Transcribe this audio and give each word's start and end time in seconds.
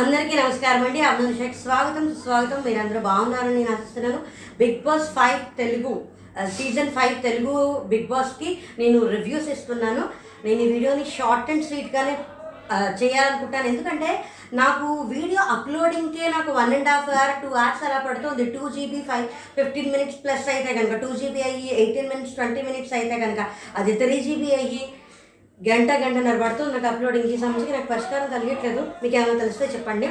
అందరికీ 0.00 0.34
నమస్కారం 0.40 0.82
అండి. 0.84 1.00
అబ్దుల్ 1.06 1.34
షేక్ 1.38 1.56
స్వాగతం. 1.62 2.04
సుస్వాగతం. 2.10 2.60
మీరందరూ 2.66 3.00
బాగున్నారని 3.06 3.56
నేను 3.56 3.72
ఆశిస్తున్నాను. 3.72 4.20
Bigg 4.60 4.78
Boss 4.86 5.08
five 5.16 5.40
Telugu 5.58 5.92
season 6.58 6.92
five 6.94 7.16
Telugu 7.26 7.56
Bigg 7.90 8.06
బాస్కి 8.12 8.50
నేను 8.78 9.00
రివ్యూస్ 9.14 9.50
ఇస్తున్నాను. 9.54 10.04
నేను 10.44 10.60
ఈ 10.66 10.68
వీడియోని 10.74 11.04
షార్ట్ 11.16 11.50
అండ్ 11.54 11.66
స్వీట్గానే 11.68 12.14
చేయాలనుకుంటాను. 13.02 13.68
ఎందుకంటే 13.72 14.10
నాకు 14.62 14.86
వీడియో 15.12 15.42
అప్లోడింగ్కే 15.56 16.24
నాకు 16.36 16.50
one 16.60 16.74
and 16.78 16.90
half 16.92 17.12
hour 17.16 17.36
two 17.42 17.50
hours 17.64 17.84
అలా 17.88 18.00
పడుతుంది. 18.08 18.46
Two 18.56 18.64
GB 18.76 19.02
five 19.10 19.28
fifteen 19.58 19.92
minutes 19.96 20.20
plus 20.24 20.50
అయితే 20.54 20.72
కనుక 20.78 21.02
టూ 21.04 21.12
జీబీ 21.20 21.42
అయ్యి 21.50 21.70
ఎయిటీన్ 21.82 22.10
మినిట్స్ 22.14 22.36
ట్వంటీ 22.40 22.62
మినిట్స్ 22.70 22.96
అయితే 23.00 23.18
కనుక 23.26 23.44
అది 23.80 23.94
త్రీ 24.02 24.18
జీబీ 24.28 24.50
అయ్యి 24.62 24.82
గంట 25.68 25.90
గంటన్నర 26.02 26.36
పడుతుంది 26.42 26.72
నాకు 26.74 26.88
అప్లోడింగ్కి 26.90 27.36
సంబంధించి 27.42 27.74
నాకు 27.74 27.88
పరిష్కారం 27.90 28.28
కలిగట్లేదు. 28.34 28.82
మీకు 29.02 29.14
ఏమైనా 29.18 29.38
తెలిస్తే 29.42 29.66
చెప్పండి. 29.74 30.08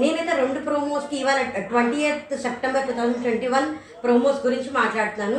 నేనైతే 0.00 0.32
రెండు 0.40 0.58
ప్రోమోస్కి 0.66 1.16
ఇవాళ 1.20 1.38
twenty 1.70 2.00
eighth 2.08 2.34
September 2.42 2.84
two 2.88 2.92
thousand 2.98 3.22
twenty 3.24 3.48
one 3.54 3.68
promos 4.02 4.44
గురించి 4.46 4.70
మాట్లాడుతున్నాను. 4.80 5.38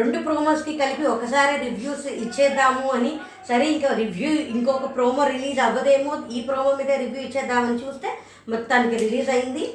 రెండు 0.00 0.18
ప్రోమోస్కి 0.26 0.72
కలిపి 0.82 1.04
ఒకసారి 1.14 1.54
రివ్యూస్ 1.66 2.06
ఇచ్చేద్దాము 2.24 2.86
అని 2.96 3.12
సరే 3.48 3.66
ఇంకా 3.74 3.90
రివ్యూ 4.02 4.30
ఇంకొక 4.54 4.88
ప్రోమో 4.96 5.24
రిలీజ్ 5.34 5.60
అవ్వదేమో 5.66 6.14
ఈ 6.36 6.40
ప్రోమో 6.48 6.72
మీద 6.80 6.90
రివ్యూ 7.04 7.22
ఇచ్చేద్దామని 7.28 7.82
చూస్తే 7.84 8.10
మొత్తానికి 8.54 8.96
రిలీజ్ 9.04 9.30
అయింది. 9.36 9.66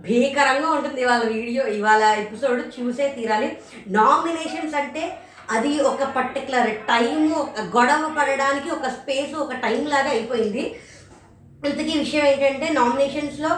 భీకరంగా 0.00 0.68
ఉంటుంది 0.76 1.00
ఇవాళ 1.06 1.22
వీడియో 1.36 1.62
ఇవాళ 1.78 2.02
ఎపిసోడ్ 2.22 2.60
చూసే 2.76 3.06
తీరాలి. 3.16 3.50
నామినేషన్స్ 3.98 4.76
అంటే 4.82 5.02
అది 5.50 5.80
ఒక 5.80 6.02
పర్టికులర్ 6.02 6.70
టైం 6.70 7.32
ఒక 7.32 7.60
గొడవ 7.60 8.14
పడడానికి 8.18 8.70
ఒక 8.70 8.86
స్పేస్ 8.86 9.36
ఒక 9.36 9.52
టైం 9.52 9.86
లాగా 9.86 10.10
అయిపోయింది. 10.10 10.80
ఇంతకీ 11.64 11.98
విషయం 11.98 12.26
ఏంటంటే 12.26 12.68
నామినేషన్స్లో 12.72 13.48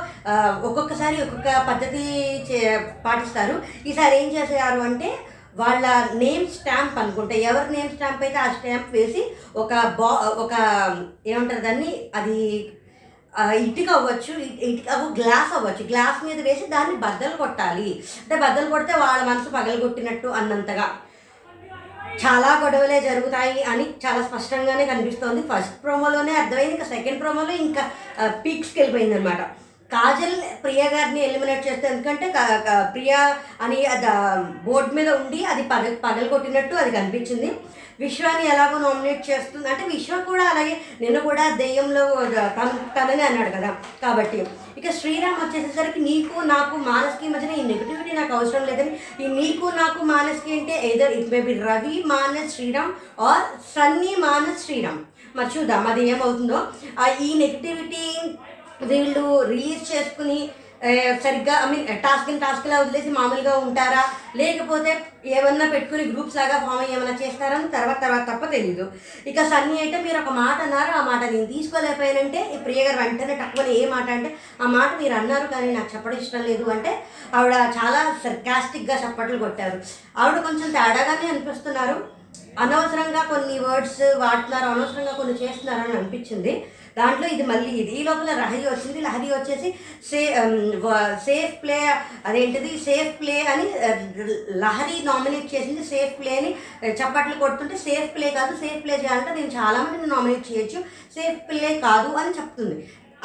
ఒక్కొక్కసారి 0.68 1.22
ఒక్కొక్క 1.22 1.66
పద్ధతి 1.68 2.04
చే- 2.52 3.04
పాటిస్తారు. 3.04 3.62
ఈసారి 3.86 4.16
ఏం 4.16 4.42
చేసేవారు 4.42 4.80
అంటే 4.80 5.18
వాళ్ళ 5.56 6.08
నేమ్ 6.14 6.46
స్టాంప్ 6.46 6.98
అనుకుంటా 6.98 7.34
ఎవరి 7.34 7.76
నేమ్ 7.76 7.88
స్టాంప్ 7.88 8.22
అయితే 8.22 8.38
ఆ 8.38 8.52
స్టాంప్ 8.52 8.92
వేసి 8.92 9.36
ఒక 9.56 9.74
బా 9.74 10.34
ఒక 10.36 10.52
ఏమంటారు 11.26 11.60
దాన్ని 11.60 12.10
అది 12.14 12.72
ఇటుక 13.40 13.90
అవ్వచ్చు 13.92 14.38
ఇటుక 14.40 14.92
అవ్వ 14.92 15.14
గ్లాస్ 15.22 15.56
అవ్వచ్చు. 15.56 15.86
గ్లాస్ 15.86 16.24
మీద 16.24 16.40
వేసి 16.40 16.66
దాన్ని 16.66 16.96
బద్దలు 16.96 17.36
కొట్టాలి. 17.36 18.04
అంటే 18.22 18.36
బద్దలు 18.36 18.70
కొడితే 18.70 18.92
వాళ్ళ 18.92 19.24
మనసు 19.24 19.48
పగలగొట్టినట్టు 19.48 20.28
అన్నంతగా. 20.28 20.96
చాలా 22.22 22.50
గొడవలే 22.62 23.00
జరుగుతాయి 23.00 23.62
అని 23.72 23.84
చాలా 24.04 24.20
స్పష్టంగానే 24.28 24.84
కనిపిస్తోంది. 24.86 25.42
ఫస్ట్ 25.50 25.76
ప్రోమోలోనే 25.84 26.32
అర్థమైంది 26.40 26.74
ఇంకా 26.74 26.88
సెకండ్ 26.94 27.20
ప్రోమోలో 27.20 27.52
ఇంకా 27.66 27.82
పీక్స్కి 28.44 28.80
వెళ్ళిపోయింది 28.80 29.16
అనమాట 29.18 29.42
కాజల్ 29.94 30.36
ప్రియా 30.64 30.84
గారిని 30.92 31.20
ఎలిమినేట్ 31.28 31.66
చేస్తే 31.66 31.86
ఎందుకంటే 31.88 32.26
ప్రియా 32.94 33.18
అని 33.64 33.78
బోర్డు 34.66 34.92
మీద 34.94 35.08
ఉండి 35.14 35.40
అది 35.52 35.62
పగ 35.72 35.82
పగలు 36.04 36.28
కొట్టినట్టు 36.28 36.74
అది 36.82 36.90
కనిపించింది. 36.96 37.50
విశ్వాని 38.00 38.44
ఎలాగో 38.52 38.76
నామినేట్ 38.78 39.30
చేస్తుంది. 39.30 39.66
అంటే 39.68 39.84
విశ్వ 39.94 40.20
కూడా 40.30 40.44
అలాగే 40.52 40.74
నిన్ను 41.00 41.20
కూడా 41.20 41.44
దెయ్యంలో 41.56 42.04
తన 42.56 42.70
తననే 42.96 43.22
అన్నాడు 43.22 43.50
కదా. 43.56 43.70
కాబట్టి 44.02 44.38
ఇక 44.76 44.90
శ్రీరామ్ 44.90 45.40
వచ్చేసేసరికి 45.40 46.00
నీకు 46.00 46.40
నాకు 46.44 46.76
మానస్కి 46.76 47.28
మధ్యన 47.28 47.52
ఈ 47.52 47.62
నెగిటివిటీ 47.62 48.12
నాకు 48.12 48.34
అవసరం 48.34 48.66
లేదని 48.66 48.92
ఈ 49.20 49.28
నీకు 49.32 49.66
నాకు 49.76 50.04
మానస్కి 50.04 50.52
అంటే 50.52 50.74
either 50.90 51.12
it 51.12 51.32
may 51.32 51.40
be 51.40 51.54
Ravi 51.62 52.02
Maanas 52.06 52.54
Sriram 52.56 52.92
or 53.20 53.44
Sunny 53.74 54.14
Maanas 54.18 54.64
Sriram 54.66 55.00
మరి 55.34 55.58
చూద్దాం 55.58 55.86
అది 55.86 56.02
ఏమవుతుందో? 56.08 56.58
ఈ 57.22 57.34
నెగిటివిటీ 57.38 58.06
వీళ్ళు 58.82 59.42
రిలీజ్ 59.42 59.92
చేసుకుని 59.92 60.38
సరిగ్గా 61.24 61.54
ఐ 61.64 61.66
మీన్ 61.70 61.86
టాస్క్ 62.04 62.30
టాస్క్లా 62.40 62.78
వదిలేసి 62.80 63.10
మామూలుగా 63.10 63.52
ఉంటారా? 63.56 64.02
లేకపోతే 64.36 64.90
ఏమన్నా 65.24 65.66
పెట్టుకుని 65.70 66.04
గ్రూప్స్ 66.04 66.36
లాగా 66.36 66.56
ఫామ్ 66.58 66.78
అయ్యి 66.78 66.94
ఏమైనా 66.96 67.14
చేస్తారని 67.22 67.68
తర్వాత 67.68 68.00
తర్వాత 68.02 68.24
తప్ప 68.30 68.44
తెలీదు. 68.46 68.84
ఇక 69.26 69.42
సన్నీ 69.42 69.80
అయితే 69.80 70.02
మీరు 70.02 70.18
ఒక 70.18 70.32
మాట 70.32 70.58
అన్నారు 70.62 70.90
ఆ 70.90 71.02
మాట 71.10 71.22
నేను 71.32 71.46
తీసుకోలేకపోయానంటే 71.46 72.40
ఈ 72.54 72.56
ప్రియ 72.56 72.84
గారు 72.84 72.98
వెంటనే 73.02 73.36
తక్కువ 73.42 73.66
ఏ 73.66 73.88
మాట 73.88 74.10
అంటే 74.10 74.36
ఆ 74.62 74.66
మాట 74.66 74.90
మీరు 75.02 75.14
అన్నారు 75.14 75.46
కానీ 75.46 75.72
నాకు 75.72 75.90
చెప్పడం 75.94 76.18
ఇష్టం 76.18 76.42
లేదు 76.42 76.64
అంటే 76.70 76.92
ఆవిడ 77.34 77.54
చాలా 77.78 78.00
సర్కాస్టిక్గా 78.24 78.96
చప్పట్లు 79.04 79.38
కొట్టారు. 79.38 79.78
ఆవిడ 80.18 80.40
కొంచెం 80.40 80.68
తేడాగానే 80.70 81.28
అనిపిస్తున్నారు. 81.28 82.22
అనవసరంగా 82.58 83.22
కొన్ని 83.22 83.58
వర్డ్స్ 83.58 84.02
వాడుతున్నారు 84.18 84.66
అనవసరంగా 84.70 85.12
కొన్ని 85.12 85.34
చేస్తున్నారు 85.34 85.80
అని 85.80 85.96
అనిపించింది. 85.98 86.52
దాంట్లో 86.98 87.26
ఇది 87.34 87.44
మళ్ళీ 87.50 87.70
ఇది. 87.82 87.92
ఈ 87.98 88.02
లోపల 88.08 88.30
లహరి 88.40 88.62
వచ్చింది. 88.68 89.00
లహరి 89.06 89.28
వచ్చేసి 89.34 89.68
సే 90.10 90.20
సేఫ్ 91.26 91.54
ప్లే 91.62 91.78
అదేంటిది? 92.28 92.72
సేఫ్ 92.86 93.12
ప్లే 93.20 93.36
అని 93.52 93.66
లహరి 94.64 94.96
నామినేట్ 95.10 95.48
చేసింది 95.54 95.84
సేఫ్ 95.92 96.14
ప్లే 96.20 96.32
అని 96.40 96.50
చప్పట్లు 97.00 97.36
కొడుతుంటే 97.42 97.78
సేఫ్ 97.86 98.10
ప్లే 98.16 98.30
కాదు 98.38 98.54
సేఫ్ 98.64 98.80
ప్లే 98.86 98.96
చేయాలంటే 99.04 99.34
నేను 99.38 99.52
చాలామందిని 99.60 100.10
నామినేట్ 100.14 100.50
చేయొచ్చు. 100.50 100.80
సేఫ్ 101.18 101.40
ప్లే 101.50 101.70
కాదు 101.86 102.10
అని 102.22 102.34
చెప్తుంది. 102.40 102.76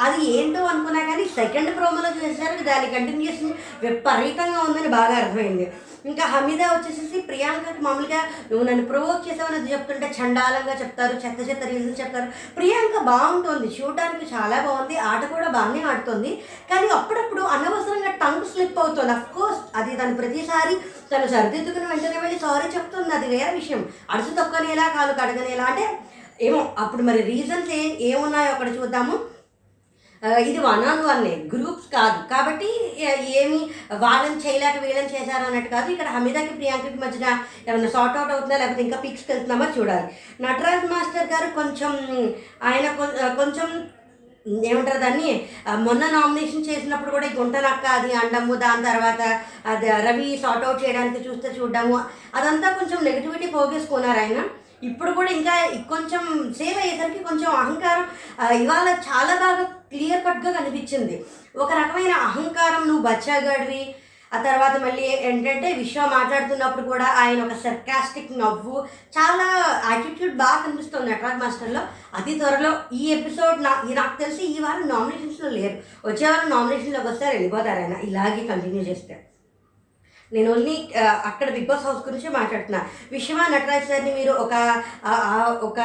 అది 0.05 0.19
ఏంటో 0.37 0.63
అనుకున్నా 0.71 0.99
కానీ 1.09 1.23
సెకండ్ 1.35 1.69
ప్రోమోలో 1.77 2.09
చూసేసరికి 2.15 2.63
దాని 2.67 2.87
కంటిన్యూషన్ 2.95 3.53
విపరీతంగా 3.83 4.59
ఉందని 4.67 4.89
బాగా 4.95 5.15
అర్థమైంది. 5.21 5.65
ఇంకా 6.05 6.23
హమీదా 6.25 6.67
వచ్చేసేసి 6.71 7.21
ప్రియాంకకి 7.21 7.81
మామూలుగా 7.81 8.19
నువ్వు 8.51 8.67
నన్ను 8.67 8.85
ప్రొవోక్ 8.85 9.27
చేసావు 9.27 9.55
అది 9.55 9.71
చెప్తుంటే 9.71 10.07
చండాలంగా 10.17 10.73
చెప్తారు 10.73 11.15
చెత్త 11.15 11.49
చెత్త 11.49 11.63
రీజన్ 11.65 11.99
చెప్తారు. 12.01 12.27
ప్రియాంక 12.57 13.03
బాగుంటుంది 13.03 13.67
చూడడానికి 13.67 14.35
చాలా 14.35 14.61
బాగుంది 14.61 14.97
ఆట 14.97 15.25
కూడా 15.25 15.47
బాగానే 15.47 15.83
ఆడుతుంది. 15.83 16.43
కానీ 16.71 16.87
అప్పుడప్పుడు 16.87 17.41
అనవసరంగా 17.41 18.11
టంగ్ 18.11 18.45
స్లిప్ 18.45 18.79
అవుతుంది. 18.79 19.11
అఫ్ 19.11 19.33
కోర్స్ 19.35 19.61
అది 19.75 19.97
తను 19.97 20.15
ప్రతిసారి 20.15 20.75
తను 21.11 21.27
సరిదిద్దుకుని 21.27 21.85
వెంటనే 21.85 22.19
వెళ్ళి 22.19 22.39
సారీ 22.39 22.69
చెప్తుంది. 22.75 23.15
అది 23.15 23.27
వేరే 23.27 23.51
విషయం. 23.51 23.89
అడుసు 24.11 24.29
తొక్కనేలా 24.29 24.87
కాలు 24.87 25.13
కడగనేలా. 25.13 25.65
అంటే 25.65 25.99
ఏమో 26.41 26.75
అప్పుడు 26.77 27.01
మరి 27.01 27.21
రీజన్స్ 27.21 27.71
ఏ 27.71 28.11
ఏమున్నాయో 28.11 28.51
అక్కడ 28.51 28.67
చూద్దాము. 28.67 29.36
ఇది 30.49 30.59
వన్ 30.67 30.83
ఆన్ 30.91 31.03
వన్నే 31.07 31.33
గ్రూప్స్ 31.51 31.89
కాదు. 31.95 32.19
కాబట్టి 32.33 32.69
ఏమి 33.41 33.59
వాళ్ళని 34.03 34.39
చేయలేక 34.45 34.77
వీళ్ళని 34.85 35.13
చేశారు 35.15 35.43
అన్నట్టు 35.47 35.69
కాదు. 35.75 35.87
ఇక్కడ 35.95 36.07
హమీదాకి 36.15 36.53
ప్రియాంకకి 36.61 36.99
మధ్యన 37.03 37.27
ఏమైనా 37.67 37.91
సార్ట్ 37.97 38.17
అవుట్ 38.17 38.33
అవుతుందా? 38.35 38.57
లేకపోతే 38.61 38.83
ఇంకా 38.87 38.99
పిక్స్కి 39.03 39.31
వెళ్తున్నామా 39.31 39.67
చూడాలి. 39.77 40.07
నటరాజ్ 40.45 40.89
మాస్టర్ 40.93 41.31
గారు 41.35 41.49
కొంచెం 41.59 41.93
ఆయన 42.69 42.87
కొంచెం 43.41 43.69
ఏమంటారు 44.67 44.99
దాన్ని? 45.05 45.31
మొన్న 45.87 46.03
నామినేషన్ 46.11 46.67
చేసినప్పుడు 46.67 47.11
కూడా 47.15 47.27
ఈ 47.29 47.33
గుంటనక్క 47.39 47.85
అది 47.97 48.11
అండము 48.19 48.53
దాని 48.61 48.85
తర్వాత 48.89 49.21
అది 49.71 49.87
రవి 50.07 50.27
సార్ట్ 50.43 50.65
అవుట్ 50.67 50.83
చేయడానికి 50.83 51.25
చూస్తే 51.25 51.49
చూడడము. 51.57 51.97
అదంతా 52.37 52.69
కొంచెం 52.79 52.99
నెగిటివిటీ 53.07 53.47
పోగేసుకున్నారు 53.55 54.19
ఆయన. 54.19 54.39
ఇప్పుడు 54.83 55.11
కూడా 55.11 55.31
ఇంకా 55.31 55.65
కొంచెం 55.89 56.53
సేవ్ 56.57 56.77
అయ్యేసరికి 56.77 57.23
కొంచెం 57.23 57.51
అహంకారం 57.51 58.05
ఇవాళ 58.51 58.89
చాలా 58.89 59.35
బాగా 59.35 59.63
క్లియర్ 59.63 60.25
కట్గా 60.25 60.51
కనిపించింది. 60.51 61.25
ఒక 61.55 61.71
రకమైన 61.71 62.11
అహంకారం 62.11 62.87
నువ్వు 62.87 63.03
బచ్చాగాడివి. 63.03 63.95
ఆ 64.33 64.41
తర్వాత 64.41 64.77
మళ్ళీ 64.77 65.03
ఏంటంటే 65.03 65.73
విశ్వ 65.73 66.01
మాట్లాడుతున్నప్పుడు 66.01 66.85
కూడా 66.85 67.05
ఆయన 67.05 67.43
ఒక 67.43 67.53
సర్కాస్టిక్ 67.53 68.39
నవ్వు 68.39 68.87
చాలా 69.17 69.45
యాటిట్యూడ్ 69.91 70.35
బాగా 70.35 70.63
కనిపిస్తుంది 70.65 71.09
నెట్వర్క్ 71.09 71.37
మాస్టర్లో. 71.37 71.81
అతి 72.15 72.39
త్వరలో 72.39 72.79
ఈ 72.93 73.11
ఎపిసోడ్ 73.11 73.63
నా 73.63 73.83
నాకు 73.89 74.19
తెలిసి 74.19 74.43
ఈ 74.43 74.59
వారం 74.59 74.87
నామినేషన్స్లో 74.87 75.49
లేరు. 75.49 76.07
వచ్చే 76.07 76.29
వారం 76.29 76.49
నామినేషన్లోకి 76.49 77.07
వస్తారు 77.07 77.33
వెళ్ళిపోతారు 77.33 77.79
ఆయన. 77.79 77.93
ఇలాగే 77.93 78.47
కంటిన్యూ 78.47 78.83
చేస్తే. 78.83 79.26
నేను 80.31 80.47
ఓన్లీ 80.51 80.75
అక్కడ 81.29 81.47
బిగ్ 81.55 81.67
బాస్ 81.67 81.85
హౌస్ 81.85 82.01
గురించి 82.07 82.29
మాట్లాడుతున్నా. 82.29 82.79
విశ్వ 83.11 83.37
నటరాజ్ 83.53 83.87
సార్ని 83.89 84.11
మీరు 84.15 84.33
ఒక 84.43 84.53
ఒక 85.67 85.79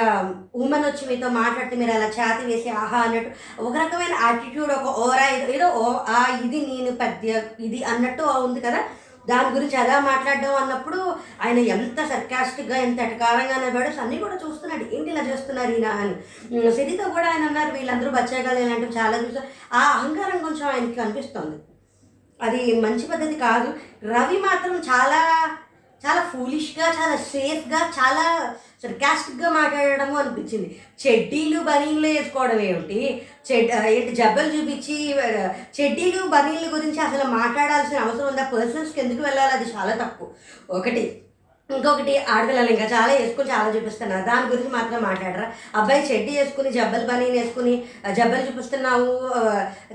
ఉమెన్ 0.63 0.87
వచ్చి 0.87 1.05
మీతో 1.11 1.29
మాట్లాడితే 1.41 1.77
మీరు 1.77 1.93
అలా 1.97 2.09
ఛాతి 2.17 2.43
వేసి 2.49 2.71
ఆహా 2.83 3.01
అన్నట్టు 3.07 3.31
ఒక 3.69 3.75
రకమైన 3.83 4.15
యాటిట్యూడ్ 4.25 4.73
ఒక 4.79 4.89
ఓరా 5.05 5.27
ఏదో 5.57 5.69
ఓ 5.83 5.87
ఆ 6.17 6.19
ఇది 6.47 6.61
నేను 6.71 6.93
పెద్ద 7.05 7.25
ఇది 7.69 7.81
అన్నట్టు 7.93 8.25
ఉంది 8.49 8.63
కదా. 8.67 8.83
దాని 9.31 9.51
గురించి 9.55 9.77
ఎలా 9.81 9.97
మాట్లాడడం 10.11 10.55
అన్నప్పుడు 10.61 11.01
ఆయన 11.45 11.59
ఎంత 11.75 11.99
సర్కాస్టిక్గా 12.13 12.77
ఎంత 12.87 12.99
ఎటకారంగా 13.01 13.55
అనేవాడు 13.59 13.91
అన్నీ 14.05 14.17
కూడా 14.23 14.37
చూస్తున్నాడు. 14.45 14.85
ఏంటి 14.95 15.11
ఇలా 15.13 15.23
చేస్తున్నారు 15.29 15.73
ఈయన 15.77 15.91
అని. 16.03 16.15
సిరితో 16.79 17.05
కూడా 17.17 17.27
ఆయన 17.33 17.45
అన్నారు 17.51 17.73
వీళ్ళందరూ 17.77 18.11
బచ్చాగాలు 18.17 18.61
ఇలాంటివి 18.65 18.99
చాలా 19.01 19.19
చూస్తారు 19.25 19.49
ఆ 19.81 19.83
అహంకారం 19.93 20.41
కొంచెం 20.47 20.67
ఆయనకి 20.73 20.99
కనిపిస్తుంది. 21.03 21.57
అది 22.43 22.81
మంచి 22.81 23.03
పద్ధతి 23.03 23.35
కాదు. 23.35 23.69
రవి 24.05 24.39
మాత్రం 24.39 24.77
చాలా 24.77 25.21
చాలా 26.07 26.23
ఫూలిష్గా 26.33 26.87
చాలా 26.87 27.17
సేఫ్గా 27.17 27.81
చాలా 27.99 28.55
సర్కాస్టిక్గా 28.83 29.49
మాట్లాడడము 29.51 30.17
అనిపించింది. 30.17 30.81
చెడ్డీలు 31.07 31.61
బనీన్లు 31.61 32.07
వేసుకోవడం 32.07 32.61
ఏమిటి? 32.61 33.27
చెడ్ 33.53 33.71
ఏంటి 33.87 34.17
జబ్బలు 34.17 34.53
చూపించి 34.53 34.97
చెడ్డీలు 35.81 36.23
బనీన్ల 36.27 36.77
గురించి 36.77 37.01
అసలు 37.01 37.29
మాట్లాడాల్సిన 37.31 37.99
అవసరం 37.99 38.27
ఉందా? 38.27 38.45
పర్సన్స్కి 38.55 39.01
ఎందుకు 39.01 39.23
వెళ్ళాలి? 39.23 39.53
అది 39.53 39.73
చాలా 39.73 39.95
తప్పు. 40.05 40.29
ఒకటి 40.71 41.23
ఇంకొకటి 41.71 42.13
ఆడపిల్లలు 42.33 42.71
ఇంకా 42.73 42.87
చాలా 42.93 43.13
వేసుకుని 43.19 43.51
చాలా 43.51 43.69
చూపిస్తున్నారు. 43.75 44.25
దాని 44.31 44.51
గురించి 44.51 44.71
మాత్రం 44.77 45.01
మాట్లాడరా? 45.03 45.47
అబ్బాయి 45.79 46.07
చెడ్డీ 46.11 46.33
వేసుకుని 46.39 46.71
జబ్బలు 46.77 47.07
పని 47.11 47.27
వేసుకుని 47.37 47.75
జబ్బలు 48.19 48.47
చూపిస్తున్నావు 48.49 49.09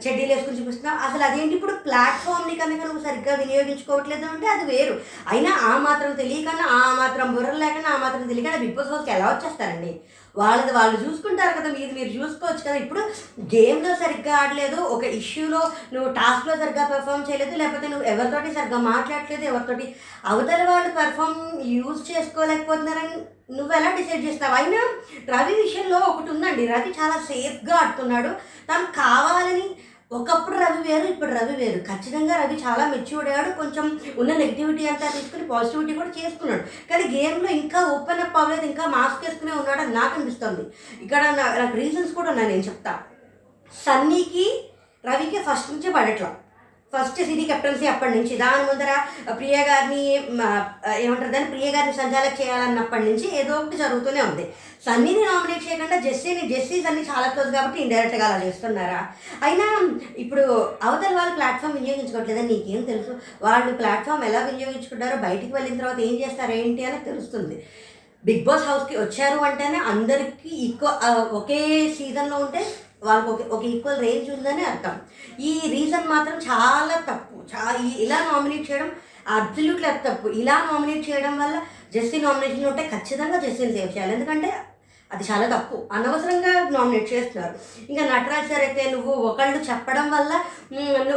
చెడ్డీలు 0.04 0.32
వేసుకుని 0.34 0.60
చూపిస్తున్నావు. 0.60 1.00
అసలు 1.08 1.24
అదేంటి 1.28 1.56
ఇప్పుడు 1.56 1.76
ప్లాట్ఫామ్ని 1.86 2.56
కనుక 2.62 2.82
నువ్వు 2.88 3.04
సరిగ్గా 3.08 3.36
వినియోగించుకోవట్లేదు 3.42 4.26
అంటే 4.34 4.48
అది 4.56 4.66
వేరు. 4.72 4.96
అయినా 5.34 5.52
ఆ 5.70 5.74
మాత్రం 5.88 6.14
తెలియకన్నా 6.22 6.68
ఆ 6.80 6.84
మాత్రం 7.02 7.28
బుర్రలు 7.36 7.62
లేకుండా 7.66 7.92
ఆ 7.96 7.98
మాత్రం 8.06 8.26
తెలియకుండా 8.32 8.62
బిగ్ 8.64 8.76
బాస్ 8.80 8.94
హౌస్కి 8.94 9.14
ఎలా 9.18 9.28
వచ్చేస్తారండి? 9.34 9.94
వాళ్ళది 10.38 10.72
వాళ్ళు 10.72 10.98
చూసుకుంటారు 11.06 11.54
కదా 11.60 11.70
మీరు 11.80 11.92
మీరు 11.94 12.10
చూసుకోవచ్చు 12.10 12.64
కదా. 12.68 12.76
ఇప్పుడు 12.76 13.02
గేమ్లో 13.56 13.96
సరిగ్గా 13.96 14.34
ఆడలేదు 14.38 14.80
ఒక 14.96 15.04
ఇష్యూలో 15.04 15.62
నువ్వు 15.94 16.10
టాస్క్లో 16.14 16.56
సరిగ్గా 16.56 16.86
పెర్ఫామ్ 16.88 17.26
చేయలేదు 17.30 17.56
లేకపోతే 17.56 17.88
నువ్వు 17.88 18.08
ఎవరితోటి 18.08 18.54
సరిగ్గా 18.54 18.78
మాట్లాడలేదు 18.78 19.44
ఎవరితోటి 19.44 19.88
అవతల 20.26 20.70
వాళ్ళు 20.70 20.92
పెర్ఫామ్ 20.92 21.42
యూజ్ 21.68 22.12
చేసుకోలేకపోతున్నారని 22.12 23.18
నువ్వు 23.58 23.74
ఎలా 23.74 23.90
డిసైడ్ 23.96 24.26
చేస్తావు? 24.26 24.56
అయినా 24.56 24.80
రవి 25.30 25.54
విషయంలో 25.62 25.98
ఒకటి 25.98 26.30
ఉందండి. 26.32 26.68
రవి 26.68 26.90
చాలా 26.90 27.18
సేఫ్గా 27.20 27.76
ఆడుతున్నాడు. 27.76 28.32
తను 28.70 28.86
కావాలని 28.86 29.68
ఒకప్పుడు 30.12 30.58
రవి 30.58 30.94
వేరు 30.94 31.08
ఇప్పుడు 31.08 31.32
రవి 31.32 31.56
వేరు. 31.56 31.80
ఖచ్చితంగా 31.80 32.36
రవి 32.36 32.56
చాలా 32.56 32.88
మెచ్యూర్డ్ 32.88 33.30
అయ్యాడు. 33.30 33.58
కొంచెం 33.58 34.00
ఉన్న 34.18 34.38
నెగిటివిటీ 34.38 34.88
అంతా 34.88 35.10
తీసుకుని 35.10 35.48
పాజిటివిటీ 35.48 35.94
కూడా 35.94 36.10
చేసుకున్నాడు 36.10 36.62
కానీ 36.62 37.04
గేమ్లో 37.04 37.50
ఇంకా 37.50 37.88
ఓపెన్ 37.88 38.20
అప్ 38.20 38.38
అవ్వలేదు 38.38 38.66
ఇంకా 38.66 38.86
మాస్క్ 38.86 39.30
వేసుకునే 39.30 39.52
ఉన్నాడు 39.52 39.82
అని 39.82 39.94
నాకు 39.94 40.14
అనిపిస్తుంది. 40.16 40.70
ఇక్కడ 41.04 41.24
నా- 41.24 41.60
నాకు 41.60 41.78
రీజన్స్ 41.78 42.14
కూడా 42.14 42.30
ఉన్నాయి 42.30 42.50
నేను 42.50 42.62
చెప్తా. 42.62 43.00
సన్నీకి 43.86 44.72
రవికి 45.06 45.38
ఫస్ట్ 45.38 45.72
నుంచే 45.72 45.92
పడట్లా. 45.92 46.36
ఫస్ట్ 46.94 47.18
సిటీ 47.28 47.44
కెప్టెన్సీ 47.48 47.86
అప్పటి 47.92 48.14
నుంచి. 48.18 48.34
దాని 48.42 48.64
ముందర 48.68 48.92
ప్రియ 49.40 49.56
గారిని 49.70 50.04
ఏమంటారు 51.06 51.32
దాన్ని? 51.34 51.50
ప్రియ 51.54 51.68
గారిని 51.76 51.96
సంచాలక 51.98 52.36
చేయాలన్నప్పటి 52.42 53.06
నుంచి 53.08 53.26
ఏదో 53.40 53.54
ఒకటి 53.58 53.82
జరుగుతూనే 53.82 54.22
ఉంది. 54.30 54.46
సన్నీని 54.86 55.24
నామినేట్ 55.30 55.66
చేయకుండా 55.68 55.98
జెస్సీని 56.06 56.44
జెస్సీస్ 56.54 56.88
అన్ని 56.90 57.04
చాలా 57.10 57.28
క్లోజ్ 57.34 57.52
కాబట్టి 57.56 57.78
ఇండైరెక్ట్గా 57.84 58.26
అలా 58.28 58.40
చేస్తున్నారా? 58.46 59.02
అయినా 59.48 59.68
ఇప్పుడు 60.24 60.46
అవతల 60.88 61.14
వాళ్ళు 61.20 61.36
ప్లాట్ఫామ్ 61.40 61.78
వినియోగించుకోవట్లేదని 61.80 62.52
నీకేం 62.54 62.84
తెలుసు? 62.92 63.14
వాళ్ళు 63.46 63.74
ప్లాట్ఫామ్ 63.82 64.26
ఎలా 64.30 64.42
వినియోగించుకుంటారో 64.50 65.18
బయటికి 65.28 65.54
వెళ్ళిన 65.58 65.80
తర్వాత 65.84 66.00
ఏం 66.10 66.16
చేస్తారు 66.24 66.56
ఏంటి 66.62 66.90
అని 66.90 67.06
తెలుస్తుంది. 67.10 67.58
బిగ్ 68.28 68.46
బాస్ 68.46 68.68
హౌస్కి 68.70 68.96
వచ్చారు 68.98 69.40
అంటేనే 69.48 69.80
అందరికీ 69.92 70.50
ఈక్వ 70.68 70.88
ఒకే 71.40 71.60
సీజన్లో 71.98 72.38
ఉంటే 72.46 72.62
వాళ్ళకి 73.04 73.30
ఒక 73.32 73.42
ఒక 73.56 73.64
ఈక్వల్ 73.64 74.02
రేంజ్ 74.02 74.30
ఉందని 74.30 74.64
అర్థం. 74.66 74.96
ఈ 75.40 75.52
రీజన్ 75.72 76.08
మాత్రం 76.08 76.38
చాలా 76.50 76.96
తప్పు. 77.10 77.36
చా 77.52 77.62
ఇలా 78.06 78.20
నామినేట్ 78.32 78.72
చేయడం 78.72 78.92
అబ్సల్యూట్లీ 79.28 79.90
తప్పు. 80.08 80.28
ఇలా 80.28 80.56
నామినేట్ 80.72 81.10
చేయడం 81.10 81.40
వల్ల 81.40 81.62
జెస్సీ 81.94 82.22
నామినేషన్ 82.22 82.66
ఉంటే 82.66 82.84
ఖచ్చితంగా 82.94 83.40
జెస్సీని 83.40 83.74
సేవ్ 83.78 83.96
చేయాలి. 83.96 84.14
ఎందుకంటే 84.14 84.52
అది 85.14 85.24
చాలా 85.24 85.58
తప్పు. 85.58 85.76
అనవసరంగా 85.94 86.70
నామినేట్ 86.70 87.14
చేస్తున్నారు. 87.14 87.56
ఇంకా 87.90 88.04
నటరాజ్ 88.06 88.50
సార్ 88.50 88.62
అయితే 88.62 88.92
నువ్వు 88.92 89.14
ఒకళ్ళు 89.14 89.60
చెప్పడం 89.70 90.08
వల్ల 90.12 90.34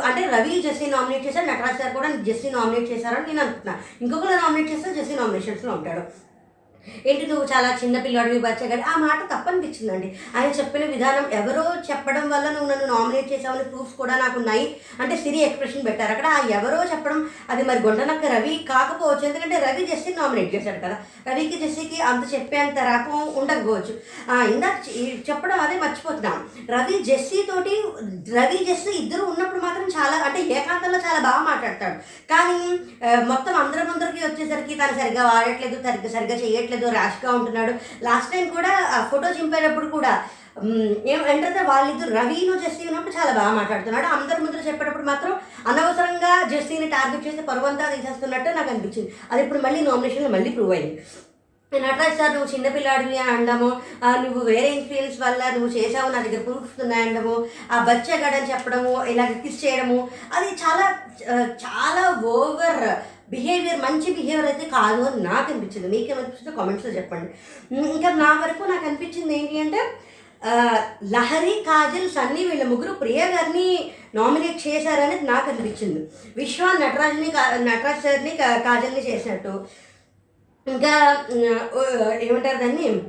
అంటే 0.08 0.22
రవి 0.34 0.62
జెస్సీ 0.62 0.86
నామినేట్ 0.86 1.26
చేశారు 1.26 1.46
నటరాజ్ 1.46 1.80
సార్ 1.82 1.94
కూడా 1.94 2.10
జెస్సీ 2.28 2.50
నామినేట్ 2.50 2.90
చేశారని 2.92 3.26
నేను 3.26 3.40
అనుకుంటున్నాను 3.40 4.04
ఇంకొకరు 4.04 4.36
నామినేట్ 4.42 4.72
చేస్తే 4.72 4.94
జెస్సీ 4.94 5.14
నామినేషన్స్లో 5.14 5.72
ఉంటాడు. 5.72 6.29
ఏంటి 7.06 7.26
నువ్వు 7.26 7.44
చాలా 7.52 7.68
చిన్న 7.82 7.96
పిల్లాడివి 8.04 8.38
బచ్చగాడి 8.38 8.82
ఆ 8.82 8.94
మాట 8.96 9.20
తప్పనిపించిందండి. 9.32 10.08
ఆయన 10.36 10.50
చెప్పిన 10.50 10.84
విధానం 10.84 11.26
ఎవరో 11.40 11.64
చెప్పడం 11.90 12.24
వల్ల 12.30 12.46
నువ్వు 12.50 12.70
నన్ను 12.70 12.86
నామినేట్ 12.94 13.32
చేసావని 13.32 13.64
ప్రూఫ్స్ 13.64 13.94
కూడా 13.94 14.14
నాకు 14.16 14.38
ఉన్నాయి. 14.38 14.64
అంటే 15.00 15.16
సిరి 15.16 15.40
ఎక్స్ప్రెషన్ 15.48 15.84
పెట్టారు. 15.86 16.10
అక్కడ 16.12 16.26
ఆ 16.26 16.40
ఎవరో 16.58 16.78
చెప్పడం 16.92 17.30
అది 17.50 17.62
మరి 17.62 17.80
గొండనక్క 17.86 18.26
రవి 18.34 18.54
కాకపోవచ్చు. 18.68 19.26
ఎందుకంటే 19.28 19.58
రవి 19.66 19.86
జెస్సీ 19.86 20.14
నామినేట్ 20.14 20.54
చేశాడు 20.54 20.80
కదా. 20.84 20.96
రవికి 21.28 21.56
జెస్సీకి 21.64 22.02
అంత 22.10 22.34
చెప్పేంత 22.34 22.78
రకం 22.78 23.18
ఉండకపోవచ్చు. 23.42 23.94
ఇందాక 24.54 24.76
చెప్పడం 25.30 25.60
అదే 25.60 25.78
మర్చిపోతున్నాం. 25.80 26.38
రవి 26.76 27.02
జెస్సీ 27.02 27.40
తోటి 27.52 27.74
రవి 28.38 28.58
జెస్సీ 28.64 28.90
ఇద్దరు 29.02 29.22
ఉన్నప్పుడు 29.22 29.60
మాత్రం 29.60 29.86
చాలా 29.98 30.16
అంటే 30.26 30.40
ఏకాంతంలో 30.58 30.98
చాలా 30.98 31.20
బాగా 31.28 31.42
మాట్లాడతాడు. 31.50 31.98
కానీ 32.32 32.58
మొత్తం 33.30 33.54
అందరం 33.62 33.90
అందరికీ 33.90 34.20
వచ్చేసరికి 34.26 34.74
తను 34.80 34.94
సరిగ్గా 35.00 35.24
వాడట్లేదు 35.32 35.76
సరిగ్గా 35.86 36.12
సరిగ్గా 36.16 36.36
చేయట్లేదు. 36.36 36.68
ర్యాష్గా 36.98 37.30
ఉంటున్నాడు. 37.38 37.72
లాస్ట్ 38.08 38.32
టైం 38.32 38.48
కూడా 38.56 38.72
ఆ 38.96 38.98
ఫోటో 39.12 39.28
చింపేటప్పుడు 39.38 39.88
కూడా 39.96 40.12
ఏం 41.12 41.20
ఏంటంటే 41.32 41.60
వాళ్ళిద్దరు. 41.62 42.12
రవిను 42.18 42.54
జెస్సీ 42.62 42.84
ఉన్నప్పుడు 42.88 43.14
చాలా 43.18 43.32
బాగా 43.38 43.52
మాట్లాడుతున్నాడు. 43.58 44.06
అందరి 44.16 44.40
ముందు 44.44 44.68
చెప్పేటప్పుడు 44.68 45.06
మాత్రం 45.10 45.32
అనవసరంగా 45.70 46.32
జెస్సీని 46.52 46.88
టార్గెట్ 46.96 47.26
చేసి 47.26 47.42
పరువంతా 47.50 47.86
తీసేస్తున్నట్టు 47.94 48.56
నాకు 48.58 48.70
అనిపించింది. 48.72 49.10
అది 49.32 49.42
ఇప్పుడు 49.44 49.60
మళ్ళీ 49.66 49.80
నామినేషన్లో 49.80 50.30
మళ్ళీ 50.36 50.50
ప్రూవ్ 50.50 50.72
అయింది. 50.76 50.96
నటరాజ్ 51.72 52.16
సార్ 52.18 52.32
నువ్వు 52.34 52.52
చిన్నపిల్లాడివి 52.52 53.18
అనడము 53.18 53.68
నువ్వు 54.22 54.40
వేరే 54.48 54.68
ఇన్ఫ్లుయెన్స్ 54.76 55.20
వల్ల 55.22 55.42
నువ్వు 55.56 55.68
చేసావు 55.76 56.08
నా 56.12 56.20
దగ్గర 56.22 56.40
ప్రూఫ్స్ 56.46 56.80
ఉన్నాయనడము 56.84 57.34
ఆ 57.72 57.76
బచ్చగాడని 57.88 58.50
చెప్పడము 58.52 59.04
ఇలాగ 59.12 59.32
కిస్ 59.44 59.64
చేయడము. 59.64 59.98
అది 60.36 60.48
చాలా 60.62 60.86
చాలా 61.66 62.04
ఓవర్ 62.34 62.82
బిహేవియర్ 63.30 63.80
మంచి 63.80 64.12
బిహేవియర్ 64.12 64.46
అయితే 64.46 64.66
కాదు 64.66 65.02
అని 65.02 65.22
నాకు 65.22 65.52
అనిపించింది. 65.52 65.98
మీకేమనిపించిందో 65.98 66.56
కామెంట్స్లో 66.56 66.92
చెప్పండి. 66.92 67.30
ఇంకా 67.74 68.10
నా 68.10 68.40
వరకు 68.42 68.62
నాకు 68.62 68.86
అనిపించింది 68.86 69.38
ఏంటి 69.38 69.60
అంటే 69.60 69.90
లహరి 71.04 71.64
కాజల్ 71.66 72.10
సన్నీ 72.10 72.44
వీళ్ళ 72.44 72.64
ముగ్గురు 72.64 72.92
ప్రియ 72.92 73.24
గారిని 73.24 73.90
నామినేట్ 74.14 74.68
చేశారనేది 74.68 75.26
నాకు 75.26 75.50
అనిపించింది. 75.50 76.08
విశ్వ 76.36 76.64
నటరాజ్ని 76.66 77.30
కా- 77.30 77.64
నటరాజ్ 77.64 78.02
సార్ని 78.02 78.30
కాజల్ని 78.40 79.10
చేసినట్టు. 79.10 79.66
ఇంకా 80.68 81.24
ఏమంటారు 82.22 82.56
దాన్ని? 82.56 83.02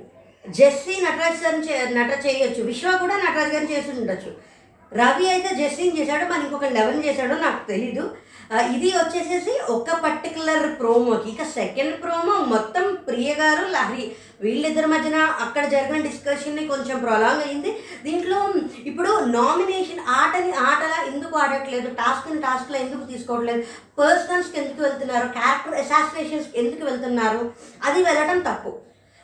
జెస్సీ 0.49 1.01
నటరాజ్ 1.01 1.43
గారిని 1.43 1.63
చే 1.63 1.89
నట 1.89 2.25
చేయొచ్చు. 2.25 2.63
విశ్వ 2.63 2.97
కూడా 2.97 3.17
నటరాజ్ 3.17 3.53
గారిని 3.53 3.77
చేసి 3.77 3.99
ఉండొచ్చు 3.99 4.51
రవి 4.93 5.29
అయితే 5.29 5.55
జెస్సీని 5.55 5.99
చేశాడు 5.99 6.25
మరి 6.25 6.41
ఇంకొకరిని 6.41 6.79
లెవెన్ 6.79 7.05
చేశాడో 7.05 7.37
నాకు 7.37 7.67
తెలీదు. 7.67 8.15
ఇది 8.51 8.89
వచ్చేసేసి 8.95 9.53
ఒక 9.69 9.89
పర్టికులర్ 10.03 10.79
ప్రోమోకి 10.79 11.29
ఇక 11.29 11.43
సెకండ్ 11.43 12.03
ప్రోమో 12.03 12.33
మొత్తం 12.45 12.85
ప్రియ 13.07 13.33
గారు 13.33 13.63
లహరి 13.67 14.05
వీళ్ళిద్దరి 14.41 14.87
మధ్యన 14.87 15.17
అక్కడ 15.45 15.63
జరిగిన 15.69 15.97
డిస్కషన్ని 16.01 16.67
కొంచెం 16.67 16.99
ప్రొలాంగ్ 16.99 17.43
అయింది. 17.47 17.71
దీంట్లో 18.03 18.39
ఇప్పుడు 18.85 19.11
నామినేషన్ 19.25 20.03
ఆటని 20.19 20.51
ఆటలా 20.67 20.99
ఎందుకు 21.13 21.37
ఆడట్లేదు? 21.37 21.87
టాస్క్ని 21.87 22.41
టాస్క్లో 22.41 22.77
ఎందుకు 22.77 23.03
తీసుకోవట్లేదు? 23.03 23.63
పర్సనల్స్కి 23.99 24.59
ఎందుకు 24.59 24.81
వెళ్తున్నారు? 24.83 25.27
క్యారెక్టర్ 25.27 25.79
అసాసినేషన్స్కి 25.83 26.59
ఎందుకు 26.59 26.85
వెళ్తున్నారు? 26.85 27.53
అది 27.85 28.03
వెళ్ళడం 28.03 28.39
తప్పు. 28.39 28.73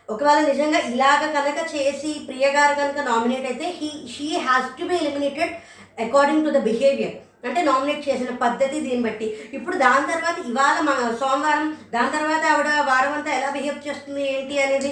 ఒకవేళ 0.09 0.39
నిజంగా 0.51 0.79
ఇలాగ 0.79 1.21
కనుక 1.37 1.75
చేసి 1.75 2.11
ప్రియ 2.27 2.47
గారు 2.51 2.73
కనుక 2.81 2.99
నామినేట్ 3.09 3.45
అయితే 3.45 3.69
he 3.79 3.89
she 4.17 4.27
has 4.37 4.69
to 4.79 4.85
be 4.85 4.95
eliminated 4.95 5.55
according 6.01 6.45
to 6.45 6.49
the 6.49 6.61
behaviour 6.63 7.17
అంటే 7.43 7.59
నామినేట్ 7.67 8.07
చేసిన 8.07 8.31
పద్ధతి 8.43 8.77
దీన్ని 8.85 9.03
బట్టి. 9.07 9.27
ఇప్పుడు 9.57 9.75
దాని 9.83 10.05
తర్వాత 10.13 10.37
ఇవాళ 10.51 10.77
మన 10.87 11.11
సోమవారం 11.21 11.67
దాని 11.95 12.11
తర్వాత 12.15 12.43
ఆవిడ 12.53 12.69
వారం 12.89 13.13
అంతా 13.17 13.31
ఎలా 13.37 13.49
బిహేవ్ 13.57 13.85
చేస్తుంది 13.87 14.23
ఏంటి 14.33 14.55
అనేది 14.65 14.91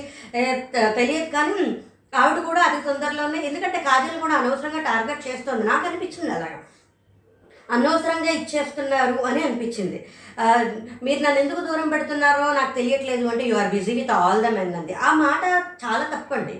తెలియదు 0.99 1.29
కానీ 1.37 1.65
ఆవిడ 2.21 2.39
కూడా 2.49 2.61
అతి 2.67 2.79
తొందరలోనే 2.87 3.39
ఎందుకంటే 3.47 3.79
కాజల్ 3.87 4.21
కూడా 4.25 4.35
అనవసరంగా 4.39 4.81
టార్గెట్ 4.89 5.25
చేస్తుంది. 5.27 5.63
నాకు 5.71 5.83
అనిపించింది 5.89 6.31
అలాగా. 6.37 6.59
అనవసరంగా 7.69 8.31
ఇచ్చేస్తున్నారు 8.39 9.17
అని 9.29 9.41
అనిపించింది. 9.47 9.99
మీరు 11.05 11.19
నన్ను 11.25 11.39
ఎందుకు 11.43 11.61
దూరం 11.67 11.87
పెడుతున్నారో 11.93 12.45
నాకు 12.59 12.73
తెలియట్లేదు 12.79 13.25
అంటే 13.31 13.43
you 13.49 13.55
are 13.61 13.73
busy 13.75 13.93
with 13.99 14.13
all 14.19 14.43
the 14.45 14.51
men 14.57 14.75
అంది. 14.79 14.93
ఆ 15.07 15.11
మాట 15.23 15.43
చాలా 15.83 16.05
తప్పండి 16.13 16.57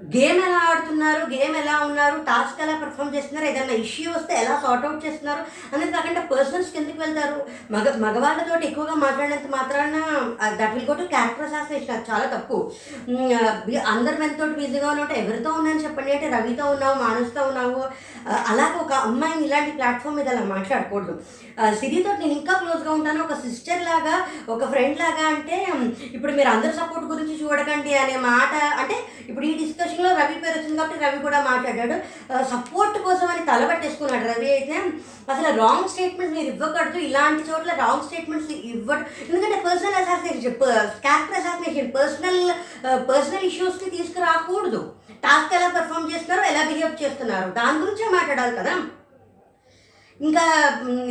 గేమ్ 0.00 0.38
ఎలా 0.46 0.58
ఆడుతున్నారు 0.70 1.22
గేమ్ 1.32 1.54
ఎలా 1.60 1.74
ఉన్నారు 1.84 2.16
టాస్క్ 2.28 2.58
ఎలా 2.64 2.74
పర్ఫామ్ 2.80 3.14
చేస్తున్నారు 3.14 3.46
ఏదైనా 3.48 3.76
ఇష్యూ 3.84 4.08
వస్తే 4.16 4.32
ఎలా 4.40 4.54
సార్ట్ 4.64 4.84
అవుట్ 4.86 5.04
చేస్తున్నారు 5.06 5.42
అనేది 5.74 5.92
కాకుండా 5.92 6.22
పర్సన్స్ 6.32 6.72
కిందకి 6.74 7.00
వెళ్తారు? 7.04 7.38
మగ 7.74 7.94
మగవాళ్ళతో 8.04 8.58
ఎక్కువగా 8.68 8.94
మాట్లాడినంత 9.04 9.48
మాత్రాన 9.56 9.96
that 10.58 10.74
will 10.74 10.88
go 10.90 10.96
to 11.00 11.06
character 11.14 11.46
assassination 11.48 11.94
అది 11.96 12.10
చాలా 12.10 12.26
తప్పు. 12.34 12.58
అందరి 13.94 14.16
మనతో 14.22 14.46
బిజీగా 14.60 14.90
ఉన్నట్టు 14.90 15.16
ఎవరితో 15.22 15.52
ఉన్నాను 15.60 15.84
చెప్పండి. 15.86 16.14
అంటే 16.16 16.28
రవితో 16.36 16.66
ఉన్నావు 16.74 16.96
మానస్తో 17.04 17.42
ఉన్నావు 17.52 17.82
అలాగే 18.52 18.78
ఒక 18.84 18.92
అమ్మాయిని 19.08 19.44
ఇలాంటి 19.46 19.72
ప్లాట్ఫామ్ 19.80 20.16
మీద 20.16 20.28
అలా 20.28 20.44
మాట్లాడకూడదు. 20.54 21.16
సిరితో 21.80 22.10
నేను 22.12 22.32
ఇంకా 22.38 22.54
క్లోజ్గా 22.62 22.92
ఉంటాను. 22.92 23.20
ఒక 23.26 23.34
సిస్టర్ 23.44 23.84
లాగా 23.90 24.16
ఒక 24.54 24.64
ఫ్రెండ్ 24.72 24.98
లాగా 25.04 25.26
అంటే 25.34 25.58
ఇప్పుడు 26.16 26.32
మీరు 26.32 26.50
అందరి 26.54 26.74
సపోర్ట్ 26.80 27.06
గురించి 27.12 27.34
చూడకండి 27.42 27.94
అనే 28.04 28.16
మాట 28.30 28.54
అంటే 28.80 28.96
ఇప్పుడు 29.30 29.46
ఈ 29.46 29.52
డిస్కషన్లో 29.86 30.10
రవి 30.20 30.36
పేరు 30.42 30.56
వచ్చింది 30.58 30.76
కాబట్టి 30.76 31.04
రవి 31.04 31.18
కూడా 31.26 31.38
మాట్లాడాడు. 31.50 31.96
సపోర్ట్ 32.52 32.96
కోసం 33.06 33.26
అని 33.26 33.42
తలబట్టేసుకున్నాడు 33.50 34.26
రవి 34.32 34.48
అయితే. 34.52 34.76
అసలు 35.32 35.48
రాంగ్ 35.60 35.88
స్టేట్మెంట్స్ 35.92 36.36
మీరు 36.36 36.50
ఇవ్వకూడదు. 36.52 36.98
ఇలాంటి 37.08 37.42
చోట్ల 37.50 37.72
రాంగ్ 37.82 38.06
స్టేట్మెంట్స్ 38.08 38.52
ఇవ్వడు. 38.72 39.02
ఎందుకంటే 39.28 39.56
personal 39.66 39.98
assassination 40.02 40.58
character 41.06 41.40
assassination 41.40 41.90
personal 41.98 42.42
personal 43.10 43.48
ఇష్యూస్కి 43.50 43.90
తీసుకురాకూడదు. 43.96 44.82
టాస్క్ 45.26 45.56
ఎలా 45.58 45.68
పెర్ఫామ్ 45.78 46.10
చేస్తున్నారో 46.12 46.44
ఎలా 46.52 46.62
బిహేవ్ 46.70 47.02
చేస్తున్నారు. 47.02 47.48
దాని 47.60 47.78
గురించే 47.82 48.06
మాట్లాడాలి 48.18 48.56
కదా. 48.60 48.76
ఇంకా 50.20 50.42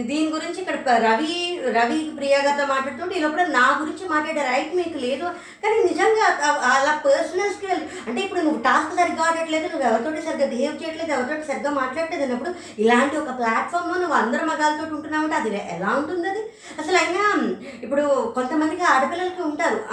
దీని 0.08 0.30
గురించి 0.32 0.60
ఇక్కడ 0.62 0.78
రవి 1.04 1.34
రవి 1.76 1.98
ప్రియాగారితో 2.18 2.66
మాట్లాడుతుంటే 2.66 3.16
ఈలోపల 3.16 3.44
నా 3.52 3.66
గురించి 3.82 4.06
మాట్లాడే 4.10 4.44
రైట్ 4.48 4.72
మీకు 4.76 4.98
లేదు. 4.98 5.26
కానీ 5.62 5.76
నిజంగా 5.90 6.26
అలా 6.72 6.94
పర్సనల్ 7.06 7.54
స్కిల్ 7.54 7.84
అంటే 8.08 8.20
ఇప్పుడు 8.22 8.42
నువ్వు 8.42 8.62
టాస్క్ 8.64 8.98
సరిగ్గా 8.98 9.26
ఆడట్లేదు 9.28 9.68
నువ్వు 9.68 9.88
ఎవరితోటి 9.90 10.26
సరిగ్గా 10.28 10.48
బిహేవ్ 10.54 10.82
చేయట్లేదు 10.82 11.14
ఎవరితోటి 11.14 11.50
సరిగ్గా 11.52 11.74
మాట్లాడలేదు 11.80 12.26
అన్నప్పుడు 12.28 12.54
ఇలాంటి 12.84 13.18
ఒక 13.18 13.34
ప్లాట్ఫామ్లో 13.40 13.96
నువ్వు 13.96 14.18
అందరు 14.22 14.46
మగాలతో 14.52 14.86
ఉంటున్నావు 14.98 15.28
అంటే 15.28 15.38
అది 15.42 15.52
ఎలా 15.78 15.92
ఉంటుంది 16.00 16.28
అది 16.34 16.44
అసలు 16.80 16.98
అయినా 16.98 17.56
ఇప్పుడు 17.84 18.32
కొంతమందికి 18.36 18.84
ఆడపిల్లలకి 18.84 19.42
ఉంటారు. 19.42 19.84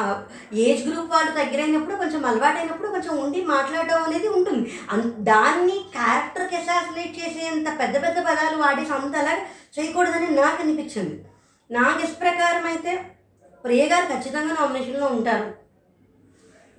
ఏజ్ 0.55 0.89
గ్రూప్ 0.89 1.13
వాళ్ళు 1.13 1.33
దగ్గరైనప్పుడు 1.33 1.97
కొంచెం 1.97 2.27
అలవాటైనప్పుడు 2.27 2.89
కొంచెం 2.89 3.19
ఉండి 3.19 3.45
మాట్లాడడం 3.45 4.03
అనేది 4.03 4.29
ఉంటుంది. 4.29 4.81
అన్- 4.91 5.11
దాన్ని 5.19 5.85
క్యారెక్టర్కి 5.93 6.57
అసాసినేట్ 6.57 7.19
చేసేంత 7.19 7.67
పెద్ద 7.81 8.03
పెద్ద 8.03 8.19
పదాలు 8.19 8.57
వాడి 8.57 8.87
సొంత 8.87 9.17
అలా 9.17 9.39
చేయకూడదని 9.81 10.31
నాకు 10.31 10.63
అనిపించింది. 10.63 11.25
నా 11.71 11.99
గెస్ 12.01 12.21
ప్రకారం 12.21 12.67
అయితే 12.67 13.05
ప్రియ 13.65 13.87
గారు 13.87 14.07
ఖచ్చితంగా 14.07 14.57
నామినేషన్లో 14.61 15.07
ఉంటారు. 15.07 15.55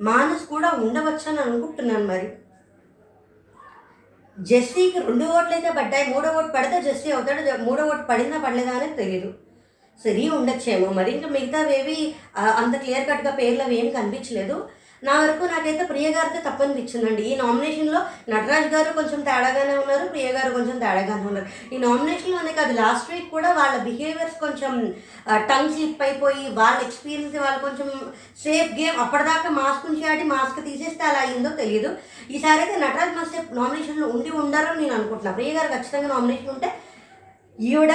మానస్ 0.02 0.46
కూడా 0.46 0.72
ఉండవచ్చు 0.72 1.30
అని 1.30 1.40
అనుకుంటున్నాను 1.40 2.08
మరి. 2.08 2.32
జెస్సీకి 4.40 5.00
రెండు 5.00 5.26
ఓట్లు 5.26 5.54
అయితే 5.54 5.72
పడ్డాయి. 5.72 6.14
మూడో 6.14 6.32
ఓటు 6.32 6.48
పడితే 6.48 6.82
జెస్సీ 6.82 7.12
అవుతాడు 7.12 7.64
మూడో 7.64 7.86
ఓటు 7.86 8.02
పడిందా 8.02 8.38
పడలేదా 8.38 8.72
అనేది 8.72 8.96
తెలియదు 8.96 9.34
సరి 10.00 10.24
ఉండొచ్చేమో. 10.38 10.88
మరి 11.00 11.12
ఇంకా 11.16 11.28
మిగతావేవి 11.36 12.00
అంత 12.62 12.74
క్లియర్ 12.84 13.10
కట్గా 13.12 13.34
పేర్లు 13.42 13.64
అవి 13.66 13.76
ఏం 13.82 13.90
కనిపించలేదు. 13.98 14.58
నా 15.08 15.14
వరకు 15.22 15.44
నాకైతే 15.52 15.84
ప్రియ 15.90 16.08
గారితో 16.16 16.40
తప్పనిపించిందండి. 16.46 17.24
ఈ 17.32 17.34
నామినేషన్లో 17.40 18.02
నటరాజ్ 18.32 18.68
గారు 18.74 18.90
కొంచెం 19.00 19.20
తేడాగానే 19.28 19.74
ఉన్నారు 19.82 20.06
ప్రియ 20.14 20.28
గారు 20.36 20.50
కొంచెం 20.58 20.78
తేడాగానే 20.84 21.26
ఉన్నారు. 21.30 21.48
ఈ 21.74 21.78
నామినేషన్లోనే 21.86 22.52
కాదు 22.60 22.74
లాస్ట్ 22.80 23.10
వీక్ 23.14 23.28
కూడా 23.34 23.50
వాళ్ళ 23.58 23.76
బిహేవియర్స్ 23.88 24.38
కొంచెం 24.44 24.72
టంగ్ 25.50 25.74
స్లిప్ 25.74 26.04
అయిపోయి 26.08 26.46
వాళ్ళ 26.60 26.78
ఎక్స్పీరియన్స్ 26.86 27.36
వాళ్ళు 27.46 27.60
కొంచెం 27.66 27.90
సేఫ్ 28.46 28.72
గేమ్ 28.80 28.98
అప్పటిదాకా 29.06 29.52
మాస్క్ 29.60 29.90
నుంచి 29.90 30.08
ఆడి 30.14 30.28
మాస్క్ 30.34 30.62
తీసేస్తే 30.70 31.06
అలా 31.10 31.22
అయిందో 31.26 31.52
తెలియదు 31.62 31.92
ఈసారి 32.36 32.64
అయితే 32.66 32.78
నటరాజ్ 32.86 33.18
మాస్టర్ 33.20 33.54
నామినేషన్లో 33.60 34.10
ఉండి 34.16 34.32
ఉండరని 34.44 34.82
నేను 34.84 34.96
అనుకుంటున్నాను 35.00 35.40
ప్రియ 35.40 35.54
గారు 35.60 35.72
ఖచ్చితంగా 35.76 36.12
నామినేషన్ 36.16 36.54
ఉంటే 36.56 36.72
ఈవిడ 37.60 37.92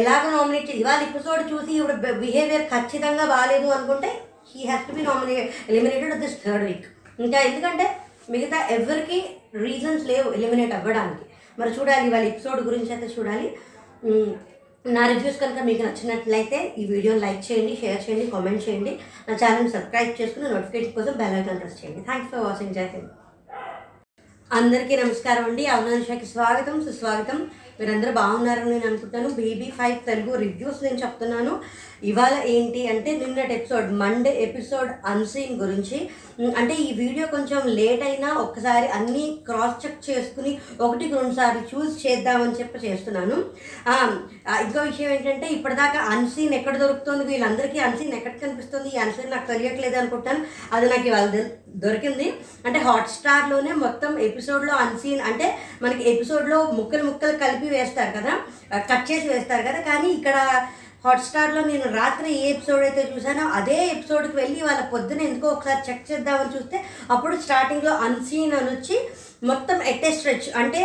ఎలాగ 0.00 0.24
నామినేట్ 0.34 0.70
ఇవాళ 0.80 1.00
ఎపిసోడ్ 1.08 1.42
చూసి 1.52 1.70
ఈవిడ 1.76 1.92
బిహేవియర్ 2.24 2.64
ఖచ్చితంగా 2.72 3.24
బాగాలేదు 3.32 3.68
అనుకుంటే 3.76 4.10
he 4.50 4.60
has 4.70 4.86
to 4.88 4.94
be 4.98 5.02
nominate 5.08 5.48
eliminated 5.70 6.20
this 6.24 6.36
third 6.44 6.64
week 6.68 6.86
ఇంకా 7.24 7.38
ఎందుకంటే 7.48 7.86
మిగతా 8.34 8.58
ఎవరికి 8.76 9.18
రీజన్స్ 9.64 10.04
లేవు 10.10 10.28
ఎలిమినేట్ 10.38 10.74
అవ్వడానికి. 10.78 11.24
మరి 11.58 11.70
చూడాలి 11.76 12.10
వాళ్ళ 12.14 12.26
ఎపిసోడ్ 12.32 12.60
గురించి 12.68 12.90
అయితే 12.94 13.06
చూడాలి. 13.14 13.48
నా 14.96 15.02
రివ్యూస్ 15.12 15.40
కనుక 15.42 15.62
మీకు 15.68 15.82
నచ్చినట్లయితే 15.86 16.58
ఈ 16.80 16.84
వీడియో 16.92 17.14
లైక్ 17.24 17.40
చేయండి 17.46 17.72
షేర్ 17.80 18.02
చేయండి 18.04 18.26
కామెంట్ 18.34 18.64
చేయండి. 18.66 18.92
నా 19.28 19.34
ఛానల్ 19.42 19.72
సబ్స్క్రైబ్ 19.76 20.12
చేసుకుని 20.20 20.52
నోటిఫికేషన్ 20.52 20.94
కోసం 20.98 21.16
బెల్ 21.22 21.36
ఐకాన్ 21.40 21.60
ప్రెస్ 21.62 21.80
చేయండి. 21.80 22.02
థ్యాంక్స్ 22.08 22.30
ఫర్ 22.32 22.44
వాచింగ్ 22.48 22.76
జై 22.78 22.86
హింద్ 22.94 23.10
అందరికీ 24.50 24.94
నమస్కారం 25.02 25.46
అండి. 25.48 25.64
అవనాంశాకి 25.72 26.26
స్వాగతం 26.34 26.76
సుస్వాగతం. 26.84 27.40
మీరందరూ 27.80 28.12
బాగున్నారని 28.12 28.70
నేను 28.70 28.86
అనుకుంటాను. 28.86 29.28
బేబీ 29.28 29.72
ఫైవ్ 29.78 29.98
తెలుగు 30.06 30.32
రివ్యూస్ 30.36 30.82
నేను 30.82 30.98
చెప్తున్నాను. 30.98 31.52
ఇవాళ 32.04 32.42
ఏంటి 32.44 32.88
అంటే 32.88 33.16
నిన్నటి 33.16 33.54
ఎపిసోడ్ 33.54 33.92
మండే 33.92 34.42
ఎపిసోడ్ 34.42 34.90
అన్సీన్ 35.06 35.60
గురించి. 35.60 36.10
అంటే 36.56 36.74
ఈ 36.74 36.92
వీడియో 36.92 37.26
కొంచెం 37.26 37.62
లేట్ 37.66 38.02
అయినా 38.02 38.32
ఒక్కసారి 38.32 38.88
అన్నీ 38.88 39.38
క్రాస్ 39.46 39.86
చెక్ 39.86 40.10
చేసుకుని 40.10 40.58
ఒకటికి 40.80 41.14
రెండు 41.14 41.34
సార్లు 41.34 41.62
చూస్ 41.62 42.06
చేద్దామని 42.06 42.52
చెప్పి 42.52 42.78
చేస్తున్నాను. 42.86 43.44
ఇంకో 44.64 44.80
విషయం 44.80 45.10
ఏంటంటే 45.10 45.46
ఇప్పటిదాకా 45.46 46.00
అన్సీన్ 46.00 46.54
ఎక్కడ 46.54 46.76
దొరుకుతుంది 46.76 47.24
వీళ్ళందరికీ 47.24 47.78
అన్సీన్ 47.78 48.14
ఎక్కడ 48.14 48.30
కనిపిస్తుంది 48.30 48.88
ఈ 48.94 48.96
అన్సీన్ 48.96 49.30
నాకు 49.30 49.52
తెలియట్లేదు 49.52 49.96
అనుకుంటాను. 49.96 50.46
అది 50.72 50.88
నాకు 50.88 51.06
ఇవాళ 51.08 51.44
దొరికింది. 51.68 52.32
అంటే 52.66 52.78
హాట్స్టార్లోనే 52.78 53.72
మొత్తం 53.72 54.18
ఎపిసోడ్లో 54.18 54.74
అన్సీన్ 54.74 55.20
అంటే 55.20 55.58
మనకి 55.82 56.10
ఎపిసోడ్లో 56.10 56.70
ముక్కలు 56.70 57.02
ముక్కలు 57.02 57.36
కలిపి 57.36 57.66
వేస్తారు 57.66 58.20
కదా 58.20 58.34
కట్ 58.78 59.12
చేసి 59.12 59.28
వేస్తారు 59.28 59.62
కదా. 59.62 59.80
కానీ 59.80 60.08
ఇక్కడ 60.10 60.66
హాట్స్టార్లో 61.04 61.60
నేను 61.70 61.86
రాత్రి 61.98 62.30
ఏ 62.38 62.46
ఎపిసోడ్ 62.50 62.84
అయితే 62.86 63.02
చూసానో 63.12 63.44
అదే 63.58 63.78
ఎపిసోడ్కి 63.86 64.36
వెళ్ళి 64.36 64.60
వాళ్ళ 64.62 64.80
పొద్దున 64.92 65.20
ఎందుకో 65.28 65.48
ఒకసారి 65.48 65.80
చెక్ 65.88 66.08
చేద్దామని 66.10 66.54
చూస్తే 66.56 66.78
అప్పుడు 67.14 67.34
స్టార్టింగ్లో 67.36 67.92
అన్సీన్ 68.06 68.56
అని 68.60 68.70
వచ్చి 68.74 68.96
మొత్తం 69.50 69.78
ఎట్టే 69.92 70.10
స్ట్రెచ్ 70.12 70.48
అంటే 70.60 70.80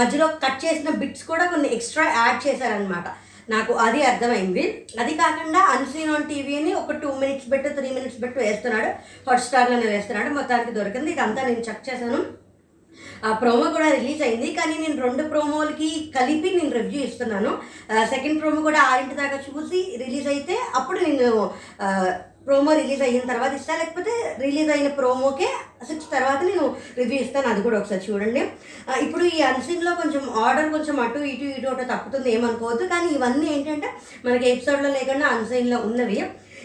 మధ్యలో 0.00 0.26
కట్ 0.44 0.60
చేసిన 0.64 0.90
బిట్స్ 1.02 1.24
కూడా 1.30 1.44
కొన్ని 1.52 1.68
ఎక్స్ట్రా 1.76 2.04
యాడ్ 2.18 2.40
చేశారనమాట 2.46 3.08
నాకు 3.48 3.72
అది 3.84 4.00
అర్థమైంది. 4.08 4.64
అది 5.02 5.12
కాకుండా 5.14 5.60
అన్సీన్ 5.74 6.12
ఆన్ 6.14 6.28
టీవీని 6.28 6.72
ఒక 6.80 6.96
టూ 7.02 7.08
మినిట్స్ 7.22 7.48
పెట్టు 7.52 7.68
త్రీ 7.78 7.88
మినిట్స్ 7.96 8.20
పెట్టు 8.22 8.38
వేస్తున్నాడు. 8.40 8.90
హాట్స్టార్లోనే 9.28 9.86
వేస్తున్నాడు. 9.94 10.30
మొత్తానికి 10.34 10.72
దొరికింది. 10.78 11.10
ఇదంతా 11.12 11.40
నేను 11.48 11.64
చెక్ 11.68 11.88
చేశాను. 11.88 12.20
ఆ 13.26 13.30
ప్రోమో 13.42 13.66
కూడా 13.76 13.88
రిలీజ్ 13.98 14.22
అయింది. 14.26 14.48
కానీ 14.58 14.74
నేను 14.82 14.96
రెండు 15.06 15.24
ప్రోమోలకి 15.32 15.90
కలిపి 16.18 16.50
నేను 16.58 16.74
రివ్యూ 16.80 17.00
ఇస్తున్నాను. 17.08 17.52
సెకండ్ 18.12 18.40
ప్రోమో 18.42 18.60
కూడా 18.68 18.82
ఆరింటి 18.90 19.16
దాకా 19.22 19.38
చూసి 19.48 19.80
రిలీజ్ 20.04 20.28
అయితే 20.34 20.56
అప్పుడు 20.80 21.00
నేను 21.06 21.30
ప్రోమో 22.46 22.70
రిలీజ్ 22.78 23.02
అయిన 23.06 23.24
తర్వాత 23.30 23.52
ఇస్తా. 23.58 23.72
లేకపోతే 23.80 24.12
రిలీజ్ 24.44 24.70
అయిన 24.74 24.88
ప్రోమోకే 24.96 25.48
సిక్స్ 25.88 26.08
తర్వాత 26.14 26.40
నేను 26.48 26.64
రివ్యూ 27.00 27.18
ఇస్తాను. 27.24 27.48
అది 27.52 27.60
కూడా 27.66 27.76
ఒకసారి 27.80 28.02
చూడండి. 28.06 28.42
ఇప్పుడు 29.04 29.24
ఈ 29.34 29.40
అన్సీన్లో 29.50 29.92
కొంచెం 30.02 30.24
ఆర్డర్ 30.44 30.72
కొంచెం 30.74 30.96
అటు 31.04 31.20
ఇటు 31.32 31.46
ఇటు 31.56 31.68
అటు 31.72 31.84
తప్పుతుంది 31.92 32.28
ఏమనుకోవద్దు. 32.36 32.86
కానీ 32.94 33.10
ఇవన్నీ 33.16 33.46
ఏంటంటే 33.56 33.90
మనకి 34.24 34.46
ఎపిసోడ్లో 34.52 34.90
లేకుండా 34.98 35.26
అన్సీన్లో 35.34 35.78
ఉన్నవి. 35.88 36.18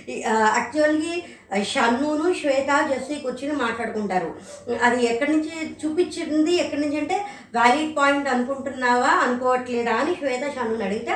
యాక్చువల్గా 0.10 1.64
షన్నును 1.64 2.34
శ్వేత 2.34 2.90
జెస్సీ 2.90 3.16
కూర్చుని 3.16 3.54
మాట్లాడుకుంటారు. 3.54 4.36
అది 4.84 5.06
ఎక్కడి 5.06 5.32
నుంచి 5.32 5.76
చూపించింది? 5.86 6.56
ఎక్కడి 6.56 6.82
నుంచి 6.82 7.00
అంటే 7.00 7.26
వ్యాలిడ్ 7.54 7.98
పాయింట్ 7.98 8.30
అనుకుంటున్నావా 8.30 9.08
అనుకోవట్లేదా 9.08 9.94
అని 9.94 10.16
శ్వేత 10.16 10.56
షన్నుని 10.56 10.84
అడిగితే 10.84 11.12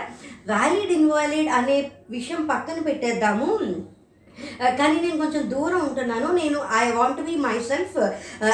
వ్యాలిడ్ 0.48 0.92
ఇన్వాలిడ్ 0.92 1.50
అనే 1.50 1.92
విషయం 2.10 2.46
పక్కన 2.46 2.82
పెట్టేద్దాము. 2.82 3.60
కానీ 4.62 5.02
నేను 5.02 5.18
కొంచెం 5.18 5.52
దూరం 5.52 5.80
ఉంటున్నాను. 5.80 6.32
నేను 6.32 6.60
I 6.78 6.92
want 6.92 7.22
be 7.22 7.36
my 7.36 7.60
self 7.60 7.98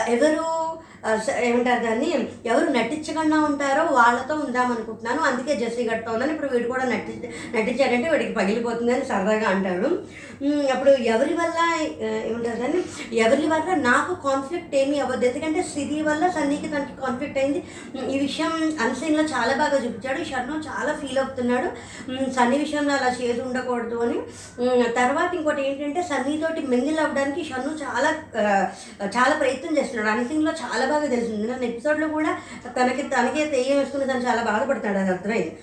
ఎవరు 0.10 0.68
స- 1.28 1.40
ఏమంటారు 1.40 1.84
దాన్ని? 1.84 2.28
ఎవరు 2.46 2.66
నటించకుండా 2.66 3.40
ఉంటారో 3.40 3.84
వాళ్ళతో 3.84 4.36
ఉందాం 4.36 4.66
అనుకుంటున్నాను. 4.66 5.22
అందుకే 5.22 5.56
జెస్సీ 5.56 5.90
గట్ట 5.90 6.10
ఉందని 6.10 6.34
ఇప్పుడు 6.34 6.52
వీడు 6.52 6.68
కూడా 6.68 6.86
నటి 6.86 7.30
నటించాడంటే 7.56 8.10
వీడికి 8.10 8.34
పగిలిపోతుందని 8.34 9.06
సరదాగా 9.06 9.50
అంటాడు 9.50 10.04
అప్పుడు 10.74 10.92
ఎవరి 11.14 11.34
వల్ల 11.34 11.60
ఏముంటుంది 11.84 12.50
ఏమంటారు 12.50 12.82
ఎవరి 13.16 13.46
వల్ల 13.54 13.70
నాకు 13.90 14.12
కాన్ఫ్లిక్ట్ 14.28 14.76
ఏమీ 14.76 14.98
అవ్వద్దు. 15.00 15.26
ఎందుకంటే 15.26 15.62
సిరి 15.64 16.02
వల్ల 16.08 16.24
సన్నీకి 16.36 16.68
తనకి 16.68 16.96
కాన్ఫ్లిక్ట్ 17.02 17.38
అయింది. 17.38 17.60
ఈ 18.14 18.20
విషయం 18.20 18.52
అన్సీన్లో 18.86 19.24
చాలా 19.24 19.54
బాగా 19.62 19.78
చూపించాడు. 19.86 20.24
షర్ను 20.24 20.58
చాలా 20.70 20.94
ఫీల్ 21.02 21.20
అవుతున్నాడు. 21.24 21.70
సన్నీ 22.38 22.58
విషయంలో 22.58 22.94
అలా 22.96 23.10
చేసి 23.22 23.42
ఉండకూడదు 23.42 23.98
అని. 24.06 24.20
తర్వాత 25.00 25.32
ఇంకోటి 25.36 25.68
ఏంటంటే 25.68 26.04
సన్నీతోటి 26.12 26.62
మింగిల్ 26.74 27.02
అవ్వడానికి 27.06 27.44
షన్ను 27.50 27.74
చాలా 27.86 28.12
చాలా 29.18 29.34
ప్రయత్నం 29.42 29.78
చేస్తున్నాడు. 29.78 30.12
అన్సీన్లో 30.18 30.54
చాలా 30.64 30.86
బాగా 30.94 31.08
తెలిసింది 31.16 31.48
నన్ను 31.52 31.68
ఎపిసోడ్లో 31.72 32.08
కూడా 32.08 32.34
తనకి 32.78 33.02
తనకే 33.16 33.46
తెయ్యం 33.46 33.80
వేసుకుని 33.80 34.12
తను 34.14 34.28
చాలా 34.30 34.44
బాధపడుతున్నాడు. 34.44 35.00
అది 35.04 35.14
అర్థమైంది. 35.16 35.54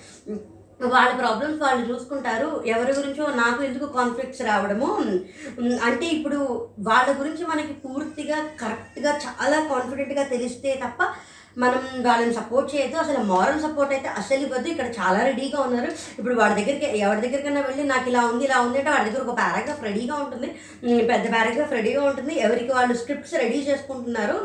వాళ్ళ 0.93 1.11
ప్రాబ్లమ్స్ 1.19 1.61
వాళ్ళు 1.65 1.83
చూసుకుంటారు. 1.89 2.47
ఎవరి 2.73 2.93
గురించో 2.97 3.25
నాకు 3.43 3.61
ఎందుకు 3.67 3.85
కాన్ఫ్లిక్ట్స్ 3.99 4.41
రావడము? 4.49 4.89
అంటే 5.87 6.05
ఇప్పుడు 6.15 6.39
వాళ్ళ 6.89 7.07
గురించి 7.19 7.43
మనకి 7.51 7.73
పూర్తిగా 7.85 8.39
కరెక్ట్గా 8.63 9.13
చాలా 9.25 9.59
కాన్ఫిడెంట్గా 9.71 10.25
తెలిస్తే 10.33 10.71
తప్ప 10.83 11.01
మనం 11.63 11.83
వాళ్ళని 12.05 12.33
సపోర్ట్ 12.37 12.69
చేయొద్దు. 12.71 12.97
అసలు 13.03 13.19
మారల్ 13.33 13.61
సపోర్ట్ 13.65 13.91
అయితే 13.95 14.09
అసలు 14.21 14.41
ఇవ్వద్దు. 14.45 14.67
ఇక్కడ 14.71 14.87
చాలా 14.99 15.19
రెడీగా 15.29 15.59
ఉన్నారు. 15.67 15.89
ఇప్పుడు 16.19 16.35
వాడి 16.39 16.55
దగ్గరికి 16.59 16.87
ఎవరి 17.05 17.23
దగ్గరికైనా 17.25 17.61
వెళ్ళి 17.69 17.83
నాకు 17.93 18.09
ఇలా 18.11 18.21
ఉంది 18.31 18.45
ఇలా 18.47 18.57
ఉంది 18.65 18.79
అంటే 18.79 18.91
వాడి 18.95 19.07
దగ్గర 19.07 19.23
ఒక 19.27 19.35
పారాగ్రాఫ్ 19.43 19.85
రెడీగా 19.89 20.15
ఉంటుంది. 20.23 20.49
పెద్ద 21.11 21.25
పారాగ్రాఫ్ 21.35 21.75
రెడీగా 21.79 22.01
ఉంటుంది. 22.09 22.33
ఎవరికి 22.47 22.71
వాళ్ళు 22.77 22.95
స్క్రిప్ట్స్ 23.01 23.37
రెడీ 23.43 23.61
చేసుకుంటున్నారు. 23.69 24.37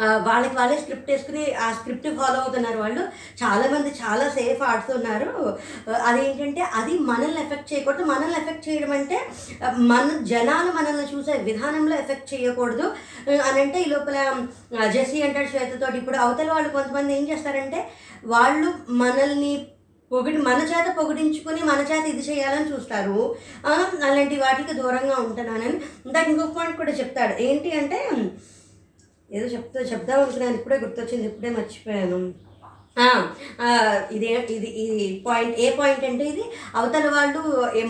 వాళ్ళకి 0.00 0.56
వాళ్ళే 0.56 0.78
స్క్రిప్ట్ 0.78 1.10
వేసుకుని 1.10 1.54
ఆ 1.54 1.72
స్క్రిప్ట్ 1.72 2.08
ఫాలో 2.08 2.40
అవుతున్నారు 2.40 2.78
వాళ్ళు. 2.78 3.02
చాలామంది 3.42 3.88
చాలా 4.02 4.28
సేఫ్ 4.28 4.62
ఆడుతున్నారు. 4.62 5.58
అదేంటంటే 6.04 6.60
అది 6.74 6.98
మనల్ని 6.98 7.40
ఎఫెక్ట్ 7.40 7.72
చేయకూడదు. 7.72 8.04
మనల్ని 8.04 8.38
ఎఫెక్ట్ 8.38 8.68
చేయడం 8.68 8.92
అంటే 8.92 9.18
మన 9.78 10.18
జనాలు 10.22 10.72
మనల్ని 10.72 11.16
చూసే 11.16 11.32
విధానంలో 11.32 11.96
ఎఫెక్ట్ 11.96 12.34
చేయకూడదు. 12.34 12.86
అని 13.40 13.60
అంటే 13.60 13.82
ఈ 13.82 13.84
లోపల 13.84 14.16
ఆ, 14.80 14.86
జెస్సీ 14.86 15.22
అంటాడు 15.22 15.48
శ్వేతతోటి 15.48 15.98
ఇప్పుడు 15.98 16.16
అవతల 16.16 16.52
వాళ్ళు 16.52 16.68
కొంతమంది 16.68 17.18
ఏం 17.18 17.28
చేస్తారంటే 17.28 17.88
వాళ్ళు 18.24 18.72
మనల్ని 18.90 19.66
పొగిడి 20.12 20.36
మన 20.36 20.62
చేత 20.62 20.94
పొగిడించుకొని 20.96 21.60
మన 21.62 21.78
చేత 21.78 22.04
ఇది 22.04 22.32
చేయాలని 22.32 22.72
చూస్తారు. 22.72 23.36
అలాంటి 24.04 24.36
వాటికి 24.36 24.72
దూరంగా 24.72 25.16
ఉంటున్నానని. 25.16 25.80
దానికి 26.12 26.30
ఇంకొక 26.30 26.56
పాయింట్ 26.56 26.76
కూడా 26.76 26.92
చెప్తాడు. 26.92 27.42
ఏంటి 27.42 27.70
అంటే 27.72 27.98
ఏదో 29.32 29.46
చెప్తా 29.46 29.80
చెప్దాం 29.80 30.20
అనుకున్నాను 30.20 30.54
ఇప్పుడే 30.54 30.76
గుర్తొచ్చింది. 30.76 31.26
ఇప్పుడే 31.26 31.50
మర్చిపోయాను. 31.50 32.49
ఇదే 34.14 34.30
ఇది 34.54 34.68
ఈ 34.82 34.86
పాయింట్ 35.26 35.54
ఏ 35.64 35.66
పాయింట్ 35.78 36.04
అంటే 36.08 36.24
ఇది? 36.32 36.44
అవతల 36.78 37.06
వాళ్ళు 37.16 37.40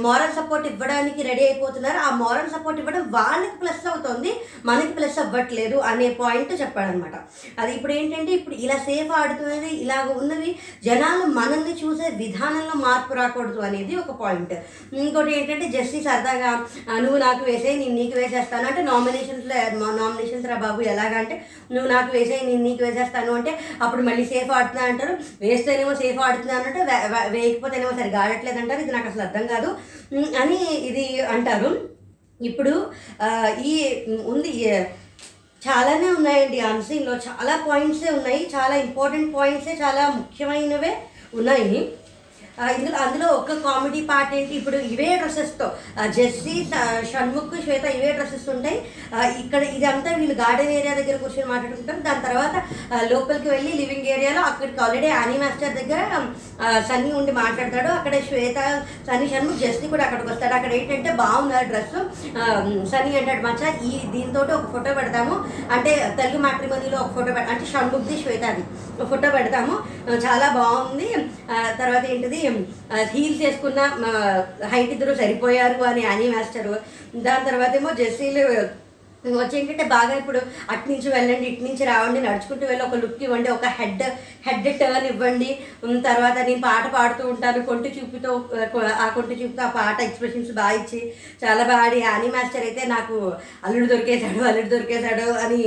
మోరల్ 0.04 0.34
సపోర్ట్ 0.38 0.66
ఇవ్వడానికి 0.70 1.20
రెడీ 1.28 1.42
అయిపోతున్నారు. 1.46 1.98
ఆ 2.06 2.10
మోరల్ 2.22 2.50
సపోర్ట్ 2.54 2.80
ఇవ్వడం 2.82 3.04
వాళ్ళకి 3.16 3.56
ప్లస్ 3.62 3.84
అవుతుంది 3.92 4.30
మనకి 4.68 4.92
ప్లస్ 4.98 5.18
అవ్వట్లేదు 5.22 5.76
అనే 5.90 6.08
పాయింట్ 6.20 6.52
చెప్పాడనమాట. 6.62 7.14
అది 7.60 7.70
ఇప్పుడు 7.76 7.94
ఏంటంటే 7.98 8.32
ఇప్పుడు 8.38 8.56
ఇలా 8.64 8.76
సేఫ్ 8.88 9.12
ఆడుతున్నది 9.20 9.70
ఇలాగ 9.84 10.06
ఉన్నవి 10.20 10.50
జనాలు 10.88 11.24
మనల్ని 11.38 11.74
చూసే 11.82 12.08
విధానంలో 12.22 12.76
మార్పు 12.86 13.18
రాకూడదు 13.20 13.62
అనేది 13.68 13.94
ఒక 14.02 14.14
పాయింట్ 14.22 14.54
ఇంకోటి 15.04 15.34
ఏంటంటే 15.38 15.68
జస్టిస్ 15.76 16.06
సరదాగా 16.10 16.52
నువ్వు 17.04 17.18
నాకు 17.26 17.42
వేసే 17.50 17.72
నేను 17.82 17.96
నీకు 18.00 18.16
వేసేస్తాను 18.20 18.68
అంటే 18.70 18.82
నామినేషన్స్లో 18.90 19.56
నామినేషన్స్ 20.00 20.48
రా 20.52 20.58
బాబు 20.66 20.80
ఎలాగా 20.94 21.18
అంటే 21.22 21.36
నువ్వు 21.74 21.88
నాకు 21.94 22.10
వేసే 22.16 22.38
నేను 22.48 22.62
నీకు 22.68 22.82
వేసేస్తాను 22.86 23.32
అంటే 23.40 23.52
అప్పుడు 23.84 24.02
మళ్ళీ 24.08 24.24
సేఫ్ 24.32 24.52
ఆడుతున్నా 24.58 24.86
అంటారు. 24.90 25.14
వేస్తేనేమో 25.40 25.94
సేఫ్ 25.94 26.20
ఆడుతుంది 26.26 26.52
అన్నట్టు 26.52 26.80
వేయకపోతే 26.80 27.06
ఏమో 27.06 27.18
వేయకపోతేనేమో 27.28 27.92
సరిగా 28.00 28.20
ఆడట్లేదు 28.20 28.58
అంటారు. 28.58 28.80
ఇది 28.80 28.92
నాకు 28.92 29.08
అసలు 29.08 29.22
అర్థం 29.22 29.46
కాదు. 29.46 29.70
అని 30.42 30.60
ఇది 30.90 31.06
అంటారు. 31.34 31.70
ఇప్పుడు 32.40 32.74
ఈ 33.70 33.74
ఉంది 34.24 34.52
చాలానే 35.62 36.08
ఉన్నాయండి 36.10 36.58
ఆన్సీన్లో 36.68 37.14
చాలా 37.26 37.54
పాయింట్సే 37.68 38.10
ఉన్నాయి. 38.12 38.42
చాలా 38.54 38.74
ఇంపార్టెంట్ 38.76 39.34
పాయింట్సే 39.36 39.72
చాలా 39.82 40.04
ముఖ్యమైనవే 40.18 40.92
ఉన్నాయి. 41.34 41.80
ఇందులో 42.78 42.96
అందులో 43.04 43.26
ఒక 43.40 43.54
కామెడీ 43.66 44.00
పార్ట్ 44.10 44.32
ఏంటి? 44.38 44.54
ఇప్పుడు 44.60 44.78
ఇవే 44.92 45.08
డ్రెస్సెస్తో 45.20 45.66
జెస్సీ 46.16 46.54
షణ్ముఖ్ 47.10 47.54
శ్వేత 47.64 47.84
ఇవే 47.98 48.10
డ్రెస్సెస్ 48.18 48.48
ఉంటాయి. 48.54 48.78
ఇక్కడ 49.42 49.62
ఇదంతా 49.76 50.10
వీళ్ళు 50.20 50.36
గార్డెన్ 50.42 50.72
ఏరియా 50.78 50.94
దగ్గర 50.98 51.16
కూర్చొని 51.22 51.48
మాట్లాడుకుంటారు. 51.52 52.00
దాని 52.08 52.24
తర్వాత 52.28 52.54
లోపలికి 53.12 53.48
వెళ్ళి 53.54 53.72
లివింగ్ 53.80 54.10
ఏరియాలో 54.14 54.42
అక్కడికి 54.50 54.80
ఆల్రెడీ 54.86 55.08
యానీ 55.14 55.36
మాస్టర్ 55.42 55.78
దగ్గర 55.80 56.00
సన్నీ 56.88 57.10
ఉండి 57.20 57.32
మాట్లాడతాడు. 57.40 57.90
అక్కడ 57.98 58.14
శ్వేత 58.28 58.58
సన్నీ 59.08 59.28
షణ్ముఖ్ 59.32 59.62
జెస్సీ 59.62 59.86
కూడా 59.94 60.04
అక్కడికి 60.06 60.30
వస్తాడు 60.32 60.54
అక్కడ 60.58 60.72
ఏంటంటే 60.80 61.12
బాగున్నారు 61.22 61.68
డ్రెస్ 61.72 61.96
సన్నీ 62.92 63.12
అంటాడు 63.20 63.42
మచ్చా 63.48 63.70
ఈ 63.90 63.92
దీంతో 64.14 64.40
ఒక 64.58 64.66
ఫోటో 64.74 64.92
పెడతాము. 65.00 65.34
అంటే 65.76 65.92
తెలుగు 66.20 66.42
మ్యాట్రిమోనీలో 66.46 66.98
ఒక 67.04 67.10
ఫోటో 67.16 67.30
పెడతాం 67.36 67.52
అంటే 67.54 67.66
షణ్ముఖ్ది 67.72 68.16
శ్వేతది. 68.22 68.64
ఒక 68.98 69.08
ఫోటో 69.14 69.30
పెడతాము. 69.38 69.74
చాలా 70.26 70.46
బాగుంది. 70.60 71.10
తర్వాత 71.80 72.04
ఏంటిది? 72.12 72.40
హీల్స్ 73.12 73.42
వేసుకున్న 73.42 73.80
హైట్ 74.70 74.92
ఇద్దరు 74.92 75.14
సరిపోయారు 75.16 75.82
అని 75.86 76.04
అని 76.08 76.28
మాస్టరు 76.30 76.74
దాని 77.22 77.48
తర్వాత 77.48 77.74
ఏమో 77.76 77.92
జెస్సీలు 77.98 78.44
వచ్చి 79.32 79.56
ఏంటంటే 79.56 79.84
బాగా 79.88 80.12
ఇప్పుడు 80.18 80.40
అటు 80.70 80.86
నుంచి 80.90 81.08
వెళ్ళండి 81.08 81.46
ఇటు 81.48 81.64
నుంచి 81.64 81.84
రావండి 81.84 82.20
నడుచుకుంటూ 82.20 82.64
వెళ్ళి 82.66 82.84
ఒక 82.84 82.98
లుక్ 83.02 83.22
ఇవ్వండి 83.22 83.50
ఒక 83.50 83.66
హెడ్ 83.78 84.04
హెడ్ 84.46 84.68
టర్న్ 84.78 85.08
ఇవ్వండి. 85.10 85.48
తర్వాత 86.06 86.36
నేను 86.46 86.62
పాట 86.62 86.84
పాడుతూ 86.94 87.22
ఉంటాను 87.28 87.60
కొంటి 87.66 87.90
చూపుతో 87.96 88.30
ఆ, 88.94 89.06
కొంటి 89.08 89.34
చూపుతో 89.40 89.62
ఆ 89.62 89.72
పాట 89.76 89.98
ఎక్స్ప్రెషన్స్ 90.02 90.52
బాగా 90.52 90.78
ఇచ్చి 90.80 91.00
చాలా 91.42 91.62
బాగా 91.64 91.82
ఆడి 92.12 92.30
మాస్టర్ 92.34 92.64
అయితే 92.64 92.84
నాకు 92.88 93.18
అల్లుడు 93.64 93.86
దొరికేశాడు 93.86 94.40
అల్లుడు 94.44 94.68
దొరికేశాడు 94.68 95.28
అని 95.44 95.60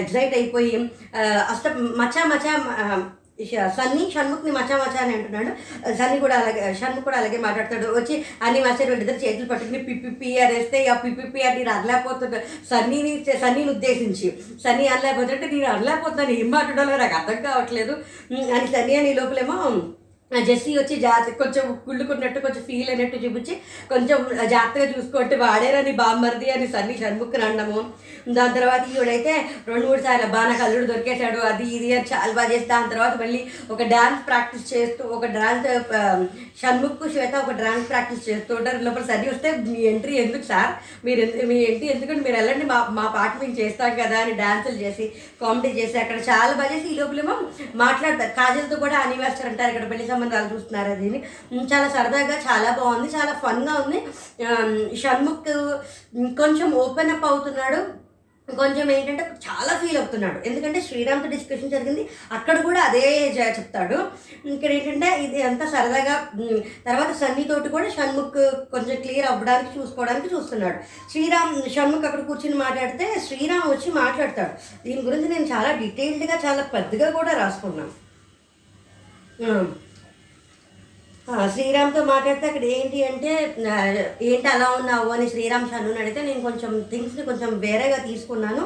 ఎగ్జైట్ 0.00 0.34
అయిపోయి 0.34 0.74
అసలు 1.50 1.72
మచా 1.96 2.24
మచా 2.26 2.54
సన్నీ 3.46 4.10
షణ్ముఖ్ని 4.14 4.50
మచా 4.50 4.76
మచా 4.76 5.02
అని 5.02 5.14
అంటున్నాడు. 5.14 5.50
సన్నీ 5.94 6.20
కూడా 6.20 6.36
అలాగే 6.38 6.74
షణ్ముఖ్ 6.74 7.04
కూడా 7.04 7.16
అలాగే 7.16 7.38
మాట్లాడతాడు. 7.38 8.00
వచ్చి 8.00 8.24
అన్ని 8.42 8.60
మాస్టర్ 8.60 8.90
ఇద్దరు 8.90 9.16
చేతులు 9.16 9.48
పట్టుకుని 9.48 9.78
పిప్పి 9.78 10.38
అనేస్తే 10.38 10.86
ఆ 10.86 10.94
పిప్పి 10.94 11.42
అని 11.42 11.58
నేను 11.58 11.70
అనలేకపోతున్నా 11.70 12.40
సన్నీని 12.70 13.24
సన్నీని 13.40 13.70
ఉద్దేశించి 13.70 14.32
సన్నీ 14.64 14.86
అనలేకపోతుంటే 14.86 15.46
నేను 15.46 15.66
అనలేకపోతున్నాను. 15.66 16.30
ఏం 16.30 16.50
మాట్లాడాలో 16.50 16.96
నాకు 16.96 17.14
అర్థం 17.14 17.42
కావట్లేదు. 17.42 17.92
అని 18.32 18.66
సన్నీ 18.66 18.96
అని 18.96 19.14
లోపలేమో 19.14 19.82
జెస్సీ 20.30 20.72
వచ్చి 20.78 20.96
జాగ్రత్త 20.96 21.30
కొంచెం 21.38 21.64
కుళ్ళుకున్నట్టు 21.84 22.38
కొంచెం 22.40 22.62
ఫీల్ 22.66 22.90
అయినట్టు 22.90 23.16
చూపించి 23.16 23.54
కొంచెం 23.88 24.18
జాగ్రత్తగా 24.52 24.86
చూసుకుంటే 24.92 25.36
వాడేరని 25.36 25.92
బామ్మర్ది 25.92 26.50
అని 26.50 26.66
సన్ని 26.68 26.94
షణ్ముఖ్ 26.98 27.34
అనడము 27.40 27.80
దాని 28.28 28.54
తర్వాత 28.54 28.82
ఈవిడైతే 28.94 29.32
రెండు 29.68 29.84
మూడు 29.86 30.00
సార్లు 30.02 30.24
అబ్బా 30.26 30.40
నాకు 30.44 30.62
అల్లుడు 30.64 30.86
దొరికేశాడు 30.86 31.38
అది 31.50 31.66
ఇది 31.76 31.88
అని 31.92 32.08
చాలా 32.12 32.32
బాగా 32.32 32.50
చేస్తే. 32.52 32.68
దాని 32.68 32.92
తర్వాత 32.94 33.14
మళ్ళీ 33.22 33.40
ఒక 33.70 33.82
డాన్స్ 33.92 34.22
ప్రాక్టీస్ 34.26 34.66
చేస్తూ 34.72 35.04
ఒక 35.16 35.26
డ్యాన్స్ 35.36 35.66
షణ్ముఖ్ 36.60 37.02
శ్వేత 37.12 37.34
ఒక 37.42 37.52
డాన్స్ 37.60 37.86
ప్రాక్టీస్ 37.90 38.26
చేస్తూ 38.28 38.52
ఉంటారు 38.58 38.78
లోపల 38.86 39.04
సరి 39.10 39.26
వస్తే 39.30 39.50
మీ 39.66 39.78
ఎంట్రీ 39.90 40.14
ఎందుకు 40.22 40.44
సార్? 40.50 40.72
మీరు 41.06 41.22
మీ 41.50 41.56
ఎంట్రీ 41.68 41.86
ఎందుకంటే 41.94 42.22
మీరు 42.26 42.36
వెళ్ళండి 42.38 42.64
మా 42.72 42.78
మా 42.98 43.04
పాట 43.16 43.32
మేము 43.42 43.54
చేస్తాం 43.60 43.92
కదా 44.00 44.16
అని 44.24 44.34
డాన్సులు 44.40 44.78
చేసి 44.84 45.06
కామెడీ 45.42 45.70
చేసి 45.78 45.96
అక్కడ 46.02 46.18
చాలా 46.30 46.52
బాగా 46.58 46.70
చేసి 46.74 46.88
ఈ 46.92 46.98
లోపలేమో 47.00 47.36
మాట్లాడతారు 47.84 48.32
కాజల్తో 48.40 48.78
కూడా 48.84 48.98
అనివర్సరీ 49.04 49.48
అంటారు 49.50 49.72
ఇక్కడ 49.74 49.88
పెళ్ళి 49.92 50.06
సంబంధాలు 50.12 50.52
చూస్తున్నారు 50.54 50.92
అది 50.96 51.08
చాలా 51.72 51.88
సరదాగా 51.96 52.36
చాలా 52.48 52.70
బాగుంది 52.80 53.08
చాలా 53.16 53.32
ఫన్గా 53.44 53.74
ఉంది. 53.82 54.00
షణ్ముఖ్ 55.02 55.50
కొంచెం 56.42 56.68
ఓపెన్ 56.84 57.12
అప్ 57.16 57.26
అవుతున్నాడు. 57.30 57.80
కొంచెం 58.58 58.86
ఏంటంటే 58.94 59.24
చాలా 59.46 59.72
ఫీల్ 59.80 59.98
అవుతున్నాడు. 60.00 60.38
ఎందుకంటే 60.48 60.80
శ్రీరామ్తో 60.88 61.28
డిస్కషన్ 61.34 61.72
జరిగింది. 61.74 62.02
అక్కడ 62.36 62.56
కూడా 62.66 62.80
అదే 62.88 63.04
చెప్తాడు. 63.58 63.98
ఇక్కడ 64.54 64.70
ఏంటంటే 64.78 65.08
ఇది 65.24 65.40
అంతా 65.48 65.66
సరదాగా 65.74 66.14
తర్వాత 66.88 67.10
సన్నీతోటి 67.22 67.74
కూడా 67.76 67.88
షణ్ముఖ్ 67.96 68.40
కొంచెం 68.74 68.96
క్లియర్ 69.04 69.28
అవ్వడానికి 69.32 69.70
చూసుకోవడానికి 69.78 70.30
చూస్తున్నాడు. 70.34 70.78
శ్రీరామ్ 71.12 71.54
షణ్ముఖ్ 71.76 72.06
అక్కడ 72.08 72.22
కూర్చుని 72.30 72.58
మాట్లాడితే 72.64 73.06
శ్రీరామ్ 73.26 73.68
వచ్చి 73.74 73.90
మాట్లాడతాడు. 74.02 74.54
దీని 74.86 75.06
గురించి 75.08 75.28
నేను 75.34 75.48
చాలా 75.54 75.72
డీటెయిల్డ్గా 75.82 76.38
చాలా 76.46 76.64
పెద్దగా 76.74 77.10
కూడా 77.18 77.34
రాసుకున్నాను. 77.42 77.94
శ్రీరామ్తో 81.54 82.00
మాట్లాడితే 82.04 82.46
అక్కడ 82.50 82.64
ఏంటి 82.76 82.98
అంటే 83.08 83.32
ఏంటి 84.30 84.46
అలా 84.52 84.68
ఉన్నావు 84.78 85.08
అని 85.14 85.26
శ్రీరామ్ 85.32 85.66
షన్ను 85.70 85.98
అడిగితే 86.02 86.20
నేను 86.28 86.40
కొంచెం 86.46 86.72
థింగ్స్ని 86.90 87.22
కొంచెం 87.28 87.50
వేరేగా 87.64 87.98
తీసుకున్నాను. 88.08 88.62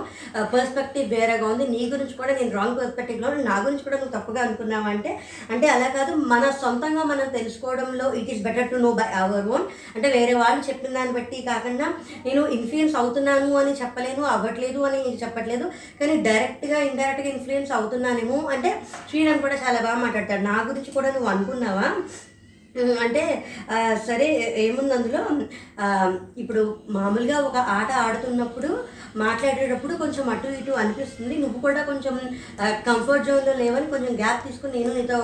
పర్స్పెక్టివ్ 0.55 1.12
వేరేగా 1.14 1.46
ఉంది. 1.53 1.64
నీ 1.74 1.83
గురించి 1.92 2.14
కూడా 2.20 2.33
నేను 2.38 2.53
రాంగ్ 2.59 2.79
పర్స్పెక్టివ్లో 2.81 3.31
నా 3.48 3.57
గురించి 3.66 3.85
కూడా 3.87 3.98
నువ్వు 4.00 4.14
తప్పుగా 4.16 4.40
అనుకున్నావు 4.46 4.88
అంటే 4.94 5.11
అంటే 5.55 5.66
అలా 5.74 5.88
కాదు. 5.96 6.14
మన 6.33 6.44
సొంతంగా 6.62 7.05
మనం 7.12 7.29
తెలుసుకోవడంలో 7.38 8.07
it 8.20 8.31
is 8.35 8.42
better 8.48 8.70
to 8.72 8.81
know 8.87 8.92
by 9.00 9.09
our 9.22 9.48
own 9.55 9.66
అంటే 9.96 10.09
వేరే 10.16 10.35
వాళ్ళు 10.42 10.62
చెప్పిన 10.70 10.92
దాన్ని 10.98 11.14
బట్టి 11.18 11.40
కాకుండా 11.50 11.88
నేను 12.27 12.44
ఇన్ఫ్లుయెన్స్ 12.59 12.96
అవుతున్నాను 13.03 13.50
అని 13.62 13.74
చెప్పలేను 13.83 14.24
అవ్వట్లేదు 14.35 14.81
అని 14.90 15.00
చెప్పట్లేదు. 15.22 15.66
కానీ 16.00 16.16
డైరెక్ట్గా 16.29 16.79
ఇండైరెక్ట్గా 16.90 17.33
ఇన్ఫ్లుయెన్స్ 17.37 17.72
అవుతున్నానేమో 17.72 18.38
అంటే 18.57 18.72
శ్రీరామ్ 19.11 19.42
కూడా 19.46 19.59
చాలా 19.66 19.81
బాగా 19.81 19.98
మాట్లాడతాడు. 20.05 20.42
నా 20.42 20.59
గురించి 20.70 20.92
కూడా 20.98 21.11
నువ్వు 21.16 21.31
అనుకున్నావా? 21.35 21.88
అంటే 23.04 23.22
సరే 24.06 24.26
ఏముంది 24.62 24.94
అందులో? 24.94 25.20
ఇప్పుడు 26.42 26.62
మామూలుగా 26.96 27.37
ఒక 27.48 27.58
ఆట 27.76 27.90
ఆడుతున్నప్పుడు 28.04 28.70
మాట్లాడేటప్పుడు 29.22 29.94
కొంచెం 30.00 30.24
అటు 30.32 30.48
ఇటు 30.60 30.72
అనిపిస్తుంది. 30.82 31.34
నువ్వు 31.42 31.58
కూడా 31.64 31.80
కొంచెం 31.90 32.14
కంఫర్ట్ 32.88 33.26
జోన్లో 33.28 33.52
లేవని 33.60 33.87
కొంచెం 33.92 34.14
గ్యాప్ 34.22 34.40
తీసుకుని 34.46 34.72
నేను 34.78 34.92
నీతో 34.96 35.18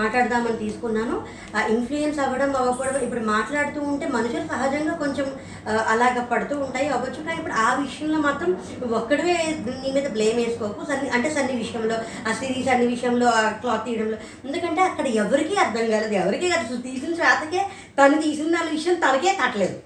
మాట్లాడదామని 0.00 0.58
తీసుకున్నాను. 0.64 1.14
ఇన్ఫ్లుయెన్స్ 1.74 2.20
అవ్వడం 2.24 2.50
అవ్వకూడదు. 2.60 3.00
ఇప్పుడు 3.06 3.22
మాట్లాడుతూ 3.34 3.80
ఉంటే 3.92 4.08
మనుషులు 4.16 4.44
సహజంగా 4.52 4.96
కొంచెం 5.04 5.26
అలాగ 5.94 6.24
పడుతూ 6.32 6.54
ఉంటాయి 6.66 6.88
అవ్వచ్చు. 6.96 7.22
కానీ 7.28 7.38
ఇప్పుడు 7.42 7.56
ఆ 7.66 7.68
విషయంలో 7.84 8.20
మాత్రం 8.28 8.50
నువ్వు 8.82 8.96
ఒక్కడే 9.00 9.36
నీ 9.82 9.90
మీద 9.96 10.06
బ్లేమ్ 10.18 10.38
వేసుకోకు. 10.42 10.80
సన్ని 10.92 11.10
అంటే 11.16 11.30
సన్ని 11.38 11.56
విషయంలో 11.64 11.98
ఆ 12.28 12.32
సిరీస్ 12.42 12.70
అన్ని 12.74 12.88
విషయంలో 12.94 13.28
ఆ 13.40 13.44
క్లాత్ 13.64 13.84
తీయడంలో. 13.88 14.18
ఎందుకంటే 14.48 14.82
అక్కడ 14.90 15.06
ఎవరికీ 15.24 15.56
అర్థం 15.66 15.86
కాలేదు. 15.94 16.14
ఎవరికీ 16.24 16.48
కాదు. 16.54 16.66
శుద్ధి 16.72 16.89
తీసిన 16.90 17.14
శ్వాతకే 17.14 17.62
తను 17.98 18.22
తీసిన 18.22 18.56
దాని 18.56 18.70
విషయం 18.70 18.94
తనకే 18.98 19.32
కట్టలేదు 19.42 19.76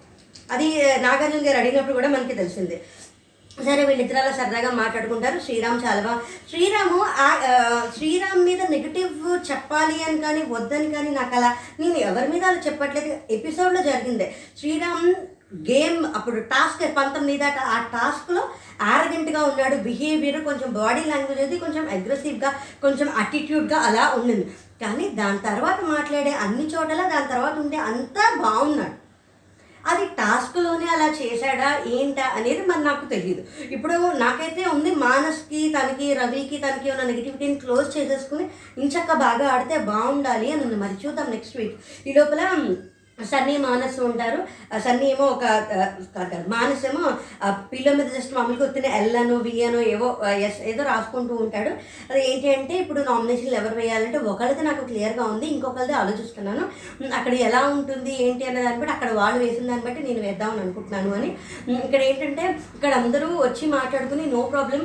అది 0.50 0.66
నాగార్జున 1.00 1.46
గారు 1.46 1.58
అడిగినప్పుడు 1.58 1.94
కూడా 1.94 2.08
మనకి 2.08 2.34
తెలిసింది. 2.34 2.76
సరే 3.64 3.84
వీళ్ళిద్దరు 3.84 4.18
అలా 4.18 4.32
సరదాగా 4.32 4.70
మాట్లాడుకుంటారు. 4.72 5.40
శ్రీరామ్ 5.40 5.84
చాలా 5.84 6.00
బాగా 6.00 6.20
శ్రీరాము 6.50 6.98
ఆ, 7.18 7.26
శ్రీరామ్ 7.96 8.44
మీద 8.44 8.62
నెగిటివ్ 8.70 9.12
చెప్పాలి 9.50 10.04
అని 10.04 10.18
కానీ 10.18 10.42
వద్దని 10.48 10.94
కానీ 10.94 11.10
నాకు 11.10 11.36
అలా 11.36 11.50
నేను 11.80 11.96
ఎవరి 11.98 12.28
మీద 12.28 12.44
అలా 12.44 12.60
చెప్పట్లేదు. 12.66 13.12
ఎపిసోడ్లో 13.30 13.82
జరిగిందే. 13.82 14.26
శ్రీరామ్ 14.60 15.06
గేమ్ 15.68 16.06
అప్పుడు 16.16 16.40
టాస్క్ 16.52 16.96
పంతొమ్మిది 16.96 17.38
దాకా 17.38 17.60
ఆ 17.66 17.78
టాస్క్లో 17.92 18.42
ఆరగెంట్గా 18.82 19.44
ఉన్నాడు. 19.44 19.76
బిహేవియర్ 19.82 20.44
కొంచెం 20.44 20.72
బాడీ 20.72 21.00
లాంగ్వేజ్ 21.04 21.40
అది 21.40 21.58
కొంచెం 21.58 21.88
అగ్రెసివ్గా 21.88 22.50
కొంచెం 22.82 23.08
అటిట్యూడ్గా 23.16 23.78
అలా 23.80 24.12
ఉండింది. 24.16 24.46
కానీ 24.82 25.04
దాని 25.20 25.40
తర్వాత 25.48 25.78
మాట్లాడే 25.94 26.34
అన్ని 26.44 26.66
చోట్ల 26.66 27.00
దాని 27.14 27.28
తర్వాత 27.28 27.54
ఉండే 27.58 27.76
అంతా 27.90 28.24
బాగున్నాడు. 28.44 28.96
అది 29.84 30.04
టాస్క్లోనే 30.18 30.86
అలా 30.92 31.08
చేశాడా 31.20 31.70
ఏంటా 31.96 32.26
అనేది 32.38 32.62
మరి 32.66 32.82
నాకు 32.84 33.04
తెలియదు 33.06 33.42
ఇప్పుడు 33.74 33.96
నాకైతే 34.22 34.62
ఉంది 34.74 34.90
మానస్కి 35.02 35.60
తనకి 35.76 36.06
రవికి 36.20 36.58
తనకి 36.58 36.90
ఉన్న 36.90 37.02
నెగిటివిటీని 37.10 37.56
క్లోజ్ 37.64 37.90
చేసేసుకుని 37.96 38.46
ఇంచక్క 38.84 39.12
బాగా 39.24 39.46
ఆడితే 39.54 39.78
బాగుండాలి 39.92 40.48
అని 40.52 40.64
ఉంది. 40.66 40.76
మరి 40.76 40.96
చూద్దాం 41.04 41.30
నెక్స్ట్ 41.30 41.56
వీక్ 41.56 41.76
ఈ 42.08 42.14
లోపల 42.18 42.40
సన్నీ 43.18 43.56
మానస్ 43.64 44.00
ఉంటారు 44.00 44.38
సన్నీ 44.84 45.06
ఏమో 45.14 45.26
ఒక 45.34 45.44
మానస్ 46.54 46.84
ఏమో 46.88 47.02
పిల్ల 47.72 47.88
మీద 47.98 48.06
జస్ట్ 48.14 48.32
మామూలుగా 48.36 48.64
వచ్చిన 48.66 48.86
ఎల్ 49.00 49.16
అనో 49.16 49.36
ఏవో 49.92 50.08
ఎస్ 50.46 50.58
ఏదో 50.70 50.82
రాసుకుంటూ 50.82 51.34
ఉంటాడు. 51.44 51.70
అది 52.10 52.20
ఏంటి 52.30 52.48
అంటే 52.54 52.74
ఇప్పుడు 52.82 53.00
నామినేషన్లు 53.08 53.56
ఎవరు 53.60 53.76
వేయాలంటే 53.80 54.18
ఒకరిది 54.32 54.64
నాకు 54.68 54.82
క్లియర్గా 54.90 55.24
ఉంది 55.24 55.46
ఇంకొకరిది 55.46 55.94
ఆలోచిస్తున్నాను. 56.00 56.64
అక్కడ 57.18 57.34
ఎలా 57.48 57.60
ఉంటుంది 57.76 58.14
ఏంటి 58.26 58.44
అనే 58.50 58.62
దాన్ని 58.66 58.80
బట్టి 58.80 58.94
అక్కడ 58.96 59.10
వాళ్ళు 59.20 59.38
వేసిన 59.44 59.66
దాన్ని 59.66 59.86
బట్టి 59.86 60.02
నేను 60.08 60.20
వేద్దామని 60.26 60.62
అనుకుంటున్నాను 60.64 61.12
అని. 61.18 61.30
ఇక్కడ 61.86 62.02
ఏంటంటే 62.10 62.44
ఇక్కడ 62.76 62.92
అందరూ 63.02 63.30
వచ్చి 63.46 63.64
మాట్లాడుకుని 63.76 64.26
నో 64.34 64.42
ప్రాబ్లం 64.54 64.82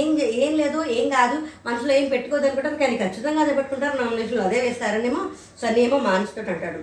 ఏం 0.00 0.08
ఏం 0.44 0.54
లేదు 0.62 0.80
ఏం 0.98 1.08
కాదు 1.18 1.38
మనసులో 1.66 1.94
ఏం 1.98 2.08
పెట్టుకోదు 2.08 2.46
అనుకుంటారు 2.46 2.82
కానీ 2.84 2.96
ఖచ్చితంగా 3.04 3.42
అదే 3.46 3.54
పెట్టుకుంటారు 3.60 4.02
నామినేషన్లు 4.02 4.42
అదే 4.48 4.60
వేస్తారనేమో 4.66 5.22
సన్నీ 5.62 5.80
ఏమో 5.80 5.98
మానసుతో 5.98 6.40
అంటాడు 6.52 6.82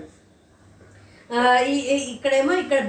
ఈ- 1.66 2.12
ఇక్కడేమో 2.14 2.54
ఇక్కడ 2.54 2.80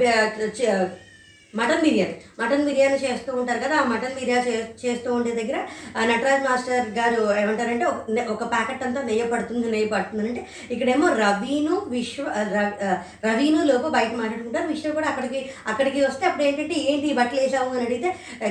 మటన్ 1.56 1.82
బిర్యానీ. 1.82 2.14
మటన్ 2.40 2.64
బిర్యానీ 2.64 2.96
చేస్తూ 3.02 3.30
ఉంటారు 3.34 3.60
కదా 3.60 3.76
ఆ 3.76 3.84
మటన్ 3.84 4.14
బిర్యానీ 4.14 4.44
చే- 4.48 4.62
చేస్తూ 4.82 5.08
ఉండే 5.14 5.32
దగ్గర 5.32 5.58
నటరాజ్ 6.04 6.44
మాస్టర్ 6.44 6.88
గారు 6.92 7.20
ఏమంటారంటే 7.38 7.86
ఒక 7.86 8.00
ఒక 8.34 8.50
ప్యాకెట్ 8.50 8.82
అంతా 8.82 9.02
నెయ్యి 9.02 9.26
పడుతుంది 9.26 9.70
నెయ్యి 9.70 9.88
పడుతుంది 9.88 10.24
అంటే 10.24 10.42
ఇక్కడేమో 10.70 11.08
రవీను 11.16 11.74
విశ్వ 11.88 12.24
రవి- 12.54 12.78
రవీను 13.26 13.60
లోపు 13.64 13.88
బయట 13.88 14.12
మాట్లాడుకుంటారు. 14.14 14.44
విశ్వ 14.66 14.92
కూడా 14.92 15.08
అక్కడికి 15.08 15.40
అక్కడికి 15.66 16.00
వస్తే 16.02 16.26
అప్పుడు 16.26 16.44
ఏంటంటే 16.44 16.74
ఏంటి 16.86 17.14
బట్టలు 17.14 17.40
వేసావు 17.40 17.70
అని 17.70 17.86
అడిగితే 17.86 18.10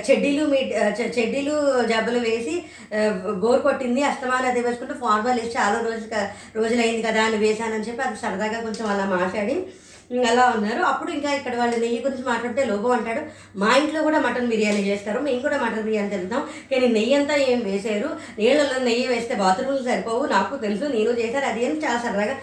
చెడ్డీలు 0.10 0.46
మీ 0.46 0.62
చె- 1.00 1.12
చెడ్డీలు 1.18 1.56
జబ్బలు 1.86 2.20
వేసి 2.20 2.56
గోరు 3.16 3.42
బోర్ 3.46 3.62
కొట్టింది 3.64 4.04
అస్తమానం 4.04 4.48
అది 4.48 4.62
వేసుకుంటే 4.62 4.94
ఫార్మల్ 4.96 5.40
వేసి 5.40 5.58
చాలా 5.58 5.78
రోజు 5.82 6.06
రోజులైంది 6.56 7.02
కదా 7.02 7.24
అని 7.24 7.38
వేశానని 7.38 7.84
చెప్పి 7.84 8.02
అది 8.02 8.18
సరదాగా 8.18 8.60
కొంచెం 8.62 8.86
అలా 8.88 9.06
మాట్లాడి 9.12 9.56
అలా 10.14 10.54
ఉన్నారు. 10.56 10.82
అప్పుడు 10.82 11.12
ఇంకా 11.12 11.34
ఇక్కడ 11.34 11.56
వాళ్ళు 11.56 11.80
నెయ్యి 11.80 12.04
గురించి 12.04 12.24
మాట్లాడితే 12.24 12.66
లోబో 12.66 12.90
అంటాడు. 12.90 13.22
మా 13.58 13.76
ఇంట్లో 13.76 14.02
కూడా 14.02 14.20
మటన్ 14.20 14.48
బిర్యానీ 14.48 14.82
చేస్తారు. 14.82 15.20
మేము 15.20 15.40
కూడా 15.40 15.58
మటన్ 15.58 15.84
బిర్యానీ 15.84 16.10
తింటాం. 16.10 16.48
కానీ 16.72 16.88
నెయ్యి 16.88 17.16
అంతా 17.16 17.36
ఏం 17.36 17.64
వేసారు. 17.64 18.18
నీళ్ళలో 18.40 18.84
నెయ్యి 18.84 19.08
వేస్తే 19.08 19.36
బాత్రూమ్లు 19.36 19.84
సరిపోవు. 19.84 20.26
నాకు 20.26 20.58
తెలుసు 20.58 20.86
నేను 20.86 21.12
చేశాను. 21.12 21.46
అది 21.46 21.66
అని 21.66 21.80
చాలా 21.80 22.00
సరదాగా 22.00 22.36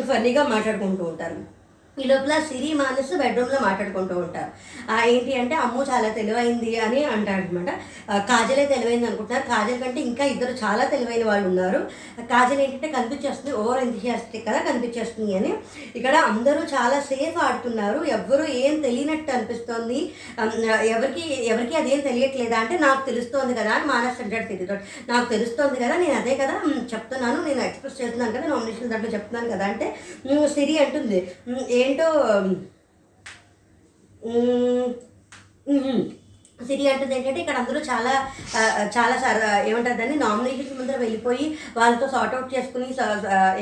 ఫన్నీగా 0.00 0.48
మాట్లాడుకుంటూ 0.48 1.04
ఉంటారు. 1.04 1.53
ఈ 2.02 2.04
లోపల 2.10 2.34
సిరి 2.46 2.68
మానస్ 2.78 3.10
బెడ్రూమ్లో 3.20 3.58
మాట్లాడుకుంటూ 3.64 4.14
ఉంటారు. 4.22 4.50
ఏంటి 5.10 5.32
అంటే 5.40 5.54
అమ్ము 5.64 5.82
చాలా 5.90 6.08
తెలివైంది 6.16 6.72
అని 6.84 7.00
అంటాడు 7.14 7.42
అనమాట 7.44 7.70
కాజలే 8.30 8.64
తెలివైంది 8.72 9.06
అనుకుంటున్నారు. 9.08 9.44
కాజల్ 9.52 9.78
కంటే 9.82 10.00
ఇంకా 10.08 10.24
ఇద్దరు 10.32 10.54
చాలా 10.62 10.84
తెలివైన 10.94 11.24
వాళ్ళు 11.28 11.46
ఉన్నారు. 11.50 11.80
కాజల్ 12.32 12.62
ఏంటంటే 12.64 12.88
కనిపించేస్తుంది 12.96 13.52
ఓవర్ 13.62 13.82
ఎంతజియాస్టిక్ 13.84 14.46
కదా 14.48 14.60
కనిపించేస్తుంది 14.68 15.34
అని. 15.38 15.52
ఇక్కడ 15.98 16.14
అందరూ 16.30 16.62
చాలా 16.74 16.98
సేఫ్ 17.10 17.38
ఆడుతున్నారు. 17.46 18.00
ఎవ్వరూ 18.16 18.46
ఏం 18.64 18.74
తెలియనట్టు 18.86 19.32
అనిపిస్తోంది. 19.36 20.00
ఎవరికి 20.94 21.24
ఎవరికి 21.52 21.76
అదేం 21.82 22.02
తెలియట్లేదా 22.08 22.58
అంటే 22.64 22.78
నాకు 22.86 23.02
తెలుస్తోంది 23.10 23.54
కదా 23.60 23.72
అని 23.76 23.88
మానస్ 23.92 24.20
అంటాడు 24.24 24.48
తిరుగుతాడు 24.52 24.82
నాకు 25.12 25.26
తెలుస్తోంది 25.34 25.78
కదా 25.84 25.94
నేను 26.02 26.16
అదే 26.22 26.34
కదా 26.42 26.56
చెప్తున్నాను 26.94 27.38
నేను 27.48 27.62
ఎక్స్ప్రెస్ 27.68 27.98
చేస్తున్నాను 28.02 28.34
కదా 28.36 28.46
నామినేషన్ 28.54 28.92
దాంట్లో 28.94 29.12
చెప్తున్నాను 29.16 29.50
కదా 29.54 29.64
అంటే 29.72 29.88
సిరి 30.54 30.74
అంటుంది. 30.84 31.18
ఏ 31.78 31.80
ఏంటో 31.84 32.08
మ్, 34.22 34.88
మ్మ్. 35.66 36.02
సిరి 36.60 36.84
అంటుంది 36.88 37.14
ఏంటంటే 37.16 37.40
ఇక్కడ 37.40 37.56
అందరూ 37.60 37.78
చాలా 37.88 38.12
చాలా 38.96 39.14
సర 39.22 39.38
ఏమంటుందని 39.68 40.16
నామినేషన్స్ 40.16 40.74
ముందర 40.80 40.96
వెళ్ళిపోయి 40.96 41.58
వాళ్ళతో 41.76 42.06
సార్ట్అవుట్ 42.08 42.54
చేసుకుని 42.54 42.86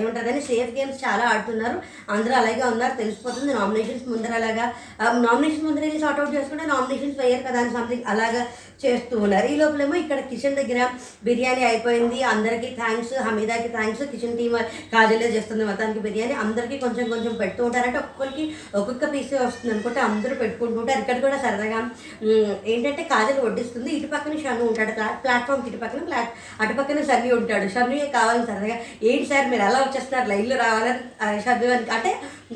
ఏమంటారు 0.00 0.40
సేఫ్ 0.48 0.74
గేమ్స్ 0.76 1.04
చాలా 1.04 1.24
ఆడుతున్నారు. 1.28 1.78
అందరూ 2.14 2.34
అలాగే 2.34 2.62
ఉన్నారు 2.62 2.94
తెలిసిపోతుంది 2.96 3.54
నామినేషన్స్ 3.54 4.08
ముందర 4.08 4.34
అలాగా. 4.40 4.66
నామినేషన్స్ 5.26 5.64
ముందర 5.64 5.80
వెళ్ళి 5.80 6.00
సార్ట్అవుట్ 6.00 6.34
చేసుకుంటే 6.36 6.66
నామినేషన్స్ 6.66 7.18
వేయరు 7.22 7.42
కదా 7.48 7.60
అని 7.60 7.72
సంథింగ్ 7.78 8.04
అలాగా 8.14 8.42
చేస్తూ 8.84 9.18
ఉన్నారు. 9.24 9.46
ఈ 9.46 9.56
లోపలేమో 9.56 9.94
ఇక్కడ 9.94 10.20
కిచెన్ 10.30 10.56
దగ్గర 10.60 10.88
బిర్యానీ 11.24 11.64
అయిపోయింది. 11.64 12.22
అందరికీ 12.22 12.68
థ్యాంక్స్ 12.80 13.14
హమీదాకి 13.26 13.68
థ్యాంక్స్ 13.76 14.02
కిచెన్ 14.12 14.38
టీమ్ 14.38 14.56
కాజలే 14.94 15.28
చేస్తుంది 15.36 15.64
మొత్తానికి 15.64 16.00
బిర్యానీ. 16.06 16.34
అందరికీ 16.44 16.78
కొంచెం 16.78 17.08
కొంచెం 17.10 17.34
పెడుతూ 17.42 17.62
ఉంటారంటే 17.64 17.98
ఒక్కొక్కరికి 17.98 18.46
ఒక్కొక్క 18.80 19.12
పీసే 19.12 19.38
వస్తుంది 19.46 19.74
అనుకుంటే 19.74 20.00
అందరూ 20.08 20.34
పెట్టుకుంటూ 20.34 20.78
ఉంటారు. 20.80 21.00
ఇక్కడ 21.00 21.18
కూడా 21.26 21.38
సరదాగా 21.44 21.80
ఏం 22.72 22.81
ఏంటంటే 22.82 23.02
కాజల్ 23.12 23.40
వడ్డిస్తుంది. 23.46 23.90
ఇటు 23.96 24.08
పక్కన 24.12 24.36
షన్ను 24.44 24.64
ఉంటాడు. 24.70 24.92
ప్లా 24.98 25.06
ప్లాట్ఫామ్కి 25.24 25.68
ఇటు 25.70 25.80
పక్కన 25.84 26.02
ప్లాట్ 26.08 26.30
అటు 26.62 26.74
పక్కన 26.78 27.02
షన్ను 27.10 27.34
ఉంటాడు. 27.40 27.66
షన్నుయే 27.74 28.06
కావాలి 28.16 28.42
సరదాగా 28.46 28.76
ఏంటి 29.10 29.26
సార్? 29.32 29.46
మీరు 29.52 29.64
ఎలా 29.68 29.78
వచ్చేస్తున్నారు? 29.84 30.28
లైన్లో 30.32 30.56
రావాలని 30.64 31.42
షన్ను 31.46 31.68
అని 31.76 31.90
అంటే 31.98 32.12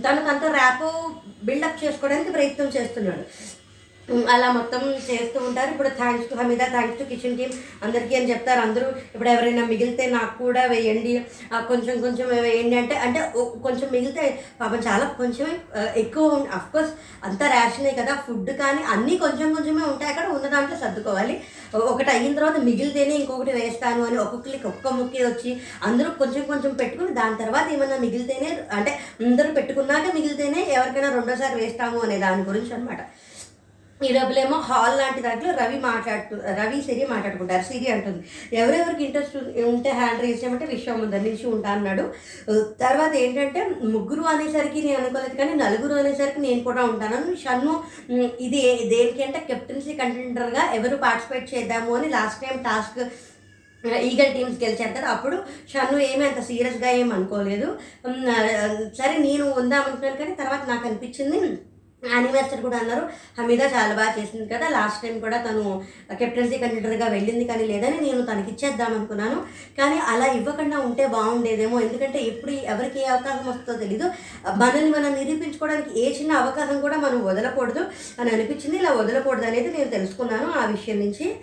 తనకు 0.07 0.29
అంత 0.35 0.45
ర్యాప్ 0.59 0.87
బిల్డప్ 1.47 1.83
చేసుకోవడానికి 1.85 2.31
ప్రయత్నం 2.37 2.69
చేస్తున్నాడు. 2.77 3.25
అలా 4.35 4.49
మొత్తం 4.53 4.83
చేస్తూ 5.09 5.39
ఉంటారు. 5.47 5.71
ఇప్పుడు 5.71 5.91
thanks 6.01 6.29
to 6.31 6.35
Hameeda 6.41 6.63
thanks 6.75 6.99
to 6.99 7.05
kitchen 7.05 7.37
team 7.39 7.55
అందరికీ 7.85 8.15
అని 8.15 8.31
చెప్తారు. 8.31 8.61
అందరూ 8.61 8.87
ఇప్పుడు 9.15 9.29
ఎవరైనా 9.29 9.63
మిగిలితే 9.67 10.05
నాకు 10.07 10.35
కూడా 10.45 10.63
వేయండి. 10.73 11.13
కొంచెం 11.71 11.97
కొంచెం 12.05 12.29
వేయండి 12.29 12.77
అంటే 12.79 12.97
అంటే 13.07 13.21
కొంచెం 13.67 13.89
మిగిలితే 13.93 14.25
పాపం 14.61 14.81
చాలా 14.89 15.07
కొంచెమే 15.21 15.55
ఎక్కువ 16.03 16.47
అఫ్కోర్స్ 16.59 16.93
అంతా 17.25 17.47
రేషనే 17.55 17.93
కదా. 18.01 18.15
ఫుడ్ 18.27 18.51
కానీ 18.63 18.83
అన్నీ 18.95 19.17
కొంచెం 19.25 19.49
కొంచెమే 19.55 19.85
ఉంటాయి. 19.93 20.11
అక్కడ 20.13 20.27
ఉన్న 20.37 20.47
దాంట్లో 20.55 20.79
సర్దుకోవాలి. 20.85 21.37
ఒకటి 21.93 22.11
అయిన 22.11 22.33
తర్వాత 22.35 22.59
మిగిలితేనే 22.69 23.15
ఇంకొకటి 23.15 23.53
వేస్తాను 23.53 24.03
అని 24.07 24.19
ఒక్కొక్కరికి 24.25 24.67
ఒక్క 24.67 24.89
ముక్కే 24.89 25.23
వచ్చి 25.27 25.51
అందరూ 25.83 26.11
కొంచెం 26.21 26.43
కొంచెం 26.43 26.73
పెట్టుకుని 26.75 27.13
దాని 27.15 27.37
తర్వాత 27.43 27.67
ఏమన్నా 27.77 27.97
మిగిలితేనే 28.07 28.51
అంటే 28.73 28.93
అందరూ 29.27 29.51
పెట్టుకున్నాక 29.53 30.15
మిగిలితేనే 30.15 30.61
ఎవరికైనా 30.77 31.11
రెండోసారి 31.15 31.57
వేస్తాము 31.63 31.99
అనే 31.99 32.19
దాని 32.19 32.45
గురించి 32.45 32.73
అనమాట 32.75 33.03
ఈ 34.01 34.09
లోపలేమో 34.15 34.57
హాల్ 34.69 34.95
లాంటి 35.01 35.21
దాంట్లో 35.27 35.51
రవి 35.59 35.79
మాట్లాడుతు 35.87 36.35
రవి 36.59 36.79
సిరి 36.87 37.05
మాట్లాడుకుంటారు. 37.13 37.65
సిరి 37.69 37.87
అంటుంది 37.93 38.21
ఎవరెవరికి 38.61 39.03
ఇంట్రెస్ట్ 39.05 39.37
ఉంటే 39.71 39.91
హ్యాండ్ 39.99 40.21
రేస్ 40.25 40.41
చేయమంటే 40.41 40.67
విషయం 40.73 40.97
ముందర 41.03 41.23
నుంచి 41.27 41.47
ఉంటా 41.53 41.71
అన్నాడు. 41.77 42.05
తర్వాత 42.83 43.13
ఏంటంటే 43.25 43.61
ముగ్గురు 43.95 44.25
అనేసరికి 44.33 44.81
నేను 44.87 44.99
అనుకోలేదు 45.03 45.37
కానీ 45.41 45.55
నలుగురు 45.63 45.95
అనేసరికి 46.01 46.41
నేను 46.47 46.61
కూడా 46.67 46.83
ఉంటాను 46.91 47.21
షన్ను 47.45 47.75
ఇది 48.47 48.61
దేనికంటే 48.93 49.41
కెప్టెన్సీ 49.51 49.95
కంటెండర్గా 50.01 50.65
ఎవరు 50.79 50.99
పార్టిసిపేట్ 51.07 51.49
చేద్దాము 51.55 51.95
అని 51.99 52.11
last 52.17 52.43
time 52.45 52.59
task 52.69 53.01
eagle 54.11 54.35
teams 54.37 54.61
గెలిచారు 54.65 54.93
కదా 54.99 55.09
అప్పుడు 55.15 55.37
షన్ను 55.73 55.99
ఏమీ 56.11 56.25
అంత 56.29 56.41
సీరియస్గా 56.51 56.91
ఏం 57.01 57.09
అనుకోలేదు. 57.17 57.69
సరే 59.01 59.15
నేను 59.27 59.47
ఉందామనుకున్నాను 59.63 60.21
కానీ 60.23 60.35
తర్వాత 60.43 60.63
నాకు 60.73 60.87
అనిపించింది 60.91 61.41
యానివర్సరీ 62.05 62.63
కూడా 62.63 62.77
అన్నారు. 62.77 63.09
హమీద 63.39 63.61
చాలా 63.61 63.95
బాగా 63.95 64.15
చేసింది 64.23 64.55
కదా. 64.55 64.69
లాస్ట్ 64.69 65.03
టైం 65.03 65.21
కూడా 65.21 65.37
తను 65.37 65.85
కెప్టెన్సీ 66.13 66.59
కండిడర్గా 66.59 67.09
వెళ్ళింది 67.09 67.45
కానీ 67.45 67.65
లేదని 67.65 68.01
నేను 68.01 68.23
తనకి 68.23 68.51
ఇచ్చేద్దాం 68.51 68.95
అనుకున్నాను. 68.95 69.43
కానీ 69.79 69.99
అలా 69.99 70.27
ఇవ్వకుండా 70.27 70.79
ఉంటే 70.79 71.07
బాగుండేదేమో. 71.07 71.81
ఎందుకంటే 71.81 72.23
ఎప్పుడు 72.23 72.51
ఎవరికి 72.51 73.01
ఏ 73.01 73.05
అవకాశం 73.05 73.51
వస్తుందో 73.51 73.79
తెలీదు. 73.79 74.11
మనల్ని 74.57 74.91
మనం 74.91 75.15
నిరూపించుకోవడానికి 75.15 76.01
ఏ 76.01 76.19
చిన్న 76.19 76.33
అవకాశం 76.33 76.81
కూడా 76.81 76.97
మనం 76.97 77.25
వదలకూడదు 77.25 77.85
అని 78.21 78.31
అనిపించింది. 78.31 78.77
ఇలా 78.77 78.93
వదలకూడదు 78.93 79.47
అనేది 79.47 79.79
నేను 79.79 79.91
తెలుసుకున్నాను 79.91 80.53
ఆ 80.53 80.65
విషయం 80.65 80.99
నుంచి. 80.99 81.37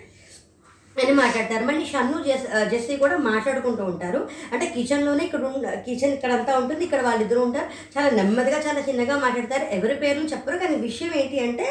అని 1.02 1.12
మాట్లాడతారు. 1.20 1.64
మళ్ళీ 1.68 1.84
షన్ను 1.92 2.18
జెస్ 2.26 2.44
జెస్సీ 2.72 2.94
కూడా 3.04 3.16
మాట్లాడుకుంటూ 3.28 3.84
ఉంటారు. 3.92 4.20
అంటే 4.52 4.66
కిచెన్లోనే 4.74 5.22
ఇక్కడ 5.28 5.42
కిచెన్ 5.86 6.14
ఇక్కడ 6.16 6.32
అంతా 6.38 6.52
ఉంటుంది. 6.60 6.82
ఇక్కడ 6.88 7.02
వాళ్ళిద్దరూ 7.08 7.40
ఉంటారు. 7.46 7.68
చాలా 7.94 8.10
నెమ్మదిగా 8.18 8.58
చాలా 8.66 8.82
చిన్నగా 8.88 9.16
మాట్లాడతారు. 9.24 9.66
ఎవరి 9.78 9.96
పేర్లు 10.04 10.26
చెప్పరు. 10.34 10.58
కానీ 10.64 10.76
విషయం 10.88 11.12
ఏంటి 11.22 11.38
అంటే 11.46 11.66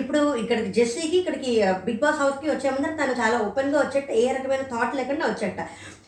ఇప్పుడు 0.00 0.22
ఇక్కడికి 0.44 0.72
జెస్సీకి 0.78 1.16
ఇక్కడికి 1.22 1.52
బిగ్ 1.88 2.02
బాస్ 2.04 2.22
హౌస్కి 2.22 2.50
వచ్చే 2.54 2.70
ముందర 2.76 2.94
తను 3.02 3.16
చాలా 3.22 3.38
ఓపెన్గా 3.48 3.78
వచ్చేట. 3.84 4.10
ఏ 4.24 4.26
రకమైన 4.38 4.66
థాట్ 4.74 4.96
లేకుండా 5.00 5.26
వచ్చేట. 5.32 5.60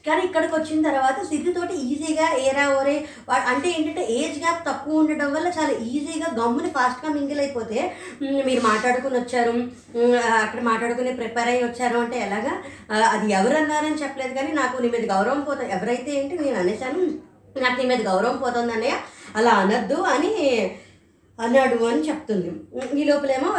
కానీ 0.09 0.23
ఇక్కడికి 0.27 0.55
వచ్చిన 0.57 0.81
తర్వాత 0.89 1.19
సిద్ధితోటి 1.29 1.75
ఈజీగా 1.87 2.27
ఏరా 2.45 2.65
ఓరే 2.75 2.97
అంటే 3.49 3.69
ఏంటంటే 3.73 4.03
ఏజ్ 4.17 4.39
గ్యాప్ 4.39 4.63
తక్కువ 4.67 5.01
ఉండడం 5.01 5.31
వల్ల 5.35 5.49
చాలా 5.57 5.75
ఈజీగా 5.91 6.29
గమ్ముని 6.39 6.71
ఫాస్ట్గా 6.75 7.11
మింగిల్ 7.15 7.43
అయిపోతే 7.45 7.79
మీరు 8.47 8.63
మాట్లాడుకుని 8.69 9.19
వచ్చారు 9.19 9.53
అక్కడ 10.41 10.61
మాట్లాడుకుని 10.69 11.13
ప్రిపేర్ 11.19 11.51
అయ్యి 11.51 11.65
వచ్చారు 11.65 11.99
అంటే 12.01 12.19
ఎలాగా? 12.27 12.53
అది 13.09 13.27
ఎవరు 13.35 13.57
అన్నారని 13.59 14.03
చెప్పలేదు 14.03 14.35
కానీ 14.35 14.53
నాకు 14.59 14.83
నీ 14.83 14.91
మీద 14.91 15.07
గౌరవం 15.13 15.41
పోతా 15.43 15.65
ఎవరైతే 15.75 16.11
ఏంటి 16.19 16.43
నేను 16.43 16.59
అనేసాను 16.61 17.01
నాకు 17.61 17.77
నీ 17.79 17.87
మీద 17.87 18.03
గౌరవం 18.09 18.37
పోతుంది 18.41 18.73
అన్నయ్య 18.75 18.97
అలా 19.37 19.53
అనద్దు 19.63 19.99
అని 20.11 20.33
అన్నాడు 21.45 21.77
అని 21.89 22.01
చెప్తుంది. 22.09 22.51
ఈ 23.01 23.03
లోపలేమో 23.09 23.51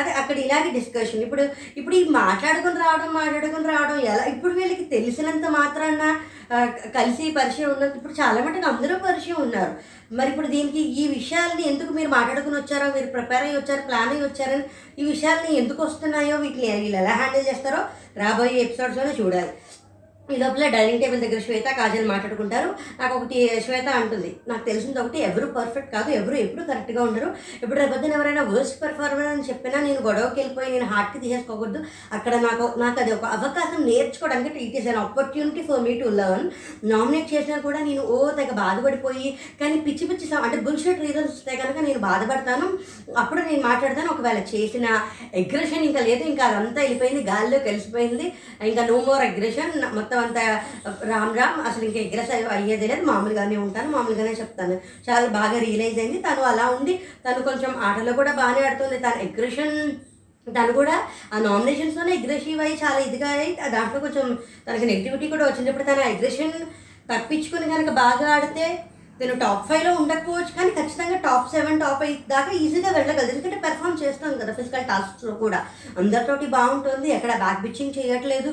అదే 0.00 0.10
అక్కడ 0.20 0.36
ఇలాగే 0.44 0.68
డిస్కషన్ 0.78 1.22
ఇప్పుడు 1.26 1.44
ఇప్పుడు 1.80 1.96
ఈ 2.00 2.02
మాట్లాడుకుని 2.18 2.78
రావడం 2.84 3.10
మాట్లాడుకుని 3.20 3.68
రావడం 3.74 3.98
ఎలా 4.12 4.24
ఇప్పుడు 4.34 4.52
వీళ్ళకి 4.58 4.84
తెలిసినంత 4.96 5.46
మాత్రాన 5.58 6.02
కలిసి 6.98 7.24
పరిచయం 7.38 7.70
ఉన్నది 7.74 7.96
ఇప్పుడు 7.98 8.14
చాలా 8.20 8.38
మటుకు 8.44 8.68
అందరూ 8.70 8.94
పరిచయం 9.06 9.38
ఉన్నారు. 9.46 9.72
మరి 10.18 10.28
ఇప్పుడు 10.32 10.48
దీనికి 10.54 10.80
ఈ 11.02 11.04
విషయాల్ని 11.16 11.64
ఎందుకు 11.72 11.90
మీరు 11.98 12.10
మాట్లాడుకుని 12.16 12.56
వచ్చారో 12.58 12.86
మీరు 12.96 13.08
ప్రిపేర్ 13.16 13.44
అయ్యి 13.46 13.58
వచ్చారు 13.58 13.82
ప్లాన్ 13.88 14.12
అయ్యి 14.14 14.24
వచ్చారని 14.26 14.64
ఈ 15.00 15.04
విషయాల్ని 15.12 15.50
ఎందుకు 15.60 15.80
వస్తున్నాయో 15.84 16.36
వీటిని 16.44 16.72
వీళ్ళు 16.84 16.98
ఎలా 17.02 17.14
హ్యాండిల్ 17.20 17.48
చేస్తారో 17.50 17.82
రాబోయే 18.22 18.56
ఎపిసోడ్స్లోనే 18.64 19.12
చూడాలి. 19.20 19.52
ఈ 20.34 20.36
లోపల 20.42 20.68
డైనింగ్ 20.76 21.02
టేబుల్ 21.02 21.20
దగ్గర 21.24 21.40
శ్వేత 21.46 21.68
కాజల్ 21.78 22.08
మాట్లాడుకుంటారు. 22.12 22.70
నాకు 23.00 23.14
ఒకటి 23.18 23.38
శ్వేత 23.66 23.88
అంటుంది. 24.00 24.30
నాకు 24.48 24.64
తెలిసింది 24.70 25.00
ఒకటి 25.00 25.18
ఎవరు 25.28 25.46
పర్ఫెక్ట్ 25.58 25.92
కాదు 25.94 26.10
ఎవరు 26.10 26.36
ఎప్పుడు 26.44 26.64
కరెక్ట్గా 26.70 27.02
ఉండరు. 27.02 27.28
ఇప్పుడు 27.62 27.78
రేపొద్దున 27.80 28.12
ఎవరైనా 28.18 28.42
వర్స్ట్ 28.42 28.82
పెర్ఫార్మర్ 28.82 29.30
అని 29.32 29.46
చెప్పినా 29.48 29.80
నేను 29.80 30.00
గొడవకి 30.08 30.40
వెళ్ళిపోయి 30.40 30.72
నేను 30.74 30.88
హార్ట్కి 30.92 31.20
తీసేసుకోకూడదు. 31.24 31.80
అక్కడ 32.12 32.34
నాకు 32.46 32.66
నాకు 32.80 33.00
అది 33.00 33.12
ఒక 33.12 33.24
అవకాశం 33.38 33.80
నేర్చుకోవడానికి 33.90 34.58
it 34.66 34.76
is 34.80 34.88
an 34.88 35.00
opportunity 35.04 35.62
for 35.62 35.82
me 35.86 35.94
to 36.00 36.08
learn 36.20 36.48
nominate 36.92 37.28
చేసినా 37.34 37.58
కూడా 37.58 37.80
నేను 37.88 38.02
ఓ 38.14 38.18
తెగ 38.30 38.52
బాధపడిపోయి 38.62 39.28
కానీ 39.60 39.76
పిచ్చి 39.80 40.06
పిచ్చి 40.10 40.28
అంటే 40.36 40.58
బుల్షెట్ 40.66 41.04
రీజన్స్ 41.06 41.32
వస్తే 41.32 41.56
కనుక 41.62 41.78
నేను 41.88 42.00
బాధపడతాను. 42.08 42.66
అప్పుడు 43.22 43.40
నేను 43.40 43.62
మాట్లాడతాను. 43.68 44.10
ఒకవేళ 44.12 44.40
చేసిన 44.54 44.86
అగ్రెషన్ 45.42 45.84
ఇంకా 45.88 46.00
లేదు 46.00 46.24
ఇంకా 46.32 46.44
అదంతా 46.46 46.80
వెళ్ళిపోయింది 46.80 47.22
గాల్లో 47.30 47.58
కలిసిపోయింది 47.58 48.26
ఇంకా 48.70 48.82
నో 48.86 48.96
మోర్ 49.08 49.22
అగ్రెషన్ 49.28 49.72
మొత్తం 49.94 50.16
అంత 50.26 50.38
రామ్ 51.12 51.34
రామ్ 51.40 51.58
అసలు 51.68 51.84
ఇంకా 51.84 52.00
ఎగ్రెస్ 52.06 52.30
అయ్యేది 52.56 52.86
లేదు. 52.90 53.04
మామూలుగానే 53.04 53.56
ఉంటాను 53.56 53.90
మామూలుగానే 53.90 54.32
చెప్తాను. 54.32 54.76
చాలా 55.08 55.26
బాగా 55.38 55.58
రియలైజ్ 55.66 55.98
అయింది. 55.98 56.18
తను 56.18 56.42
అలా 56.52 56.66
ఉండి 56.76 56.94
తను 57.26 57.42
కొంచెం 57.42 57.72
ఆటలో 57.88 58.12
కూడా 58.12 58.32
బాగానే 58.32 58.62
ఆడుతుంది. 58.68 58.98
తన 58.98 59.16
ఎగ్రెషన్ 59.28 59.76
తను 60.46 60.72
కూడా 60.72 60.94
ఆ 61.34 61.38
నామినేషన్స్లోనే 61.38 62.12
అగ్రెసివ్ 62.16 62.60
అయ్యి 62.60 62.76
చాలా 62.84 62.98
ఇదిగా 62.98 63.28
అయ్యి 63.28 63.50
దాంట్లో 63.70 63.98
కొంచెం 64.00 64.26
తనకి 64.66 64.86
నెగిటివిటీ 64.86 65.26
కూడా 65.28 65.44
వచ్చినప్పుడు 65.46 65.84
తన 65.84 66.06
అగ్రెషన్ 66.12 66.54
తప్పించుకుని 67.10 67.66
కనుక 67.72 67.90
బాగా 68.02 68.26
ఆడితే 68.36 68.64
నేను 69.20 69.34
టాప్ 69.42 69.64
ఫైవ్లో 69.68 69.90
ఉండకపోవచ్చు 70.00 70.52
కానీ 70.58 70.70
ఖచ్చితంగా 70.78 71.16
టాప్ 71.26 71.50
సెవెన్ 71.54 71.80
టాప్ 71.82 72.02
ఎయిట్ 72.06 72.22
దాకా 72.32 72.50
ఈజీగా 72.64 72.90
వెళ్ళగలదు 72.96 73.32
ఎందుకంటే 73.34 73.58
పెర్ఫామ్ 73.64 73.98
చేస్తాం 74.02 74.32
కదా 74.42 74.52
ఫిజికల్ 74.58 74.86
టాస్క్స్లో 74.90 75.34
కూడా. 75.42 75.60
అందరితోటి 76.02 76.46
బాగుంటుంది 76.56 77.08
ఎక్కడ 77.16 77.32
బ్యాక్ 77.42 77.62
బిచ్చింగ్ 77.64 77.96
చేయట్లేదు 77.98 78.50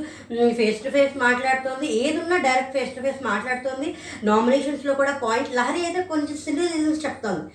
ఫేస్ 0.60 0.84
టు 0.86 0.92
ఫేస్ 0.96 1.16
మాట్లాడుతుంది 1.26 1.88
ఏదున్నా 2.04 2.40
డైరెక్ట్ 2.48 2.76
ఫేస్ 2.78 2.94
టు 2.98 3.04
ఫేస్ 3.06 3.22
మాట్లాడుతుంది. 3.32 3.88
నామినేషన్స్లో 4.30 4.96
కూడా 5.02 5.14
పాయింట్ 5.24 5.56
లహరి 5.60 5.82
అయితే 5.88 6.04
కొంచెం 6.12 6.38
సింగిల్ 6.46 6.72
రీజన్స్ 6.76 7.04
చెప్తోంది. 7.06 7.46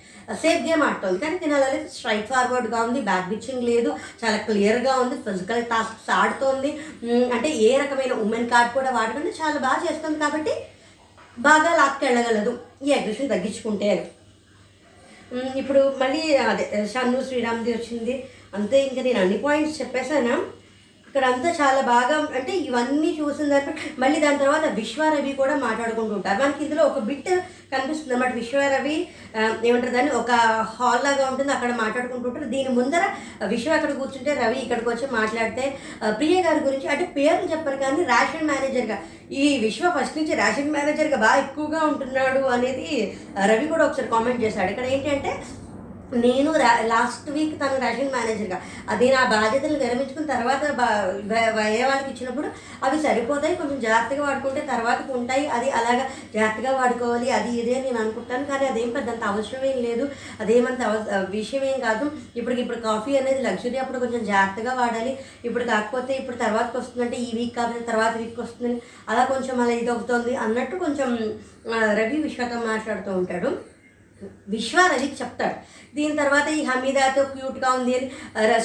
సేఫ్ 0.43 0.61
గేమ్ 0.67 0.83
ఆడుతుంది. 0.87 1.17
కానీ 1.23 1.37
తిన 1.43 1.53
స్ట్రైట్ 1.95 2.29
ఫార్వర్డ్గా 2.33 2.81
ఉంది 2.87 2.99
బ్యాక్ 3.09 3.31
బిచ్చింగ్ 3.31 3.67
లేదు 3.71 3.89
చాలా 4.21 4.37
క్లియర్గా 4.49 4.93
ఉంది 5.03 5.15
ఫిజికల్ 5.25 5.63
టాస్క్స్ 5.71 6.11
ఆడుతోంది. 6.21 6.71
అంటే 7.35 7.49
ఏ 7.67 7.71
రకమైన 7.81 8.13
ఉమెన్ 8.25 8.51
కార్డ్ 8.53 8.71
కూడా 8.77 8.91
వాడుకుంటే 8.99 9.33
చాలా 9.41 9.57
బాగా 9.67 9.81
చేస్తుంది 9.87 10.19
కాబట్టి 10.25 10.53
బాగా 11.39 11.75
లాక్కెళ్ళగలదు 11.75 12.59
ఈ 12.83 12.91
అగ్రెషన్ 12.91 13.29
తగ్గించుకుంటే 13.29 14.11
ఇప్పుడు 15.55 15.79
మళ్ళీ 15.97 16.35
అదే 16.35 16.87
షన్ను 16.93 17.23
శ్రీరామ్ది 17.23 17.73
వచ్చింది. 17.73 18.29
అంతే 18.53 18.85
ఇంకా 18.85 19.01
నేను 19.01 19.19
అన్ని 19.19 19.37
పాయింట్స్ 19.37 19.81
చెప్పేశాను? 19.81 20.62
ఇక్కడ 21.13 21.27
అంతా 21.31 21.49
చాలా 21.59 21.81
బాగా 21.89 22.15
అంటే 22.37 22.53
ఇవన్నీ 22.67 23.09
చూసిన 23.17 23.47
తర్వాత 23.49 23.73
మళ్ళీ 24.03 24.19
దాని 24.23 24.39
తర్వాత 24.43 24.65
విశ్వారవి 24.79 25.31
కూడా 25.41 25.55
మాట్లాడుకుంటూ 25.65 26.13
ఉంటారు. 26.17 26.37
మనకి 26.43 26.61
ఇందులో 26.65 26.83
ఒక 26.91 27.01
బిట్ 27.09 27.29
కనిపిస్తుంది 27.73 28.13
అన్నమాట. 28.15 28.33
విశ్వారవి 28.39 28.95
ఏమంటారు 29.67 29.93
దాన్ని? 29.97 30.11
ఒక 30.21 30.31
హాల్ 30.77 31.03
లాగా 31.07 31.25
ఉంటుంది. 31.31 31.51
అక్కడ 31.57 31.71
మాట్లాడుకుంటూ 31.83 32.27
ఉంటారు. 32.29 32.49
దీని 32.55 32.71
ముందర 32.79 33.03
విశ్వ 33.53 33.77
అక్కడ 33.77 33.91
కూర్చుంటే 33.99 34.33
రవి 34.41 34.59
ఇక్కడికి 34.65 34.89
వచ్చి 34.91 35.07
మాట్లాడితే 35.19 35.65
ప్రియ 36.19 36.39
గారి 36.47 36.63
గురించి 36.67 36.89
అంటే 36.93 37.07
పేరు 37.17 37.51
చెప్పరు 37.53 37.79
కానీ 37.85 38.09
రేషన్ 38.13 38.49
మేనేజర్గా 38.51 38.97
ఈ 39.43 39.47
విశ్వ 39.65 39.91
ఫస్ట్ 39.97 40.17
నుంచి 40.19 40.35
రేషన్ 40.43 40.75
మేనేజర్గా 40.77 41.19
బాగా 41.25 41.39
ఎక్కువగా 41.45 41.81
ఉంటున్నాడు 41.91 42.43
అనేది 42.55 42.89
రవి 43.51 43.67
కూడా 43.73 43.85
ఒకసారి 43.89 44.13
కామెంట్ 44.15 44.43
చేశాడు. 44.47 44.71
ఇక్కడ 44.73 44.87
ఏంటంటే 44.95 45.33
నేను 46.15 46.53
లాస్ట్ 46.85 47.29
వీక్ 47.29 47.59
తను 47.59 47.79
రేషన్ 47.79 48.11
మేనేజర్గా 48.11 48.61
అది 48.89 49.11
నా 49.11 49.23
బాధ్యతలు 49.23 49.77
విరమించుకున్న 49.77 50.33
తర్వాత 50.33 50.71
బా- 50.71 51.11
వేరే 51.55 51.83
వాళ్ళకి 51.83 52.11
ఇచ్చినప్పుడు 52.11 52.47
అవి 52.83 53.01
సరిపోతాయి 53.01 53.55
కొంచెం 53.55 53.79
జాగ్రత్తగా 53.79 54.25
వాడుకుంటే 54.27 54.61
తర్వాత 54.61 55.11
ఉంటాయి. 55.11 55.47
అది 55.47 55.71
అలాగా 55.71 56.09
జాగ్రత్తగా 56.33 56.71
వాడుకోవాలి 56.77 57.31
అది 57.31 57.57
ఇదే 57.57 57.81
నేను 57.81 57.99
అనుకుంటాను. 57.99 58.45
కానీ 58.45 58.65
అదేం 58.65 58.89
పెద్దంత 58.89 59.23
అవసరం 59.23 59.65
ఏం 59.65 59.83
లేదు. 59.83 60.09
అదేమంత 60.39 61.05
విషయం 61.29 61.63
ఏం 61.63 61.79
కాదు. 61.79 62.11
ఇప్పుడు 62.35 62.55
ఇప్పుడు 62.55 62.77
కాఫీ 62.77 63.17
అనేది 63.17 63.41
లగ్జరీ 63.41 63.77
అప్పుడు 63.77 63.99
కొంచెం 63.99 64.25
జాగ్రత్తగా 64.25 64.73
వాడాలి. 64.73 65.19
ఇప్పుడు 65.45 65.63
కాకపోతే 65.63 66.13
ఇప్పుడు 66.13 66.35
తర్వాతకి 66.35 66.77
వస్తుందంటే 66.77 67.17
ఈ 67.17 67.35
వీక్ 67.35 67.55
కాకపోతే 67.55 67.85
తర్వాత 67.85 68.17
వీక్ 68.17 68.39
వస్తుందని 68.39 68.81
అలా 69.09 69.25
కొంచెం 69.25 69.61
అలా 69.61 69.71
ఇది 69.71 69.91
అవుతుంది 69.91 70.35
అన్నట్టు 70.35 70.75
కొంచెం 70.75 71.39
రవి 71.71 72.17
విశ్వతో 72.21 72.55
మాట్లాడుతూ 72.67 73.11
ఉంటాడు. 73.17 73.72
విశ్వ 74.53 74.79
చెప్తాడు. 75.21 75.55
దీని 75.95 76.15
తర్వాత 76.21 76.47
ఈ 76.57 76.61
హమీదాతో 76.69 77.23
క్యూట్గా 77.33 77.69
ఉంది 77.77 77.93
అని 77.97 78.07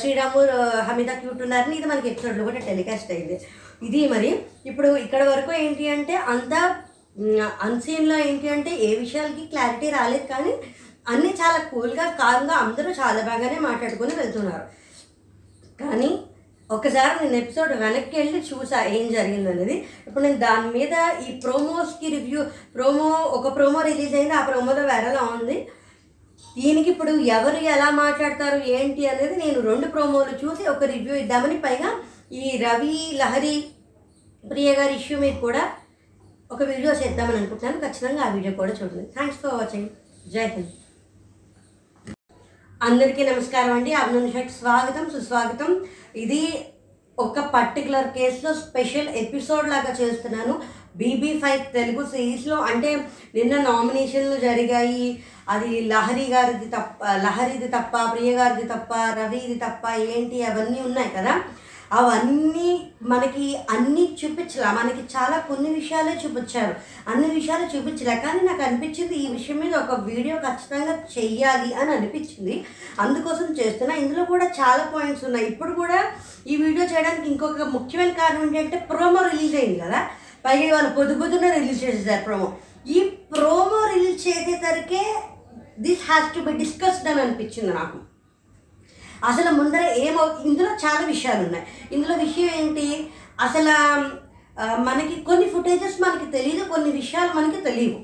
శ్రీరాము 0.01 0.40
హమీదా 0.88 1.14
క్యూట్ 1.14 1.42
ఉన్నారని 1.42 1.77
ఇది 1.77 1.87
మనకి 1.87 2.09
ఎపిసోడ్లో 2.09 2.44
కూడా 2.44 2.61
టెలికాస్ట్ 2.68 3.12
అయింది. 3.12 3.38
ఇది 3.87 4.01
మరి 4.09 4.31
ఇప్పుడు 4.66 4.88
ఇక్కడ 4.97 5.23
వరకు 5.29 5.53
ఏంటి 5.64 5.85
అంటే 5.88 6.16
అంత 6.35 6.55
అన్సీన్లో 7.66 8.16
ఏంటి 8.18 8.49
అంటే 8.49 8.71
ఏ 8.88 8.90
విషయాలకి 8.94 9.44
క్లారిటీ 9.47 9.90
రాలేదు 9.90 10.27
కానీ 10.27 10.53
అన్నీ 11.12 11.31
చాలా 11.40 11.59
కూల్గా 11.71 12.07
కామ్గా 12.21 12.55
అందరూ 12.55 12.90
చాలా 13.01 13.21
బాగానే 13.29 13.59
మాట్లాడుకొని 13.68 14.14
వెళ్తున్నారు. 14.14 14.66
కానీ 15.81 16.11
ఒకసారి 16.71 17.13
నేను 17.21 17.37
ఎపిసోడ్ 17.43 17.73
వెనక్కి 17.83 18.15
వెళ్ళి 18.19 18.41
చూసా 18.49 18.79
ఏం 18.97 19.05
జరిగింది 19.13 19.49
అనేది 19.53 19.77
ఇప్పుడు 20.07 20.23
నేను 20.25 20.39
దాని 20.39 20.69
మీద 20.77 20.95
ఈ 21.27 21.29
ప్రోమోస్కి 21.45 22.09
రివ్యూ 22.17 22.41
ప్రోమో 22.75 23.09
ఒక 23.37 23.53
ప్రోమో 23.57 23.81
రిలీజ్ 23.91 24.15
అయింది 24.19 24.35
ఆ 24.41 24.43
ప్రోమోలో 24.49 24.83
వేరేలా 24.91 25.23
ఉంది. 25.37 25.57
దీనికి 26.57 26.89
ఇప్పుడు 26.91 27.13
ఎవరు 27.37 27.59
ఎలా 27.75 27.89
మాట్లాడతారు 28.03 28.59
ఏంటి 28.77 29.03
అనేది 29.13 29.35
నేను 29.45 29.59
రెండు 29.71 29.87
ప్రోమోలు 29.95 30.35
చూసి 30.43 30.65
ఒక 30.75 30.85
రివ్యూ 30.95 31.15
ఇద్దామని 31.23 31.59
పైగా 31.67 31.91
ఈ 32.43 32.45
రవి 32.65 32.95
లహరి 33.21 33.55
ప్రియ 34.45 34.71
గారి 34.79 34.95
ఇష్యూ 35.01 35.19
మీద 35.25 35.37
కూడా 35.47 35.63
ఒక 36.51 36.63
వీడియో 36.63 36.93
చేద్దామని 37.03 37.39
అనుకుంటున్నాను. 37.41 37.81
ఖచ్చితంగా 37.87 38.23
ఆ 38.27 38.29
వీడియో 38.37 38.53
కూడా 38.61 38.73
చూడండి. 38.73 39.07
థ్యాంక్స్ 39.17 39.41
ఫర్ 39.43 39.57
వాచింగ్ 39.61 39.89
జై 40.35 40.47
హింద్. 40.57 40.78
అందరికీ 42.83 43.25
నమస్కారం 43.27 43.73
అండి. 43.73 43.93
అభినందనకి 43.93 44.49
స్వాగతం 44.49 45.11
సుస్వాగతం. 45.11 45.85
ఇది 46.17 46.67
ఒక 47.19 47.41
పర్టికులర్ 47.41 48.07
కేసులో 48.07 48.55
స్పెషల్ 48.55 49.09
ఎపిసోడ్ 49.09 49.69
లాగా 49.69 49.97
చేస్తున్నాను. 50.01 50.62
బీబీ 50.97 51.38
ఫైవ్ 51.38 51.73
తెలుగు 51.73 52.07
సిరీస్లో 52.07 52.57
అంటే 52.57 53.09
నిన్న 53.35 53.62
నామినేషన్లు 53.62 54.37
జరిగాయి. 54.37 55.23
అది 55.49 55.81
లహరి 55.81 56.31
గారిది 56.31 56.64
తప్ప 56.64 57.05
లహరిది 57.05 57.69
తప్ప 57.69 58.12
ప్రియ 58.12 58.33
గారిది 58.37 58.69
తప్ప 58.69 58.95
రవిది 58.95 59.55
తప్ప 59.55 59.91
ఏంటి 59.91 60.43
అవన్నీ 60.43 60.81
ఉన్నాయి 60.81 61.11
కదా. 61.17 61.43
అవన్నీ 61.92 62.90
మనకి 63.03 63.57
అన్నీ 63.70 64.18
చూపించలే. 64.24 64.66
మనకి 64.66 65.16
చాలా 65.16 65.38
కొన్ని 65.38 65.74
విషయాలే 65.74 66.22
చూపించారు. 66.24 66.74
అన్ని 67.09 67.29
విషయాలు 67.35 67.77
చూపించలే. 67.77 68.22
కానీ 68.27 68.40
నాకు 68.40 68.62
అనిపించింది 68.62 69.14
ఈ 69.14 69.33
విషయం 69.33 69.59
మీద 69.61 69.74
ఒక 69.74 70.01
వీడియో 70.01 70.37
ఖచ్చితంగా 70.37 71.05
చెయ్యాలి 71.18 71.74
అని 71.74 71.90
అనిపించింది. 71.90 72.64
అందుకోసం 73.01 73.55
చేస్తున్నా. 73.55 73.96
ఇందులో 73.96 74.24
కూడా 74.24 74.46
చాలా 74.46 74.92
పాయింట్స్ 74.94 75.24
ఉన్నాయి. 75.24 75.46
ఇప్పుడు 75.46 75.72
కూడా 75.72 76.05
ఈ 76.46 76.57
వీడియో 76.57 76.85
చేయడానికి 76.85 77.31
ఇంకొక 77.31 77.62
ముఖ్యమైన 77.62 78.11
కారణం 78.11 78.42
ఏంటంటే 78.42 78.77
ప్రోమో 78.77 79.29
రిలీజ్ 79.29 79.55
అయింది 79.55 79.81
కదా. 79.81 80.09
పైగా 80.44 80.74
వాళ్ళు 80.74 80.90
పొద్దు 80.90 81.20
పొద్దున్న 81.20 81.51
రిలీజ్ 81.51 81.85
చేసేసారు 81.85 82.24
ప్రోమో. 82.24 82.53
ఈ 82.88 83.01
promo 83.01 83.90
release 83.94 84.29
చేసేసరికే 84.29 85.22
this 85.79 86.11
has 86.11 86.35
to 86.35 86.40
be 86.40 86.53
discussed 86.53 87.09
అని 87.09 87.20
అనిపించింది 87.20 87.74
నాకు. 87.74 88.08
అసలు 89.25 89.51
ముందర 89.51 89.83
ఏమో 89.97 90.23
ఇందులో 90.45 90.71
చాలా 90.85 91.07
విషయాలు 91.07 91.43
ఉన్నాయి. 91.47 91.67
ఇందులో 91.93 92.15
విషయం 92.17 92.51
ఏంటి? 92.61 93.11
అసలు 93.41 93.75
మనకి 94.89 95.21
కొన్ని 95.21 95.49
ఫుటేజెస్ 95.49 96.01
మనకి 96.03 96.27
తెలియదు 96.31 96.69
కొన్ని 96.69 96.91
విషయాలు 96.91 97.33
మనకి 97.37 97.61
తెలియవు 97.61 97.99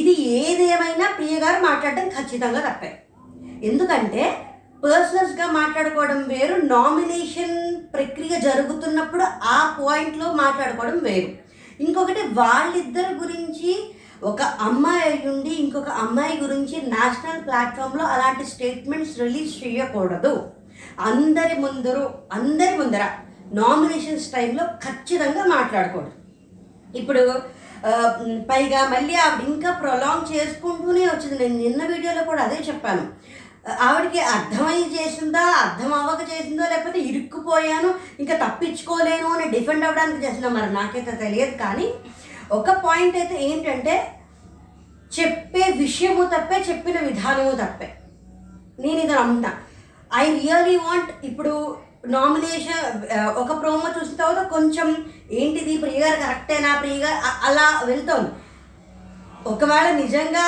ఇది 0.00 0.12
ఏదేమైనా 0.22 1.06
ప్రియ 1.16 1.38
గారు 1.38 1.58
మాట్లాడడం 1.64 2.08
ఖచ్చితంగా 2.08 2.60
తప్పే. 2.60 3.02
ఎందుకంటే 3.62 4.22
పర్సనల్స్గా 4.84 5.46
మాట్లాడుకోవడం 5.52 6.20
వేరు 6.28 6.54
నామినేషన్ 6.54 7.56
ప్రక్రియ 7.94 8.40
జరుగుతున్నప్పుడు 8.40 9.22
ఆ 9.44 9.76
పాయింట్లో 9.80 10.32
మాట్లాడుకోవడం 10.32 10.98
వేరు. 10.98 11.30
ఇంకొకటి 11.84 12.20
వాళ్ళిద్దరి 12.20 13.14
గురించి 13.14 13.94
ఒక 14.28 14.42
అమ్మాయి 14.66 15.02
అయి 15.08 15.20
ఉండి 15.32 15.52
ఇంకొక 15.62 15.90
అమ్మాయి 16.02 16.34
గురించి 16.42 16.76
నేషనల్ 16.94 17.44
ప్లాట్ఫామ్లో 17.46 18.04
అలాంటి 18.14 18.44
స్టేట్మెంట్స్ 18.50 19.14
రిలీజ్ 19.22 19.52
చేయకూడదు. 19.60 20.32
అందరి 21.10 21.54
ముందరు 21.64 22.04
అందరి 22.38 22.74
ముందర 22.80 23.04
నామినేషన్స్ 23.60 24.28
టైంలో 24.34 24.64
ఖచ్చితంగా 24.84 25.44
మాట్లాడకూడదు. 25.54 26.16
ఇప్పుడు 27.00 27.22
పైగా 28.50 28.80
మళ్ళీ 28.94 29.14
ఆవిడ 29.24 29.42
ఇంకా 29.54 29.70
ప్రొలాంగ్ 29.82 30.30
చేసుకుంటూనే 30.34 31.04
వచ్చింది. 31.06 31.36
నేను 31.42 31.58
నిన్న 31.64 31.82
వీడియోలో 31.92 32.22
కూడా 32.30 32.42
అదే 32.46 32.58
చెప్పాను. 32.68 33.04
ఆవిడకి 33.86 34.20
అర్థమై 34.34 34.78
చేసిందా 34.96 35.42
అర్థం 35.62 35.90
అవ్వక 35.96 36.22
చేసిందో 36.32 36.64
లేకపోతే 36.72 36.98
ఇరుక్కుపోయాను 37.08 37.90
ఇంకా 38.22 38.34
తప్పించుకోలేను 38.44 39.28
అని 39.34 39.46
డిఫెండ్ 39.54 39.86
అవ్వడానికి 39.86 40.24
చేసిందా 40.26 40.50
మరి 40.56 40.70
నాకైతే 40.78 41.12
తెలియదు 41.24 41.56
కానీ 41.64 41.86
ఒక 42.58 42.70
పాయింట్ 42.84 43.16
అయితే 43.20 43.36
ఏంటంటే 43.48 43.94
చెప్పే 45.16 45.64
విషయము 45.82 46.24
తప్పే 46.34 46.58
చెప్పిన 46.68 46.98
విధానము 47.08 47.52
తప్పే. 47.62 47.88
నేను 48.82 48.98
ఇది 49.04 49.14
నమ్ముతా. 49.20 49.50
ఐ 50.22 50.24
రియలీ 50.40 50.76
వాంట్ 50.86 51.10
ఇప్పుడు 51.28 51.54
నామినేషన్ 52.14 52.84
ఒక 53.42 53.50
ప్రోమో 53.60 53.88
చూసిన 53.96 54.16
తర్వాత 54.20 54.42
కొంచెం 54.54 54.88
ఏంటిది 55.40 55.74
ప్రియగారు 55.82 56.18
కరెక్టేనా 56.24 56.70
ప్రియ 56.82 56.96
గారు? 57.02 57.18
అలా 57.48 57.66
వెళ్తోంది 57.90 58.30
ఒకవేళ 59.52 59.88
నిజంగా 60.02 60.46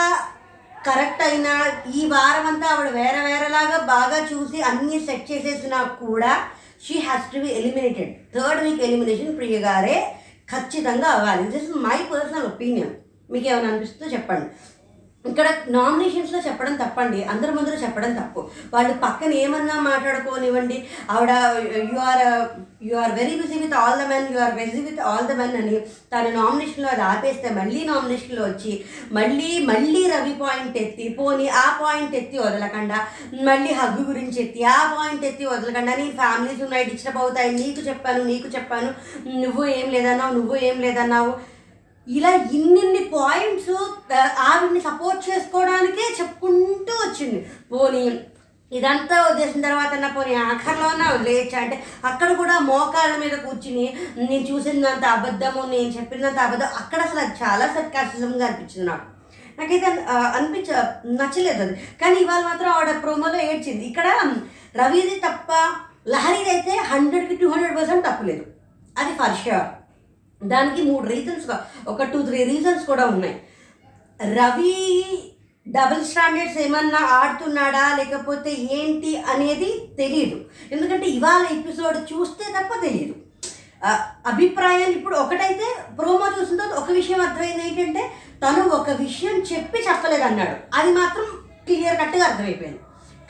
కరెక్ట్ 0.87 1.23
అయినా 1.27 1.53
ఈ 1.99 2.01
వారం 2.13 2.47
అంతా 2.51 2.69
ఆవిడ 2.73 2.89
వేరే 3.01 3.21
వేరేలాగా 3.27 3.79
బాగా 3.93 4.19
చూసి 4.31 4.59
అన్నీ 4.71 4.99
సెట్ 5.07 5.29
చేసేసినా 5.31 5.81
కూడా 6.01 6.33
she 6.87 6.95
has 7.07 7.31
to 7.35 7.41
be 7.45 7.51
eliminated 7.59 8.13
third 8.35 8.63
week 8.65 8.83
elimination 8.89 9.37
Priya 9.39 9.59
గారే. 9.69 9.97
ఖచ్చితంగా 10.51 11.09
అవ్వాలి. 11.09 11.45
This 11.51 11.65
is 11.65 11.77
my 11.77 11.99
personal 12.13 12.47
opinion 12.47 12.95
మీకు 13.31 13.47
ఏమైనా 13.49 13.69
అనిపిస్తుందో 13.69 14.13
చెప్పండి. 14.13 14.47
ఇక్కడ 15.27 15.49
నామినేషన్స్లో 15.69 16.39
చెప్పడం 16.39 16.75
తప్పండి. 16.77 17.25
అందరి 17.25 17.51
ముందర 17.51 17.75
చెప్పడం 17.75 18.15
తప్పు. 18.15 18.41
వాళ్ళు 18.75 18.93
పక్కన 18.93 19.33
ఏమన్నా 19.33 19.81
మాట్లాడుకోనివ్వండి. 19.81 20.85
ఆవిడ 21.11 21.31
you 21.93 21.99
are 21.99 22.49
you 22.83 22.97
are 22.97 23.13
very 23.13 23.35
busy 23.41 23.59
with 23.59 23.75
all 23.75 24.01
the 24.01 24.09
men 24.09 24.35
you 24.35 24.39
are 24.39 24.55
busy 24.55 24.81
with 24.81 25.01
all 25.01 25.27
the 25.27 25.33
men 25.33 25.57
అని 25.57 25.81
తన 25.81 26.31
నామినేషన్లో 26.31 26.89
అది 26.89 27.03
ఆపేస్తే 27.03 27.51
మళ్ళీ 27.51 27.85
నామినేషన్లో 27.85 28.43
వచ్చి 28.45 28.85
మళ్ళీ 29.13 29.67
మళ్ళీ 29.67 30.03
రవి 30.09 30.35
పాయింట్ 30.41 30.77
ఎత్తి 30.77 31.09
పోని 31.09 31.49
ఆ 31.49 31.79
పాయింట్ 31.83 32.15
ఎత్తి 32.15 32.39
వదలకుండా. 32.39 33.07
మళ్ళీ 33.43 33.73
హగ్గు 33.73 34.05
గురించి 34.05 34.43
ఎత్తి 34.43 34.65
ఆ 34.65 34.95
పాయింట్ 34.95 35.25
ఎత్తి 35.25 35.45
వదలకుండా. 35.45 35.95
నీ 35.95 36.11
ఫ్యామిలీస్ 36.11 36.63
ఉన్నాయి 36.63 36.85
డిస్టర్బ్ 36.85 37.19
అవుతాయి. 37.19 37.53
నీకు 37.53 37.81
చెప్పాను 37.81 38.25
నీకు 38.25 38.49
చెప్పాను. 38.49 38.93
నువ్వు 39.29 39.65
ఏం 39.65 39.91
లేదన్నావు 39.91 40.35
నువ్వు 40.35 40.57
ఏం 40.57 40.81
లేదన్నావు. 40.81 41.52
ఇలా 42.07 42.31
ఇన్నిన్ని 42.59 43.03
పాయింట్స్ 43.15 43.73
ఆవిడ్ని 44.49 44.81
సపోర్ట్ 44.87 45.21
చేసుకోవడానికే 45.29 46.05
చెప్పుకుంటూ 46.19 46.95
వచ్చింది. 47.03 47.41
పోనీ 47.73 48.03
ఇదంతా 48.73 49.17
వదిలేసిన 49.25 49.63
తర్వాత 49.67 49.93
నా 50.03 50.09
పోనీ 50.17 50.35
ఆఖరిలోనే 50.43 51.07
లేచా? 51.27 51.59
అంటే 51.63 51.77
అక్కడ 52.11 52.29
కూడా 52.41 52.55
మోకాళ్ళ 52.69 53.15
మీద 53.25 53.35
కూర్చుని 53.47 53.87
నేను 54.29 54.45
చూసినంత 54.51 55.05
అబద్ధము 55.17 55.63
నేను 55.73 55.91
చెప్పినంత 55.97 56.39
అబద్ధం 56.47 56.71
అక్కడ 56.81 57.01
అసలు 57.07 57.21
అది 57.25 57.35
చాలా 57.43 57.67
సర్కాసిజంగా 57.77 58.47
అనిపించింది 58.47 58.87
నాకు. 58.91 59.07
నాకైతే 59.59 59.87
అనిపించ 60.37 60.71
నచ్చలేదు 61.21 61.63
అది. 61.67 61.75
కానీ 62.01 62.17
ఇవాళ 62.25 62.43
మాత్రం 62.51 62.71
ఆవిడ 62.77 62.95
ప్రోమోలో 63.05 63.41
ఏడ్చింది. 63.51 63.85
ఇక్కడ 63.91 64.07
రవిది 64.81 65.17
తప్ప 65.27 65.53
లహరిది 66.13 66.51
అయితే 66.51 66.73
హండ్రెడ్కి 66.93 67.35
టూ 67.41 67.49
హండ్రెడ్ 67.53 67.77
పర్సెంట్ 67.79 68.07
తప్పలేదు 68.09 68.45
అది 69.01 69.13
ఫర్ 69.21 69.39
షూర్ 69.43 69.69
దానికి 70.43 70.83
మూడు 70.83 71.07
రీజన్స్ 71.07 71.47
ఒక 71.89 72.03
టూ 72.03 72.23
త్రీ 72.23 72.45
రీజన్స్ 72.45 72.85
కూడా 72.87 73.05
ఉన్నాయి. 73.07 73.37
రవి 74.21 74.75
డబుల్ 75.67 76.05
స్టాండర్డ్స్ 76.05 76.59
ఏమన్నా 76.59 77.01
ఆడుతున్నాడా 77.19 77.83
లేకపోతే 77.97 78.51
ఏంటి 78.79 79.17
అనేది 79.17 79.71
తెలియదు 79.97 80.39
ఎందుకంటే 80.75 81.07
ఇవాళ 81.07 81.43
ఎపిసోడ్ 81.59 81.99
చూస్తే 82.13 82.45
తప్ప 82.57 82.81
తెలియదు 82.87 83.15
అభిప్రాయాలు 84.33 84.93
ఇప్పుడు 84.93 85.17
ఒకటైతే 85.17 85.69
ప్రోమో 85.99 86.27
చూసిన 86.39 86.57
తర్వాత 86.57 86.79
ఒక 86.83 86.91
విషయం 86.91 87.21
అర్థమైంది 87.21 87.65
ఏంటంటే 87.69 88.03
తను 88.43 88.63
ఒక 88.79 88.91
విషయం 88.91 89.37
చెప్పి 89.53 89.79
చెప్పలేదు 89.89 90.23
అన్నాడు 90.23 90.57
అది 90.79 90.93
మాత్రం 90.93 91.27
క్లియర్ 91.67 92.01
కట్గా 92.01 92.25
అర్థమైపోయింది. 92.25 92.81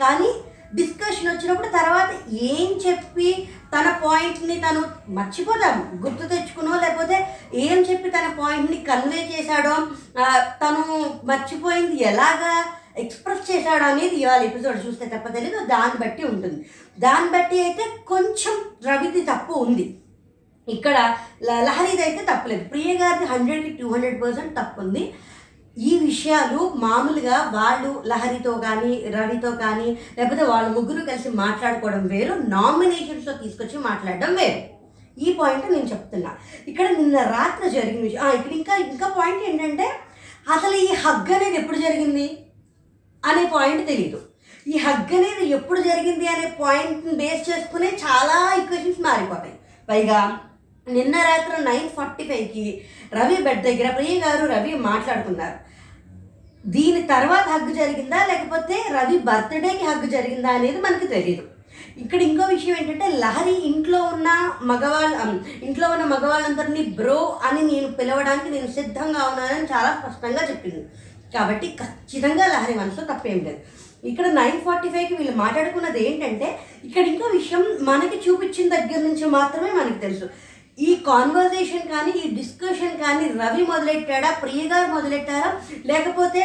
కానీ 0.01 0.31
డిస్కషన్ 0.77 1.31
వచ్చినప్పుడు 1.31 1.69
తర్వాత 1.79 2.11
ఏం 2.51 2.69
చెప్పి 2.85 3.29
తన 3.75 3.89
పాయింట్ని 4.05 4.57
తను 4.61 4.83
మర్చిపోదాం 5.17 5.79
గుర్తు 6.05 6.25
తెచ్చుకునో 6.33 6.73
లేకపోతే 6.85 7.17
ఏం 7.67 7.79
చెప్పి 7.89 8.09
తన 8.11 8.29
పాయింట్ని 8.41 8.79
కన్వే 8.91 9.23
చేశాడో 9.33 9.75
తను 10.63 10.85
మర్చిపోయింది 11.25 11.97
ఎలాగా 12.11 12.53
ఎక్స్ప్రెస్ 13.03 13.45
చేశాడో 13.51 13.85
అనేది 13.85 14.17
ఇవాళ 14.17 14.41
ఎపిసోడ్ 14.43 14.87
చూస్తే 14.87 15.05
తప్ప 15.07 15.27
తెలీదు. 15.37 15.59
దాన్ని 15.73 15.99
బట్టి 16.05 16.23
ఉంటుంది. 16.25 16.59
దాన్ని 16.99 17.31
బట్టి 17.35 17.59
అయితే 17.67 17.85
కొంచెం 18.13 18.57
రవిది 18.87 19.23
తప్పు 19.31 19.53
ఉంది. 19.65 19.87
ఇక్కడ 20.69 20.97
లహరిది 21.43 22.03
అయితే 22.03 22.23
తప్పలేదు. 22.31 22.65
ప్రియ 22.65 22.91
గారిది 22.99 23.27
హండ్రెడ్కి 23.33 23.71
టూ 23.79 23.87
హండ్రెడ్ 23.93 24.19
పర్సెంట్ 24.23 24.57
తప్పు 24.59 24.81
ఉంది. 24.81 25.05
ఈ 25.77 25.93
విషయాలు 25.99 26.61
మామూలుగా 26.85 27.37
వాళ్ళు 27.55 27.91
లహరితో 28.11 28.53
కానీ 28.65 28.93
రవితో 29.15 29.51
కానీ 29.65 29.89
లేకపోతే 30.17 30.45
వాళ్ళ 30.51 30.67
ముగ్గురు 30.77 31.03
కలిసి 31.11 31.31
మాట్లాడుకోవడం 31.43 32.05
వేరు 32.07 32.35
నామినేషన్స్లో 32.55 33.35
తీసుకొచ్చి 33.43 33.79
మాట్లాడడం 33.89 34.33
వేరు. 34.41 34.61
ఈ 35.17 35.29
పాయింట్ 35.39 35.73
నేను 35.73 35.89
చెప్తున్నా. 35.93 36.31
ఇక్కడ 36.71 36.87
నిన్న 36.99 37.17
రాత్రి 37.37 37.71
జరిగిన 37.77 38.03
విషయం 38.07 38.37
ఇక్కడ 38.39 38.53
ఇంకా 38.61 38.77
ఇంకా 38.93 39.09
పాయింట్ 39.19 39.43
ఏంటంటే 39.49 39.89
అసలు 40.55 40.75
ఈ 40.85 40.89
హగ్ 41.03 41.33
అనేది 41.37 41.57
ఎప్పుడు 41.63 41.79
జరిగింది 41.87 42.29
అనే 43.25 43.43
పాయింట్ 43.57 43.83
తెలియదు 43.91 44.21
ఈ 44.67 44.77
హగ్ 44.85 45.13
అనేది 45.19 45.45
ఎప్పుడు 45.57 45.81
జరిగింది 45.81 46.27
అనే 46.35 46.47
పాయింట్ని 46.61 47.15
బేస్ 47.21 47.43
చేసుకునే 47.51 47.91
చాలా 48.05 48.37
ఈక్వేషన్స్ 48.61 49.05
మారిపోతాయి. 49.09 49.55
పైగా 49.89 50.19
నిన్న 50.87 51.17
రాత్రి 51.29 51.57
నైన్ 51.71 51.89
ఫార్టీ 51.97 52.25
ఫైవ్కి 52.29 52.65
రవి 53.19 53.37
బెడ్ 53.47 53.63
దగ్గర 53.67 53.89
ప్రియ 53.97 54.15
గారు 54.25 54.45
రవి 54.53 54.73
మాట్లాడుకున్నారు. 54.89 55.59
దీని 56.75 57.01
తర్వాత 57.13 57.47
హగ్గు 57.55 57.73
జరిగిందా? 57.81 58.19
లేకపోతే 58.31 58.77
రవి 58.97 59.17
బర్త్డేకి 59.29 59.85
హగ్గు 59.91 60.09
జరిగిందా 60.17 60.51
అనేది 60.59 60.81
మనకి 60.87 61.09
తెలియదు 61.15 61.45
ఇక్కడ 62.03 62.21
ఇంకో 62.29 62.45
విషయం 62.55 62.75
ఏంటంటే 62.81 63.07
లహరి 63.23 63.55
ఇంట్లో 63.69 64.01
ఉన్న 64.15 64.29
మగవాళ్ళ 64.71 65.15
ఇంట్లో 65.69 65.87
ఉన్న 65.95 66.05
మగవాళ్ళందరినీ 66.15 66.83
బ్రో 66.99 67.21
అని 67.47 67.63
నేను 67.71 67.89
పిలవడానికి 67.99 68.51
నేను 68.55 68.69
సిద్ధంగా 68.79 69.23
ఉన్నానని 69.31 69.67
చాలా 69.73 69.91
స్పష్టంగా 70.01 70.43
చెప్పింది. 70.51 70.83
కాబట్టి 71.35 71.69
ఖచ్చితంగా 71.81 72.47
లహరి 72.55 72.75
మనసులో 72.81 73.05
తప్పేం 73.11 73.39
లేదు. 73.47 73.61
ఇక్కడ 74.11 74.27
నైన్ 74.39 74.59
ఫార్టీ 74.65 74.89
ఫైవ్కి 74.95 75.17
వీళ్ళు 75.19 75.35
మాట్లాడుకున్నది 75.43 76.01
ఏంటంటే 76.09 76.49
ఇక్కడ 76.87 77.05
ఇంకో 77.13 77.27
విషయం 77.39 77.63
మనకి 77.91 78.17
చూపించిన 78.25 78.69
దగ్గర 78.77 79.01
నుంచి 79.09 79.27
మాత్రమే 79.39 79.71
మనకు 79.81 79.99
తెలుసు. 80.07 80.27
ఈ 80.79 80.91
కాన్వర్జేషన్ 81.07 81.89
కానీ 81.95 82.13
ఈ 82.25 82.29
డిస్కషన్ 82.37 82.97
కానీ 83.05 83.25
రవి 83.41 83.65
మొదలెట్టాడా 83.73 84.31
ప్రియ 84.43 84.63
గారు 84.69 84.89
మొదలెట్టారా? 84.93 85.51
లేకపోతే 85.91 86.43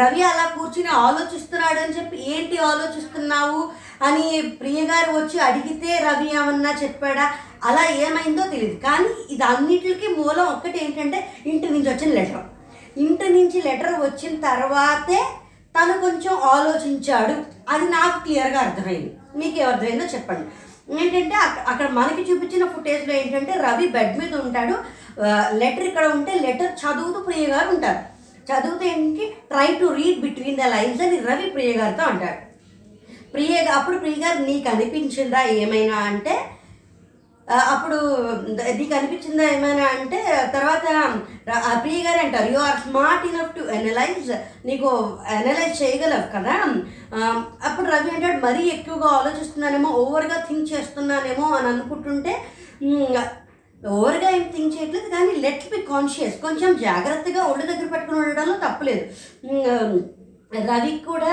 రవి 0.00 0.22
అలా 0.28 0.44
కూర్చుని 0.54 0.90
ఆలోచిస్తున్నాడు 1.02 1.78
అని 1.82 1.94
చెప్పి 1.98 2.16
ఏంటి 2.32 2.56
ఆలోచిస్తున్నావు 2.70 3.60
అని 4.06 4.24
ప్రియ 4.60 4.80
గారు 4.90 5.10
వచ్చి 5.18 5.38
అడిగితే 5.48 5.90
రవి 6.06 6.28
ఏమన్నా 6.38 6.72
చెప్పాడా? 6.82 7.26
అలా 7.68 7.84
ఏమైందో 8.06 8.44
తెలియదు 8.54 8.76
కానీ 8.86 9.12
ఇది 9.34 9.44
అన్నిటికీ 9.52 10.08
మూలం 10.18 10.44
ఒక్కటి 10.54 10.78
ఏంటంటే 10.84 11.20
ఇంటి 11.46 11.66
నుంచి 11.74 11.88
వచ్చిన 11.92 12.12
లెటర్ 12.18 12.44
ఇంటి 13.04 13.28
నుంచి 13.36 13.58
లెటర్ 13.68 13.94
వచ్చిన 14.00 14.34
తర్వాతే 14.40 15.20
తను 15.74 15.94
కొంచెం 16.00 16.34
ఆలోచించాడు. 16.54 17.36
అది 17.72 17.86
నాకు 17.96 18.18
క్లియర్గా 18.24 18.60
అర్థమైంది. 18.66 19.10
మీకు 19.40 19.56
ఏం 19.60 19.68
అర్థమైందో 19.68 20.06
చెప్పండి. 20.14 20.46
ఏంటంటే 20.88 21.36
అక్కడ 21.70 21.88
మనకి 21.98 22.22
చూపించిన 22.30 22.64
ఫుటేజ్లో 22.74 23.14
ఏంటంటే 23.14 23.52
రవి 23.66 23.86
బెడ్ 23.88 24.18
మీద 24.18 24.34
ఉంటాడు. 24.46 24.74
లెటర్ 25.60 25.86
ఇక్కడ 25.88 26.06
ఉంటే 26.16 26.32
లెటర్ 26.46 26.72
చదువుతూ 26.82 27.20
ప్రియ 27.20 27.44
గారు 27.46 27.68
ఉంటారు. 27.74 28.00
చదువుతూ 28.48 28.84
ఏంటి? 28.86 29.26
Try 29.50 29.68
to 29.80 29.86
read 29.98 30.20
between 30.20 30.60
the 30.62 30.66
lines 30.74 31.02
అని 31.02 31.18
రవి 31.28 31.46
ప్రియ 31.50 31.70
గారితో 31.78 32.04
అంటాడు. 32.12 32.40
ప్రియ 33.34 33.54
అప్పుడు 33.76 33.96
ప్రియ 33.98 34.16
గారు 34.24 34.38
నీకు 34.48 34.68
అనిపించిందా 34.72 35.42
ఏమైనా 35.62 35.96
అంటే 36.10 36.34
అప్పుడు 37.68 37.96
నీకు 38.76 38.94
అనిపించిందా 38.94 39.44
ఏమైనా 39.50 39.86
అంటే 39.94 40.18
తర్వాత 40.54 40.84
ప్రియ 41.82 41.98
గారు 42.04 42.20
అంటారు 42.20 42.48
you 42.52 42.60
are 42.60 42.78
smart 42.80 43.26
enough 43.26 43.52
to 43.56 43.62
analyse 43.74 44.30
నీకు 44.66 44.90
అనలైజ్ 45.34 45.76
చేయగలవు 45.82 46.26
కదా? 46.34 46.54
అప్పుడు 47.68 47.86
రవి 47.90 48.12
అంటాడు 48.14 48.40
మరీ 48.46 48.62
ఎక్కువగా 48.68 49.10
ఆలోచిస్తున్నానేమో 49.18 49.90
ఓవర్గా 50.02 50.38
థింక్ 50.48 50.72
చేస్తున్నానేమో 50.72 51.48
అని 51.58 51.68
అనుకుంటుంటే 51.72 52.34
ఓవర్గా 53.82 54.28
ఏం 54.30 54.44
థింక్ 54.52 54.74
చేయట్లేదు 54.74 55.08
కానీ 55.10 55.32
లెట్ 55.40 55.66
బి 55.70 55.78
కాన్షియస్ 55.88 56.36
కొంచెం 56.42 56.70
జాగ్రత్తగా 56.82 57.42
ఒళ్ళు 57.50 57.64
దగ్గర 57.70 57.88
పెట్టుకుని 57.88 58.20
ఉండడంలో 58.20 58.56
తప్పలేదు. 58.64 59.04
రవి 60.70 60.92
కూడా 61.08 61.32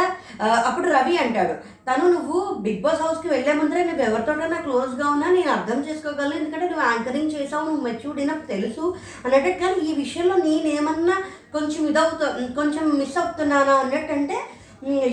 అప్పుడు 0.67 0.87
రవి 0.95 1.15
అంటాడు 1.23 1.55
తను 1.87 2.05
నువ్వు 2.13 2.39
బిగ్ 2.65 2.81
బాస్ 2.85 3.03
హౌస్కి 3.03 3.29
వెళ్ళే 3.33 3.53
ముందరే 3.59 3.83
నువ్వు 3.89 4.03
ఎవరితోటైనా 4.07 4.59
క్లోజ్గా 4.65 5.05
ఉన్నా 5.15 5.27
నేను 5.37 5.51
అర్థం 5.57 5.79
చేసుకోగలను 5.87 6.37
ఎందుకంటే 6.39 6.67
నువ్వు 6.71 6.85
యాంకరింగ్ 6.89 7.35
చేసావు 7.35 7.67
నువ్వు 7.67 7.83
మెచ్యూర్డ్ 7.87 8.21
నాకు 8.31 8.45
తెలుసు 8.53 8.85
అన్నట్టు. 9.25 9.51
కానీ 9.61 9.77
ఈ 9.89 9.93
విషయంలో 10.01 10.35
నేనేమన్నా 10.47 11.15
కొంచెం 11.55 11.81
ఇదవుతా 11.91 12.27
కొంచెం 12.59 12.83
మిస్ 12.99 13.17
అవుతున్నానా 13.21 13.75
అన్నట్టు 13.83 14.13
అంటే 14.17 14.37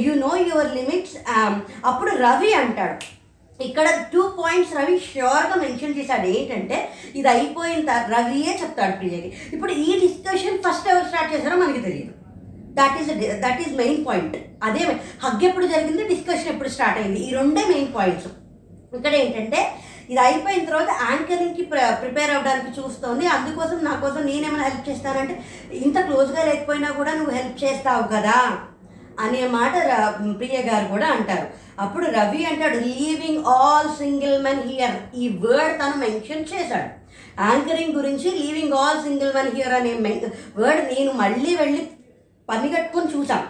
యు 0.07 0.13
నో 0.25 0.33
యువర్ 0.51 0.75
లిమిట్స్ 0.79 1.17
అప్పుడు 1.91 2.11
రవి 2.25 2.53
అంటాడు. 2.63 2.99
ఇక్కడ 3.61 3.89
టూ 4.13 4.23
పాయింట్స్ 4.39 4.75
రవి 4.79 4.97
ష్యూర్గా 5.07 5.57
మెన్షన్ 5.63 5.97
చేశాడు. 5.99 6.27
ఏంటంటే 6.37 6.77
ఇది 7.19 7.29
అయిపోయిన 7.33 7.93
రవియే 8.15 8.53
చెప్తాడు 8.61 8.95
ప్రియకి. 9.01 9.31
ఇప్పుడు 9.55 9.73
ఈ 9.87 9.89
డిస్కషన్ 10.05 10.63
ఫస్ట్ 10.67 10.89
ఎవరు 10.93 11.09
స్టార్ట్ 11.11 11.33
చేశారో 11.35 11.57
మనకి 11.63 11.83
తెలియదు. 11.87 12.13
That 12.79 12.97
is 13.01 13.11
that 13.45 13.61
is 13.65 13.75
main 13.83 14.01
point 14.07 14.37
అదే 14.69 14.83
హగ్ 15.25 15.45
ఎప్పుడు 15.49 15.67
జరిగింది 15.75 16.05
డిస్కషన్ 16.15 16.53
ఎప్పుడు 16.55 16.73
స్టార్ట్ 16.77 16.99
అయింది. 17.01 17.21
ఈ 17.27 17.31
రెండే 17.39 17.65
మెయిన్ 17.73 17.93
పాయింట్స్ 17.97 18.29
ఇక్కడ 18.97 19.15
ఏంటంటే 19.23 19.61
ఇది 20.13 20.21
అయిపోయిన 20.27 20.63
తర్వాత 20.69 20.91
యాంకరింగ్కి 21.09 21.65
ప్ర 21.71 21.79
ప్రిపేర్ 22.03 22.31
అవ్వడానికి 22.35 22.71
చూస్తోంది. 22.77 23.25
అందుకోసం 23.35 23.79
నా 23.89 23.95
కోసం 24.05 24.23
నేనేమైనా 24.29 24.67
హెల్ప్ 24.69 24.89
చేస్తానంటే 24.89 25.35
ఇంత 25.85 25.99
క్లోజ్గా 26.07 26.43
లేకపోయినా 26.51 26.91
కూడా 27.01 27.13
నువ్వు 27.19 27.35
హెల్ప్ 27.39 27.59
చేస్తావు 27.65 28.05
కదా 28.15 28.39
అనే 29.25 29.43
మాట 29.57 29.75
ప్రియ 30.41 30.59
గారు 30.69 30.87
కూడా 30.95 31.07
అంటారు. 31.17 31.47
అప్పుడు 31.85 32.07
రవి 32.17 32.43
అంటాడు 32.51 32.79
leaving 32.87 33.45
all 33.57 33.91
single 34.01 34.37
men 34.47 34.65
here 34.71 34.97
ఈ 35.23 35.27
వర్డ్ 35.45 35.77
తను 35.81 35.97
మెన్షన్ 36.05 36.49
చేశాడు. 36.53 36.89
యాంకరింగ్ 37.49 37.97
గురించి 37.99 38.29
leaving 38.41 38.77
all 38.81 39.03
single 39.07 39.35
men 39.37 39.53
here 39.57 39.75
అనే 39.81 39.93
వర్డ్ 40.61 40.83
నేను 40.93 41.13
మళ్ళీ 41.23 41.53
వెళ్ళి 41.63 41.83
పని 42.49 42.69
కట్టుకొని 42.69 43.19
చూసాం 43.19 43.45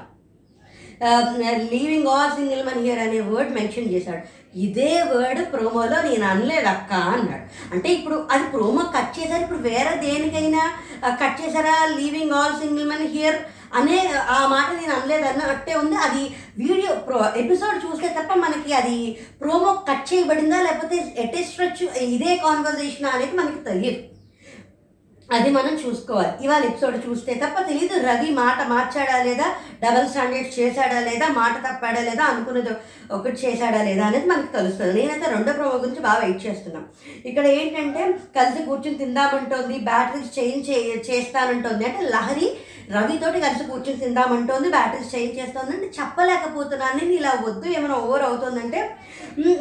leaving 1.73 2.07
all 2.07 2.37
single 2.37 2.67
man 2.67 2.83
here 2.83 2.99
అనే 2.99 3.21
వర్డ్ 3.21 3.55
మెన్షన్ 3.55 3.93
చేశాడు. 3.93 4.39
ఇదే 4.59 5.03
వర్డ్ 5.03 5.53
ప్రోమోలో 5.53 6.03
నేను 6.03 6.25
అనలేదు 6.25 6.67
అక్క 6.67 6.93
అన్నాడు. 6.93 7.75
అంటే 7.75 7.89
ఇప్పుడు 7.89 8.27
అది 8.31 8.45
ప్రోమో 8.45 8.85
కట్ 8.97 9.21
చేశారు. 9.21 9.43
ఇప్పుడు 9.43 9.59
వేరే 9.59 9.97
దేనికైనా 9.97 10.63
uh, 11.09 11.15
కట్ 11.23 11.43
చేశారా? 11.43 11.95
Leaving 11.99 12.33
all 12.33 12.61
single 12.61 12.89
man 12.89 13.07
here 13.07 13.39
అనే 13.75 13.99
uh, 14.13 14.19
ఆ 14.19 14.47
మాట 14.47 14.81
నేను 14.81 14.95
అనలేదు 14.95 15.25
అన్నట్టే 15.25 15.75
ఉంది. 15.75 15.97
అది 15.97 16.23
వీడియో 16.59 16.95
ప్రో 16.95 17.21
ఎపిసోడ్ 17.37 17.85
చూస్తే 17.87 18.09
తప్ప 18.09 18.33
మనకి 18.35 18.75
అది 18.75 19.19
ప్రోమో 19.41 19.73
కట్ 19.75 20.15
చేయబడిందా? 20.15 20.63
లేకపోతే 20.63 21.15
ఎటే 21.17 21.47
ఇదే 22.01 22.37
కాన్వర్జేషన్ 22.37 23.07
అనేది 23.07 23.37
మనకి 23.37 23.65
తెలియదు. 23.65 24.18
అది 25.37 25.49
మనం 25.57 25.75
చూసుకోవాలి. 25.83 26.31
ఇవాళ 26.45 26.63
ఎపిసోడ్ 26.69 26.95
చూస్తే 27.07 27.33
తప్ప 27.43 27.57
తెలియదు 27.69 27.97
రవి 28.07 28.29
మాట 28.39 28.59
మార్చాడా 28.71 29.17
లేదా 29.27 29.47
డబల్ 29.83 30.09
స్టాండర్డ్స్ 30.13 30.55
చేశాడా 30.59 31.01
లేదా 31.09 31.27
మాట 31.41 31.55
తప్పాడా 31.67 32.01
లేదా 32.07 32.25
అనుకున్నది 32.25 32.73
ఒకటి 33.17 33.39
చేశాడా 33.45 33.81
లేదా 33.89 34.05
అనేది 34.07 34.27
మనకు 34.27 34.51
తెలుస్తుంది. 34.57 34.93
నేనైతే 34.99 35.27
రెండో 35.35 35.53
ప్రోమో 35.53 35.77
గురించి 35.83 36.03
బాగా 36.07 36.21
వెయిట్ 36.25 36.47
చేస్తున్నాం. 36.47 36.87
ఇక్కడ 37.31 37.47
ఏంటంటే 37.59 38.05
కలిసి 38.39 38.63
కూర్చుని 38.69 39.01
తిందామంటోంది 39.03 39.77
బ్యాటరీస్ 39.91 40.33
చేంజ్ 40.39 40.71
చే 40.71 40.79
చేస్తానంటోంది. 41.11 41.85
అంటే 41.91 42.03
లహరి 42.15 42.49
రవితోటి 42.89 43.39
కలిసి 43.41 43.65
కూర్చుని 43.65 43.99
తిందామంటోంది 43.99 44.69
బ్యాటరీస్ 44.69 45.13
చేంజ్ 45.15 45.39
చేస్తుంది 45.39 45.73
అంటే 45.75 45.89
చెప్పలేకపోతున్నాను 45.99 46.97
నేను 46.99 47.13
ఇలా 47.13 47.33
వద్దు 47.43 47.67
ఏమైనా 47.71 47.97
ఓవర్ 48.03 48.25
అవుతుందంటే 48.25 48.83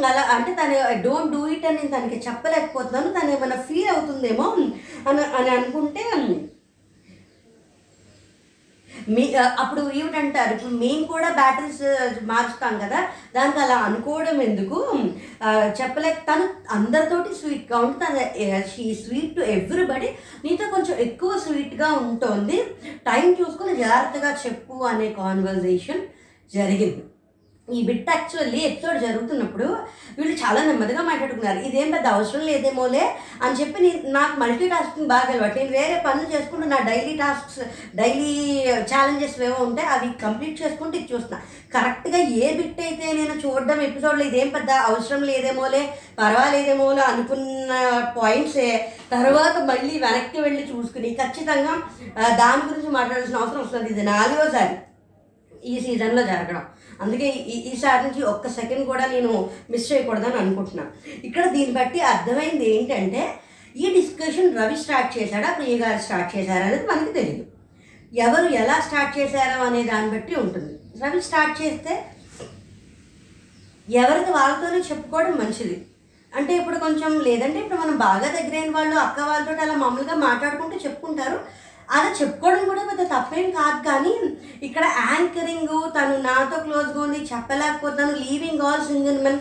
అలా 0.05 0.23
అంటే 0.35 0.51
తను 0.53 0.77
డోంట్ 1.03 1.33
డూ 1.33 1.41
ఇట్ 1.47 1.65
అని 1.65 1.77
నేను 1.77 1.93
తనకి 1.95 2.19
చెప్పలేకపోతున్నాను 2.27 3.09
తను 3.13 3.31
ఏమైనా 3.31 3.57
ఫీల్ 3.63 3.89
అవుతుందేమో 3.89 4.45
అని 5.07 5.25
అని 5.37 5.51
అనుకుంటే 5.57 6.05
మీ 9.15 9.23
అప్పుడు 9.35 9.81
ఏమిటంటారు? 9.99 10.51
ఇప్పుడు 10.53 10.73
మేము 10.83 11.03
కూడా 11.03 11.29
బ్యాటరీస్ 11.31 11.83
మార్చుతాం 12.31 12.75
కదా? 12.83 12.99
దానికి 13.35 13.59
అలా 13.59 13.77
అనుకోవడం 13.87 14.37
ఎందుకు? 14.41 14.79
చెప్పలేక 15.79 16.19
తను 16.29 16.47
అందరితోటి 16.71 17.35
స్వీట్గా 17.41 17.79
ఉంటుంది 17.87 18.23
తన 18.37 18.61
షీ 18.73 18.87
స్వీట్ 19.03 19.35
టు 19.35 19.41
ఎవ్రీబడి 19.57 20.09
నీతో 20.45 20.65
కొంచెం 20.75 20.95
ఎక్కువ 21.07 21.39
స్వీట్గా 21.45 21.91
ఉంటుంది. 22.07 22.57
టైం 23.09 23.27
చూసుకొని 23.41 23.75
జాగ్రత్తగా 23.83 24.31
చెప్పు 24.45 24.73
అనే 24.91 25.09
కాన్వర్జేషన్ 25.21 26.03
జరిగింది. 26.55 27.03
ఈ 27.75 27.79
బిట్ 27.87 28.09
యాక్చువల్లీ 28.11 28.59
ఎపిసోడ్ 28.67 28.97
జరుగుతున్నప్పుడు 29.05 29.65
వీళ్ళు 30.17 30.35
చాలా 30.41 30.59
నెమ్మదిగా 30.67 31.01
మాట్లాడుకున్నారు. 31.09 31.59
ఇదేం 31.67 31.89
పెద్ద 31.95 32.07
అవసరం 32.17 32.43
లేదేమోలే 32.49 33.03
అని 33.43 33.57
చెప్పి 33.59 33.83
నేను 33.85 34.11
నాకు 34.17 34.35
మల్టీ 34.43 34.67
టాస్కింగ్ 34.73 35.11
బాగా 35.13 35.27
అలవాటు. 35.33 35.57
నేను 35.59 35.73
వేరే 35.79 35.95
పనులు 36.05 36.27
చేసుకుంటూ 36.33 36.67
నా 36.73 36.79
డైలీ 36.89 37.13
టాస్క్స్ 37.23 37.59
డైలీ 37.99 38.31
ఛాలెంజెస్ 38.91 39.35
ఏవో 39.47 39.57
ఉంటాయి 39.67 39.89
అవి 39.95 40.07
కంప్లీట్ 40.25 40.61
చేసుకుంటూ 40.61 40.95
ఇది 40.99 41.11
చూస్తున్నా. 41.13 41.39
కరెక్ట్గా 41.75 42.21
ఏ 42.43 42.47
బిట్ 42.59 42.81
అయితే 42.87 43.05
నేను 43.19 43.35
చూడడం 43.43 43.79
ఎపిసోడ్లో 43.89 44.25
ఇదేం 44.29 44.49
పెద్ద 44.57 44.71
అవసరం 44.89 45.21
లేదేమోలే 45.31 45.83
పర్వాలేదేమోలే 46.21 47.03
అనుకున్న 47.11 47.73
పాయింట్సే 48.17 48.71
తర్వాత 49.13 49.55
మళ్ళీ 49.71 49.93
వెనక్కి 50.05 50.39
వెళ్ళి 50.47 50.63
చూసుకుని 50.71 51.11
ఖచ్చితంగా 51.21 51.75
దాని 52.41 52.65
గురించి 52.69 52.91
మాట్లాడాల్సిన 52.97 53.41
అవసరం 53.43 53.61
వస్తుంది. 53.65 53.89
ఇది 53.95 54.05
నాలుగోసారి 54.13 54.75
ఈ 55.71 55.75
సీజన్లో 55.83 56.23
జరగడం. 56.31 56.65
అందుకే 57.03 57.27
ఈ 57.53 57.57
ఈసారి 57.71 58.01
నుంచి 58.03 58.21
ఒక్క 58.31 58.47
సెకండ్ 58.59 58.85
కూడా 58.91 59.05
నేను 59.15 59.31
మిస్ 59.71 59.89
చేయకూడదని 59.91 60.39
అనుకుంటున్నాను 60.43 60.91
ఇక్కడ 61.27 61.45
దీన్ని 61.55 61.75
బట్టి 61.79 61.99
అర్థమైంది 62.13 62.67
ఏంటంటే 62.75 63.23
ఈ 63.75 63.87
డిస్కషన్ 63.97 64.55
రవి 64.59 64.77
స్టార్ట్ 64.83 65.11
చేశాడా 65.17 65.49
ప్రియ 65.57 65.75
గారు 65.83 65.99
స్టార్ట్ 66.05 66.31
చేశారా 66.35 66.65
అనేది 66.69 66.87
మనకి 66.91 67.13
తెలియదు 67.19 67.43
ఎవరు 68.11 68.47
ఎలా 68.61 68.75
స్టార్ట్ 68.87 69.13
చేశారో 69.19 69.57
అనే 69.67 69.81
దాన్ని 69.83 70.09
బట్టి 70.13 70.33
ఉంటుంది. 70.43 70.73
రవి 71.03 71.19
స్టార్ట్ 71.27 71.55
చేస్తే 71.61 71.93
ఎవరికి 73.87 74.31
వాళ్ళతోనే 74.37 74.79
చెప్పుకోవడం 74.89 75.35
మంచిది. 75.41 75.75
అంటే 76.33 76.53
ఇప్పుడు 76.59 76.77
కొంచెం 76.85 77.11
లేదంటే 77.27 77.59
ఇప్పుడు 77.63 77.79
మనం 77.81 77.95
బాగా 77.97 78.27
దగ్గరైన 78.37 78.71
వాళ్ళు 78.77 78.95
అక్క 79.03 79.19
వాళ్ళతో 79.29 79.51
అలా 79.65 79.75
మామూలుగా 79.83 80.15
మాట్లాడుకుంటూ 80.27 80.77
చెప్పుకుంటారు. 80.85 81.37
అలా 81.95 82.09
చెప్పుకోవడం 82.19 82.63
కూడా 82.69 82.83
పెద్ద 82.89 83.03
తప్పేం 83.11 83.47
కాదు 83.59 83.79
కానీ 83.89 84.13
ఇక్కడ 84.67 84.85
యాంకరింగ్ 85.09 85.75
తను 85.97 86.15
నాతో 86.27 86.57
క్లోజ్గా 86.65 86.99
ఉంది 87.03 87.19
చెప్పలేకపోతాను 87.31 88.15
లీవింగ్ 88.23 88.65
ఆల్ 88.69 88.87
సింగిల్ 88.89 89.23
మెన్. 89.27 89.39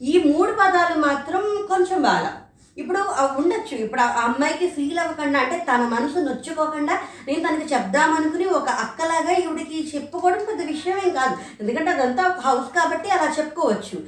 ఈ 0.00 0.14
మూడు 0.30 0.52
పదాలు 0.60 0.94
మాత్రం 1.08 1.42
కొంచెం 1.72 1.98
బాగా 2.02 2.30
ఇప్పుడు 2.76 3.00
ఉండొచ్చు. 3.40 3.74
ఇప్పుడు 3.84 4.02
ఆ 4.04 4.06
అమ్మాయికి 4.26 4.66
ఫీల్ 4.76 5.00
అవ్వకుండా 5.02 5.38
అంటే 5.40 5.56
తన 5.70 5.82
మనసు 5.94 6.18
నొచ్చుకోకుండా 6.26 6.94
నేను 7.26 7.40
తనకి 7.46 7.66
చెప్దామనుకుని 7.74 8.46
ఒక 8.58 8.68
అక్కలాగా 8.84 9.32
ఈవిడికి 9.42 9.78
చెప్పుకోవడం 9.94 10.42
పెద్ద 10.50 10.62
విషయం 10.70 10.98
ఏం 11.04 11.10
కాదు. 11.18 11.36
ఎందుకంటే 11.60 11.90
అదంతా 11.94 12.22
ఒక 12.30 12.40
హౌస్ 12.46 12.70
కాబట్టి 12.78 13.10
అలా 13.16 13.28
చెప్పుకోవచ్చు. 13.38 13.98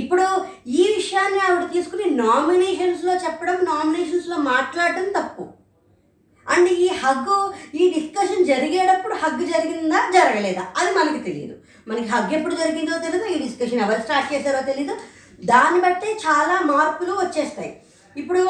ఇప్పుడు 0.00 0.24
ఈ 0.80 0.82
విషయాన్ని 0.96 1.38
ఆవిడ 1.44 1.66
తీసుకుని 1.74 2.06
నామినేషన్స్లో 2.22 3.12
చెప్పడం 3.26 3.58
నామినేషన్స్లో 3.70 4.38
మాట్లాడటం 4.52 5.06
తప్పు. 5.18 5.44
అండ్ 6.46 6.70
ఈ 6.84 6.88
హగ్గు 7.02 7.38
ఈ 7.74 7.84
డిస్కషన్ 7.96 8.48
జరిగేటప్పుడు 8.52 9.14
హగ్గు 9.14 9.44
జరిగిందా 9.46 10.00
జరగలేదా? 10.16 10.64
అది 10.78 10.90
మనకి 10.98 11.20
తెలియదు 11.28 11.56
మనకి 11.88 12.08
హగ్ 12.08 12.32
ఎప్పుడు 12.32 12.54
జరిగిందో 12.54 12.98
తెలియదు 12.98 13.26
ఈ 13.34 13.38
డిస్కషన్ 13.44 13.80
ఎవరు 13.80 14.02
స్టార్ట్ 14.02 14.32
చేశారో 14.32 14.60
తెలియదు 14.70 14.94
దాన్ని 15.44 15.80
బట్టే 15.80 16.10
చాలా 16.26 16.56
మార్పులు 16.72 17.12
వచ్చేస్తాయి. 17.12 17.72
ఇప్పుడు 18.16 18.42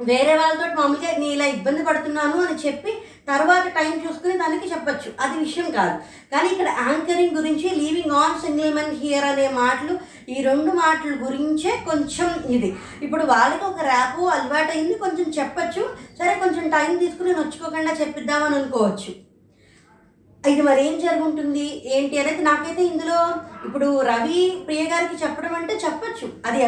వేరే 0.00 0.34
వాళ్ళతో 0.34 0.66
మామూలుగా 0.80 1.10
నేను 1.18 1.32
ఇలా 1.32 1.46
ఇబ్బంది 1.46 1.82
పడుతున్నాను 1.84 2.38
అని 2.44 2.56
చెప్పి 2.66 2.92
తర్వాత 3.28 3.66
టైం 3.66 3.92
చూసుకుని 4.08 4.38
దానికి 4.38 4.70
చెప్పచ్చు. 4.70 5.12
అది 5.20 5.38
విషయం 5.38 5.70
కాదు. 5.70 5.98
కానీ 6.32 6.48
ఇక్కడ 6.48 6.68
యాంకరింగ్ 6.68 7.36
గురించి 7.36 7.68
leaving 7.74 8.14
on 8.14 8.46
single 8.46 8.74
men 8.74 8.96
here 8.96 9.24
అనే 9.24 9.48
మాటలు 9.48 9.98
ఈ 10.28 10.42
రెండు 10.42 10.70
మాటల 10.72 11.26
గురించే 11.26 11.70
కొంచెం 11.70 12.44
ఇది. 12.48 12.76
ఇప్పుడు 13.02 13.24
వాళ్ళకి 13.24 13.64
ఒక 13.64 13.80
ర్యాపు 13.80 14.22
అలవాటైంది 14.22 14.94
కొంచెం 14.94 15.32
చెప్పచ్చు. 15.32 15.90
సరే 16.18 16.34
కొంచెం 16.34 16.68
టైం 16.68 16.96
తీసుకుని 16.96 17.32
నొచ్చుకోకుండా 17.32 17.92
చెప్పిద్దామని 17.92 18.56
అనుకోవచ్చు. 18.56 19.33
ఇది 20.50 20.62
మరి 20.68 20.80
ఏం 20.86 20.94
జరుగుంటుంది? 21.04 21.66
ఏంటి 21.96 22.14
అనేది 22.22 22.42
నాకైతే 22.48 22.82
ఇందులో 22.90 23.18
ఇప్పుడు 23.66 23.86
రవి 24.08 24.40
ప్రియ 24.66 24.82
గారికి 24.90 25.16
చెప్పడం 25.22 25.54
అంటే 25.58 25.74
చెప్పచ్చు. 25.84 26.26
అది 26.48 26.60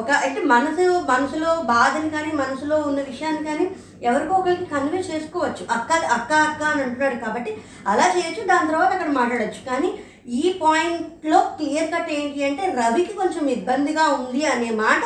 ఒక 0.00 0.10
అంటే 0.26 0.40
మనసు 0.54 0.86
మనసులో 1.12 1.50
బాధని 1.72 2.10
కానీ 2.16 2.30
మనసులో 2.42 2.76
ఉన్న 2.88 3.00
విషయాన్ని 3.10 3.42
కానీ 3.48 3.66
ఎవరికో 4.08 4.34
ఒకరికి 4.40 4.66
కన్వే 4.74 5.00
చేసుకోవచ్చు. 5.10 5.62
అక్క 5.76 5.90
అక్క 6.16 6.32
అక్క 6.48 6.62
అని 6.72 6.82
అంటున్నాడు 6.86 7.18
కాబట్టి 7.24 7.52
అలా 7.92 8.06
చేయొచ్చు 8.16 8.44
దాని 8.52 8.70
తర్వాత 8.72 8.92
అక్కడ 8.96 9.10
మాట్లాడచ్చు. 9.20 9.62
కానీ 9.70 9.90
ఈ 10.40 10.44
పాయింట్లో 10.62 11.38
క్లియర్ 11.58 11.92
కట్ 11.94 12.12
ఏంటి 12.18 12.40
అంటే 12.48 12.64
రవికి 12.80 13.14
కొంచెం 13.20 13.44
ఇబ్బందిగా 13.56 14.06
ఉంది 14.18 14.42
అనే 14.54 14.70
మాట 14.84 15.02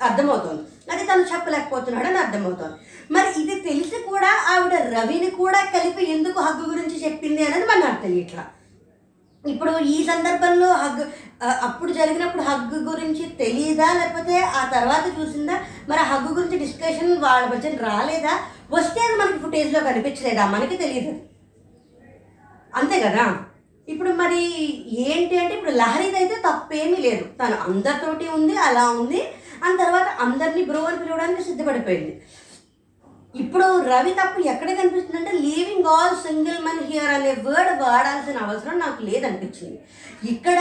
అర్థమవుతోంది. 0.00 0.62
అది 0.92 1.04
తను 1.08 1.30
చెప్పలేకపోతున్నాడు 1.32 2.08
అని 2.10 2.18
అర్థమవుతోంది. 2.24 2.76
మరి 3.10 3.42
ఇది 3.42 3.60
తెలిసి 3.60 3.96
కూడా 4.02 4.30
ఆవిడ 4.52 4.74
రవిని 4.96 5.30
కూడా 5.30 5.60
కలిపి 5.64 6.04
ఎందుకు 6.04 6.40
హగ్గు 6.40 6.64
గురించి 6.72 7.04
చెప్పింది 7.04 7.42
అనేది 7.44 7.66
మన 7.66 7.84
అర్థం 7.84 8.18
ఇట్లా 8.18 8.44
ఇప్పుడు 9.44 9.72
ఈ 9.78 10.04
సందర్భంలో 10.04 10.68
హగ్ 10.72 11.02
అప్పుడు 11.66 11.92
జరిగినప్పుడు 11.92 12.42
హగ్గు 12.42 12.78
గురించి 12.90 13.24
తెలియదా 13.40 13.88
లేకపోతే 13.92 14.36
ఆ 14.38 14.70
తర్వాత 14.74 15.04
చూసిందా? 15.18 15.56
మరి 15.88 16.00
హగ్గు 16.00 16.34
గురించి 16.34 16.58
డిస్కషన్ 16.58 17.18
వాళ్ళ 17.18 17.44
మధ్య 17.46 17.70
రాలేదా? 17.70 18.34
వస్తే 18.70 19.00
అది 19.00 19.16
మనకి 19.20 19.38
ఫుటేజ్లో 19.38 19.80
కనిపించలేదా? 19.80 20.46
మనకి 20.46 20.76
తెలియదు 20.76 21.12
అంతే 22.74 23.00
కదా? 23.00 23.26
ఇప్పుడు 23.88 24.10
మరి 24.10 24.40
ఏంటి 24.90 25.38
అంటే 25.38 25.54
ఇప్పుడు 25.54 25.70
లహరిది 25.70 26.16
అయితే 26.16 26.34
తప్పేమీ 26.34 26.96
లేదు. 26.96 27.24
తను 27.40 27.56
అందరితోటి 27.66 28.28
ఉంది 28.28 28.56
అలా 28.56 28.90
ఉంది. 28.90 29.20
ఆ 29.64 29.76
తర్వాత 29.76 30.08
అందరినీ 30.20 30.62
బ్రో 30.62 30.80
అని 30.84 30.98
పిలవడానికి 30.98 31.42
సిద్ధపడిపోయింది. 31.42 32.12
ఇప్పుడు 33.34 33.66
రవి 33.90 34.12
తప్పు 34.18 34.40
ఎక్కడ 34.52 34.70
కనిపిస్తుంది 34.78 35.18
అంటే 35.20 35.32
leaving 35.46 35.88
all 35.94 36.16
single 36.26 36.60
man 36.66 36.82
here 36.90 37.12
అనే 37.16 37.32
వర్డ్ 37.46 37.72
వాడాల్సిన 37.82 38.38
అవసరం 38.46 38.76
నాకు 38.84 39.00
లేదనిపించింది. 39.08 39.78
ఇక్కడ 40.32 40.58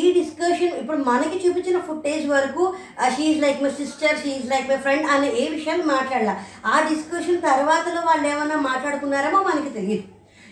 ఈ 0.00 0.02
డిస్కషన్ 0.18 0.74
ఇప్పుడు 0.80 0.98
మనకి 1.08 1.36
చూపించిన 1.44 1.78
ఫుటేజ్ 1.88 2.24
వరకు 2.34 2.64
she's 3.14 3.40
like 3.44 3.62
my 3.64 3.72
sister 3.78 4.20
she's 4.22 4.50
like 4.52 4.68
my 4.72 4.78
friend 4.84 5.06
అనే 5.14 5.28
ఏ 5.42 5.44
విషయం 5.54 5.80
మాట్లాడాల. 5.94 6.32
ఆ 6.72 6.74
డిస్కషన్ 6.90 7.40
తర్వాతలో 7.48 8.02
వాళ్ళు 8.08 8.26
ఏమన్నా 8.32 8.58
మాట్లాడుకున్నారేమో 8.70 9.40
మనకి 9.50 9.72
తెలియదు 9.78 10.04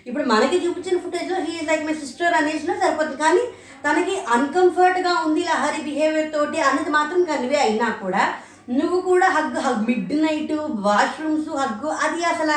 ఇప్పుడు 0.08 0.24
మనకి 0.32 0.56
చూపించిన 0.64 0.96
ఫుటేజ్లో 1.04 1.38
హీఈ్ 1.46 1.68
లైక్ 1.70 1.84
మై 1.88 1.96
సిస్టర్ 2.04 2.38
అనేసినా 2.40 2.74
సరిపోతుంది. 2.82 3.18
కానీ 3.24 3.44
తనకి 3.84 4.14
అన్కంఫర్ట్గా 4.36 5.12
ఉంది 5.26 5.42
లహరి 5.50 5.80
బిహేవియర్ 5.88 6.32
తోటి 6.34 6.58
అనేది 6.70 6.90
మాత్రం 6.96 7.20
కన్వే 7.30 7.58
అయినా 7.66 7.88
కూడా 8.02 8.24
నువ్వు 8.68 9.00
కూడా 9.00 9.28
hug 9.28 9.58
hug 9.58 9.86
midnight 10.22 10.52
washrooms 10.70 11.48
hug 11.48 11.88
అది 11.88 12.24
అసలు 12.24 12.52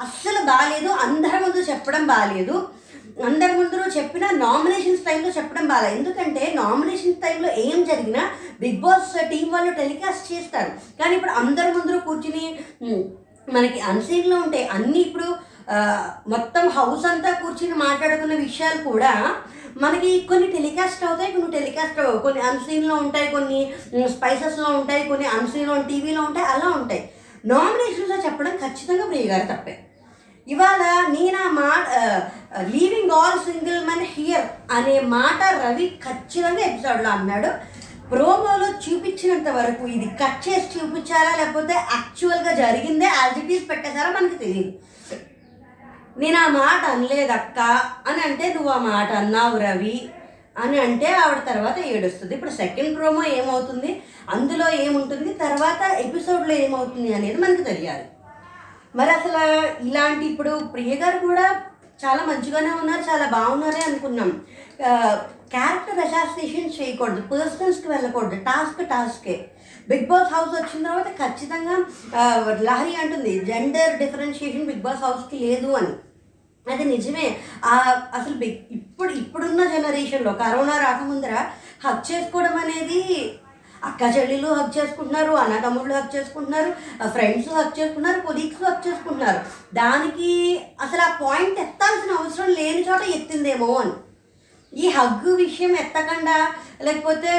అస్సలు 0.00 0.46
బాగాలేదు 0.46 0.88
అందరి 0.88 1.44
ముందు 1.44 1.56
చెప్పడం 1.56 2.06
బాగాలేదు 2.06 2.70
అందరి 3.24 3.52
ముందు 3.52 3.96
చెప్పిన 3.96 4.30
నామినేషన్స్ 4.30 5.04
టైంలో 5.04 5.28
చెప్పడం 5.28 5.68
బాగా 5.68 5.88
ఎందుకంటే 5.88 6.52
నామినేషన్ 6.56 7.14
టైంలో 7.14 7.48
ఏం 7.48 7.84
జరిగినా 7.84 8.30
బిగ్ 8.60 8.80
బాస్ 8.80 9.30
టీం 9.30 9.52
వాళ్ళు 9.52 9.74
టెలికాస్ట్ 9.74 10.32
చేస్తారు. 10.32 10.70
కానీ 11.02 11.14
ఇప్పుడు 11.14 11.30
అందరి 11.30 11.72
ముందు 11.72 11.98
కూర్చుని 11.98 12.44
మనకి 13.52 13.80
అన్సీన్లో 13.80 14.36
ఉంటాయి 14.36 14.68
అన్నీ 14.68 14.98
ఇప్పుడు 15.00 15.36
మొత్తం 16.28 16.68
హౌస్ 16.68 17.06
అంతా 17.06 17.30
కూర్చుని 17.30 17.74
మాట్లాడుకున్న 17.74 18.34
విషయాలు 18.34 18.90
కూడా 18.90 19.36
మనకి 19.82 20.10
కొన్ని 20.28 20.46
టెలికాస్ట్ 20.56 21.02
అవుతాయి 21.04 21.32
కొన్ని 21.32 21.50
టెలికాస్ట్ 21.56 21.98
అవ్వవు. 22.00 22.20
కొన్ని 22.26 22.40
అన్సీన్లో 22.50 22.94
ఉంటాయి 23.04 23.28
కొన్ని 23.34 23.60
స్పైసెస్లో 24.14 24.68
ఉంటాయి 24.78 25.02
కొన్ని 25.10 25.26
అన్సీన్లో 25.36 25.74
టీవీలో 25.90 26.20
ఉంటాయి 26.28 26.46
అలా 26.54 26.68
ఉంటాయి. 26.80 27.02
నామినేషన్స్లో 27.52 28.16
చెప్పడం 28.26 28.54
ఖచ్చితంగా 28.62 29.04
ప్రియ 29.10 29.26
గారు 29.32 29.46
తప్పే. 29.52 29.74
ఇవాళ 30.46 30.82
నేను 31.14 31.38
ఆ 31.46 31.48
మాట 31.62 31.86
leaving 32.74 33.14
all 33.18 33.38
single 33.46 33.80
men 33.86 34.06
here 34.14 34.46
అనే 34.76 34.96
మాట 35.16 35.40
రవి 35.62 35.86
ఖచ్చితంగా 36.06 36.62
ఎపిసోడ్లో 36.68 37.10
అన్నాడు. 37.16 37.50
ప్రోమోలో 38.10 38.66
చూపించినంత 38.82 39.48
వరకు 39.56 39.84
ఇది 39.94 40.08
కట్ 40.20 40.42
చేసి 40.46 40.66
చూపించారా 40.74 41.30
లేకపోతే 41.40 41.74
యాక్చువల్గా 41.94 42.52
జరిగిందే 42.60 43.08
యాజ్ 43.14 43.38
ఇట్ 43.40 43.52
ఈస్ 43.54 43.64
పెట్టేశారా 43.70 44.10
మనకి 44.16 44.36
తెలియదు 44.44 44.72
నేను 46.22 46.36
ఆ 46.44 46.48
మాట 46.60 46.82
అనలేదక్క 46.94 47.58
అని 48.08 48.20
అంటే 48.26 48.44
నువ్వు 48.54 48.70
ఆ 48.76 48.78
మాట 48.92 49.10
అన్నావు 49.22 49.56
రవి 49.64 49.98
అని 50.62 50.76
అంటే 50.84 51.08
ఆవిడ 51.22 51.40
తర్వాత 51.48 51.78
ఏడుస్తుంది. 51.92 52.32
ఇప్పుడు 52.34 52.52
సెకండ్ 52.60 52.92
ప్రోమో 52.98 53.22
ఏమవుతుంది? 53.38 53.90
అందులో 54.34 54.66
ఏముంటుంది? 54.84 55.30
తర్వాత 55.42 55.82
ఎపిసోడ్లో 56.04 56.54
ఏమవుతుంది 56.66 57.10
అనేది 57.14 57.38
మనకు 57.42 57.64
తెలియాలి. 57.70 58.06
మరి 58.98 59.10
అసలు 59.18 59.42
ఇలాంటి 59.88 60.24
ఇప్పుడు 60.32 60.52
ప్రియ 60.74 60.94
గారు 61.02 61.18
కూడా 61.26 61.46
చాలా 62.04 62.22
మంచిగానే 62.30 62.70
ఉన్నారు 62.80 63.02
చాలా 63.10 63.26
బాగున్నారే 63.36 63.82
అనుకున్నాం. 63.88 64.30
క్యారెక్టర్ 65.54 66.00
అసాసినేషన్ 66.06 66.74
చేయకూడదు 66.76 67.20
పర్సనల్స్కి 67.32 67.88
వెళ్ళకూడదు 67.92 68.38
టాస్క్ 68.48 68.82
టాస్కే 68.92 69.36
బిగ్ 69.90 70.08
బాస్ 70.10 70.32
హౌస్ 70.34 70.52
వచ్చిన 70.56 70.82
తర్వాత 70.88 71.08
ఖచ్చితంగా 71.20 71.76
లహరి 72.68 72.94
అంటుంది 73.02 73.32
జెండర్ 73.50 73.94
డిఫరెన్షియేషన్ 74.02 74.68
బిగ్ 74.70 74.84
బాస్ 74.86 75.04
హౌస్కి 75.06 75.36
లేదు 75.46 75.68
అని. 75.80 75.92
అది 76.72 76.84
నిజమే. 76.84 77.26
అసలు 78.18 78.36
ఇప్పుడు 78.78 79.10
ఇప్పుడున్న 79.22 79.64
జనరేషన్లో 79.74 80.32
కరోనా 80.44 80.76
రాకముందర 80.84 81.34
హక్ 81.84 82.06
చేసుకోవడం 82.12 82.56
అనేది 82.62 83.00
అక్క 83.88 84.02
చెల్లెలు 84.14 84.48
హక్ 84.58 84.76
చేసుకుంటున్నారు 84.76 85.32
అన్నదమ్ముళ్ళు 85.40 85.94
హక్ 85.94 86.14
చేసుకుంటున్నారు 86.16 86.70
ఫ్రెండ్స్ 87.08 87.50
హక్ 87.56 87.76
చేసుకుంటున్నారు 87.78 88.20
కొలీగ్స్ 88.26 88.64
హక్ 88.64 88.86
చేసుకుంటున్నారు. 88.86 89.40
దానికి 89.74 90.30
అసలు 90.80 91.02
ఆ 91.08 91.10
పాయింట్ 91.22 91.60
ఎత్తాల్సిన 91.66 92.18
అవసరం 92.20 92.50
లేని 92.60 92.82
చోట 92.88 93.02
ఎత్తిందేమో 93.16 93.68
అని. 93.82 93.94
ఈ 94.72 94.86
హగ్గు 94.96 95.32
విషయం 95.42 95.72
ఎత్తకుండా 95.82 96.38
లేకపోతే 96.86 97.30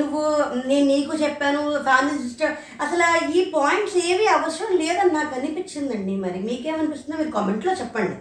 నువ్వు 0.00 0.20
నేను 0.68 0.86
నీకు 0.86 1.12
చెప్పాను 1.22 1.62
ఫ్యామిలీ 1.88 2.14
సిస్టర్ 2.22 2.54
అసలు 2.84 3.06
ఈ 3.38 3.40
పాయింట్స్ 3.56 3.96
ఏవి 4.10 4.26
అవసరం 4.36 4.72
లేదని 4.82 5.12
నాకు 5.18 5.34
అనిపించిందండి 5.38 6.14
మరి. 6.24 6.38
మీకేమనిపిస్తుందో 6.50 7.18
మీరు 7.18 7.36
కామెంట్లో 7.38 7.74
చెప్పండి. 7.80 8.16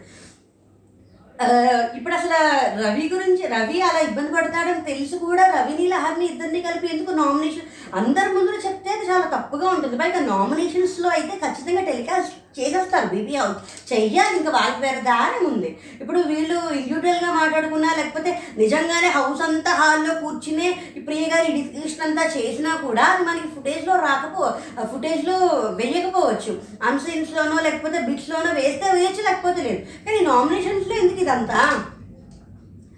ఇప్పుడు 1.96 2.16
అసలు 2.16 2.38
రవి 2.84 3.10
గురించి 3.10 3.44
రవి 3.48 3.82
అలా 3.82 4.00
ఇబ్బంది 4.00 4.32
పడతాడని 4.34 4.82
తెలిసి 4.82 5.18
కూడా 5.18 5.44
రవిని 5.48 5.88
లహర్ని 5.88 6.26
ఇద్దరిని 6.26 6.62
కలిపి 6.62 6.88
ఎందుకు 6.88 7.12
నామినేషన్ 7.12 7.70
అందరి 7.96 8.30
ముందు 8.34 8.60
చెప్తే 8.66 8.90
అది 8.90 9.06
చాలా 9.12 9.26
తప్పుగా 9.26 9.68
ఉంటుంది. 9.70 9.98
పైగా 9.98 10.20
నామినేషన్స్లో 10.20 11.10
అయితే 11.10 11.36
ఖచ్చితంగా 11.38 11.82
టెలికాస్ట్ 11.82 12.36
చేసేస్తారు 12.60 13.08
బీబీ 13.08 13.36
హౌస్ 13.36 13.94
చెయ్యాలి 13.94 14.38
ఇంకా 14.38 14.52
వాళ్ళకి 14.52 14.82
వేరే 14.82 15.02
దారి 15.02 15.46
ఉంది. 15.46 15.78
ఇప్పుడు 16.02 16.20
వీళ్ళు 16.20 16.74
ఇండివిజువల్గా 16.74 17.34
మాట్లాడుకున్నా 17.34 17.94
లేకపోతే 17.98 18.42
నిజంగానే 18.58 19.08
హౌస్ 19.08 19.42
అంతా 19.42 19.72
హాల్లో 19.72 20.14
కూర్చునే 20.14 20.80
ప్రియ 21.06 21.28
గారి 21.28 21.52
డిస్కషన్ 21.52 22.02
అంతా 22.02 22.24
చేసినా 22.24 22.76
కూడా 22.76 23.04
అది 23.04 23.24
మనకి 23.24 23.48
ఫుటేజ్లో 23.48 23.96
రాకపో 23.96 24.54
ఫుటేజ్లో 24.86 25.38
వేయకపోవచ్చు. 25.76 26.62
అన్సీన్స్లోనో 26.84 27.62
లేకపోతే 27.62 28.00
బిట్స్లోనో 28.00 28.54
వేస్తే 28.54 28.92
వేయచ్చు 28.92 29.24
లేకపోతే 29.24 29.64
లేదు. 29.64 29.82
కానీ 30.06 30.20
నామినేషన్స్లో 30.20 30.96
ఎందుకు 30.96 31.20
ఇదంతా? 31.20 31.86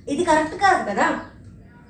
ఇది 0.09 0.23
కరెక్ట్ 0.23 0.55
కాదు 0.55 0.89
కదా? 0.89 1.19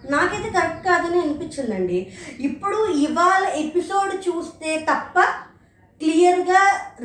నాకైతే 0.09 0.49
కరెక్ట్ 0.49 0.88
కాదని 0.88 1.22
అనిపించిందండి. 1.22 2.14
ఇప్పుడు 2.39 2.88
ఇవాళ 2.88 3.45
ఎపిసోడ్ 3.47 4.30
చూస్తే 4.30 4.86
తప్ప 4.91 5.26
క్లియర్గా 6.02 6.62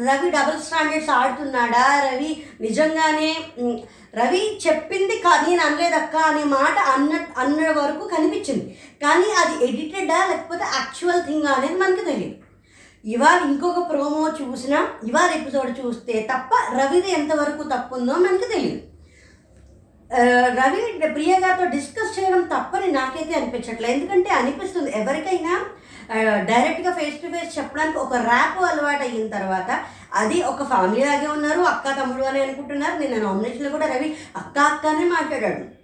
రవి 0.06 0.28
డబుల్ 0.30 0.60
స్టాండర్డ్స్ 0.62 1.10
ఆడుతున్నాడా? 1.10 1.84
రవి 2.06 2.30
నిజంగానే 2.60 3.30
రవి 4.14 4.42
చెప్పింది 4.66 5.16
కా 5.18 5.32
నేను 5.48 5.62
అనలేదక్క 5.66 6.16
అనే 6.16 6.44
మాట 6.44 6.76
అన్న 6.94 7.12
అన్న 7.38 7.70
వరకు 7.80 8.08
కనిపించింది. 8.08 8.66
కానీ 9.02 9.28
అది 9.42 9.54
ఎడిటెడా 9.66 10.18
లేకపోతే 10.26 10.64
యాక్చువల్ 10.74 11.22
థింగ్ 11.26 11.46
అనేది 11.46 11.78
మనకి 11.78 12.04
తెలియదు 12.04 12.34
ఇవాళ 13.04 13.40
ఇంకొక 13.50 13.80
ప్రోమో 13.90 14.22
చూసినా 14.40 14.78
ఇవాళ 15.04 15.30
ఎపిసోడ్ 15.30 15.72
చూస్తే 15.80 16.14
తప్ప 16.30 16.50
రవిది 16.78 17.10
ఎంతవరకు 17.10 17.62
తప్పు 17.62 17.94
ఉందో 17.94 18.14
మనకి 18.14 18.46
తెలియదు 18.54 18.80
రవి 20.58 21.08
ప్రియ 21.14 21.32
గారితో 21.40 21.64
డిస్కస్ 21.70 22.18
చేయడం 22.18 22.42
తప్పని 22.42 22.92
నాకైతే 22.92 23.34
అనిపించట్లేదు. 23.34 23.92
ఎందుకంటే 23.92 24.30
అనిపిస్తుంది 24.30 24.90
ఎవరికైనా 24.96 25.60
డైరెక్ట్గా 26.50 26.92
ఫేస్ 26.92 27.22
టు 27.22 27.26
ఫేస్ 27.26 27.58
చెప్పడానికి 27.58 27.98
ఒక 27.98 28.14
ర్యాప్ 28.14 28.58
అలవాటు 28.64 29.02
అయిన 29.02 29.28
తర్వాత 29.28 29.80
అది 30.14 30.42
ఒక 30.42 30.62
ఫ్యామిలీ 30.62 31.04
లాగే 31.04 31.26
ఉన్నారు 31.26 31.60
అక్క 31.60 32.00
తమ్ముడు 32.00 32.22
అని 32.22 32.42
అనుకుంటున్నారు. 32.42 32.98
నేను 32.98 33.24
నామినేషన్లో 33.24 33.70
కూడా 33.70 33.86
రవి 33.86 34.16
అక్క 34.36 34.58
అక్కనే 34.58 35.04
మాట్లాడాడు. 35.04 35.75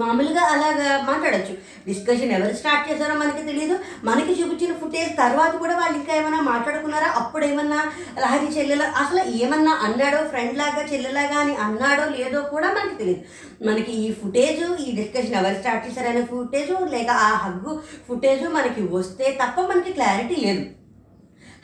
మామూలుగా 0.00 0.42
అలాగా 0.54 0.88
మాట్లాడచ్చు. 1.10 1.54
డిస్కషన్ 1.86 2.32
ఎవరు 2.36 2.54
స్టార్ట్ 2.58 2.88
చేశారో 2.88 3.14
మనకి 3.20 3.42
తెలియదు 3.46 3.76
మనకి 4.08 4.32
చూపించిన 4.40 4.72
ఫుటేజ్ 4.82 5.16
తర్వాత 5.16 5.52
కూడా 5.62 5.74
వాళ్ళు 5.78 5.96
ఇంకా 5.98 6.12
ఏమైనా 6.16 6.40
మాట్లాడుకున్నారా? 6.40 7.08
అప్పుడు 7.20 7.44
ఏమన్నా 7.44 7.80
లహరి 8.24 8.48
చెల్లెల 8.56 8.82
అసలు 9.02 9.22
ఏమన్నా 9.42 9.72
అన్నాడో 9.86 10.20
ఫ్రెండ్ 10.24 10.58
లాగా 10.58 10.84
చెల్లెలాగా 10.92 11.38
అని 11.44 11.56
అన్నాడో 11.66 12.04
లేదో 12.16 12.42
కూడా 12.54 12.68
మనకి 12.78 12.98
తెలియదు 13.00 13.22
మనకి 13.68 13.92
ఈ 14.04 14.06
ఫుటేజ్ 14.12 14.62
ఈ 14.86 14.90
డిస్కషన్ 15.00 15.38
ఎవరు 15.40 15.58
స్టార్ట్ 15.60 15.86
చేశారనే 15.86 16.22
ఫుటేజ్ 16.22 16.70
లేక 16.96 17.10
ఆ 17.26 17.32
హగ్గు 17.44 17.74
ఫుటేజ్ 18.08 18.44
మనకి 18.58 18.84
వస్తే 18.96 19.26
తప్ప 19.42 19.60
మనకి 19.72 19.92
క్లారిటీ 19.92 20.38
లేదు. 20.46 20.64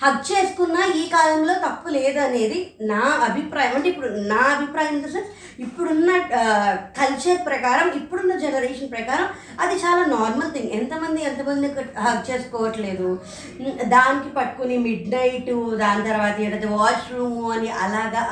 హక్ 0.03 0.21
చేసుకున్న 0.31 0.77
ఈ 1.01 1.05
కాలంలో 1.15 1.55
తప్పు 1.65 1.89
లేదనేది 1.95 2.59
నా 2.91 3.01
అభిప్రాయం. 3.29 3.73
అంటే 3.77 3.89
ఇప్పుడు 3.93 4.09
నా 4.33 4.43
అభిప్రాయం 4.55 4.93
ఇన్ 4.97 5.03
ద 5.05 5.09
సెన్స్ 5.15 5.31
ఇప్పుడున్న 5.65 6.11
కల్చర్ 6.99 7.41
ప్రకారం 7.49 7.89
ఇప్పుడున్న 8.01 8.35
జనరేషన్ 8.45 8.93
ప్రకారం 8.95 9.27
అది 9.63 9.75
చాలా 9.85 10.03
నార్మల్ 10.15 10.53
థింగ్ 10.57 10.75
ఎంతమంది 10.79 11.21
ఎంతమంది 11.31 11.69
హక్ 12.05 12.23
చేసుకోవట్లేదు? 12.31 13.09
దానికి 13.95 14.31
పట్టుకుని 14.39 14.77
మిడ్ 14.87 15.11
నైట్ 15.15 15.53
దాని 15.83 16.07
తర్వాత 16.11 16.37
ఏంటంటే 16.47 16.71
వాష్రూమ్ 16.79 17.41
అని 17.55 17.71
అలాగా 17.87 18.25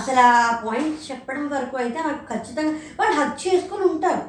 అసలు 0.00 0.22
ఆ 0.28 0.60
పాయింట్ 0.64 0.98
చెప్పడం 1.10 1.46
వరకు 1.54 1.76
అయితే 1.84 1.98
నాకు 2.08 2.24
ఖచ్చితంగా 2.32 2.74
వాళ్ళు 3.00 3.14
హక్ 3.20 3.38
చేసుకొని 3.46 3.86
ఉంటారు. 3.92 4.24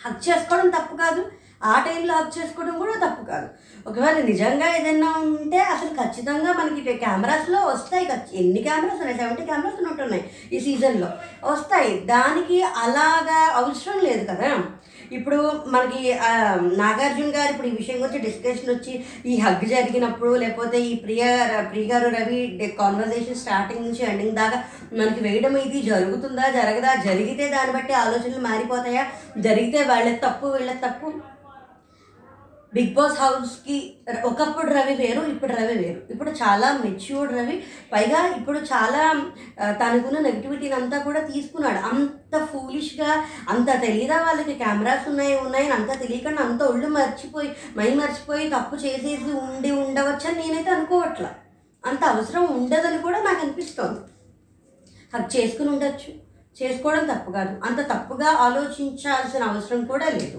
హక్ 0.00 0.24
చేసుకోవడం 0.28 0.68
తప్పు 0.78 0.96
కాదు. 1.04 1.22
ఆ 1.62 1.84
టైంలో 1.86 2.14
హక్ 2.14 2.32
చేసుకోవడం 2.38 2.78
కూడా 2.78 2.94
తప్పు 3.04 3.22
కాదు. 3.30 3.48
ఒకవేళ 3.88 4.18
నిజంగా 4.24 4.66
ఏదైనా 4.76 5.10
ఉంటే 5.18 5.58
అసలు 5.58 5.92
ఖచ్చితంగా 6.00 6.52
మనకి 6.52 6.98
కెమెరాస్లో 7.04 7.60
వస్తాయి 7.66 8.06
ఎన్ని 8.40 8.60
కెమెరాస్ 8.62 9.00
ఉన్నాయి? 9.00 9.18
సెవెంటీ 9.18 9.42
కెమెరాస్ 9.42 9.80
ఉంటున్నాయి 9.90 10.24
ఈ 10.52 10.60
సీజన్లో 10.60 11.08
వస్తాయి. 11.44 11.92
దానికి 12.14 12.62
అలాగా 12.62 13.38
అవసరం 13.60 13.98
లేదు 14.04 14.24
కదా. 14.30 14.50
ఇప్పుడు 15.12 15.36
మనకి 15.66 16.00
నాగార్జున 16.82 17.30
గారు 17.36 17.50
ఇప్పుడు 17.52 17.68
ఈ 17.68 17.76
విషయం 17.76 17.98
గురించి 18.02 18.18
డిస్కషన్ 18.18 18.70
వచ్చి 18.74 19.04
ఈ 19.26 19.38
హగ్ 19.38 19.64
జరిగినప్పుడు 19.68 20.32
లేకపోతే 20.42 20.78
ఈ 20.90 20.94
ప్రియ 20.94 21.22
ప్రియగారు 21.70 22.08
రవి 22.16 22.40
కాన్వర్జేషన్ 22.78 23.40
స్టార్టింగ్ 23.42 23.84
నుంచి 23.84 24.02
ఎండింగ్ 24.10 24.38
దాకా 24.40 24.58
మనకి 24.92 25.20
వేయడం 25.20 25.56
ఇది 25.56 25.82
జరుగుతుందా? 25.82 26.50
జరగదా? 26.58 26.94
జరిగితే 27.08 27.48
దాన్ని 27.48 27.74
బట్టి 27.78 27.92
ఆలోచనలు 27.92 28.42
మారిపోతాయా? 28.48 29.06
జరిగితే 29.38 29.82
వాళ్ళ 29.84 30.14
తప్పు 30.26 30.46
వీళ్ళ 30.46 30.72
తప్పు? 30.86 31.10
బిగ్ 32.74 32.94
బాస్ 32.94 33.18
హౌస్కి 33.20 33.76
ఒకప్పుడు 34.24 34.70
రవి 34.76 34.94
వేరు 34.94 35.20
ఇప్పుడు 35.32 35.52
రవి 35.52 35.76
వేరు. 35.82 36.00
ఇప్పుడు 36.12 36.30
చాలా 36.30 36.68
మెచ్యూర్డ్ 36.84 37.32
రవి. 37.36 37.56
పైగా 37.92 38.20
ఇప్పుడు 38.38 38.58
చాలా 38.72 39.02
తనకున్న 39.82 40.18
నెగిటివిటీని 40.18 40.74
అంతా 40.74 40.98
కూడా 40.98 41.20
తీసుకున్నాడు. 41.20 41.80
అంత 41.90 42.44
ఫూలిష్గా 42.50 43.10
అంత 43.48 43.68
తెలియదా 43.80 44.18
వాళ్ళకి 44.26 44.54
కెమెరాస్ 44.54 45.08
ఉన్నాయి 45.08 45.36
ఉన్నాయని 45.38 45.74
అంత 45.78 46.00
తెలియకుండా 46.00 46.42
అంత 46.42 46.62
ఒళ్ళు 46.62 46.88
మర్చిపోయి 46.88 47.50
మై 47.76 47.88
మర్చిపోయి 47.94 48.48
తప్పు 48.56 48.76
చేసేసి 48.76 49.32
ఉండి 49.42 49.70
ఉండవచ్చని 49.70 50.38
నేనైతే 50.42 50.70
అనుకోవట్లా. 50.70 51.30
అంత 51.86 52.04
అవసరం 52.04 52.44
ఉండదని 52.56 52.98
కూడా 52.98 53.18
నాకు 53.22 53.40
అనిపిస్తోంది. 53.44 54.00
హక్ 55.14 55.36
చేసుకుని 55.36 55.68
ఉండొచ్చు. 55.68 56.10
చేసుకోవడం 56.60 57.04
తప్పు 57.06 57.30
కాదు. 57.32 57.52
అంత 57.66 57.80
తప్పుగా 57.92 58.30
ఆలోచించాల్సిన 58.46 59.42
అవసరం 59.42 59.84
కూడా 59.84 60.06
లేదు. 60.08 60.38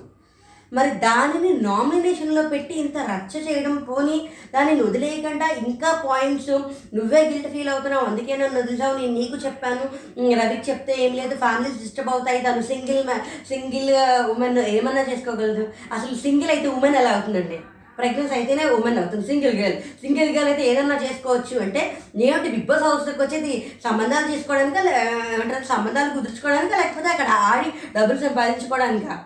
మరి 0.74 0.90
దానిని 0.90 1.62
నామినేషన్లో 1.62 2.44
పెట్టి 2.44 2.74
ఇంత 2.74 2.98
రచ్చ 2.98 3.38
చేయడం 3.38 3.76
పోని 3.78 4.30
దానిని 4.54 4.82
వదిలేయకుండా 4.82 5.48
ఇంకా 5.48 6.04
పాయింట్స్ 6.10 6.50
నువ్వే 6.96 7.22
గిల్ట్ 7.22 7.48
ఫీల్ 7.48 7.70
అవుతున్నావు. 7.70 8.06
అందుకే 8.06 8.38
నన్ను 8.38 8.60
వదిలిసావు 8.60 8.98
నేను 8.98 9.14
నీకు 9.14 9.38
చెప్పాను. 9.38 9.86
రవికి 10.34 10.72
చెప్తే 10.72 10.96
ఏం 11.00 11.16
లేదు 11.16 11.36
ఫ్యామిలీస్ 11.36 11.80
డిస్టర్బ్ 11.80 12.10
అవుతాయి. 12.10 12.42
తను 12.42 12.62
సింగిల్ 12.62 13.04
సింగిల్ 13.48 13.92
ఉమెన్ 14.30 14.58
ఏమన్నా 14.58 15.02
చేసుకోగలదు. 15.02 15.68
అసలు 15.94 16.16
సింగిల్ 16.16 16.50
అయితే 16.50 16.68
ఉమెన్ 16.68 16.96
ఎలా 16.96 17.12
అవుతుందండి? 17.12 17.60
ప్రెగ్నెన్సీ 17.98 18.36
అయితేనే 18.36 18.66
ఉమెన్ 18.66 18.98
అవుతుంది. 18.98 19.28
సింగిల్ 19.28 19.60
గర్ల్ 19.60 19.82
సింగిల్ 19.82 20.36
గర్ల్ 20.36 20.50
అయితే 20.50 20.64
ఏదన్నా 20.70 20.96
చేసుకోవచ్చు 20.96 21.62
అంటే 21.62 21.98
నేనేంటి 22.16 22.50
బిగ్ 22.50 22.66
బాస్ 22.66 22.84
హౌస్కి 22.84 23.22
వచ్చేది 23.22 23.72
సంబంధాలు 23.84 24.32
చేసుకోవడానికి 24.32 24.82
లే- 24.86 25.34
ఏమంటారు 25.34 25.64
సంబంధాలు 25.64 26.14
కుదుర్చుకోవడానికి 26.14 26.74
లేకపోతే 26.74 27.08
అక్కడ 27.08 27.28
ఆడి 27.28 28.00
డబ్బులు 28.00 28.20
సంపాదించుకోవడానికా? 28.20 29.24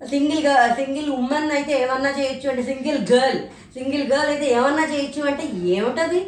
సింగిల్ 0.00 0.42
గర్ 0.46 0.72
సింగిల్ 0.80 1.08
ఉమెన్ 1.10 1.52
అయితే 1.58 1.72
ఏమన్నా 1.82 2.10
చేయొచ్చు 2.18 2.46
అంటే 2.50 2.62
సింగిల్ 2.62 3.00
గర్ల్. 3.12 3.40
సింగిల్ 3.76 4.04
గర్ల్ 4.12 4.30
అయితే 4.32 4.46
ఏమన్నా 4.56 4.84
చేయొచ్చు 4.92 5.22
అంటే 5.30 5.44
ఏమిటది? 5.76 6.20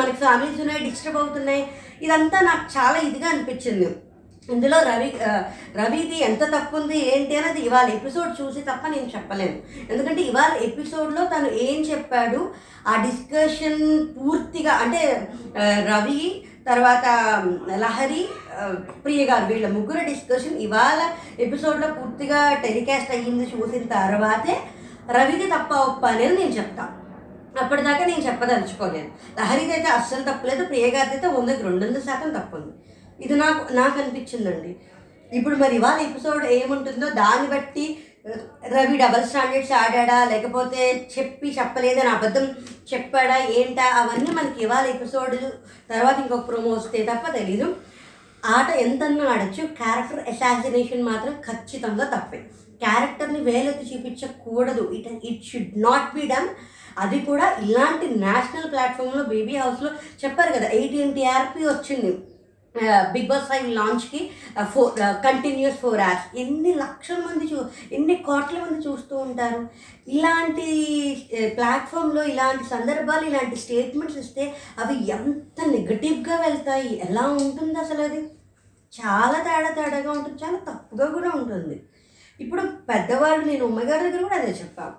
మనకి 0.00 0.16
ఫ్యామిలీస్ 0.22 0.60
ఉన్నాయి 0.60 0.84
డిస్టర్బ్ 0.88 1.18
అవుతున్నాయి. 1.20 1.62
ఇదంతా 2.02 2.38
నాకు 2.40 2.64
చాలా 2.76 2.98
ఇదిగా 3.08 3.28
అనిపించింది. 3.28 3.88
ఇందులో 4.48 4.78
రవి 4.88 5.08
రవిది 5.78 6.18
ఎంత 6.26 6.42
తప్పు 6.54 6.74
ఉంది 6.76 6.98
ఏంటి 7.12 7.34
అనేది 7.36 7.60
ఇవాళ 7.68 7.88
ఎపిసోడ్ 7.98 8.32
చూసి 8.40 8.60
తప్ప 8.68 8.82
నేను 8.94 9.08
చెప్పలేను. 9.14 9.56
ఎందుకంటే 9.92 10.22
ఇవాళ 10.22 10.52
ఎపిసోడ్లో 10.68 11.22
తను 11.24 11.48
ఏం 11.66 11.78
చెప్పాడు? 11.90 12.40
ఆ 12.86 12.94
డిస్కషన్ 13.06 13.82
పూర్తిగా 14.16 14.74
అంటే 14.84 15.02
రవి 15.90 16.20
తర్వాత 16.68 17.06
లహరి 17.84 18.22
ప్రియ 19.04 19.20
గారు 19.30 19.46
వీళ్ళ 19.50 19.66
ముగ్గురు 19.76 20.02
డిస్కషన్ 20.10 20.56
ఇవాళ 20.66 21.00
ఎపిసోడ్లో 21.44 21.88
పూర్తిగా 21.98 22.38
టెలికాస్ట్ 22.64 23.12
అయ్యింది 23.16 23.46
చూసిన 23.52 23.82
తర్వాతే 23.96 24.56
రవికి 25.16 25.46
తప్ప 25.54 25.72
ఒప్ప 25.88 26.04
అనేది 26.14 26.36
నేను 26.40 26.54
చెప్తాను 26.60 26.94
అప్పటిదాకా 27.62 28.04
నేను 28.08 28.22
చెప్పదలుచుకోలేదు. 28.28 29.10
లహరిది 29.38 29.72
అయితే 29.76 29.88
అస్సలు 29.98 30.24
తప్పలేదు 30.30 30.62
ప్రియ 30.70 30.86
గారిది 30.94 31.14
అయితే 31.16 31.28
వందకి 31.36 31.62
రెండు 31.66 31.82
వందల 31.86 32.02
శాతం 32.08 32.30
తప్పుంది. 32.38 32.72
ఇది 33.24 33.34
నాకు 33.42 33.60
నాకు 33.78 33.96
అనిపించిందండి. 34.00 34.72
ఇప్పుడు 35.38 35.56
మరి 35.62 35.74
ఇవాళ 35.78 35.98
ఎపిసోడ్ 36.08 36.44
ఏముంటుందో 36.56 37.06
దాన్ని 37.20 37.48
బట్టి 37.54 37.84
రవి 38.66 38.96
డబల్ 38.96 39.24
స్టాండర్డ్స్ 39.24 39.72
ఆడాడా? 39.72 40.24
లేకపోతే 40.24 41.10
చెప్పి 41.18 41.56
చెప్పలేదని 41.58 42.08
అబద్ధం 42.08 42.46
చెప్పాడా? 42.92 43.36
ఏంటా? 43.36 43.84
అవన్నీ 43.84 44.30
మనకి 44.30 44.62
ఇవాళ 44.62 44.86
ఎపిసోడ్ 44.86 45.36
తర్వాత 45.90 46.18
ఇంకొక 46.18 46.48
ప్రోమో 46.48 46.70
వస్తే 46.70 47.02
తప్ప 47.02 47.30
తెలీదు. 47.30 47.76
ఆట 48.44 48.70
ఎంతన్నా 48.70 49.24
ఆడచ్చు. 49.32 49.66
క్యారెక్టర్ 49.66 50.28
అసాసినేషన్ 50.28 51.02
మాత్రం 51.02 51.32
ఖచ్చితంగా 51.32 52.04
తప్పే. 52.04 52.38
క్యారెక్టర్ని 52.84 53.40
వేలెత్తి 53.40 53.94
చూపించకూడదు. 53.94 54.90
It 54.92 55.26
it 55.26 55.44
should 55.44 55.82
not 55.82 56.14
be 56.14 56.26
done 56.26 56.48
అది 56.98 57.18
కూడా 57.20 57.56
ఇలాంటి 57.62 58.06
నేషనల్ 58.20 58.70
ప్లాట్ఫామ్లో 58.70 59.22
బేబీ 59.22 59.56
హౌస్లో 59.56 59.90
చెప్పారు 60.24 60.52
కదా 60.52 60.68
ఎయిటీన్ 60.68 61.14
టీఆర్పీ 61.14 61.64
వచ్చింది. 61.64 62.18
బిగ్ 63.14 63.28
బాస్ 63.28 63.48
ఫైవ్ 63.50 63.66
లాంచ్కి 63.78 64.20
ఫోర్ 64.72 64.92
కంటిన్యూస్ 65.26 65.76
ఫోర్ 65.76 66.00
అవర్స్ 66.00 66.26
ఎన్ని 66.38 66.72
లక్షల 66.74 67.18
మంది 67.26 67.46
చూ 67.52 67.58
ఎన్ని 67.92 68.16
కోట్ల 68.28 68.56
మంది 68.64 68.78
చూస్తూ 68.88 69.16
ఉంటారు? 69.18 69.60
ఇలాంటి 70.08 70.66
ప్లాట్ఫామ్లో 71.56 72.24
ఇలాంటి 72.32 72.64
సందర్భాలు 72.64 73.24
ఇలాంటి 73.26 73.56
స్టేట్మెంట్స్ 73.56 74.18
ఇస్తే 74.18 74.44
అవి 74.78 74.96
ఎంత 75.16 75.68
నెగటివ్గా 75.74 76.36
వెళ్తాయి? 76.46 76.92
ఎలా 77.08 77.24
ఉంటుంది 77.44 77.78
అసలు 77.84 78.02
అది? 78.02 78.22
చాలా 78.92 79.38
తేడా 79.46 79.70
తేడాగా 79.70 80.10
ఉంటుంది 80.12 80.38
చాలా 80.44 80.58
తప్పుగా 80.68 81.06
కూడా 81.16 81.30
ఉంటుంది. 81.30 81.76
ఇప్పుడు 82.40 82.62
పెద్దవాళ్ళు 82.90 83.44
నేను 83.44 83.64
ఉమ్మగారి 83.64 84.04
దగ్గర 84.04 84.22
కూడా 84.22 84.36
అదే 84.36 84.52
చెప్పాను 84.62 84.96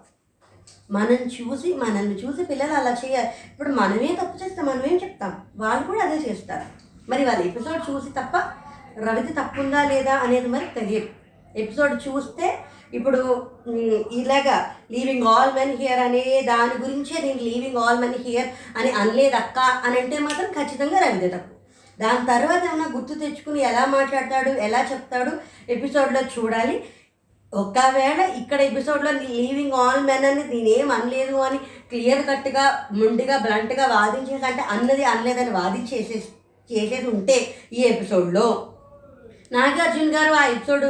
మనం 0.96 1.22
చూసి 1.36 1.70
మనల్ని 1.74 2.16
చూసి 2.16 2.42
పిల్లలు 2.44 2.74
అలా 2.74 2.92
చేయాలి 2.92 3.30
ఇప్పుడు 3.52 3.70
మనమే 3.70 4.10
తప్పు 4.22 4.36
చేస్తే 4.44 4.62
మనమేం 4.62 4.96
చెప్తాం? 5.04 5.34
వాళ్ళు 5.56 5.84
కూడా 5.88 6.02
అదే 6.06 6.18
చేస్తారు. 6.30 6.68
మరి 7.10 7.26
వాళ్ళ 7.26 7.42
ఎపిసోడ్ 7.46 7.82
చూసి 7.90 8.10
తప్ప 8.20 8.36
రవికి 9.06 9.34
తప్పుందా 9.34 9.84
లేదా 9.84 10.14
అనేది 10.26 10.48
మరి 10.48 10.68
తెలియదు. 10.80 11.10
ఎపిసోడ్ 11.56 11.94
చూస్తే 12.08 12.48
ఇప్పుడు 12.94 13.20
ఇలాగా 14.12 14.56
లీవింగ్ 14.92 15.28
ఆల్ 15.28 15.54
మెన్ 15.54 15.74
హియర్ 15.78 16.00
అనే 16.00 16.24
దాని 16.48 16.76
గురించే 16.84 17.16
నేను 17.22 17.40
లీవింగ్ 17.48 17.78
ఆల్ 17.78 18.00
మెన్ 18.00 18.18
హియర్ 18.28 18.50
అని 18.78 18.92
అనలేదు 18.92 19.36
అక్క 19.36 19.60
అని 19.60 20.00
అంటే 20.00 20.20
మాత్రం 20.20 20.50
ఖచ్చితంగా 20.58 21.00
రవిదే 21.00 21.30
తప్పు. 21.30 21.54
దాని 22.02 22.24
తర్వాత 22.28 22.62
ఏమైనా 22.64 22.88
గుర్తు 22.96 23.14
తెచ్చుకుని 23.14 23.60
ఎలా 23.62 23.84
మాట్లాడతాడు 23.86 24.50
ఎలా 24.68 24.82
చెప్తాడు 24.92 25.32
ఎపిసోడ్లో 25.72 26.22
చూడాలి. 26.36 26.76
ఒకవేళ 27.54 28.22
ఇక్కడ 28.40 28.60
ఎపిసోడ్లో 28.62 29.12
లీవింగ్ 29.12 29.72
ఆల్ 29.72 30.02
మెన్ 30.04 30.26
అని 30.26 30.44
నేనేం 30.54 30.92
అనలేదు 30.92 31.36
అని 31.36 31.58
క్లియర్ 31.92 32.24
కట్గా 32.30 32.66
ముండిగా 32.92 33.38
బ్లంట్గా 33.38 33.86
వాదించేసి 33.96 34.46
అంటే 34.46 34.64
అన్నది 34.74 35.04
అనలేదని 35.04 35.50
వాదించేసేసి 35.50 36.30
చేసేది 36.72 37.08
ఉంటే 37.10 37.38
ఈ 37.74 37.82
ఎపిసోడ్లో. 37.82 38.48
నాగార్జున 39.52 40.08
గారు 40.16 40.34
ఆ 40.34 40.46
ఎపిసోడ్ 40.46 40.86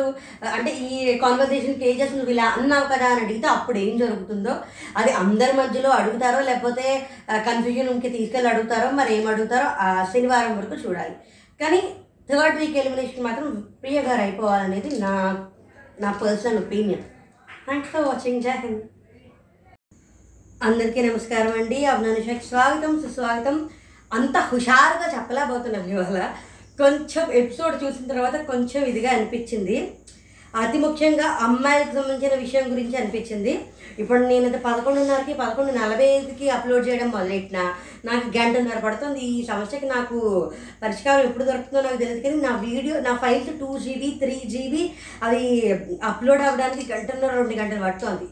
అంటే 0.53 0.71
ఈ 0.71 1.17
కాన్వర్సేషన్ 1.17 1.75
కేజెస్ 1.75 2.13
నువ్వు 2.13 2.31
ఇలా 2.31 2.45
అన్నావు 2.57 2.85
కదా 2.93 3.07
అని 3.07 3.21
అడిగితే 3.25 3.47
అప్పుడు 3.47 3.77
ఏం 3.77 3.97
జరుగుతుందో 3.97 4.53
అది 4.97 5.11
అందరి 5.11 5.53
మధ్యలో 5.57 5.89
అడుగుతారో 5.89 6.39
లేకపోతే 6.41 6.85
కన్ఫ్యూజన్ 7.31 7.89
ఇంకే 7.89 8.09
తీసుకెళ్ళి 8.09 8.49
అడుగుతారో 8.51 8.87
మరి 8.91 9.11
ఏం 9.17 9.27
అడుగుతారో 9.27 9.67
ఆ 9.85 9.89
శనివారం 10.13 10.57
వరకు 10.57 10.75
చూడాలి. 10.75 11.15
కానీ 11.61 11.81
థర్డ్ 12.29 12.59
వీక్ 12.59 12.77
ఎలిమినేషన్ 12.77 13.23
మాత్రం 13.23 13.49
ప్రియ 13.83 14.01
గారు 14.01 14.21
అయిపోవాలనేది 14.21 14.99
నా 14.99 15.13
నా 15.99 16.11
personal 16.11 16.57
opinion 16.57 17.05
thanks 17.67 17.91
for 17.91 18.07
watching 18.07 18.41
జై 18.41 18.57
హింద్ 18.63 18.83
అందరికీ 20.63 21.01
నమస్కారం 21.09 21.53
అండి. 21.61 21.85
అభినానిషకి 21.85 22.45
స్వాగతం 22.45 22.93
సుస్వాగతం. 23.01 23.57
అంత 24.11 24.37
హుషారుగా 24.37 25.07
చెప్పలేకపోతున్నాను 25.15 25.89
ఇవాళ. 25.89 26.19
కొంచెం 26.79 27.31
ఎపిసోడ్ 27.31 27.83
చూసిన 27.83 28.05
తర్వాత 28.11 28.35
కొంచెం 28.45 28.83
ఇదిగా 28.83 29.09
అనిపించింది. 29.09 29.77
అతి 30.55 30.77
ముఖ్యంగా 30.77 31.25
అమ్మాయిలకు 31.45 31.95
సంబంధించిన 31.95 32.35
విషయం 32.39 32.71
గురించి 32.71 32.97
అనిపించింది. 32.97 33.53
ఇప్పుడు 33.99 34.19
నేనైతే 34.19 34.57
పదకొండున్నరకి 34.57 35.33
పదకొండు 35.33 35.71
నలభై 35.71 36.05
ఐదుకి 36.05 36.49
అప్లోడ్ 36.49 36.87
చేయడం 36.87 37.09
మొదలెట్టిన 37.09 37.59
నాకు 38.05 38.37
గంటన్నర 38.37 38.79
పడుతుంది. 38.79 39.19
ఈ 39.19 39.45
సమస్యకి 39.45 39.85
నాకు 39.85 40.17
పరిష్కారం 40.83 41.25
ఎప్పుడు 41.25 41.43
దొరుకుతుందో 41.43 41.81
నాకు 41.81 41.97
తెలియదు 41.97 42.21
కానీ 42.21 42.41
నా 42.41 42.55
వీడియో 42.55 42.99
నా 42.99 43.15
files 43.15 43.59
two 43.59 43.77
GB 43.77 44.09
three 44.23 44.41
GB 44.49 44.91
అవి 45.23 45.43
అప్లోడ్ 46.03 46.41
అవ్వడానికి 46.41 46.93
గంటన్నర 46.93 47.35
రెండు 47.35 47.55
గంటలు 47.55 47.83
పడుతుంది. 47.83 48.27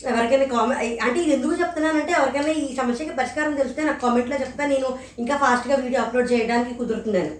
ఎవరికైనా 0.00 0.46
కామెంట్ 0.46 0.80
అంటే 1.02 1.18
ఇది 1.20 1.32
ఎందుకు 1.32 1.54
చెప్తున్నానంటే 1.60 2.12
ఎవరికైనా 2.12 2.52
ఈ 2.60 2.74
సమస్యకి 2.74 3.14
పరిష్కారం 3.16 3.54
తెలిస్తే 3.54 3.82
నాకు 3.82 4.00
కామెంట్లో 4.00 4.36
చెప్తా 4.36 4.66
నేను 4.66 4.88
ఇంకా 5.18 5.36
ఫాస్ట్గా 5.36 5.76
వీడియో 5.76 6.02
అప్లోడ్ 6.02 6.32
చేయడానికి 6.32 6.74
కుదురుతున్నాను 6.74 7.34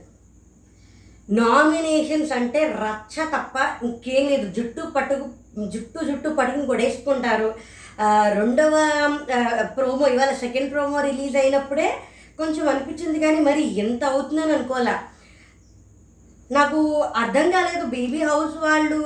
నామినేషన్స్ 1.29 2.33
అంటే 2.33 2.61
రచ్చ 2.77 3.25
తప్ప 3.33 3.57
ఇంకేం 3.85 4.25
లేదు. 4.29 4.47
జుట్టు 4.57 4.83
పట్టుకు 4.95 5.27
జుట్టు 5.67 5.99
జుట్టు 6.05 6.29
పట్టుకుని 6.29 6.67
కొడేసుకుంటారు 6.67 7.49
రెండవ 8.39 8.75
ప్రోమో 9.77 10.07
ఇవాళ 10.07 10.33
సెకండ్ 10.41 10.73
ప్రోమో 10.73 11.01
రిలీజ్ 11.01 11.37
అయినప్పుడే 11.37 11.89
కొంచెం 12.39 12.69
అనిపించింది 12.69 13.19
కానీ 13.19 13.41
మరి 13.41 13.63
ఎంత 13.79 14.05
అవుతుందని 14.05 14.53
అనుకోలే 14.53 14.95
నాకు 16.51 16.81
అర్థం 17.17 17.51
కాలేదు. 17.51 17.87
బేబీ 17.87 18.23
హౌస్ 18.23 18.57
వాళ్ళు 18.57 19.01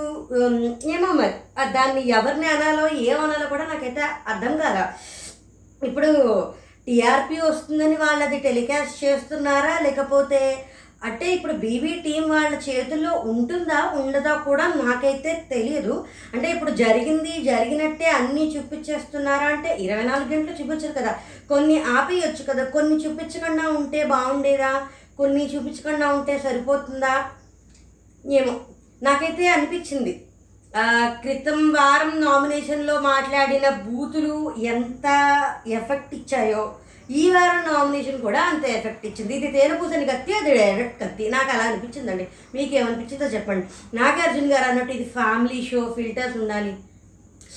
ఏమో 0.95 1.09
మరి. 1.21 1.35
దాన్ని 1.73 2.03
ఎవరిని 2.09 2.47
అనాలో 2.47 2.89
ఏమనాలో 2.89 3.47
కూడా 3.47 3.65
నాకైతే 3.65 4.03
అర్థం 4.29 4.57
కాల. 4.57 4.79
ఇప్పుడు 5.83 6.11
టీఆర్పీ 6.87 7.37
వస్తుందని 7.39 7.97
వాళ్ళు 7.97 8.25
అది 8.25 8.39
టెలికాస్ట్ 8.39 9.05
చేస్తున్నారా? 9.05 9.79
లేకపోతే 9.83 10.41
అంటే 11.05 11.27
ఇప్పుడు 11.35 11.53
బీబీ 11.53 11.93
టీం 12.05 12.31
వాళ్ళ 12.31 12.55
చేతుల్లో 12.69 13.13
ఉంటుందా 13.31 13.79
ఉండదా 14.01 14.33
కూడా 14.35 14.67
నాకైతే 14.85 15.45
తెలియదు 15.51 15.95
అంటే 16.35 16.51
ఇప్పుడు 16.51 16.71
జరిగింది 16.71 17.33
జరిగినట్టే 17.43 18.05
అన్నీ 18.05 18.45
చూపించేస్తున్నారా 18.57 19.47
అంటే 19.47 19.77
ఇరవై 19.77 20.03
నాలుగు 20.03 20.31
గంటలు 20.35 20.57
చూపించరు 20.61 20.93
కదా. 20.93 21.13
కొన్ని 21.49 21.83
ఆపేయచ్చు 21.83 22.45
కదా. 22.53 22.65
కొన్ని 22.65 22.97
చూపించకుండా 23.05 23.69
ఉంటే 23.69 24.05
బాగుండేదా? 24.05 24.73
కొన్ని 25.19 25.55
చూపించకుండా 25.55 26.09
ఉంటే 26.15 26.39
సరిపోతుందా? 26.39 27.25
ఏమో. 28.31 28.61
నాకైతే 29.03 29.49
అనిపించింది. 29.49 30.25
క్రితం 31.21 31.73
వారం 31.73 32.21
నామినేషన్లో 32.21 33.01
మాట్లాడిన 33.01 33.69
బూతులు 33.69 34.55
ఎంత 34.59 35.07
ఎఫెక్ట్ 35.69 36.15
ఇచ్చాయో 36.15 36.75
ఈ 37.11 37.31
వారం 37.31 37.73
నామినేషన్ 37.73 38.21
కూడా 38.21 38.41
అంత 38.41 38.65
ఎఫెక్ట్ 38.65 39.07
ఇచ్చింది. 39.07 39.35
ఇది 39.35 39.59
తేనెపూసని 39.59 40.07
కత్తి 40.07 40.33
అది 40.35 40.55
డైరెక్ట్ 40.55 41.03
కత్తి. 41.03 41.31
నాకు 41.31 41.51
అలా 41.51 41.65
అనిపించిందండి. 41.65 42.29
మీకు 42.55 42.75
ఏమనిపించిందో 42.75 43.25
చెప్పండి. 43.25 43.67
నాగార్జున 43.97 44.53
గారు 44.53 44.65
అన్నట్టు 44.65 44.93
ఇది 44.93 45.05
ఫ్యామిలీ 45.05 45.69
షో 45.71 45.93
ఫిల్టర్స్ 45.97 46.37
ఉండాలి. 46.37 46.77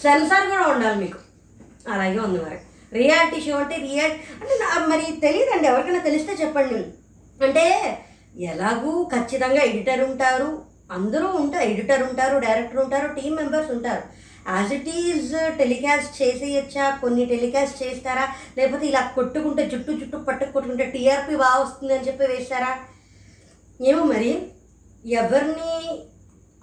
సెన్సార్ 0.01 0.49
కూడా 0.49 0.67
ఉండాలి 0.67 0.99
మీకు. 0.99 1.19
అలాగే 1.89 2.19
ఉంది 2.19 2.43
మరి. 2.43 2.57
రియాలిటీ 2.93 3.41
షో 3.41 3.57
అంటే 3.57 3.75
రియాలిటీ 3.75 4.19
అంటే 4.41 4.85
మరి 4.87 5.19
తెలియదండి. 5.21 5.67
ఎవరికైనా 5.67 5.99
తెలిస్తే 5.99 6.33
చెప్పండి. 6.45 6.83
అంటే 7.41 7.65
ఎలాగూ 8.39 9.03
ఖచ్చితంగా 9.03 9.61
ఎడిటర్ 9.61 10.01
ఉంటారు 10.01 10.63
అందరూ 10.91 11.27
ఉంటారు 11.27 11.63
ఎడిటర్ 11.63 12.03
ఉంటారు 12.03 12.39
డైరెక్టర్ 12.39 12.77
ఉంటారు 12.77 13.07
టీం 13.13 13.35
మెంబర్స్ 13.35 13.71
ఉంటారు. 13.71 14.03
యాజ్ 14.55 14.73
ఇట్ 14.73 14.89
ఈజ్ 14.89 15.57
టెలికాస్ట్ 15.57 16.21
చేసేయచ్చా? 16.21 16.97
కొన్ని 17.01 17.25
టెలికాస్ట్ 17.25 17.83
చేస్తారా? 17.83 18.25
లేకపోతే 18.57 18.87
ఇలా 18.87 19.11
కొట్టుకుంటే 19.15 19.69
జుట్టు 19.69 19.91
జుట్టు 19.91 20.17
పట్టుకు 20.17 20.51
కొట్టుకుంటే 20.51 20.85
టీఆర్పీ 20.85 21.35
బాగా 21.35 21.59
వస్తుంది 21.63 21.93
అని 21.93 22.07
చెప్పి 22.07 22.27
వేస్తారా? 22.27 22.77
ఏమో 23.81 24.03
మరి. 24.03 24.31
ఎవరిని 25.05 25.71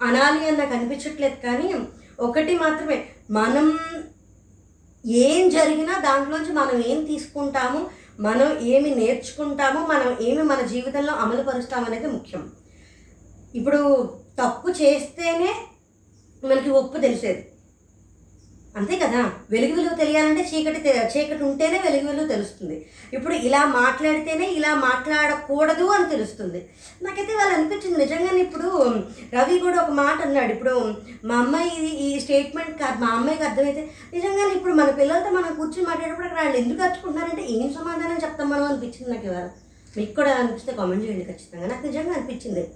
అనాలి 0.01 0.47
అని 0.47 0.57
నాకు 0.57 0.73
అనిపించట్లేదు 0.73 1.35
కానీ 1.47 1.73
ఒకటి 2.19 2.55
మాత్రమే. 2.55 3.05
మనం 3.31 3.79
ఏం 5.05 5.49
జరిగినా 5.49 5.99
దాంట్లోంచి 5.99 6.51
మనం 6.53 6.83
ఏం 6.83 7.03
తీసుకుంటాము 7.03 7.89
మనం 8.19 8.59
ఏమి 8.59 8.95
నేర్చుకుంటామో 8.95 9.79
మనం 9.87 10.17
ఏమి 10.21 10.43
మన 10.43 10.61
జీవితంలో 10.61 11.13
అమలు 11.13 11.43
పరుస్తామనేది 11.43 12.07
ముఖ్యం. 12.07 12.51
ఇప్పుడు 13.55 14.19
తప్పు 14.43 14.69
చేస్తేనే 14.69 15.55
మనకి 16.47 16.69
ఒప్పు 16.69 16.97
తెలిసేది. 16.97 17.52
అంతే 18.77 18.95
కదా? 18.95 19.31
వెలుగు 19.51 19.73
విలువ 19.73 19.95
తెలియాలంటే 19.95 20.41
చీకటి 20.41 20.89
చీకటి 20.89 21.43
ఉంటేనే 21.43 21.79
వెలుగు 21.79 22.11
విలువ 22.11 22.27
తెలుస్తుంది. 22.27 22.85
ఇప్పుడు 23.13 23.33
ఇలా 23.33 23.65
మాట్లాడితేనే 23.65 24.45
ఇలా 24.45 24.75
మాట్లాడకూడదు 24.75 25.83
అని 25.83 26.09
తెలుస్తుంది. 26.09 26.69
నాకైతే 27.03 27.33
వాళ్ళు 27.33 27.55
అనిపించింది 27.55 27.97
నిజంగానే 27.97 28.39
ఇప్పుడు 28.39 29.01
రవి 29.33 29.59
కూడా 29.59 29.81
ఒక 29.81 29.89
మాట 29.89 30.21
అన్నాడు. 30.21 30.51
ఇప్పుడు 30.51 30.93
మా 31.25 31.35
అమ్మాయి 31.35 31.67
ఇది- 31.67 31.97
ఈ 31.97 32.19
స్టేట్మెంట్ 32.19 32.81
కాదు 32.81 33.01
మా 33.01 33.07
అమ్మాయికి 33.07 33.43
అర్థమైతే 33.43 33.89
నిజంగానే 34.13 34.53
ఇప్పుడు 34.55 34.73
మన 34.73 34.91
పిల్లలతో 34.91 35.29
మనం 35.29 35.55
కూర్చొని 35.55 35.85
మాట్లాడేటప్పుడు 35.85 36.27
అక్కడ 36.27 36.41
వాళ్ళు 36.41 36.57
ఎందుకు 36.57 36.81
అర్చుకుంటున్నారంటే 36.81 37.47
ఏం 37.49 37.73
సమాధానం 37.73 38.17
చెప్తాం 38.23 38.49
మనం 38.49 38.63
అనిపించింది 38.63 39.09
నాకు 39.09 39.25
ఇవాళ. 39.25 39.49
మీకు 39.97 40.15
కూడా 40.15 40.31
అనిపిస్తే 40.35 40.71
కామెంట్ 40.71 41.05
చేయండి 41.05 41.25
ఖచ్చితంగా. 41.25 41.67
నాకు 41.67 41.87
నిజంగా 41.87 42.13
అనిపించింది. 42.13 42.67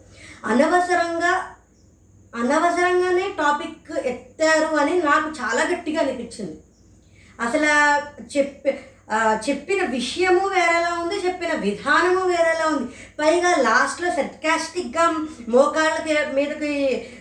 అనవసరంగా 0.45 1.53
అనవసరంగానే 2.37 3.25
టాపిక్ 3.37 3.77
ఎత్తారు 4.05 4.69
అని 4.77 4.93
నాకు 5.03 5.29
చాలా 5.39 5.63
గట్టిగా 5.63 5.99
అనిపించింది. 5.99 6.55
అసలు 7.39 7.71
చెప్పి 8.33 8.71
చెప్పిన 9.45 9.81
విషయము 9.89 10.41
వేరేలా 10.49 10.93
ఉంది 11.01 11.17
చెప్పిన 11.25 11.51
విధానము 11.57 12.21
వేరేలా 12.27 12.65
ఉంది. 12.67 12.87
పైగా 13.19 13.51
లాస్ట్లో 13.61 14.09
సర్కాస్టిక్గా 14.15 15.03
మోకాళ్ళకి 15.47 16.07
మీదకి 16.33 16.71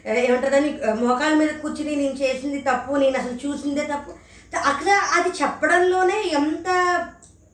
ఆ, 0.06 0.12
ఏమంటుందని 0.22 0.70
మోకాళ్ళ 1.00 1.34
మీద 1.34 1.52
కూర్చుని 1.56 1.96
నేను 1.96 2.16
చేసింది 2.16 2.60
తప్పు 2.62 2.96
నేను 2.96 3.18
అసలు 3.18 3.38
చూసిందే 3.44 3.84
తప్పు. 3.84 4.12
అక్కడ 4.64 4.88
అది 5.16 5.30
చెప్పడంలోనే 5.40 6.18
ఎంత 6.32 6.66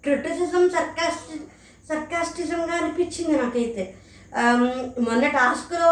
క్రిటిసిజం 0.04 0.64
సర్కాస్టి 0.70 1.36
సర్కాస్టిజంగా 1.88 2.74
అనిపించింది 2.74 3.36
నాకైతే. 3.38 3.84
మొన్న 5.06 5.24
టాస్క్లో 5.36 5.88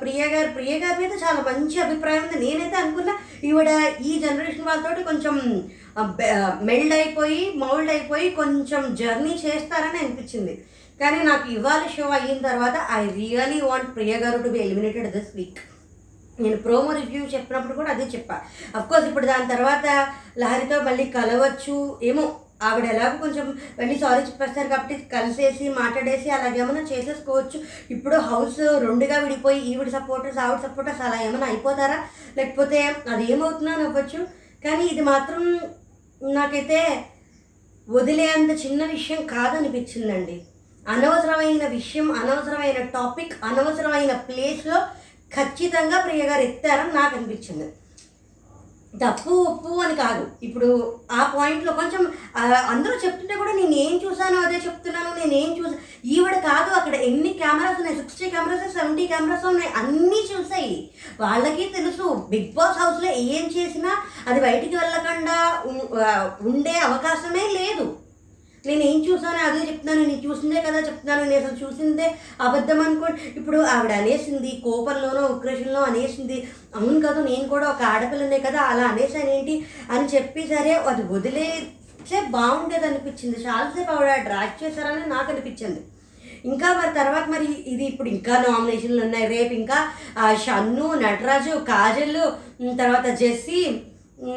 ప్రియ 0.00 0.22
గారు 0.34 0.50
ప్రియ 0.56 0.74
గారి 0.82 0.98
మీద 1.02 1.14
చాలా 1.22 1.40
మంచి 1.48 1.76
అభిప్రాయం 1.84 2.22
ఉంది. 2.26 2.38
నేనైతే 2.44 2.76
అనుకున్నా 2.82 3.14
ఈవిడ 3.48 3.70
ఈ 4.08 4.12
జనరేషన్ 4.24 4.68
వాళ్ళతోటి 4.68 5.02
కొంచెం 5.10 5.36
మెల్డ్ 6.68 6.94
అయిపోయి 6.98 7.42
మౌల్డ్ 7.62 7.92
అయిపోయి 7.94 8.28
కొంచెం 8.40 8.82
జర్నీ 9.00 9.32
చేస్తారని 9.44 9.98
అనిపించింది. 10.02 10.54
కానీ 11.00 11.18
నాకు 11.30 11.46
ఇవాళ 11.56 11.82
షో 11.96 12.06
అయిన 12.18 12.38
తర్వాత 12.48 12.76
I 12.98 13.02
really 13.20 13.58
want 13.68 13.90
Priya 13.96 14.14
garu 14.24 14.38
to 14.44 14.52
be 14.54 14.60
eliminated 14.66 15.10
this 15.16 15.34
week 15.38 15.60
నేను 16.38 16.58
ప్రోమో 16.64 16.90
రివ్యూ 16.92 17.22
చెప్పినప్పుడు 17.34 17.74
కూడా 17.78 17.90
అదే 17.94 18.06
చెప్పా. 18.14 18.36
అఫ్కోర్స్ 18.78 19.06
ఇప్పుడు 19.08 19.26
దాని 19.26 19.46
తర్వాత 19.52 19.86
లహరితో 20.42 20.78
మళ్ళీ 20.88 21.04
కలవచ్చు 21.16 21.76
ఏమో 22.10 22.24
ఆవిడ 22.62 22.84
ఎలాగో 22.84 23.16
కొంచెం 23.18 23.58
వెళ్ళి 23.78 23.98
సారీ 23.98 24.22
చెప్పేస్తారు 24.22 24.68
కాబట్టి 24.68 24.94
కలిసేసి 25.12 25.68
మాట్లాడేసి 25.68 26.30
అలాగే 26.30 26.60
ఏమైనా 26.60 26.80
చేసేసుకోవచ్చు. 26.80 27.60
ఇప్పుడు 27.90 28.16
హౌస్ 28.16 28.58
రెండుగా 28.58 29.18
విడిపోయి 29.18 29.60
ఈవిడ 29.60 29.88
సపోర్టర్స్ 29.88 30.38
ఆవిడ 30.38 30.60
సపోర్టర్స్ 30.66 31.00
అలా 31.00 31.22
ఏమైనా 31.22 31.46
అయిపోతారా? 31.46 31.98
లేకపోతే 32.36 32.80
అది 33.12 33.32
ఏమవుతుందో 33.32 33.70
అని 33.70 33.84
అవ్వచ్చు 33.84 34.20
కానీ 34.64 34.86
ఇది 34.86 35.00
మాత్రం 35.00 35.42
నాకైతే 36.22 37.04
వదిలేంత 37.88 38.66
చిన్న 38.66 38.84
విషయం 38.84 39.26
కాదనిపించిందండి. 39.26 40.42
అనవసరమైన 40.88 41.66
విషయం 41.66 42.12
అనవసరమైన 42.12 42.78
టాపిక్ 42.86 43.34
అనవసరమైన 43.44 44.12
ప్లేస్లో 44.12 44.78
ఖచ్చితంగా 45.36 46.00
ప్రియ 46.00 46.24
గారు 46.24 46.42
ఎత్తారని 46.42 46.92
నాకు 46.94 47.16
అనిపించింది. 47.16 47.68
తప్పు 49.02 49.32
ఒప్పు 49.48 49.72
అని 49.84 49.94
కాదు. 50.02 50.24
ఇప్పుడు 50.46 50.68
ఆ 51.18 51.22
పాయింట్లో 51.36 51.72
కొంచెం 51.80 52.02
అందరూ 52.72 52.94
చెప్తుంటే 53.04 53.34
కూడా 53.40 53.52
నేను 53.58 53.74
ఏం 53.84 53.94
చూసానో 54.04 54.38
అదే 54.46 54.58
చెప్తున్నాను 54.66 55.10
నేను 55.20 55.34
ఏం 55.42 55.50
చూసా 55.58 55.76
ఈవిడ 56.14 56.36
కాదు 56.48 56.70
అక్కడ 56.78 56.94
ఎన్ని 57.08 57.30
కెమెరాస్ 57.42 57.78
ఉన్నాయి? 57.80 57.98
సిక్స్టీ 58.00 58.26
కెమెరాస్ 58.30 58.74
సెవెంటీ 58.78 59.06
కెమెరాస్ 59.12 59.46
ఉన్నాయి. 59.52 59.70
అన్నీ 59.80 60.20
చూసాయి. 60.32 60.74
వాళ్ళకి 61.20 61.66
తెలుసు 61.76 62.08
బిగ్ 62.32 62.50
బాస్ 62.58 62.80
హౌస్లో 62.82 63.12
ఏం 63.36 63.44
చేసినా 63.56 63.92
అది 64.28 64.40
బయటికి 64.46 64.74
వెళ్ళకుండా 64.76 65.38
ఉండే 66.50 66.76
అవకాశమే 66.88 67.46
లేదు. 67.58 67.86
నేను 68.64 68.82
ఏం 68.90 68.98
చూసానో 69.06 69.40
అదే 69.48 69.60
చెప్తున్నాను 69.68 70.02
నేను 70.10 70.22
చూసిందే 70.26 70.60
కదా 70.66 70.78
చెప్తున్నాను 70.88 71.24
నేను 71.30 71.40
అసలు 71.42 71.58
చూసిందే 71.62 72.06
అబద్ధం 72.46 72.78
అనుకోండి. 72.86 73.18
ఇప్పుడు 73.38 73.58
ఆవిడ 73.74 73.92
అనేసింది 74.02 74.50
కోపంలోనో 74.66 75.22
ఉక్రేషన్లో 75.34 75.82
అనేసింది 75.90 76.38
అవును 76.78 76.98
కదా 77.06 77.20
నేను 77.30 77.46
కూడా 77.54 77.66
ఒక 77.74 77.82
ఆడపిల్లనే 77.94 78.38
కదా 78.46 78.62
అలా 78.70 78.84
అనేసాను 78.92 79.32
ఏంటి 79.36 79.54
అని 79.94 80.08
చెప్పి 80.14 80.44
సరే 80.54 80.72
అది 80.92 81.04
వదిలేసే 81.14 82.20
బాగుండేది 82.36 82.88
అనిపించింది. 82.90 83.36
చాలాసేపు 83.46 83.92
ఆవిడ 83.96 84.16
డ్రాక్ 84.28 84.60
చేశారని 84.62 85.06
నాకు 85.14 85.30
అనిపించింది. 85.34 85.80
ఇంకా 86.50 86.68
మరి 86.78 86.92
తర్వాత 86.98 87.26
మరి 87.34 87.46
ఇది 87.72 87.84
ఇప్పుడు 87.92 88.08
ఇంకా 88.16 88.34
నామినేషన్లు 88.46 89.00
ఉన్నాయి. 89.06 89.26
రేపు 89.34 89.52
ఇంకా 89.60 89.78
షన్ను 90.44 90.86
నటరాజు 91.04 91.54
కాజల్ 91.70 92.20
తర్వాత 92.82 93.06
జెస్సీ 93.22 93.60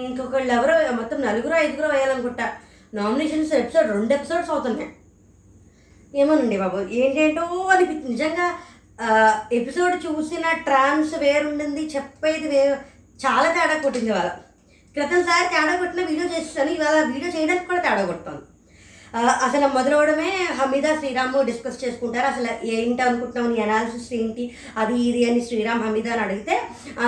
ఇంకొకళ్ళు 0.06 0.52
ఎవరో 0.56 0.74
మొత్తం 1.02 1.20
నలుగురు 1.28 1.56
ఐదుగురు 1.64 1.90
వేయాలనుకుంటా. 1.94 2.48
నామినేషన్స్ 2.94 3.54
ఎపిసోడ్ 3.54 3.92
రెండు 3.92 4.14
ఎపిసోడ్స్ 4.14 4.52
అవుతున్నాయి. 4.52 4.90
ఏమోనండి 6.14 6.58
బాబు 6.58 6.78
ఏంటేంటో 7.00 7.44
అనిపించింది 7.70 8.12
నిజంగా 8.12 8.48
ఎపిసోడ్ 9.52 9.96
చూసిన 10.06 10.46
ట్రాన్స్ 10.66 11.14
వేరుండింది 11.16 11.84
చెప్పేది 11.96 12.48
వేరు 12.48 12.76
చాలా 13.20 13.48
తేడా 13.54 13.76
కొట్టింది 13.82 14.12
వాళ్ళ 14.12 14.30
క్రితంసారి 14.96 15.48
తేడా 15.50 15.74
కొట్టిన 15.76 16.06
వీడియో 16.06 16.28
చేస్తాను 16.28 16.72
ఇవాళ 16.72 16.98
వీడియో 17.04 17.32
చేయడానికి 17.32 17.68
కూడా 17.68 17.82
తేడా 17.82 18.04
కొట్టాను 18.06 18.42
అసలు 19.46 19.68
మొదలవడమే 19.76 20.32
హమీదా 20.60 20.92
శ్రీరాము 21.00 21.40
డిస్కస్ 21.50 21.80
చేసుకుంటారు. 21.84 22.28
అసలు 22.32 22.50
ఏంటి 22.76 23.02
అనుకుంటున్నావు? 23.06 23.50
నీ 23.54 23.58
అనాలిసిస్ 23.66 24.10
ఏంటి? 24.20 24.44
అది 24.82 24.96
ఇది 25.10 25.22
అని 25.30 25.42
శ్రీరామ్ 25.48 25.84
హమీదా 25.86 26.12
అని 26.16 26.24
అడిగితే 26.26 26.56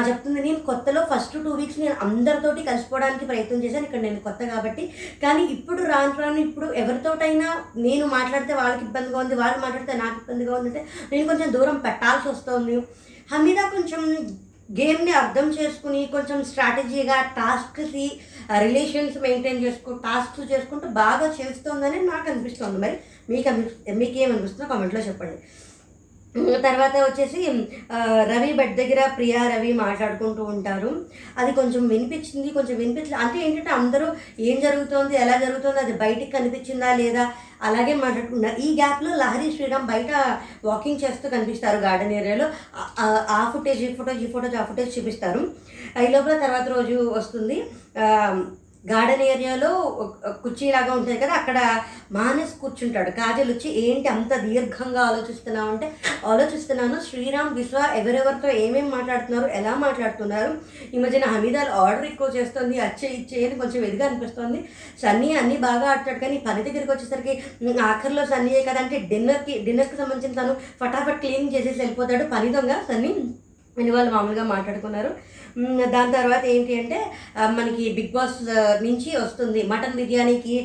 చెప్తుంది 0.09 0.39
నేను 0.47 0.59
కొత్తలో 0.69 1.01
ఫస్ట్ 1.11 1.37
టూ 1.43 1.53
వీక్స్ 1.59 1.79
నేను 1.83 1.95
అందరితోటి 2.05 2.67
కలిసిపోవడానికి 2.69 3.29
ప్రయత్నం 3.31 3.63
చేశాను. 3.65 3.85
ఇక్కడ 3.87 4.01
నేను 4.07 4.19
కొత్త 4.27 4.41
కాబట్టి. 4.53 4.85
కానీ 5.23 5.43
ఇప్పుడు 5.57 5.81
రాను 5.93 6.15
రాను 6.23 6.41
ఇప్పుడు 6.47 6.69
ఎవరితోటైనా 6.83 7.49
నేను 7.87 8.07
మాట్లాడితే 8.17 8.55
వాళ్ళకి 8.61 8.85
ఇబ్బందిగా 8.87 9.19
ఉంది 9.23 9.35
వాళ్ళు 9.43 9.59
మాట్లాడితే 9.65 9.95
నాకు 10.03 10.17
ఇబ్బందిగా 10.21 10.55
ఉంది 10.59 10.69
అంటే 10.71 10.83
నేను 11.11 11.27
కొంచెం 11.31 11.51
దూరం 11.57 11.77
పెట్టాల్సి 11.87 12.27
వస్తుంది. 12.33 12.77
హమీదా 13.33 13.65
కొంచెం 13.75 14.01
గేమ్ని 14.79 15.11
అర్థం 15.11 15.47
చేసుకుని 15.49 16.01
కొంచెం 16.05 16.37
స్ట్రాటజీగా 16.49 17.17
టాస్క్కి 17.37 18.05
రిలేషన్స్ 18.65 19.17
మెయింటైన్ 19.25 19.63
చేసుకో 19.63 19.91
టాస్క్స్ 20.05 20.51
చేసుకుంటూ 20.51 20.87
బాగా 20.87 21.27
చేస్తోందని 21.39 21.99
నాకు 22.11 22.25
అనిపిస్తుంది. 22.31 22.77
మరి 22.83 22.95
మీకు 23.31 23.49
అనిపి 23.49 23.93
మీకేమనిపిస్తుందో 24.01 24.69
కామెంట్లో 24.69 25.01
చెప్పండి. 25.01 25.37
తర్వాత 26.37 26.97
వచ్చేసి 26.97 27.41
రవి 28.23 28.53
బెడ్ 28.53 28.77
దగ్గర 28.77 29.09
ప్రియా 29.17 29.47
రవి 29.47 29.73
మాట్లాడుకుంటూ 29.73 30.43
ఉంటారు. 30.43 31.05
అది 31.37 31.51
కొంచెం 31.51 31.87
వినిపించింది 31.87 32.49
కొంచెం 32.49 32.77
వినిపించలేదు 32.77 33.21
అంటే 33.23 33.39
ఏంటంటే 33.47 33.69
అందరూ 33.69 34.07
ఏం 34.39 34.59
జరుగుతోంది 34.59 35.15
ఎలా 35.15 35.37
జరుగుతుంది 35.37 35.79
అది 35.79 35.93
బయటికి 35.93 36.31
కనిపించిందా 36.31 36.95
లేదా? 36.95 37.31
అలాగే 37.61 37.93
మాట్లాడుకున్నారు 37.93 38.55
ఈ 38.55 38.75
గ్యాప్లో 38.75 39.15
లహరి 39.15 39.51
శ్రీరామ్ 39.51 39.87
బయట 39.87 40.39
వాకింగ్ 40.65 40.99
చేస్తూ 41.03 41.29
కనిపిస్తారు 41.29 41.77
గార్డెన్ 41.77 42.11
ఏరియాలో 42.11 42.49
ఆ- 43.29 43.51
ఫుటేజ్ 43.53 43.81
ఈ 43.81 43.95
ఫుటేజ్ 43.95 44.23
ఈ 44.23 44.31
ఫుటేజ్ 44.31 44.55
ఆ 44.55 44.63
ఫుటేజ్ 44.63 44.99
చూపిస్తారు. 44.99 45.51
ఈ 46.03 46.07
లోపల 46.07 46.37
తర్వాత 46.37 46.67
రోజు 46.67 47.13
వస్తుంది. 47.17 47.63
గార్డెన్ 48.83 49.21
ఏరియాలో 49.21 49.71
కుర్చీలాగా 50.43 50.93
ఉంటుంది 50.93 51.17
కదా 51.17 51.33
అక్కడ 51.33 51.57
మానస్ 52.11 52.53
కూర్చుంటాడు. 52.61 53.09
కాజల్ 53.09 53.51
వచ్చి 53.51 53.69
ఏంటి 53.81 54.07
అంత 54.07 54.33
దీర్ఘంగా 54.35 55.01
ఆలోచిస్తున్నావు? 55.01 55.69
అంటే 55.69 55.87
ఆలోచిస్తున్నాను 56.25 56.97
శ్రీరామ్ 57.09 57.55
విశ్వ 57.55 57.77
ఎవరెవరితో 57.95 58.49
ఏమేమి 58.63 58.89
మాట్లాడుతున్నారు 58.89 59.51
ఎలా 59.51 59.75
మాట్లాడుతున్నారు? 59.75 60.51
ఈ 60.93 60.99
మధ్యన 60.99 61.25
హమీదాలు 61.25 61.69
ఆర్డర్ 61.83 62.05
ఎక్కువ 62.05 62.29
చేస్తుంది 62.35 62.79
అచ్చే 62.79 63.07
ఇచ్చే 63.09 63.45
అని 63.47 63.59
కొంచెం 63.59 63.85
ఎదిగా 63.85 64.07
అనిపిస్తుంది. 64.07 64.61
సన్నీ 65.01 65.33
అన్నీ 65.33 65.57
బాగా 65.57 65.89
ఆడతాడు 65.91 66.19
కానీ 66.19 66.37
పని 66.47 66.63
దగ్గరికి 66.63 66.91
వచ్చేసరికి 66.91 67.35
ఆఖరిలో 67.81 68.25
సన్నీయే 68.25 68.63
కదా 68.63 68.81
అంటే 68.81 68.99
డిన్నర్కి 68.99 69.59
డిన్నర్కి 69.59 69.97
సంబంధించిన 69.97 70.41
తను 70.41 70.55
ఫటాఫట్ 70.81 71.19
క్లీన్ 71.19 71.53
చేసేసి 71.53 71.79
వెళ్ళిపోతాడు. 71.79 72.23
పని 72.35 72.51
దొంగ 72.53 72.73
సన్నీ. 72.87 73.13
అని 73.77 73.91
వాళ్ళు 73.91 74.11
మామూలుగా 74.11 74.43
మాట్లాడుకున్నారు. 74.43 75.11
దాని 75.93 76.11
తర్వాత 76.17 76.43
ఏంటి 76.53 76.73
అంటే 76.81 76.99
మనకి 77.57 77.83
బిగ్ 77.97 78.13
బాస్ 78.15 78.37
నుంచి 78.87 79.09
వస్తుంది. 79.23 79.61
మటన్ 79.71 79.97
బిర్యానీకి 79.99 80.55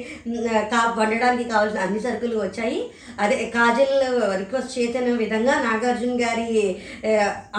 కా 0.72 0.80
వండడానికి 0.98 1.46
కావాల్సిన 1.52 1.84
అన్ని 1.86 2.00
సరుకులు 2.06 2.36
వచ్చాయి. 2.44 2.80
అదే 3.24 3.36
కాజల్ 3.56 3.96
రిక్వెస్ట్ 4.42 4.76
చేసిన 4.78 5.14
విధంగా 5.22 5.54
నాగార్జున 5.66 6.14
గారి 6.24 6.48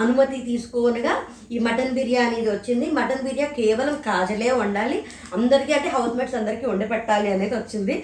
అనుమతి 0.02 0.38
తీసుకోనగా 0.50 1.14
ఈ 1.54 1.58
మటన్ 1.66 1.96
బిర్యానీ 1.98 2.36
ఇది 2.42 2.50
వచ్చింది. 2.56 2.86
మటన్ 2.98 3.24
బిర్యానీ 3.26 3.54
కేవలం 3.60 3.96
కాజలే 4.08 4.50
వండాలి. 4.60 4.98
అందరికీ 5.36 5.72
అంటే 5.78 5.90
హౌస్ 5.96 6.16
మేట్స్ 6.18 6.38
అందరికీ 6.40 6.66
వండపెట్టాలి 6.72 7.28
అనేది 7.34 7.54
వచ్చింది. 7.60 7.94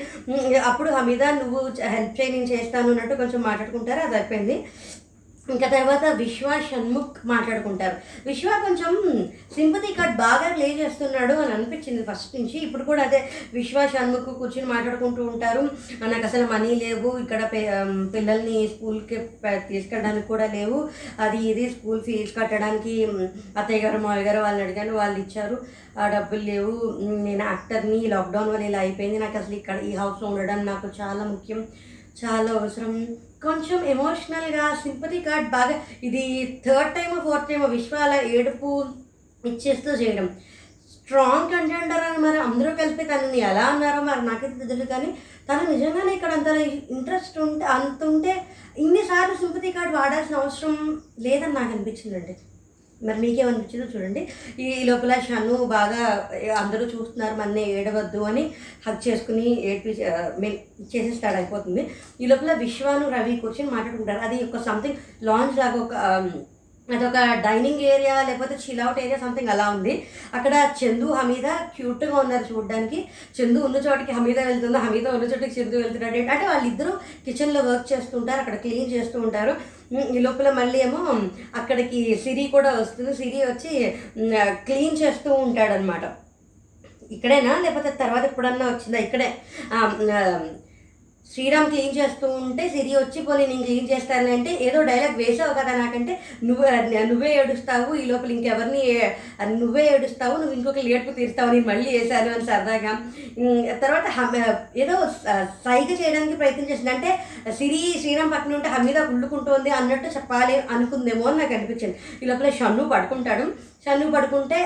అప్పుడు 0.71 0.91
హమీదా 0.99 1.31
నువ్వు 1.41 1.61
హెల్ప్ 1.95 2.17
చేయి 2.21 2.33
నేను 2.35 2.49
చేస్తాను 2.55 2.91
అన్నట్టు 2.93 3.15
కొంచెం 3.23 3.41
మాట్లాడుకుంటారు? 3.49 4.01
అది 4.07 4.17
అయిపోయింది. 4.21 4.57
ఇంకా 5.51 5.69
తర్వాత 5.69 6.05
విశ్వ 6.15 6.51
షణ్ముఖ్ 6.69 7.17
మాట్లాడుకుంటారు. 7.27 7.97
విశ్వ 8.27 8.51
కొంచెం 8.65 8.93
సింపతి 9.55 9.93
కార్డ్ 9.95 10.17
బాగా 10.17 10.55
ప్లే 10.55 10.69
చేస్తున్నాడు 10.79 11.33
అని 11.33 11.53
అనిపించింది 11.55 12.03
ఫస్ట్ 12.11 12.37
నుంచి. 12.37 12.59
ఇప్పుడు 12.59 12.83
కూడా 12.83 13.03
అదే 13.03 13.29
విశ్వ 13.55 13.87
షణ్ముఖ్ 13.87 14.29
కూర్చుని 14.39 14.67
మాట్లాడుకుంటూ 14.73 15.25
ఉంటారు. 15.25 15.61
నాకు 16.07 16.27
అసలు 16.27 16.47
మనీ 16.47 16.75
లేవు. 16.75 17.19
ఇక్కడ 17.19 17.43
పిల్లల్ని 18.15 18.69
స్కూల్కి 18.69 19.17
తీసుకెళ్ళడానికి 19.69 20.27
కూడా 20.27 20.47
లేవు. 20.47 20.89
అది 21.21 21.39
ఇది 21.51 21.71
స్కూల్ 21.71 22.01
ఫీజు 22.01 22.41
కట్టడానికి 22.41 23.05
అత్తయ్య 23.59 23.81
గారు 23.81 23.99
మావయ్య 23.99 24.27
గారు 24.29 24.41
వాళ్ళని 24.41 24.65
అడిగాను 24.65 24.95
వాళ్ళు 24.97 25.19
ఇచ్చారు. 25.19 25.59
ఆ 25.99 26.09
డబ్బులు 26.09 26.41
లేవు. 26.41 26.99
నేను 27.01 27.45
యాక్టర్ని 27.45 28.01
లాక్డౌన్ 28.07 28.51
వల్ల 28.51 28.65
ఇలా 28.65 28.79
అయిపోయింది. 28.79 29.19
నాకు 29.19 29.39
అసలు 29.39 29.55
ఇక్కడ 29.55 29.79
ఈ 29.81 29.95
హౌస్లో 29.95 30.29
ఉండడం 30.29 30.67
నాకు 30.67 30.89
చాలా 31.01 31.25
ముఖ్యం. 31.25 31.67
చాలా 32.25 32.51
అవసరం. 32.61 33.17
కొంచెం 33.47 33.79
ఎమోషనల్గా 33.95 34.65
సింపతి 34.83 35.19
కార్డ్ 35.27 35.49
బాగా 35.55 35.77
ఇది 36.09 36.23
థర్డ్ 36.67 36.95
టైమ్ 36.97 37.15
ఫోర్త్ 37.27 37.49
టైమ్ 37.51 37.65
విశ్వాల 37.77 38.13
ఏడుపు 38.37 38.69
ఇచ్చేస్తూ 39.45 39.91
చేయడం. 40.01 40.27
స్ట్రాంగ్ 40.95 41.51
కంటెండర్ 41.53 42.05
అని 42.09 42.21
మరి 42.25 42.39
అందరూ 42.47 42.71
కలిపి 42.79 43.05
తనని 43.11 43.41
ఎలా 43.49 43.65
అన్నారో 43.73 44.01
మరి 44.03 44.23
నాకైతే 44.29 44.57
తెలియదు 44.63 44.87
కానీ 44.93 45.09
తను 45.49 45.65
నిజంగానే 45.73 46.13
ఇక్కడ 46.17 46.33
అంత 46.39 46.49
ఇంట్రెస్ట్ 46.97 47.37
ఉంటే 47.47 47.65
అంత 47.77 48.01
ఉంటే 48.13 48.35
ఇన్నిసార్లు 48.85 49.35
సింపతి 49.43 49.71
కార్డ్ 49.77 49.95
వాడాల్సిన 49.97 50.37
అవసరం 50.43 50.77
లేదని 51.27 51.55
నాకు 51.59 51.73
అనిపించిందండి. 51.75 52.35
మరి 53.05 53.19
మీకేమనిపించిందో 53.21 53.87
చూడండి. 53.95 54.29
ఈ 54.59 54.85
లోపల 54.85 55.13
షన్ను 55.29 55.55
బాగా 55.65 56.31
అందరూ 56.59 56.85
చూస్తున్నారు 56.87 57.35
మన 57.35 57.59
ఏడవద్దు 57.59 58.19
అని 58.19 58.51
హక్ 58.89 59.09
చేసుకుని 59.09 59.67
ఏడ్పి 59.67 59.97
మీన్ 60.41 60.57
చేసేస్తాడు 60.97 61.37
అయిపోతుంది. 61.37 61.91
ఈ 62.21 62.27
లోపల 62.27 62.53
విశ్వాను 62.53 63.09
రవి 63.11 63.37
కూర్చొని 63.37 63.71
మాట్లాడుకుంటారు. 63.71 64.19
అది 64.19 64.45
ఒక 64.45 64.63
సంథింగ్ 64.63 64.95
లాంచ్ 65.23 65.59
లాగా 65.59 65.83
ఒక 65.83 65.95
అది 66.91 67.05
అదొక 67.05 67.19
డైనింగ్ 67.49 67.81
ఏరియా 67.81 68.23
లేకపోతే 68.23 68.55
చిల్అవుట్ 68.55 68.99
ఏరియా 68.99 69.19
సంథింగ్ 69.19 69.49
అలా 69.49 69.71
ఉంది. 69.71 70.07
అక్కడ 70.35 70.55
చందు 70.81 71.07
హమీద 71.13 71.47
క్యూట్గా 71.77 72.17
ఉన్నారు 72.17 72.55
చూడడానికి. 72.55 73.09
చందు 73.39 73.59
ఉన్న 73.59 73.77
చోటికి 73.77 74.13
హమీద 74.13 74.39
వెళ్తుంది? 74.39 74.79
హమీద 74.79 75.09
ఉన్న 75.09 75.25
చోటికి 75.25 75.61
చందు 75.61 75.77
వెళ్తున్నాడు? 75.77 76.17
అంటే 76.17 76.47
వాళ్ళిద్దరూ 76.49 76.93
కిచెన్లో 77.25 77.61
వర్క్ 77.61 77.93
చేస్తుంటారు 77.93 78.41
అక్కడ 78.41 78.55
క్లీన్ 78.55 78.93
చేస్తూ 78.93 79.21
ఉంటారు. 79.21 79.55
ఈ 79.93 80.19
లోపల 80.19 80.51
మళ్ళీ 80.51 80.79
ఏమో 80.81 81.01
అక్కడికి 81.55 82.21
సిరి 82.25 82.45
కూడా 82.47 82.71
వస్తుంది. 82.73 83.15
సిరి 83.17 83.41
వచ్చి 83.51 83.73
క్లీన్ 84.67 84.97
చేస్తూ 84.97 85.33
ఉంటాడనమాట 85.35 86.05
ఇక్కడేనా? 87.13 87.61
లేకపోతే 87.65 87.91
తర్వాత 87.91 88.25
ఎప్పుడన్నా 88.25 88.67
వచ్చిందా? 88.67 88.99
ఇక్కడే. 88.99 89.29
శ్రీరామ్ 91.35 91.71
క్లీన్ 91.71 91.97
చేస్తూ 91.99 92.27
ఉంటే 92.41 92.65
సిరి 92.69 92.91
వచ్చి 92.97 93.21
పోనీ 93.23 93.45
నేను 93.47 93.63
క్లీన్ 93.63 93.89
చేస్తాను? 93.93 94.29
అంటే 94.33 94.51
ఏదో 94.67 94.79
డైలాగ్ 94.89 95.17
వేసావు 95.17 95.55
కదా 95.55 95.73
నాకంటే 95.79 96.13
నువ్వే 96.49 96.71
నువ్వే 97.11 97.31
ఏడుస్తావు 97.41 97.95
ఈ 98.03 98.05
లోపల 98.11 98.31
ఇంకెవరిని 98.37 98.83
నువ్వే 99.63 99.85
ఏడుస్తావు 99.95 100.37
నువ్వు 100.37 100.55
ఇంకొక 100.59 100.79
ఏడుపు 100.93 101.15
తీరుస్తావు 101.19 101.51
నేను 101.55 101.67
మళ్ళీ 101.67 101.89
వేసాను 101.99 102.31
అని 102.35 102.47
సరదాగా. 102.51 102.93
తర్వాత 103.85 104.07
ఏదో 104.77 104.95
సైగ 105.67 105.89
చేయడానికి 106.01 106.37
ప్రయత్నం 106.37 106.69
చేసింది. 106.71 106.91
అంటే 106.91 107.11
సిరి 107.59 107.83
శ్రీరామ్ 108.01 108.33
పక్కన 108.33 108.59
ఉంటే 108.61 108.69
హమీద 108.69 108.99
కుళ్ళుకుంటోంది 109.11 109.71
అన్నట్టు 109.81 110.11
చెప్పాలి 110.17 110.57
అనుకుందేమో 110.77 111.27
అని 111.31 111.39
నాకు 111.39 111.55
అనిపించింది. 111.55 111.97
ఈ 112.23 112.27
లోపల 112.27 112.51
షన్ను 112.61 112.85
పడుకుంటాడు. 112.95 113.47
షన్ను 113.85 114.07
పడుకుంటే 114.15 114.59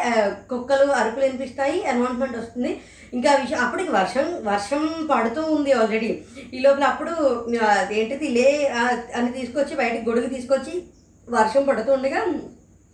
కుక్కలు 0.50 0.86
అరుపులు 1.00 1.24
వినిపిస్తాయి 1.26 1.78
అనౌన్స్మెంట్ 1.92 2.38
వస్తుంది. 2.40 2.72
ఇంకా 3.16 3.30
విషయం 3.42 3.60
అప్పటికి 3.64 3.90
వర్షం 3.98 4.26
వర్షం 4.50 4.82
పడుతూ 5.12 5.42
ఉంది 5.56 5.70
ఆల్రెడీ 5.80 6.10
ఈ 6.56 6.58
లోపల 6.64 6.84
అప్పుడు 6.92 7.12
ఏంటిది 7.98 8.28
లే 8.36 8.48
అని 9.18 9.30
తీసుకొచ్చి 9.38 9.74
బయటకు 9.80 10.06
గొడుగు 10.08 10.28
తీసుకొచ్చి 10.34 10.74
వర్షం 11.28 11.62
పడుతూ 11.70 11.90
ఉండగా 11.98 12.20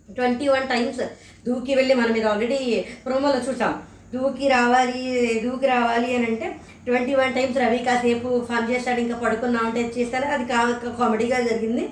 ట్వంటీ 0.07 0.47
వన్ 0.53 0.65
టైమ్స్ 0.71 1.03
దూకి 1.45 1.73
వెళ్ళి 1.79 1.93
మనం 1.99 2.15
ఇది 2.19 2.27
ఆల్రెడీ 2.31 2.59
ప్రోమోలో 3.05 3.39
చూసాం. 3.47 3.73
దూకి 4.13 4.47
రావాలి 4.55 5.01
దూకి 5.45 5.67
రావాలి 5.75 6.09
అని 6.15 6.25
అంటే 6.31 6.47
ట్వంటీ 6.85 7.13
వన్ 7.19 7.33
టైమ్స్ 7.37 7.61
రవి 7.63 7.79
కాసేపు 7.87 8.29
ఫన్ 8.49 8.69
చేస్తాడు 8.71 8.99
ఇంకా 9.05 9.15
పడుకున్నా 9.23 9.61
ఉంటే 9.67 9.83
చేస్తాను 9.95 10.27
అది 10.35 10.45
కా 10.51 10.59
కామెడీగా 10.99 11.39
జరిగింది. 11.49 11.85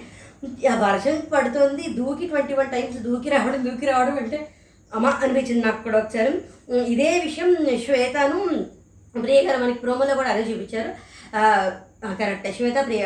వర్షం 0.85 1.15
పడుతుంది 1.33 1.83
దూకి 1.99 2.25
ట్వంటీ 2.31 2.53
వన్ 2.59 2.71
టైమ్స్ 2.75 2.97
దూకి 3.07 3.29
రావడం 3.35 3.61
దూకి 3.67 3.85
రావడం 3.91 4.15
అంటే 4.23 4.39
అమ్మ 4.91 5.07
అనిపించింది 5.23 5.61
నాకు 5.67 5.81
కూడా 5.83 5.97
ఒకసారి. 6.03 6.33
ఇదే 6.93 7.11
విషయం 7.27 7.49
శ్వేతను 7.85 8.39
ప్రియ 9.23 9.39
గారు 9.45 9.57
మనకి 9.63 9.79
ప్రోమోలో 9.79 10.13
కూడా 10.19 10.29
అదే 10.33 10.43
చూపించారు. 10.49 10.91
కరెక్ట్. 12.19 12.47
శ్వేత 12.55 12.79
ప్రియ 12.87 13.03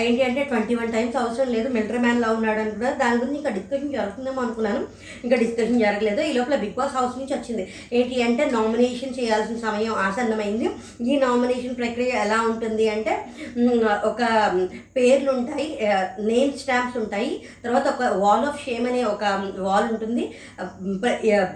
ఏంటి 0.00 0.22
అంటే 0.26 0.40
ట్వంటీ 0.50 0.74
వన్ 0.78 0.90
టైమ్స్ 0.94 1.16
అవసరం 1.20 1.48
లేదు. 1.54 1.68
మిలిటరీ 1.76 2.00
మ్యాన్ 2.04 2.20
లా 2.24 2.28
ఉన్నాడు 2.36 2.60
అనుకున్నారు 2.64 2.96
దాని 3.02 3.18
గురించి 3.20 3.38
ఇంకా 3.40 3.52
డిస్కషన్ 3.56 3.94
జరుగుతుందేమో 3.96 4.40
అనుకున్నాను. 4.42 4.82
ఇంకా 5.24 5.36
డిస్కషన్ 5.42 5.82
జరగలేదు. 5.84 6.20
ఈ 6.28 6.32
లోపల 6.36 6.56
బిగ్ 6.64 6.76
బాస్ 6.78 6.94
హౌస్ 6.98 7.16
నుంచి 7.20 7.34
వచ్చింది. 7.36 7.64
ఏంటి 7.98 8.22
అంటే 8.26 8.44
నామినేషన్ 8.56 9.16
చేయాల్సిన 9.18 9.56
సమయం 9.66 9.94
ఆసన్నమైంది. 10.06 10.68
ఈ 11.10 11.16
నామినేషన్ 11.24 11.78
ప్రక్రియ 11.80 12.20
ఎలా 12.26 12.38
ఉంటుంది 12.50 12.86
అంటే 12.94 13.14
ఒక 14.10 14.22
పేర్లు 14.96 15.30
ఉంటాయి 15.38 15.68
నేమ్ 16.30 16.54
స్టాంప్స్ 16.62 17.00
ఉంటాయి. 17.02 17.32
తర్వాత 17.64 17.86
ఒక 17.94 18.12
వాల్ 18.24 18.46
ఆఫ్ 18.50 18.62
షేమ్ 18.66 18.86
అనే 18.92 19.02
ఒక 19.14 19.24
వాల్ 19.66 19.88
ఉంటుంది. 19.94 20.26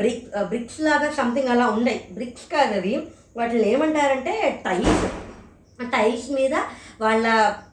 బ్రిక్ 0.00 0.26
బ్రిక్స్ 0.50 0.80
లాగా 0.88 1.10
సంథింగ్ 1.20 1.52
అలా 1.56 1.68
ఉన్నాయి. 1.76 2.00
బ్రిక్స్ 2.18 2.48
కాదు 2.56 2.74
అవి 2.80 2.94
వాటిని 3.38 3.64
ఏమంటారంటే 3.72 4.34
టైల్స్ 4.66 5.06
టైల్స్ 5.94 6.28
మీద 6.30 6.54
వాళ్ళ 7.00 7.26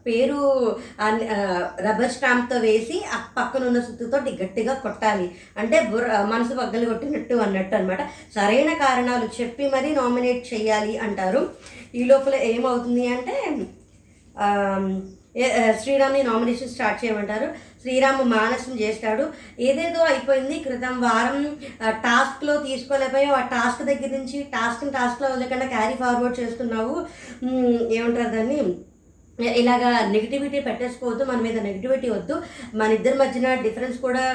పేరు 0.07 0.39
రబ్బర్ 1.85 2.13
స్టాంప్తో 2.15 2.57
వేసి 2.65 2.97
ఆ 3.15 3.17
పక్కన 3.37 3.63
ఉన్న 3.69 3.79
సుత్తుతో 3.79 4.17
గట్టిగా 4.41 4.73
కొట్టాలి. 4.73 5.27
అంటే 5.57 5.77
బుర్ర 5.91 6.21
మనసు 6.33 6.53
పగ్గలు 6.59 6.85
కొట్టినట్టు 6.85 7.35
అన్నట్టు 7.45 7.75
అనమాట 7.75 8.01
సరైన 8.35 8.73
కారణాలు 8.85 9.29
చెప్పి 9.41 9.67
మరీ 9.75 9.91
నామినేట్ 9.95 10.53
చేయాలి 10.53 10.93
అంటారు. 10.97 11.41
ఈ 11.95 12.03
లోపల 12.03 12.35
ఏమవుతుంది 12.51 13.07
అంటే 13.07 13.35
శ్రీరామ్ని 15.81 16.21
నామినేషన్ 16.23 16.69
స్టార్ట్ 16.73 16.99
చేయమంటారు. 17.05 17.47
శ్రీరాము 17.85 18.23
మానసం 18.23 18.79
చేస్తాడు. 18.79 19.23
ఏదేదో 19.59 20.03
అయిపోయింది. 20.03 20.59
క్రితం 20.59 21.01
వారం 21.01 21.57
టాస్క్లో 21.89 22.53
తీసుకోలేకపోయి 22.57 23.25
ఆ 23.25 23.41
టాస్క్ 23.47 23.83
దగ్గర 23.83 24.17
నుంచి 24.17 24.43
టాస్క్ని 24.53 24.91
టాస్క్లో 24.91 25.27
వదలకుండా 25.27 25.65
క్యారీ 25.65 25.93
ఫార్వర్డ్ 25.93 26.39
చేస్తున్నావు. 26.39 26.95
ఏముంటారు 27.45 27.93
ఏమంటారు 27.93 28.35
దాన్ని? 28.35 28.59
ఇలాగా 29.39 29.89
నెగిటివిటీ 30.11 30.59
పెట్టేసుకోవద్దు. 30.59 31.23
మన 31.23 31.35
మీద 31.35 31.59
నెగిటివిటీ 31.61 32.09
వద్దు. 32.09 32.41
మన 32.75 32.91
ఇద్దరి 32.91 33.17
మధ్యన 33.17 33.53
డిఫరెన్స్ 33.53 33.97
కూడా 33.97 34.25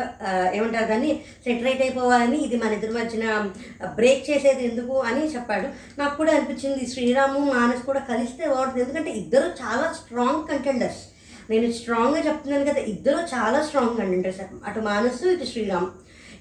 ఏమంటారు 0.54 0.86
దాన్ని? 0.86 1.20
సెటరేట్ 1.44 1.82
అయిపోవాలని 1.82 2.38
ఇది 2.44 2.56
మన 2.56 2.72
ఇద్దరి 2.72 2.92
మధ్యన 2.92 3.50
బ్రేక్ 3.94 4.30
చేసేది 4.30 4.64
ఎందుకు 4.68 4.98
అని 4.98 5.24
చెప్పాడు. 5.34 5.68
నాకు 6.00 6.16
కూడా 6.16 6.34
అనిపించింది. 6.34 6.86
శ్రీరాము 6.86 7.38
మానస్ 7.52 7.86
కూడా 7.86 8.00
కలిస్తే 8.00 8.48
బాగుంటుంది. 8.48 8.84
ఎందుకంటే 8.84 9.10
ఇద్దరు 9.10 9.46
చాలా 9.62 9.92
స్ట్రాంగ్ 10.02 10.48
కంటెండర్స్. 10.52 11.02
నేను 11.50 11.68
స్ట్రాంగ్గా 11.72 12.20
చెప్తున్నాను 12.26 12.64
కదా 12.64 12.80
ఇద్దరు 12.92 13.20
చాలా 13.34 13.58
స్ట్రాంగ్ 13.66 13.98
కంటెండర్స్ 14.00 14.40
అటు 14.68 14.80
మానసు 14.80 15.24
ఇటు 15.28 15.46
శ్రీరామ్. 15.52 15.88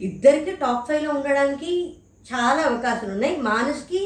ఇద్దరికి 0.07 0.51
టాప్ 0.51 0.87
ఫైవ్లో 0.87 1.09
ఉండడానికి 1.13 1.71
చాలా 2.31 2.61
అవకాశాలు 2.69 3.11
ఉన్నాయి. 3.11 3.35
మానస్కి 3.49 4.01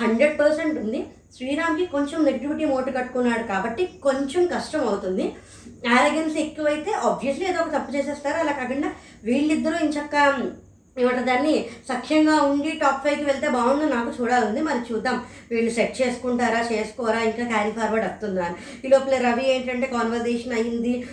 హండ్రెడ్ 0.00 0.38
పర్సెంట్ 0.40 0.78
ఉంది. 0.78 1.00
శ్రీరామ్కి 1.36 1.84
కొంచెం 1.86 2.18
నెగిటివిటీ 2.24 2.64
మూట 2.64 2.88
కట్టుకున్నాడు 2.96 3.44
కాబట్టి 3.52 3.82
కొంచెం 4.02 4.42
కష్టం 4.46 4.82
అవుతుంది. 4.88 5.24
యారగెన్స్ 5.86 6.36
ఎక్కువైతే 6.44 6.92
ఆబ్వియస్లీ 7.08 7.44
ఏదో 7.46 7.60
ఒక 7.62 7.72
తప్పు 7.76 7.90
చేసేస్తారు. 7.96 8.38
అలా 8.42 8.52
కాకుండా 8.52 8.88
వీళ్ళిద్దరూ 9.24 9.78
ఇంచక్క 9.86 10.16
ఏమంటారు 10.98 11.26
దాన్ని 11.26 11.66
సఖ్యంగా 11.88 12.42
ఉండి 12.42 12.70
టాప్ 12.70 13.04
ఫైవ్కి 13.04 13.24
వెళ్తే 13.24 13.48
బాగుండు 13.48 13.84
నాకు 13.84 14.22
చూడాలి 14.22 14.60
మరి 14.60 14.94
చూద్దాం. 14.94 15.22
వీళ్ళు 15.50 15.70
సెట్ 15.70 16.02
చేసుకుంటారా 16.02 16.68
చేసుకోరా? 16.72 17.20
ఇంకా 17.20 17.44
క్యారీ 17.44 17.70
ఫార్వర్డ్ 17.70 18.06
వస్తుందా 18.06 18.46
ఈ 18.84 18.88
లోపల 18.88 19.30
రవి 19.30 19.54
ఏంటంటే 19.54 19.86
కాన్వర్జేషన్ 19.86 20.52
అయింది. 20.52 21.06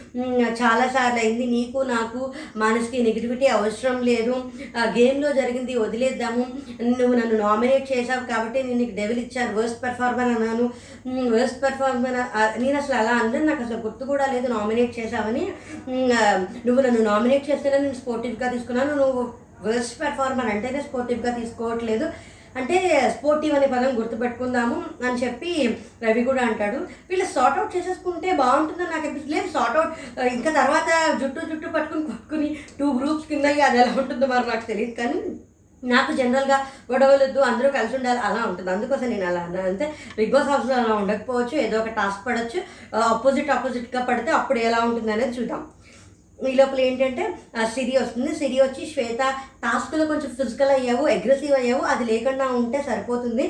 చాలాసార్లు 0.61 1.19
అయింది. 1.19 1.45
నీకు 1.45 1.77
నాకు 1.77 2.33
మనసుకి 2.55 3.03
నెగిటివిటీ 3.03 3.45
అవసరం 3.45 4.01
లేదు. 4.01 4.51
ఆ, 4.77 4.93
గేమ్లో 4.97 5.31
జరిగింది 5.31 5.75
వదిలేద్దాము. 5.79 6.45
నువ్వు 6.81 7.13
నన్ను 7.13 7.37
నామినేట్ 7.37 7.97
చేసావు 7.97 8.31
కాబట్టి 8.31 8.63
నేను 8.63 8.77
నీకు 8.77 8.95
డెవిల్ 8.95 9.19
ఇచ్చాను. 9.19 9.61
వర్స్ట్ 9.61 9.83
పెర్ఫార్మర్ 9.83 10.27
అన్నాను. 10.27 10.69
వర్స్ట్ 11.29 11.63
పెర్ఫార్మర్ 11.63 12.17
నేను 12.61 12.77
అసలు 12.77 12.95
అలా 12.95 13.11
అందరూ 13.11 13.43
నాకు 13.43 13.63
అసలు 13.63 13.77
గుర్తు 13.77 14.05
కూడా 14.05 14.25
లేదు. 14.25 14.47
నామినేట్ 14.47 14.99
చేసావని 14.99 15.51
నువ్వు 16.65 16.81
నన్ను 16.81 17.01
నామినేట్ 17.01 17.49
చేస్తేనే 17.49 17.77
నేను 17.77 17.93
స్పోర్టివ్గా 17.93 18.49
తీసుకున్నాను. 18.49 18.95
నువ్వు 18.95 19.42
వర్స్ట్ 19.65 20.01
పెర్ఫార్మర్ 20.01 20.51
అంటేనే 20.53 20.81
స్పోర్టివ్గా 20.81 21.31
తీసుకోవట్లేదు. 21.39 22.07
అంటే 22.59 22.75
స్పోర్టివ్ 23.15 23.55
అనే 23.57 23.67
పదం 23.67 23.93
గుర్తుపెట్టుకుందాము 23.99 24.75
అని 25.07 25.17
చెప్పి 25.23 25.51
రవి 26.03 26.23
కూడా 26.23 26.41
అంటాడు. 26.47 26.79
వీళ్ళు 27.09 27.25
సార్ట్ 27.35 27.57
అవుట్ 27.59 27.75
చేసేసుకుంటే 27.75 28.31
బాగుంటుందని 28.41 28.91
నాకు 28.91 29.07
అనిపిస్తుంది. 29.07 29.35
లేదు 29.35 29.47
సార్ట్ 29.53 29.77
అవుట్ 29.77 29.93
ఇంకా 30.35 30.51
తర్వాత 30.59 30.89
జుట్టు 31.21 31.47
జుట్టు 31.51 31.69
పట్టుకుని 31.77 32.05
పట్టుకుని 32.11 32.49
టూ 32.79 32.87
గ్రూప్స్ 32.99 33.27
కింద 33.27 33.45
అది 33.45 33.79
ఎలా 33.83 33.93
ఉంటుందో 34.01 34.27
మరి 34.33 34.47
నాకు 34.51 34.67
తెలియదు. 34.71 34.95
కానీ 35.01 35.17
నాకు 35.83 36.11
జనరల్గా 36.13 36.57
గొడవలొద్దు 36.91 37.39
అందరూ 37.39 37.69
కలిసి 37.71 37.95
ఉండాలి 37.95 38.19
అలా 38.19 38.41
ఉంటుంది. 38.49 38.71
అందుకోసం 38.71 39.07
నేను 39.09 39.25
అలా 39.29 39.39
అన్నాను. 39.39 39.67
అంతే. 39.67 39.85
బిగ్ 40.17 40.31
బాస్ 40.31 40.49
హౌస్లో 40.49 40.75
అలా 40.75 40.93
ఉండకపోవచ్చు 40.95 41.55
ఏదో 41.65 41.79
ఒక 41.79 41.91
టాస్క్ 41.99 42.21
పడవచ్చు 42.27 42.59
ఆపోజిట్ 43.13 43.51
ఆపోజిట్గా 43.51 44.03
పడితే 44.05 44.31
అప్పుడు 44.31 44.59
ఎలా 44.59 44.79
ఉంటుంది 44.79 45.11
అనేది 45.11 45.35
చూద్దాం. 45.39 45.63
ఈ 46.51 46.53
లోపల 46.55 46.79
ఏంటంటే 46.79 47.23
సిరి 47.73 47.93
వస్తుంది. 48.01 48.31
సిరి 48.39 48.57
వచ్చి 48.61 48.83
శ్వేత 48.93 49.21
టాస్క్లో 49.63 50.05
కొంచెం 50.05 50.31
ఫిజికల్ 50.39 50.71
అయ్యావు 50.77 51.03
అగ్రెసివ్ 51.07 51.53
అయ్యావు 51.59 51.81
అది 51.93 52.03
లేకుండా 52.11 52.45
ఉంటే 52.59 52.79
సరిపోతుంది. 52.87 53.45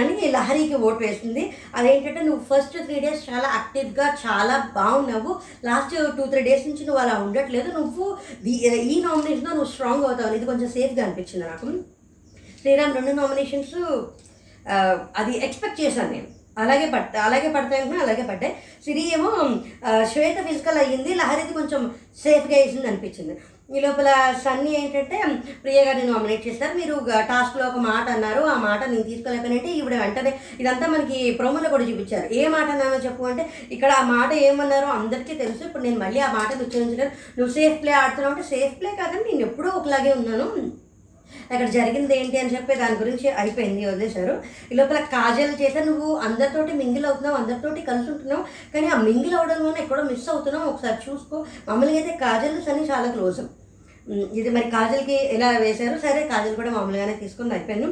అని 0.00 0.14
లహరికి 0.30 0.76
ఓటు 0.86 1.00
వేస్తుంది 1.04 1.44
అదేంటంటే 1.74 2.20
నువ్వు 2.28 2.42
ఫస్ట్ 2.50 2.76
త్రీ 2.86 2.98
డేస్ 3.00 3.22
చాలా 3.30 3.48
యాక్టివ్గా 3.54 4.06
చాలా 4.26 4.56
బాగున్నావు. 4.76 5.32
లాస్ట్ 5.64 5.94
టూ 6.16 6.26
త్రీ 6.32 6.42
డేస్ 6.48 6.68
నుంచి 6.68 6.86
నువ్వు 6.86 7.02
అలా 7.04 7.14
ఉండట్లేదు. 7.24 7.68
నువ్వు 7.78 8.06
ఈ 8.46 9.02
నామినేషన్లో 9.06 9.52
నువ్వు 9.56 9.70
స్ట్రాంగ్ 9.72 10.04
అవుతావు. 10.04 10.34
ఇది 10.34 10.46
కొంచెం 10.52 10.70
సేఫ్గా 10.76 11.04
అనిపించింది 11.06 11.46
నాకు. 11.48 11.68
శ్రీరామ్ 12.60 12.94
రెండు 12.94 13.14
నామినేషన్స్ 13.20 13.76
అది 15.20 15.32
ఎక్స్పెక్ట్ 15.46 15.80
చేశాను 15.80 16.12
నేను. 16.12 16.30
అలాగే 16.62 16.86
పడతా 16.94 17.18
అలాగే 17.28 17.48
పడతాయి 17.54 17.82
అలాగే 18.04 18.24
పడ్డాయి. 18.30 18.54
సిరి 18.84 19.02
ఏమో 19.16 19.30
శ్వేత 20.12 20.38
ఫిజికల్ 20.48 20.78
అయ్యింది 20.84 21.10
లహరిది 21.20 21.52
కొంచెం 21.58 21.82
సేఫ్గా 22.22 22.56
వేసింది 22.60 22.88
అనిపించింది. 22.90 23.34
ఈ 23.74 23.80
లోపల 23.84 24.08
సన్నీ 24.44 24.70
ఏంటంటే 24.78 25.18
ప్రియ 25.62 25.78
గారిని 25.84 26.10
నామినేట్ 26.10 26.46
చేస్తారు. 26.46 26.74
మీరు 26.80 26.94
టాస్క్లో 27.30 27.64
ఒక 27.68 27.78
మాట 27.86 28.06
అన్నారు. 28.16 28.42
ఆ 28.52 28.56
మాట 28.66 28.80
నేను 28.90 29.06
తీసుకోలేకపోయినంటే 29.10 29.70
ఈవిడ 29.78 29.94
వెంటనే 30.02 30.32
ఇదంతా 30.60 30.86
మనకి 30.94 31.18
ప్రోమోలో 31.38 31.68
కూడా 31.74 31.84
చూపించారు. 31.90 32.28
ఏ 32.40 32.42
మాట 32.56 32.68
అన్నానో 32.74 32.98
చెప్పు 33.06 33.30
అంటే 33.30 33.46
ఇక్కడ 33.76 33.90
ఆ 34.00 34.04
మాట 34.14 34.30
ఏమన్నారో 34.48 34.90
అందరికీ 35.00 35.34
తెలుసు. 35.42 35.62
ఇప్పుడు 35.68 35.84
నేను 35.88 35.98
మళ్ళీ 36.04 36.20
ఆ 36.20 36.30
మాట 36.38 36.50
ఉచ్చరించలేదు 36.66 37.12
నువ్వు 37.38 37.52
సేఫ్ 37.58 37.82
ప్లే 37.82 37.92
ఆడుతున్నావు 38.02 38.34
అంటే 38.34 38.48
సేఫ్ 38.54 38.74
ప్లే 38.80 38.92
కాదని 39.02 39.24
నేను 39.30 39.44
ఎప్పుడూ 39.48 39.70
ఒకలాగే 39.80 40.12
ఉన్నాను. 40.20 40.48
అక్కడ 41.52 41.68
జరిగింది 41.76 42.12
ఏంటి 42.18 42.36
అని 42.42 42.52
చెప్పి 42.54 42.78
దాని 42.82 42.96
గురించి 43.02 43.26
అయిపోయింది 43.40 43.88
వదిలేశారు. 43.90 44.34
ఈ 44.72 44.76
లోపల 44.80 45.00
కాజల్ 45.16 45.54
చేత 45.62 45.76
నువ్వు 45.88 46.08
అందరితోటి 46.26 46.72
మింగిల్ 46.82 47.06
అవుతున్నావు 47.08 47.38
అందరితోటి 47.40 47.88
కలిసి 47.90 48.08
ఉంటున్నావు 48.12 48.44
కానీ 48.74 48.88
ఆ 48.94 48.98
మింగిల్ 49.08 49.36
అవడంలోనే 49.40 49.80
ఎక్కడో 49.84 50.04
మిస్ 50.12 50.28
అవుతున్నావు 50.34 50.68
ఒకసారి 50.72 50.98
చూసుకో. 51.06 51.38
మామూలుగా 51.68 51.98
అయితే 52.02 52.14
కాజల్ 52.24 52.56
సన్ని 52.68 52.86
చాలా 52.92 53.10
క్లోజ్. 53.16 53.42
ఇది 54.38 54.50
మరి 54.54 54.68
కాజల్కి 54.76 55.18
ఎలా 55.34 55.50
వేశారు? 55.66 55.98
సరే 56.06 56.22
కాజల్ 56.32 56.56
కూడా 56.60 56.72
మామూలుగానే 56.78 57.16
తీసుకుని 57.24 57.54
అయిపోయాను 57.58 57.90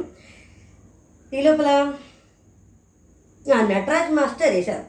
ఈ 1.37 1.43
లోపల 1.49 1.69
నటరాజ్ 3.69 4.11
మాస్టర్ 4.17 4.53
వేశారు. 4.55 4.83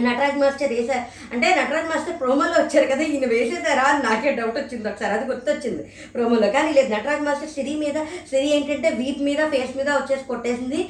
నటరాజ్ 0.00 0.38
మాస్టర్ 0.38 0.72
వేసారు 0.72 1.34
అంటే 1.34 1.54
నటరాజ్ 1.54 1.86
మాస్టర్ 1.86 2.20
ప్రోమోలో 2.20 2.50
వచ్చారు 2.50 2.86
కదా 2.86 3.02
ఈయన 3.02 3.26
వేసేసారా 3.26 3.82
అని 3.82 4.04
నాకే 4.04 4.32
డౌట్ 4.32 4.58
వచ్చింది 4.58 4.88
ఒకసారి 4.88 5.12
అది 5.14 5.24
గుర్తొచ్చింది 5.24 5.82
ప్రోమోలో. 6.14 6.50
కానీ 6.50 6.72
లేదు 6.72 6.94
నటరాజ్ 6.94 7.22
మాస్టర్ 7.22 7.48
సిరి 7.48 7.74
మీద 7.74 8.04
సిరి 8.30 8.56
ఏంటంటే 8.56 8.90
వీప్ 8.90 9.22
మీద 9.22 9.36
ఫేస్ 9.36 9.76
మీద 9.76 9.88
వచ్చేసి 9.90 10.24
కొట్టేసింది. 10.24 10.88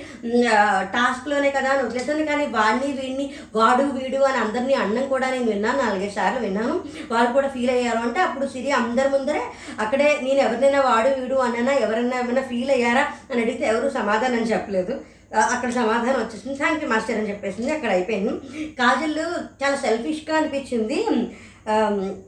టాస్క్లోనే 0.93 1.51
కదా 1.51 1.71
అని 1.71 1.83
వదిలేసాను 1.83 2.25
కానీ 2.25 2.47
వాడిని 2.47 2.93
వీడిని 2.93 3.35
వాడు 3.55 3.83
వీడు 3.83 4.17
అని 4.17 4.37
అందరినీ 4.37 4.75
అన్నం 4.75 5.09
కూడా 5.09 5.31
నేను 5.31 5.45
విన్నాను 5.45 5.79
నాలుగైదు 5.79 6.15
సార్లు 6.15 6.41
విన్నాను. 6.41 6.85
వాళ్ళు 7.11 7.33
కూడా 7.33 7.49
ఫీల్ 7.49 7.71
అయ్యారు. 7.71 7.99
అంటే 7.99 8.21
అప్పుడు 8.21 8.47
సిరి 8.47 8.71
అందరి 8.71 9.09
ముందరే 9.09 9.41
అక్కడే 9.81 10.19
నేను 10.23 10.39
ఎవరినైనా 10.39 10.81
వాడు 10.81 11.09
వీడు 11.09 11.35
అన్నా 11.35 11.73
ఎవరైనా 11.73 12.19
ఏమైనా 12.19 12.43
ఫీల్ 12.43 12.71
అయ్యారా? 12.71 13.07
అని 13.31 13.43
అడిగితే 13.43 13.67
ఎవరు 13.67 13.89
సమాధానం 13.91 14.39
చెప్పలేదు. 14.39 15.16
అక్కడ 15.39 15.71
సమాధానం 15.71 16.19
వచ్చేసింది. 16.21 16.57
థ్యాంక్ 16.59 16.85
యూ 16.85 16.89
మాస్టర్ 16.91 17.19
అని 17.19 17.29
చెప్పేసింది. 17.29 17.71
అక్కడ 17.75 17.91
అయిపోయింది. 17.91 18.33
కాజల్ 18.81 19.19
చాలా 19.63 19.77
సెల్ఫిష్గా 19.77 20.37
అనిపించింది. 20.37 20.99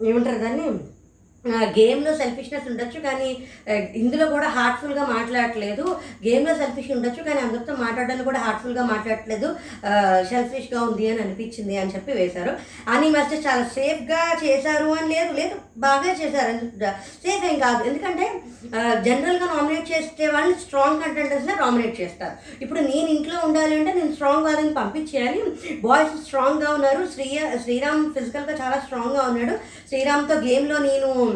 ఏమంటారు 0.09 0.39
దాన్ని? 0.39 0.69
గేమ్లో 1.47 2.17
సెల్ఫిష్నెస్ 2.17 2.69
ఉండొచ్చు 2.69 3.01
కానీ 3.01 3.39
ఇందులో 3.95 4.27
కూడా 4.27 4.49
హార్ట్ఫుల్గా 4.49 5.07
మాట్లాడట్లేదు. 5.07 5.97
గేమ్లో 6.29 6.55
సెల్ఫిష్ 6.55 6.91
ఉండొచ్చు 6.91 7.23
కానీ 7.23 7.41
అందరితో 7.41 7.77
మాట్లాడడానికి 7.77 8.25
కూడా 8.25 8.39
హార్ట్ఫుల్గా 8.39 8.83
మాట్లాడట్లేదు. 8.83 9.57
సెల్ఫిష్గా 10.29 10.83
ఉంది 10.83 11.11
అని 11.11 11.21
అనిపించింది 11.21 11.79
అని 11.79 11.95
చెప్పి 11.95 12.13
వేశారు. 12.13 12.57
అని 12.91 13.11
మాస్టర్ 13.11 13.47
చాలా 13.47 13.65
సేఫ్గా 13.65 14.37
చేశారు 14.45 14.85
అని 14.85 15.15
లేదు 15.15 15.33
లేదు 15.33 15.55
బాగా 15.79 16.13
చేశారు. 16.13 16.67
సేఫ్ 17.27 17.45
ఏం 17.45 17.59
కాదు. 17.59 17.89
ఎందుకంటే 17.89 18.41
జనరల్గా 19.05 19.47
నామినేట్ 19.47 19.93
చేస్తే 19.93 20.27
వాళ్ళని 20.27 20.55
స్ట్రాంగ్ 20.55 21.03
కంటెంటర్స్నే 21.03 21.55
నామినేట్ 21.61 22.01
చేస్తారు. 22.01 22.33
ఇప్పుడు 22.63 22.81
నేను 22.81 23.07
ఇంట్లో 23.07 23.41
ఉండాలి 23.45 23.77
అంటే 23.77 23.93
నేను 23.93 24.13
స్ట్రాంగ్ 24.13 24.45
వాళ్ళని 24.45 24.75
పంపించేయాలి. 24.75 25.43
బాయ్స్ 25.85 26.25
స్ట్రాంగ్గా 26.25 26.71
ఉన్నారు. 26.71 27.09
శ్రీ 27.15 27.41
శ్రీరామ్ 27.63 28.15
ఫిజికల్గా 28.15 28.65
చాలా 28.65 28.81
స్ట్రాంగ్గా 28.85 29.23
ఉన్నాడు. 29.23 29.57
శ్రీరామ్తో 29.89 30.35
గేమ్లో 30.35 30.79
నేను 30.79 31.28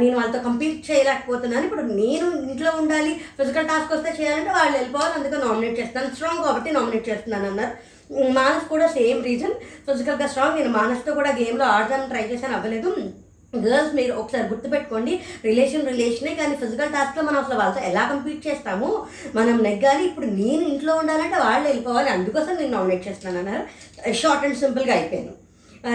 నేను 0.00 0.14
వాళ్ళతో 0.18 0.38
కంపీట్ 0.48 0.78
చేయలేకపోతున్నాను. 0.90 1.64
ఇప్పుడు 1.64 1.84
నేను 2.02 2.26
ఇంట్లో 2.50 2.70
ఉండాలి 2.82 3.12
ఫిజికల్ 3.40 3.68
టాస్క్ 3.72 3.92
వస్తే 3.92 4.12
చేయాలంటే 4.20 4.50
వాళ్ళు 4.50 4.76
వెళ్ళిపోవాలి 4.78 5.14
అందుకే 5.18 5.42
నామినేట్ 5.44 5.80
చేస్తాను. 5.80 6.14
స్ట్రాంగ్ 6.14 6.44
కాబట్టి 6.44 6.70
నామినేట్ 6.78 7.08
చేస్తున్నాను 7.08 7.48
అన్నారు. 7.50 7.74
మానస్ 8.38 8.66
కూడా 8.68 8.86
సేమ్ 8.86 9.20
రీజన్ 9.24 9.54
ఫిజికల్గా 9.86 10.26
స్ట్రాంగ్ 10.26 10.58
నేను 10.58 10.72
మానస్తో 10.78 11.14
కూడా 11.14 11.30
గేమ్లో 11.30 11.64
ఆడదాన్ని 11.64 12.08
ట్రై 12.08 12.24
చేశాను 12.32 12.56
అవ్వలేదు. 12.56 12.90
గర్ల్స్ 13.64 13.94
మీరు 13.94 14.12
ఒకసారి 14.12 14.46
గుర్తుపెట్టుకోండి. 14.48 15.12
రిలేషన్ 15.44 15.86
రిలేషనే 15.86 16.34
కానీ 16.34 16.54
ఫిజికల్ 16.56 16.92
టాస్క్లో 16.92 17.22
మనం 17.22 17.38
అసలు 17.44 17.58
వాళ్ళతో 17.58 17.80
ఎలా 17.90 18.02
కంప్లీట్ 18.08 18.46
చేస్తాము 18.48 18.88
మనం 19.34 19.56
నెగ్గాలి. 19.62 20.04
ఇప్పుడు 20.04 20.26
నేను 20.26 20.62
ఇంట్లో 20.72 20.94
ఉండాలంటే 20.96 21.38
వాళ్ళు 21.38 21.66
వెళ్ళిపోవాలి. 21.68 22.10
అందుకోసం 22.10 22.54
నేను 22.56 22.72
నామినేట్ 22.72 23.08
చేస్తున్నాను 23.08 23.38
అన్నారు. 23.42 23.64
షార్ట్ 24.12 24.46
అండ్ 24.46 24.56
సింపుల్గా 24.56 24.94
అయిపోయాను. 24.94 25.45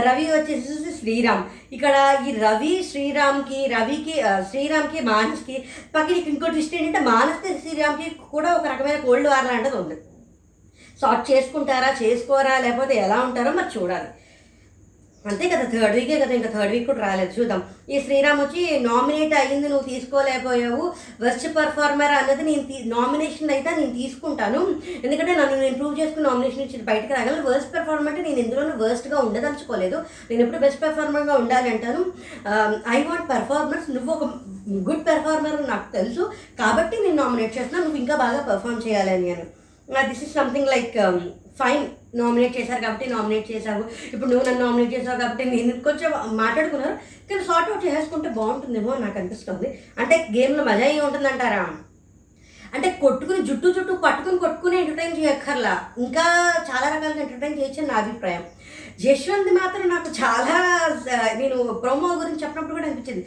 రవి 0.07 0.25
వచ్చేసి 0.31 0.91
శ్రీరామ్. 0.99 1.43
ఇక్కడ 1.75 1.95
ఈ 2.27 2.31
రవి 2.43 2.73
శ్రీరామ్కి 2.91 3.59
రవికి 3.75 4.15
శ్రీరామ్కి 4.51 5.01
మానస్కి 5.01 5.57
పక్కన 5.95 6.15
ఇంకో 6.33 6.47
ట్విస్ట్ 6.47 6.75
ఏంటంటే 6.75 6.99
మానస్కి 6.99 7.53
శ్రీరామ్కి 7.59 8.09
కూడా 8.31 8.53
ఒక 8.53 8.65
రకమైన 8.65 8.99
కోల్డ్ 9.05 9.27
వార్ 9.27 9.45
లాంటిది 9.45 9.77
ఉంది. 9.77 9.97
సార్ట్ 11.01 11.31
చేసుకుంటారా 11.31 11.95
చేసుకోరా 12.01 12.57
లేకపోతే 12.57 12.95
ఎలా 12.95 13.19
ఉంటారో 13.19 13.51
మరి 13.51 13.79
చూడాలి. 13.79 14.09
అంతే 15.29 15.45
కదా 15.49 15.65
థర్డ్ 15.71 15.95
వీకే 15.95 16.15
కదా 16.21 16.33
ఇంకా 16.37 16.49
థర్డ్ 16.53 16.71
వీక్ 16.73 16.85
కూడా 16.89 17.01
రాలేదు 17.07 17.31
చూద్దాం. 17.35 17.59
ఈ 17.93 17.95
శ్రీరామ్ 18.05 18.39
వచ్చి 18.41 18.61
నామినేట్ 18.87 19.33
అయ్యింది 19.39 19.67
నువ్వు 19.71 19.85
తీసుకోలేకపోయావు. 19.89 20.85
వెస్ట్ 21.23 21.45
పర్ఫార్మర్ 21.57 22.13
అన్నది 22.19 22.43
నేను 22.47 22.63
తీ 22.69 22.77
నామినేషన్ 22.95 23.51
అయితే 23.55 23.69
నేను 23.79 23.93
తీసుకుంటాను. 23.99 24.61
ఎందుకంటే 25.05 25.33
నన్ను 25.39 25.59
నేను 25.63 25.77
ప్రూవ్ 25.81 25.99
చేసుకుని 25.99 26.27
నామినేషన్ 26.29 26.63
ఇచ్చి 26.65 26.87
బయటకు 26.89 27.13
రాగలను. 27.17 27.45
వర్స్ట్ 27.49 27.73
పర్ఫార్మర్ 27.75 28.11
అంటే 28.13 28.23
నేను 28.27 28.41
ఎందులోనూ 28.45 28.73
వర్స్ట్గా 28.83 29.19
ఉండదలుచుకోలేదు. 29.27 29.99
నేను 30.29 30.41
ఎప్పుడు 30.45 30.63
బెస్ట్ 30.65 30.83
పెర్ఫార్మర్గా 30.85 31.35
ఉండాలి 31.43 31.69
అంటాను. 31.73 32.03
ఐ 32.95 32.99
వాంట్ 33.09 33.29
పెర్ఫార్మెన్స్ 33.33 33.87
నువ్వు 33.97 34.11
ఒక 34.17 34.25
గుడ్ 34.89 35.05
పెర్ఫార్మర్ 35.11 35.59
నాకు 35.73 35.87
తెలుసు. 35.97 36.25
కాబట్టి 36.61 36.97
నేను 37.05 37.17
నామినేట్ 37.23 37.57
చేస్తున్నాను 37.57 37.85
నువ్వు 37.87 38.01
ఇంకా 38.03 38.17
బాగా 38.25 38.41
పెర్ఫామ్ 38.51 38.85
చేయాలి 38.87 39.13
అని 39.17 39.29
నేను 39.35 39.47
this 40.09 40.25
is 40.25 40.35
something 40.39 40.73
like 40.73 40.97
fine 41.61 41.85
nominate 42.21 42.57
చేశారు 42.59 42.81
కాబట్టి 42.85 43.05
నామినేట్ 43.13 43.51
చేశావు. 43.51 43.83
ఇప్పుడు 44.13 44.29
నువ్వు 44.31 44.45
నన్ను 44.47 44.63
నామినేట్ 44.65 44.95
చేసావు 44.95 45.19
కాబట్టి 45.23 45.43
నేను 45.53 45.73
కొంచెం 45.87 46.11
మాట్లాడుకున్నారు 46.41 46.95
కానీ 47.29 47.43
సార్ట్ 47.49 47.69
అవుట్ 47.69 47.85
చేసుకుంటే 47.87 48.29
బాగుంటుందేమో 48.39 48.91
నాకు 49.05 49.17
అనిపిస్తుంది. 49.21 49.69
అంటే 50.01 50.17
గేమ్లో 50.35 50.65
మజా 50.69 50.85
అయ్యి 50.89 51.05
ఉంటుందంటారా 51.07 51.63
అంటే 52.75 52.89
కొట్టుకుని 53.01 53.41
జుట్టు 53.47 53.69
జుట్టు 53.75 53.93
పట్టుకుని 54.05 54.37
కొట్టుకుని 54.43 54.75
ఎంటర్టైన్ 54.81 55.19
చేయక్కర్లా. 55.19 55.75
ఇంకా 56.03 56.25
చాలా 56.69 56.87
రకాలుగా 56.95 57.23
ఎంటర్టైన్ 57.25 57.59
చేయొచ్చు 57.59 57.87
నా 57.87 57.95
అభిప్రాయం. 58.03 58.43
యశ్వంత్ 59.05 59.49
మాత్రం 59.57 59.83
నాకు 59.89 60.09
చాలా 60.21 60.55
నేను 61.39 61.57
ప్రోమో 61.83 62.09
గురించి 62.21 62.41
చెప్పినప్పుడు 62.43 62.75
కూడా 62.77 62.87
అనిపించింది. 62.87 63.23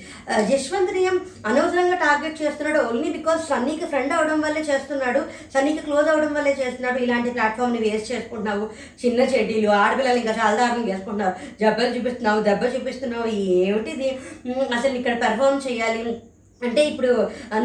యశ్వంత్ని 0.53 1.01
ఏం 1.09 1.16
అనవసరంగా 1.47 1.97
టార్గెట్ 2.05 2.42
చేస్తున్నాడు 2.42 2.80
ఓన్లీ 2.88 3.09
బికాస్ 3.16 3.49
సన్నీకి 3.49 3.86
ఫ్రెండ్ 3.92 4.12
అవడం 4.16 4.40
వల్లే 4.40 4.62
చేస్తున్నాడు 4.70 5.20
సన్నీకి 5.55 5.82
క్లోజ్ 5.86 6.09
అవడం 6.09 6.34
వల్లే 6.34 6.53
చేస్తున్నాడు. 6.61 6.99
ఇలాంటి 7.07 7.30
ప్లాట్ఫామ్ని 7.30 7.80
వేస్ట్ 7.86 8.12
చేసుకుంటున్నావు. 8.12 8.66
చిన్న 9.05 9.20
చెడ్డీలు 9.34 9.70
ఆడపిల్లలు 9.82 10.20
ఇంకా 10.22 10.36
చాలా 10.42 10.57
దారుణం 10.61 10.86
చేసుకుంటున్నావు. 10.92 11.34
జబ్బలు 11.62 11.97
చూపిస్తున్నావు 11.97 12.42
దెబ్బ 12.51 12.62
చూపిస్తున్నావు. 12.76 13.26
ఏమిటిది 13.64 14.11
అసలు 14.78 14.95
ఇక్కడ 15.01 15.16
పెర్ఫామ్ 15.24 15.66
చేయాలి? 15.66 16.05
అంటే 16.69 16.83
ఇప్పుడు 16.91 17.12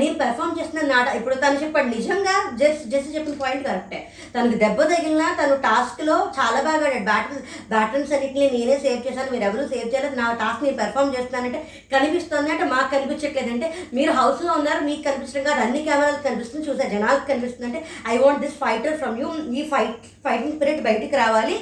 నేను 0.01 0.15
పెర్ఫామ్ 0.21 0.57
చేస్తున్న 0.59 0.85
నాట 0.93 1.07
ఇప్పుడు 1.19 1.35
తను 1.43 1.61
చెప్పాడు 1.63 1.89
నిజంగా 1.97 2.35
జస్ట్ 2.61 2.83
జస్ట్ 2.93 3.13
చెప్పిన 3.15 3.35
పాయింట్ 3.43 3.65
కరెక్టే 3.67 3.99
తనకు 4.33 4.57
దెబ్బ 4.63 4.79
తగిలినా 4.91 5.27
తను 5.39 5.55
టాస్క్లో 5.67 6.17
చాలా 6.37 6.59
బాగా 6.67 6.85
ఆడాడు. 6.87 7.05
బ్యాటన్ 7.09 7.41
బ్యాటన్స్ 7.73 8.13
అన్నింటిని 8.15 8.47
నేనే 8.55 8.75
సేవ్ 8.85 9.05
చేశాను 9.07 9.31
మీరు 9.35 9.45
ఎవరు 9.49 9.65
సేవ్ 9.73 9.89
చేయలేదు. 9.93 10.15
నా 10.21 10.27
టాస్క్ 10.43 10.63
నేను 10.67 10.77
పెర్ఫామ్ 10.81 11.13
చేస్తున్నానంటే 11.15 11.61
కనిపిస్తుంది 11.95 12.51
అంటే 12.53 12.67
మాకు 12.73 12.89
కనిపించట్లేదు. 12.95 13.51
అంటే 13.55 13.69
మీరు 13.99 14.11
హౌస్లో 14.19 14.51
ఉన్నారు 14.59 14.81
మీకు 14.89 15.03
కనిపించడం 15.09 15.45
కాదు. 15.49 15.61
అన్ని 15.65 15.81
కెమెరాలకు 15.89 16.25
కనిపిస్తుంది 16.29 16.67
చూసా 16.69 16.87
జనాలకు 16.95 17.27
కనిపిస్తుంది. 17.31 17.67
అంటే 17.69 17.81
I 18.13 18.17
want 18.23 18.43
this 18.45 18.57
fighter 18.63 18.97
from 19.03 19.19
you 19.23 19.29
ఈ 19.59 19.63
ఫైట్ 19.73 19.97
ఫైటింగ్ 20.27 20.55
స్పిరిట్ 20.57 20.87
బయటికి 20.89 21.17
రావాలి. 21.23 21.57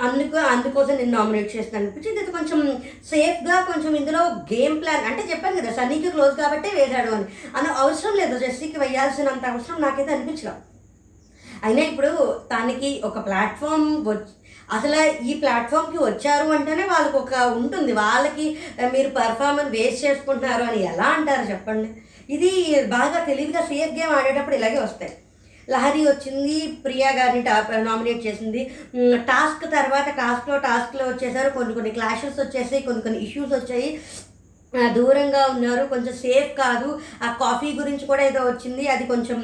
అందుకు 0.00 0.36
అందుకోసం 0.36 0.96
నేను 0.96 1.10
నామినేట్ 1.10 1.56
చేస్తాను 1.56 1.84
అనిపించింది. 1.84 2.20
ఇది 2.20 2.32
కొంచెం 2.32 2.82
సేఫ్గా 3.10 3.60
కొంచెం 3.60 3.94
ఇందులో 3.96 4.20
గేమ్ 4.24 4.82
ప్లాన్ 4.82 5.04
అంటే 5.04 5.24
చెప్పాను 5.30 5.60
కదా 5.60 5.72
సన్నీకి 5.72 6.10
క్లోజ్ 6.10 6.36
కాబట్టి 6.36 6.68
వేశాడు 6.74 7.10
అని. 7.10 7.24
అని 7.56 7.68
అవసరం 7.68 8.16
లేదు 8.16 8.38
జెస్సీకి 8.38 8.78
వేయాల్సినంత 8.78 9.46
అవసరం 9.46 9.80
నాకైతే 9.80 10.12
అనిపించలేదు 10.12 10.68
అయినా 11.64 11.82
ఇప్పుడు 11.82 12.40
తనకి 12.54 13.02
ఒక 13.04 13.26
ప్లాట్ఫామ్ 13.26 14.06
వచ్చి 14.06 14.34
అసలు 14.72 15.24
ఈ 15.24 15.34
ప్లాట్ఫామ్కి 15.34 15.98
వచ్చారు 15.98 16.48
అంటేనే 16.48 16.84
వాళ్ళకి 16.84 17.16
ఒక 17.16 17.34
ఉంటుంది. 17.34 17.92
వాళ్ళకి 17.92 18.58
మీరు 18.92 19.08
పర్ఫార్మెన్స్ 19.08 19.72
వేస్ట్ 19.72 20.04
చేసుకుంటున్నారు 20.04 20.62
అని 20.62 20.82
ఎలా 20.82 21.04
అంటారు 21.04 21.50
చెప్పండి? 21.50 21.88
ఇది 22.34 22.82
బాగా 22.82 23.24
తెలివిగా 23.24 23.60
సేఫ్ 23.60 23.92
గేమ్ 23.92 24.12
ఆడేటప్పుడు 24.12 24.54
ఇలాగే 24.54 24.78
వస్తాయి. 24.78 25.16
లహరి 25.72 26.02
వచ్చింది 26.06 26.56
ప్రియా 26.84 27.10
గారిని 27.18 27.42
నామినేట్ 27.88 28.22
చేసింది. 28.26 28.62
టాస్క్ 29.30 29.66
తర్వాత 29.76 30.08
టాస్క్లో 30.22 30.56
టాస్క్లో 30.68 31.04
వచ్చేసారు. 31.08 31.50
కొన్ని 31.58 31.74
కొన్ని 31.74 31.92
క్లాషెస్ 31.98 32.40
వచ్చేసాయి 32.40 32.86
కొన్ని 32.88 33.02
కొన్ని 33.06 33.20
ఇష్యూస్ 33.26 33.52
వచ్చాయి. 33.58 33.90
దూరంగా 34.96 35.42
ఉన్నారు 35.52 35.82
కొంచెం 35.92 36.14
సేఫ్ 36.22 36.50
కాదు. 36.62 36.88
ఆ 37.26 37.28
కాఫీ 37.42 37.68
గురించి 37.78 38.04
కూడా 38.06 38.22
ఏదో 38.30 38.40
వచ్చింది. 38.46 38.82
అది 38.94 39.04
కొంచెం 39.12 39.38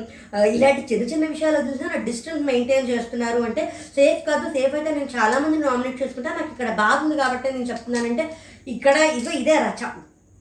ఇలాంటి 0.54 0.82
చిన్న 0.90 1.04
చిన్న 1.12 1.28
విషయాలు 1.34 1.62
చూసినా 1.68 2.02
డిస్టెన్స్ 2.08 2.48
మెయింటైన్ 2.50 2.90
చేస్తున్నారు. 2.92 3.40
అంటే 3.48 3.62
సేఫ్ 3.96 4.20
కాదు 4.28 4.52
సేఫ్ 4.56 4.74
అయితే 4.78 4.90
నేను 4.98 5.10
చాలా 5.18 5.38
మంది 5.44 5.58
నామినేట్ 5.58 6.02
చేసుకుంటా. 6.02 6.34
నాకు 6.38 6.50
ఇక్కడ 6.54 6.72
బాగుంది 6.82 7.16
కాబట్టి 7.22 7.54
నేను 7.56 7.70
చెప్తున్నానంటే 7.72 8.26
ఇక్కడ 8.74 8.96
ఇదో 9.20 9.32
ఇదే 9.42 9.56
రచ. 9.68 9.84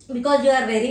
Because 0.09 0.41
you 0.45 0.51
are 0.51 0.65
very 0.71 0.89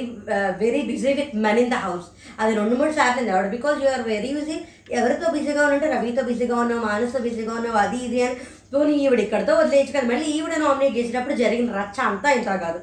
very 0.61 0.81
busy 0.91 1.11
with 1.19 1.35
men 1.45 1.61
in 1.63 1.73
the 1.73 1.79
house 1.85 2.07
అది 2.41 2.53
రెండు 2.61 2.75
మూడు 2.81 2.93
సార్లు 2.99 3.31
ఆవిడ 3.35 3.49
because 3.57 3.79
you 3.85 3.89
are 3.91 4.05
very 4.09 4.31
busy 4.39 4.57
ఎవరితో 4.99 5.27
బిజీగా 5.35 5.61
ఉన్నంటే 5.67 5.89
రవితో 5.95 6.23
బిజీగా 6.31 6.57
ఉన్నావు 6.63 6.83
మానసతో 6.87 7.21
బిజీగా 7.27 7.53
ఉన్నావు 7.59 7.79
అది 7.83 7.99
ఇది 8.07 8.19
అని. 8.25 8.37
పోనీ 8.73 8.95
ఈవిడ 9.03 9.21
ఇక్కడితో 9.25 9.53
వదిలేయచ్చు 9.61 9.93
కదా 9.95 10.07
మళ్ళీ 10.11 10.27
ఈవిడ 10.37 10.55
నామినేట్ 10.63 10.97
చేసేటప్పుడు 10.99 11.37
జరిగిన 11.43 11.77
రచ్చ 11.81 11.99
అంతా 12.09 12.29
ఇంత 12.39 12.51
కాదు. 12.65 12.81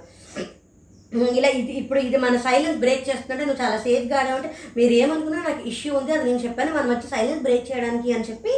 ఇలా 1.38 1.50
ఇది 1.60 1.74
ఇప్పుడు 1.82 2.00
ఇది 2.08 2.18
మన 2.24 2.38
సైలెన్స్ 2.44 2.82
బ్రేక్ 2.82 3.08
చేస్తుంటే 3.08 3.44
నువ్వు 3.44 3.62
చాలా 3.62 3.78
సేఫ్గా 3.86 4.20
ఉంటే 4.36 4.50
మీరు 4.76 4.94
ఏమనుకున్నా 5.00 5.40
నాకు 5.48 5.64
ఇష్యూ 5.72 5.92
ఉంది 6.00 6.12
అది 6.16 6.26
నేను 6.28 6.42
చెప్పాను 6.44 6.72
మనం 6.76 6.90
వచ్చి 6.92 7.08
సైలెన్స్ 7.14 7.42
బ్రేక్ 7.46 7.66
చేయడానికి 7.70 8.10
అని 8.16 8.28
చెప్పి 8.30 8.52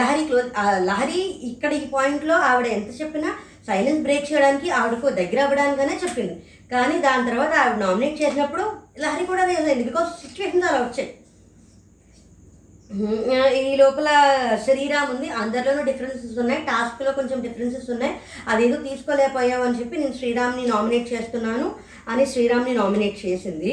లహరి 0.00 0.24
క్లోజ్ 0.28 0.50
లహరి 0.88 1.20
ఇక్కడ 1.50 1.72
ఈ 1.78 1.84
పాయింట్లో 1.94 2.36
ఆవిడ 2.48 2.68
ఎంత 2.76 2.90
చెప్పినా 3.00 3.30
సైలెన్స్ 3.68 4.04
బ్రేక్ 4.06 4.28
చేయడానికి 4.32 4.68
ఆవిడకు 4.80 5.08
దగ్గర 5.20 5.38
అవ్వడానికనే 5.44 5.94
చెప్పింది. 6.04 6.34
కానీ 6.72 6.96
దాని 7.06 7.26
తర్వాత 7.28 7.52
ఆవిడ 7.62 7.78
నామినేట్ 7.84 8.20
చేసినప్పుడు 8.22 8.64
లహరి 9.04 9.24
కూడా 9.30 9.44
రియల్ 9.50 9.68
అయింది 9.70 9.88
బికాస్ 9.90 10.10
సిచ్యువేషన్స్ 10.22 10.68
అలా 10.70 10.80
వచ్చాయి. 10.84 11.10
ఈ 13.70 13.72
లోపల 13.80 14.08
శ్రీరామ్ 14.64 15.10
ఉంది. 15.14 15.28
అందరిలోనూ 15.40 15.82
డిఫరెన్సెస్ 15.88 16.38
ఉన్నాయి. 16.42 16.60
టాస్క్లో 16.68 17.10
కొంచెం 17.18 17.38
డిఫరెన్సెస్ 17.46 17.88
ఉన్నాయి. 17.94 18.14
అదేదో 18.52 18.76
తీసుకోలేకపోయావు 18.86 19.64
అని 19.66 19.78
చెప్పి 19.80 20.00
నేను 20.02 20.16
శ్రీరామ్ని 20.20 20.64
నామినేట్ 20.72 21.12
చేస్తున్నాను 21.12 21.68
అని 22.12 22.24
శ్రీరామ్ని 22.32 22.74
నామినేట్ 22.80 23.18
చేసింది. 23.26 23.72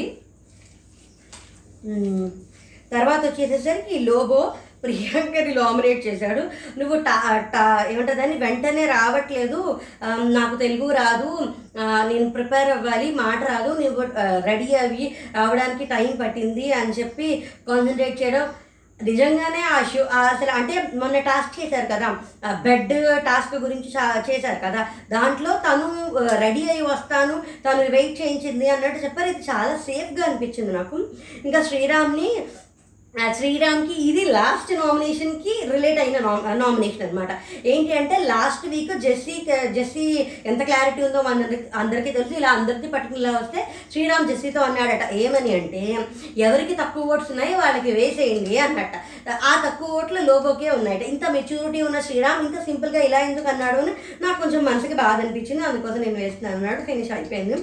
తర్వాత 2.92 3.22
వచ్చేసేసరికి 3.26 3.96
లోబో 4.08 4.40
ప్రియాంకని 4.82 5.54
లామినేట్ 5.54 6.06
చేశాడు. 6.06 6.42
నువ్వు 6.78 7.02
టా 7.02 7.38
టా 7.38 7.86
ఏమంటుందని 7.90 8.34
వెంటనే 8.34 8.86
రావట్లేదు. 8.86 9.80
నాకు 10.04 10.56
తెలుగు 10.56 10.92
రాదు. 10.92 11.54
నేను 12.08 12.30
ప్రిపేర్ 12.30 12.70
అవ్వాలి. 12.70 13.14
మాట 13.14 13.50
రాదు. 13.50 13.82
నువ్వు 13.82 14.02
రెడీ 14.44 14.74
అవి 14.74 15.16
రావడానికి 15.36 15.84
టైం 15.84 16.16
పట్టింది 16.20 16.72
అని 16.72 16.92
చెప్పి 16.92 17.46
కాన్సన్ట్రేట్ 17.68 18.22
చేయడం 18.22 18.48
నిజంగానే 19.02 19.60
ఆ 19.60 19.82
షో 19.82 20.02
అసలు 20.02 20.50
అంటే 20.50 20.88
మొన్న 20.94 21.18
టాస్క్ 21.18 21.64
చేశారు 21.64 21.86
కదా. 21.86 22.18
బెడ్ 22.62 22.88
టాస్క్ 23.24 23.54
గురించి 23.54 23.88
చా- 23.88 24.30
చేశారు 24.30 24.58
కదా. 24.64 24.86
దాంట్లో 25.12 25.50
తను 25.52 26.12
రెడీ 26.40 26.68
అయ్యి 26.68 26.82
వస్తాను. 26.82 27.42
తను 27.68 27.90
వెయిట్ 27.90 28.22
చేయించింది 28.22 28.68
అన్నట్టు 28.68 29.04
చెప్పారు. 29.04 29.28
ఇది 29.28 29.38
చాలా 29.38 29.76
సేఫ్గా 29.76 30.24
అనిపించింది 30.24 30.72
నాకు. 30.72 31.06
ఇంకా 31.44 31.62
శ్రీరామ్ని 31.62 32.44
శ్రీరామ్కి 33.36 33.94
ఇది 34.08 34.22
లాస్ట్ 34.36 34.70
నామినేషన్కి 34.78 35.52
రిలేట్ 35.72 36.00
అయిన 36.02 36.18
నామినేషన్ 36.62 37.04
అనమాట 37.06 37.32
ఏంటి 37.72 37.92
అంటే 38.00 38.16
లాస్ట్ 38.30 38.64
వీక్ 38.72 38.92
జెస్సీ 39.04 39.36
జెస్సీ 39.76 40.04
ఎంత 40.50 40.60
క్లారిటీ 40.68 41.00
ఉందో 41.06 41.20
అందరికి 41.32 41.64
అందరికీ 41.82 42.10
తెలుసు. 42.16 42.34
ఇలా 42.40 42.50
అందరికీ 42.58 42.88
పర్టికులర్ 42.96 43.36
వస్తే 43.38 43.62
శ్రీరామ్ 43.92 44.28
జెస్సీతో 44.30 44.60
అన్నాడట 44.66 45.06
ఏమని 45.22 45.52
అంటే 45.60 45.82
ఎవరికి 46.46 46.76
తక్కువ 46.82 47.12
ఓట్స్ 47.14 47.32
ఉన్నాయి 47.34 47.54
వాళ్ళకి 47.62 47.92
వేసేయండి 47.98 48.58
అన్నట్ట. 48.66 48.94
ఆ 49.50 49.54
తక్కువ 49.66 49.98
ఓట్లు 50.00 50.20
లోపోకే 50.30 50.70
ఉన్నాయట. 50.78 51.02
ఇంత 51.14 51.30
మెచ్యూరిటీ 51.38 51.82
ఉన్న 51.88 52.00
శ్రీరామ్ 52.08 52.44
ఇంత 52.46 52.60
సింపుల్గా 52.68 53.02
ఇలా 53.08 53.22
ఎందుకు 53.30 53.50
అన్నాడు 53.54 53.80
అని 53.84 53.94
నాకు 54.24 54.38
కొంచెం 54.44 54.62
మనసుకి 54.70 54.98
బాధ 55.04 55.18
అనిపించింది. 55.24 55.64
అందుకోసం 55.70 56.00
నేను 56.06 56.20
వేస్తున్నాను 56.24 56.58
అన్నాడు. 56.60 56.82
ఫినిష్ 56.90 57.12
అయిపోయింది. 57.18 57.58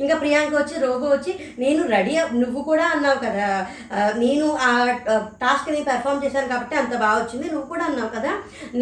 ఇంకా 0.00 0.14
ప్రియాంక 0.16 0.54
వచ్చి 0.56 0.76
రోబో 0.82 1.06
వచ్చి 1.08 1.32
నేను 1.58 1.82
రెడీ 1.92 2.14
నువ్వు 2.42 2.60
కూడా 2.64 2.86
అన్నావు 2.94 3.18
కదా 3.24 3.48
నేను 4.18 4.46
ఆ 4.62 4.70
టాస్క్ని 5.42 5.80
పెర్ఫామ్ 5.88 6.22
చేశాను 6.24 6.48
కాబట్టి 6.48 6.76
అంత 6.80 6.94
బాగా 6.98 7.18
వచ్చింది 7.22 7.46
నువ్వు 7.52 7.66
కూడా 7.68 7.84
అన్నావు 7.88 8.10
కదా 8.16 8.32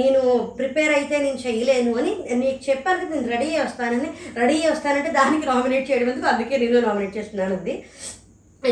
నేను 0.01 0.21
ప్రిపేర్ 0.59 0.95
అయితే 0.97 1.17
నేను 1.25 1.41
చేయలేను 1.45 1.93
అని 2.01 2.13
నీకు 2.41 2.61
చెప్పాను 2.69 3.01
కదా 3.01 3.15
నేను 3.15 3.31
రెడీ 3.35 3.51
వస్తానని 3.61 4.11
రెడీ 4.41 4.57
వస్తానంటే 4.67 5.13
దానికి 5.13 5.47
నామినేట్ 5.51 5.89
చేయడం 5.91 6.09
ఎందుకు? 6.11 6.29
అందుకే 6.33 6.57
నేను 6.59 6.81
నామినేట్ 6.87 7.17
చేస్తున్నాను 7.17 7.57
అది 7.59 7.75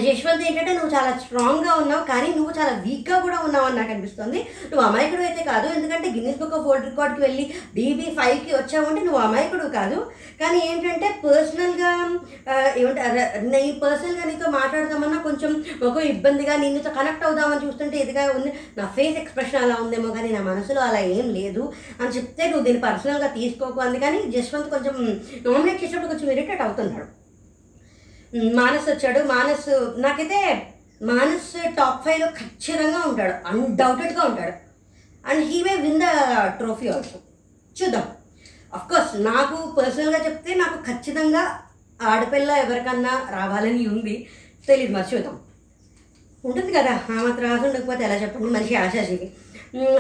యశ్వంత్ 0.07 0.43
ఏంటంటే 0.49 0.73
నువ్వు 0.77 0.91
చాలా 0.95 1.11
స్ట్రాంగ్గా 1.23 1.73
ఉన్నావు 1.83 2.03
కానీ 2.11 2.29
నువ్వు 2.39 2.53
చాలా 2.57 2.73
వీక్గా 2.85 3.17
కూడా 3.27 3.39
ఉన్నావు 3.47 3.67
అని 3.69 3.77
నాకు 3.79 3.93
అనిపిస్తుంది. 3.95 4.41
నువ్వు 4.71 4.83
అమాయకుడు 4.87 5.23
అయితే 5.29 5.43
కాదు 5.51 5.67
ఎందుకంటే 5.77 6.09
గిన్నీస్ 6.15 6.41
బుక్ 6.41 6.57
ఆఫ్ 6.57 6.67
వరల్డ్ 6.69 6.89
రికార్డ్కి 6.89 7.23
వెళ్ళి 7.27 7.45
బీబీ 7.77 8.07
ఫైవ్కి 8.19 8.53
వచ్చావంటే 8.57 9.03
నువ్వు 9.07 9.21
అమాయకుడు 9.27 9.67
కాదు. 9.79 9.99
కానీ 10.41 10.59
ఏంటంటే 10.71 11.09
పర్సనల్గా 11.25 11.93
ఏమంటారు 12.81 13.15
నేను 13.55 13.73
పర్సనల్గా 13.85 14.25
నీతో 14.31 14.49
మాట్లాడదామన్నా 14.59 15.21
కొంచెం 15.29 15.53
ఒక 15.91 15.99
ఇబ్బందిగా 16.13 16.57
నీతో 16.65 16.93
కనెక్ట్ 16.99 17.27
అవుదామని 17.29 17.65
చూస్తుంటే 17.67 17.99
ఇదిగా 18.05 18.25
ఉంది. 18.39 18.53
నా 18.79 18.87
ఫేస్ 18.99 19.21
ఎక్స్ప్రెషన్ 19.23 19.63
అలా 19.65 19.79
ఉందేమో 19.85 20.11
కానీ 20.19 20.31
నా 20.37 20.43
మనసులో 20.51 20.83
అలా 20.89 21.01
ఏం 21.17 21.29
లేదు 21.39 21.65
అని 22.01 22.15
చెప్తే 22.19 22.45
నువ్వు 22.51 22.67
దీన్ని 22.67 22.83
పర్సనల్గా 22.89 23.31
తీసుకోకు 23.39 23.83
అందుకని 23.87 24.21
జస్వంత్ 24.37 24.75
కొంచెం 24.77 24.97
నామినేట్ 25.47 25.83
చేసినప్పుడు 25.85 26.13
కొంచెం 26.13 26.31
ఇరిటేట్ 26.35 26.65
అవుతున్నాడు. 26.67 27.09
మానస్ 28.37 28.89
వచ్చాడు. 28.89 29.19
మానస్ 29.19 30.01
నాకైతే 30.01 30.69
మానస్ 31.03 31.77
టాప్ 31.77 32.05
ఫైవ్లో 32.05 32.27
ఖచ్చితంగా 32.27 33.05
ఉంటాడు. 33.07 33.49
అన్డౌటెడ్గా 33.49 34.23
ఉంటాడు. 34.23 34.53
And 35.29 35.45
he 35.45 35.63
may 35.63 35.77
win 35.77 36.01
the 36.01 36.05
trophy 36.47 36.89
also 36.89 37.19
చూద్దాం. 37.83 38.09
కోర్స్ 38.79 39.25
నాకు 39.25 39.75
పర్సనల్గా 39.79 40.25
చెప్తే 40.25 40.55
నాకు 40.55 40.83
ఖచ్చితంగా 40.83 41.61
ఆడపిల్ల 42.03 42.51
ఎవరికన్నా 42.51 43.29
రావాలని 43.31 43.87
ఉంది. 43.87 44.29
తెలియదు 44.69 44.93
మరి 44.93 45.17
చూద్దాం. 45.17 45.41
ఉంటుంది 46.45 46.73
కదా 46.73 46.93
ఆ 46.93 47.23
మాత్రం 47.23 47.53
ఆశ 47.53 47.61
ఉండకపోతే 47.61 48.05
ఎలా 48.05 48.15
చెప్పండి? 48.15 48.47
మనిషి 48.47 48.75
ఆశాజీవి 48.75 49.31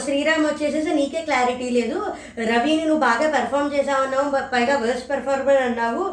శ్రీరామ్ 0.05 0.45
వచ్చేసేసి 0.47 0.91
నీకే 0.95 1.21
క్లారిటీ 1.29 1.69
లేదు. 1.71 1.99
రవిని 2.51 2.85
నువ్వు 2.85 3.03
బాగా 3.09 3.27
పెర్ఫామ్ 3.37 3.73
చేసావన్నావు 3.75 4.31
పైగా 4.53 4.77
వర్స్ట్ 4.85 5.11
పెర్ఫార్మర్ 5.11 5.61
అన్నావు. 5.67 6.05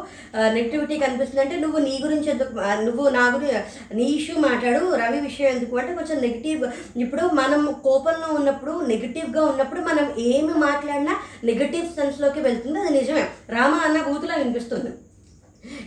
నెగిటివిటీ 0.56 0.98
కనిపిస్తుంది 1.04 1.42
అంటే 1.44 1.56
నువ్వు 1.64 1.78
నీ 1.86 1.94
గురించి 2.04 2.30
ఎందుకు 2.30 2.52
నువ్వు 2.86 3.04
నా 3.08 3.24
గురించి 3.34 3.60
నీ 4.00 4.06
ఇష్యూ 4.18 4.36
మాట్లాడు 4.48 4.82
రవి 5.02 5.20
విషయం 5.28 5.50
ఎందుకు? 5.54 5.78
అంటే 5.82 5.94
కొంచెం 5.94 6.18
నెగిటివ్ 6.26 6.64
ఇప్పుడు 7.04 7.24
మనం 7.40 7.62
కోపంలో 7.84 8.28
ఉన్నప్పుడు 8.34 8.74
నెగిటివ్గా 8.92 9.44
ఉన్నప్పుడు 9.52 9.80
మనం 9.80 10.06
ఏమి 10.32 10.54
మాట్లాడినా 10.66 11.16
నెగిటివ్ 11.44 11.86
సెన్స్లోకి 11.98 12.40
వెళ్తుంది. 12.40 12.78
అది 12.80 12.92
నిజమే. 12.98 13.26
రామ 13.50 13.74
అన్న 13.86 13.98
కూతులా 14.02 14.36
వినిపిస్తుంది. 14.42 14.92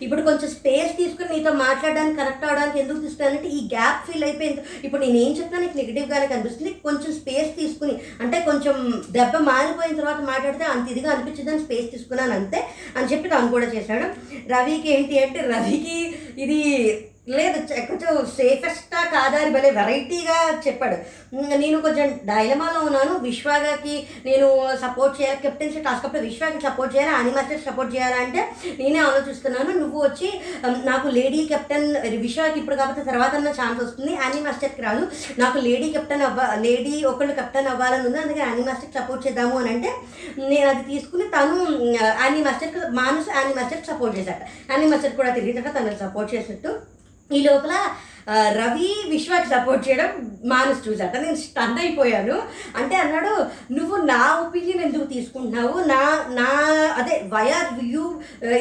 ఇప్పుడు 0.06 0.22
కొంచెం 0.28 0.50
స్పేస్ 0.58 0.92
తీసుకుని 1.00 1.30
నీతో 1.36 1.52
మాట్లాడడానికి 1.66 2.20
కరెక్ట్ 2.22 2.46
అవడానికి 2.48 2.80
ఎందుకు 2.84 3.04
తీసుకున్నానంటే 3.06 3.50
ఈ 3.58 3.60
గ్యాప్ 3.74 4.06
ఫీల్ 4.08 4.26
అయిపోయింది. 4.28 4.62
ఇప్పుడు 4.86 5.02
నేను 5.06 5.20
ఏం 5.26 5.32
చెప్తాను 5.40 5.64
నీకు 5.66 5.78
నెగిటివ్గానే 5.82 6.28
కనిపిస్తుంది. 6.34 6.74
కొంచెం 6.88 7.12
స్పేస్ 7.20 7.52
తీసుకుని 7.60 7.96
అంటే 8.24 8.40
కొంచెం 8.50 8.76
దెబ్బ 9.18 9.36
మారిపోయిన 9.52 10.00
తర్వాత 10.02 10.22
మాట్లాడితే 10.32 10.66
అంత 10.74 10.86
ఇదిగా 10.96 11.12
అనిపించదని 11.14 11.64
స్పేస్ 11.66 11.92
తీసుకున్నాను 11.94 12.36
అంతే 12.40 12.62
అని 12.98 13.10
చెప్పి 13.14 13.34
తను 13.36 13.54
కూడా 13.56 13.70
చేశాడు. 13.76 14.08
రవికి 14.54 14.90
ఏంటి 14.96 15.24
అంటే 15.26 15.42
రవికి 15.54 15.98
ఇది 16.44 16.60
లేదు 17.38 17.60
కొంచెం 17.90 18.12
సేఫెస్టా 18.38 19.02
కాదా 19.16 19.38
అని 19.42 19.52
భలే 19.56 19.70
వెరైటీగా 19.78 20.38
చెప్పాడు. 20.66 20.98
నేను 21.62 21.78
కొంచెం 21.86 22.08
డైలమాలో 22.30 22.80
ఉన్నాను. 22.90 23.14
విశ్వాగాకి 23.28 23.96
నేను 24.28 24.48
సపోర్ట్ 24.84 25.16
చేయాలి? 25.20 25.40
కెప్టెన్సీ 25.44 25.80
టాస్క్ 25.88 26.06
అప్పుడు 26.08 26.24
విశ్వాకి 26.28 26.60
సపోర్ట్ 26.68 26.94
చేయాలి? 26.96 27.14
అనిమాస్టర్ 27.20 27.62
సపోర్ట్ 27.68 27.92
చేయాలంటే 27.96 28.42
నేనే 28.80 29.00
ఆలోచిస్తున్నాను. 29.08 29.72
నువ్వు 29.82 30.00
వచ్చి 30.08 30.30
నాకు 30.90 31.08
లేడీ 31.18 31.42
కెప్టెన్ 31.52 31.88
విశ్వాకి 32.26 32.60
ఇప్పుడు 32.62 32.78
కాబట్టి 32.82 33.08
తర్వాత 33.12 33.34
అన్న 33.40 33.54
ఛాన్స్ 33.60 33.80
వస్తుంది. 33.84 34.12
యానీ 34.22 34.42
మాస్టర్కి 34.48 34.84
రాదు. 34.88 35.04
నాకు 35.44 35.58
లేడీ 35.68 35.90
కెప్టెన్ 35.98 36.26
అవ్వ 36.30 36.42
లేడీ 36.66 36.96
ఒకళ్ళు 37.12 37.36
కెప్టెన్ 37.42 37.72
అవ్వాలని 37.74 38.06
ఉంది. 38.10 38.22
అందుకే 38.24 38.44
యానీ 38.48 38.64
మాస్టర్కి 38.70 38.98
సపోర్ట్ 39.00 39.26
చేద్దాము 39.28 39.58
అని 39.62 39.72
అంటే 39.76 39.92
నేను 40.52 40.68
అది 40.74 40.84
తీసుకుని 40.92 41.28
తను 41.36 41.58
యానీ 42.22 42.42
మాస్టర్కి 42.48 42.80
మానస్ 43.02 43.30
యానీ 43.38 43.54
మాస్టర్కి 43.60 43.90
సపోర్ట్ 43.92 44.18
చేశాట 44.20 44.42
యానీ 44.72 44.88
మాస్టర్ 44.94 45.20
కూడా 45.20 45.34
తిరిగి 45.38 45.76
తను 45.78 46.00
సపోర్ట్ 46.06 46.34
చేసినట్టు 46.36 46.72
ఈ 47.38 47.40
లోపల 47.48 47.74
రవి 48.60 48.88
విశ్వాకి 49.12 49.48
సపోర్ట్ 49.50 49.84
చేయడం 49.88 50.10
మానస్ 50.52 50.82
చూసాట 50.88 51.16
నేను 51.18 51.38
స్టన్ 51.44 51.80
అయిపోయాను. 51.84 52.36
అంటే 52.80 52.96
అన్నాడు 52.96 53.34
నువ్వు 53.78 53.96
నా 54.12 54.22
ఒపీనియన్ 54.46 54.84
ఎందుకు 54.88 55.06
తీసుకుంటున్నావు? 55.14 55.76
నా 55.92 56.02
నా 56.40 56.50
అదే 57.00 57.16
వైఆర్ 57.34 57.72
యూ 57.94 58.04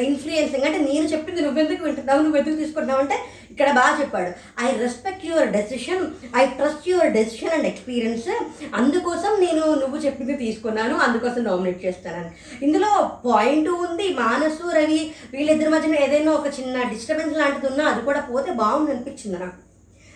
ఇన్ఫ్లుయెన్సింగ్ 0.09 0.67
అంటే 0.69 0.79
నేను 0.89 1.05
చెప్పింది 1.13 1.45
నువ్వెందుకు 1.47 1.83
వింటున్నావు? 1.83 2.23
నువ్వు 2.25 2.39
ఎందుకు 2.41 2.61
తీసుకుంటున్నావు? 2.63 3.01
అంటే 3.01 3.17
ఇక్కడ 3.51 3.71
బాగా 3.71 3.99
చెప్పాడు. 3.99 4.31
I 4.65 4.71
respect 4.77 5.25
your 5.25 5.49
decision 5.49 6.03
I 6.37 6.45
trust 6.45 6.89
your 6.89 7.13
decision 7.13 7.49
and 7.49 7.67
experience 7.67 8.29
అందుకోసం 8.75 9.31
నేను 9.45 9.63
నువ్వు 9.73 9.97
చెప్పింది 9.97 10.33
తీసుకున్నాను. 10.33 10.95
అందుకోసం 10.95 11.43
నామినేట్ 11.43 11.85
చేస్తానని. 11.85 12.31
ఇందులో 12.65 12.91
పాయింట్ 13.25 13.69
ఉంది. 13.69 14.13
మానసు 14.13 14.75
రవి 14.75 15.11
వీళ్ళిద్దరి 15.33 15.69
మధ్యన 15.69 15.95
ఏదైనా 15.95 16.31
ఒక 16.31 16.47
చిన్న 16.59 16.83
డిస్టర్బెన్స్ 16.83 17.37
లాంటిది 17.37 17.67
ఉన్నా 17.67 17.85
అది 17.85 18.01
కూడా 18.01 18.19
పోతే 18.19 18.51
బాగుంది 18.51 18.91
అనిపించింది 18.91 19.39
నాకు. 19.39 19.59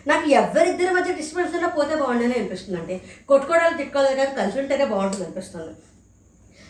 నాకు 0.08 0.30
ఎవరిద్దరి 0.30 0.94
మధ్య 0.94 1.14
డిస్టర్బెన్స్ 1.14 1.56
ఉన్నా 1.56 1.70
పోతే 1.70 1.96
బాగుండని 1.96 2.34
అనిపిస్తుంది 2.34 2.80
అంటే 2.80 3.02
కొట్టుకోవడాలు 3.28 3.78
తిట్టుకోవాలి 3.78 4.16
కాదు 4.16 4.36
కలిసి 4.40 4.60
ఉంటేనే 4.60 4.86
బాగుంటుంది 4.86 5.24
అనిపిస్తుంది. 5.24 5.74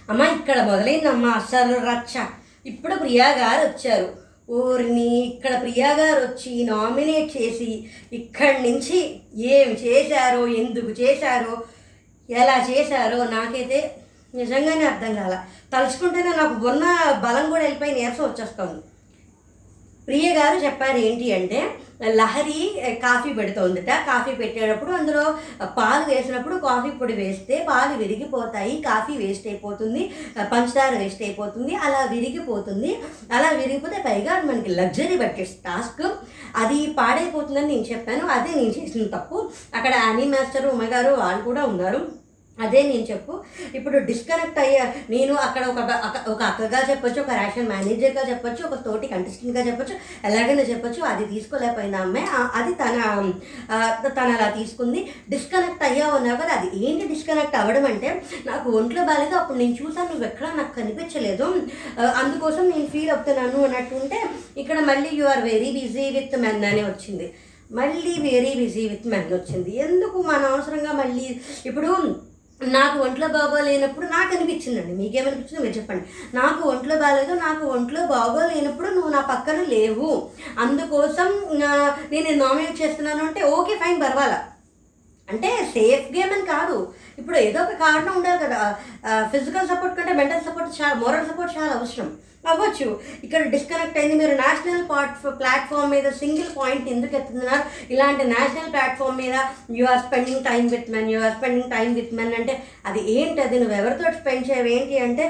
అమ్మ 0.10 0.22
ఇక్కడ 0.22 0.62
మొదలైందమ్మా 0.62 1.30
అసలు 1.30 1.76
రచ్చ. 1.90 2.26
ఇప్పుడు 2.66 2.96
ప్రియా 2.96 3.28
గారు 3.30 3.68
వచ్చారు. 3.68 4.23
ఊరిని 4.50 5.20
ఇక్కడ 5.26 5.62
ప్రియా 5.62 5.94
గారు 5.94 6.22
వచ్చి 6.22 6.64
నామినేట్ 6.64 7.38
చేసి 7.38 7.90
ఇక్కడి 8.14 8.72
నుంచి 8.72 9.22
ఏం 9.36 9.70
చేశారో 9.70 10.48
ఎందుకు 10.48 10.88
చేశారో 10.88 11.64
ఎలా 12.30 12.68
చేశారో 12.70 13.24
నాకైతే 13.24 13.96
నిజంగానే 14.36 14.86
అర్థం 14.86 15.16
కాల. 15.16 15.46
తలుచుకుంటేనే 15.74 16.30
నాకు 16.30 16.68
ఉన్న 16.68 16.86
బలం 17.24 17.50
కూడా 17.50 17.62
వెళ్ళిపోయి 17.62 17.92
నీరసం 17.92 18.24
వచ్చేస్తుంది. 18.24 18.82
ప్రియ 20.08 20.28
గారు 20.38 20.58
చెప్పారు 20.66 21.00
ఏంటి 21.08 21.28
అంటే 21.40 21.60
లహరి 22.20 22.62
కాఫీ 23.04 23.30
పెడుతోందట. 23.34 23.90
కాఫీ 24.08 24.32
పెట్టేటప్పుడు 24.40 24.92
అందులో 24.98 25.22
పాలు 25.78 26.04
వేసినప్పుడు 26.10 26.56
కాఫీ 26.66 26.90
పొడి 27.00 27.14
వేస్తే 27.20 27.56
పాలు 27.70 27.94
విరిగిపోతాయి 28.02 28.74
కాఫీ 28.88 29.14
వేస్ట్ 29.22 29.48
అయిపోతుంది 29.48 30.02
పంచదార 30.54 30.94
వేస్ట్ 31.04 31.24
అయిపోతుంది 31.28 31.76
అలా 31.86 32.02
విరిగిపోతుంది. 32.14 32.92
అలా 33.36 33.52
విరిగిపోతే 33.60 34.00
పైగా 34.08 34.34
మనకి 34.50 34.72
లగ్జరీ 34.80 35.18
బడ్జెట్ 35.24 35.56
టాస్క్ 35.68 36.04
అది 36.64 36.80
పాడైపోతుందని 37.00 37.72
నేను 37.74 37.88
చెప్పాను. 37.92 38.26
అదే 38.38 38.52
నేను 38.60 38.74
చేసిన 38.80 39.08
తప్పు. 39.16 39.38
అక్కడ 39.78 39.94
యానీ 40.04 40.28
మాస్టర్ 40.36 40.70
ఉమ్మగారు 40.74 41.14
వాళ్ళు 41.24 41.42
కూడా 41.50 41.64
ఉన్నారు. 41.72 42.02
అదే 42.58 42.80
నేను 42.90 43.06
చెప్పు. 43.10 43.34
ఇప్పుడు 43.78 43.98
డిస్కనెక్ట్ 44.10 44.60
అయ్యా 44.64 44.84
నేను 45.14 45.34
అక్కడ 45.46 45.64
ఒక 45.72 45.80
ఒక 46.34 46.42
అక్కగా 46.50 46.80
చెప్పొచ్చు 46.90 47.20
ఒక 47.22 47.34
రేషన్ 47.40 47.70
మేనేజర్గా 47.72 48.24
చెప్పొచ్చు 48.30 48.62
ఒక 48.68 48.76
తోటి 48.86 49.08
కంటెస్టెంట్గా 49.14 49.62
చెప్పొచ్చు 49.68 49.96
ఎలాగైనా 50.28 50.64
చెప్పొచ్చు 50.72 51.02
అది 51.12 51.24
తీసుకోలేకపోయిన 51.32 52.02
అమ్మాయి. 52.06 52.28
అది 52.60 52.74
తన 52.82 52.98
తన 54.04 54.12
తను 54.18 54.34
అలా 54.36 54.48
తీసుకుంది. 54.60 55.00
డిస్కనెక్ట్ 55.34 55.86
అయ్యావు 55.88 56.16
అన్నావు 56.18 56.40
కదా 56.42 56.54
అది 56.58 56.68
ఏంటి 56.88 57.08
డిస్కనెక్ట్ 57.14 57.58
అవ్వడం 57.62 57.86
అంటే 57.92 58.10
నాకు 58.50 58.68
ఒంట్లో 58.80 59.04
బాగాలేదు 59.10 59.36
అప్పుడు 59.42 59.58
నేను 59.62 59.76
చూసాను 59.82 60.10
నువ్వు 60.12 60.28
ఎక్కడా 60.32 60.52
నాకు 60.60 60.74
కనిపించలేదు. 60.80 61.48
అందుకోసం 62.22 62.64
నేను 62.74 62.88
ఫీల్ 62.94 63.14
అవుతున్నాను 63.16 63.60
అన్నట్టుంటే 63.68 64.20
ఇక్కడ 64.64 64.78
మళ్ళీ 64.92 65.10
you 65.22 65.26
are 65.34 65.44
very 65.52 65.72
busy 65.80 66.06
with 66.18 66.38
men 66.44 66.68
అని 66.72 66.84
వచ్చింది. 66.92 67.30
మళ్ళీ 67.80 68.14
వెరీ 68.30 68.54
బిజీ 68.62 68.84
విత్ 68.92 69.10
మెన్ 69.14 69.34
వచ్చింది. 69.34 69.72
ఎందుకు 69.88 70.18
మన 70.32 70.44
అవసరంగా 70.56 70.94
మళ్ళీ 71.02 71.28
ఇప్పుడు 71.72 71.92
నాకు 72.62 73.00
ఒంట్లో 73.00 73.28
బాగోలేనప్పుడు 73.28 74.06
నాకు 74.06 74.36
అనిపించిందండి. 74.36 74.94
మీకేమనిపించిందో 74.94 75.64
మీరు 75.64 75.78
చెప్పండి. 75.78 76.04
నాకు 76.36 76.70
ఒంట్లో 76.70 76.96
బాగాలేదు 76.96 77.34
నాకు 77.34 77.66
ఒంట్లో 77.66 78.02
బాగోలేనప్పుడు 78.06 78.88
నువ్వు 78.88 79.12
నా 79.12 79.22
పక్కన 79.22 79.62
లేవు. 79.76 80.30
అందుకోసం 80.60 81.30
నేను 82.12 82.38
నామినేట్ 82.46 82.82
చేస్తున్నాను 82.82 83.24
అంటే 83.26 83.44
ఓకే 83.44 83.76
ఫైన్ 83.76 84.02
పర్వాలా? 84.02 84.40
అంటే 85.30 85.50
సేఫ్ 85.74 86.08
గేమ్ 86.18 86.34
అని 86.34 86.46
కాదు. 86.46 86.94
ఇప్పుడు 87.20 87.38
ఏదో 87.48 87.60
ఒక 87.64 87.74
కారణం 87.86 88.14
ఉండాలి 88.20 88.40
కదా. 88.46 88.60
ఫిజికల్ 89.34 89.70
సపోర్ట్ 89.72 89.98
కంటే 89.98 90.14
మెంటల్ 90.20 90.46
సపోర్ట్ 90.48 90.78
చాలా 90.82 90.96
మోరల్ 91.04 91.28
సపోర్ట్ 91.32 91.56
చాలా 91.58 91.74
అవసరం. 91.80 92.10
అవ్వచ్చు. 92.52 92.88
ఇక్కడ 93.26 93.42
డిస్కనెక్ట్ 93.54 93.98
అయింది. 94.00 94.16
మీరు 94.22 94.34
నేషనల్ 94.42 94.86
పార్ట్ 94.90 95.14
ప్లాట్ఫామ్ 95.42 95.94
మీద 95.96 96.08
సింగిల్ 96.22 96.50
పాయింట్ 96.58 96.88
ఎందుకు 96.94 97.14
ఎత్తుతున్నారు? 97.20 97.64
ఇలాంటి 97.94 98.24
నేషనల్ 98.34 98.72
ప్లాట్ఫామ్ 98.74 99.20
మీద 99.24 99.36
you 99.80 99.86
are 99.92 100.02
spending 100.08 100.46
time 100.50 100.64
with 100.74 100.90
men 100.96 101.12
you 101.14 101.20
are 101.28 101.36
spending 101.38 101.72
time 101.76 101.90
with 102.00 102.16
men 102.20 102.34
అంటే 102.40 102.56
అది 102.90 103.04
ఏంటి? 103.18 103.40
అది 103.48 103.60
నువ్వు 103.62 103.78
ఎవరితో 103.82 104.12
స్పెండ్ 104.20 104.48
చేయవు? 104.50 104.72
ఏంటి 104.78 104.98
అంటే 105.08 105.26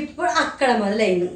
ఇప్పుడు 0.00 0.30
అక్కడ 0.44 0.70
మొదలైంది. 0.82 1.30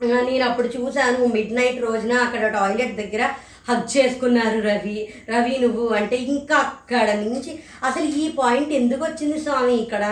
నేను 0.00 0.44
అప్పుడు 0.50 0.68
చూశాను 0.76 1.26
మిడ్ 1.34 1.56
నైట్ 1.58 1.80
రోజున 1.88 2.14
అక్కడ 2.26 2.46
టాయిలెట్ 2.54 2.94
దగ్గర 3.00 3.24
హగ్ 3.68 3.96
చేసుకున్నారు 3.96 4.60
రవి. 4.60 5.08
రవి 5.28 5.58
నువ్వు 5.58 5.88
అంటే 5.88 6.16
ఇంకా 6.16 6.56
అక్కడ 6.56 7.10
నుంచి 7.14 7.58
అసలు 7.84 8.04
ఈ 8.04 8.32
పాయింట్ 8.38 8.72
ఎందుకు 8.72 9.04
వచ్చింది 9.04 9.40
స్వామి? 9.40 9.74
ఇక్కడ 9.74 10.04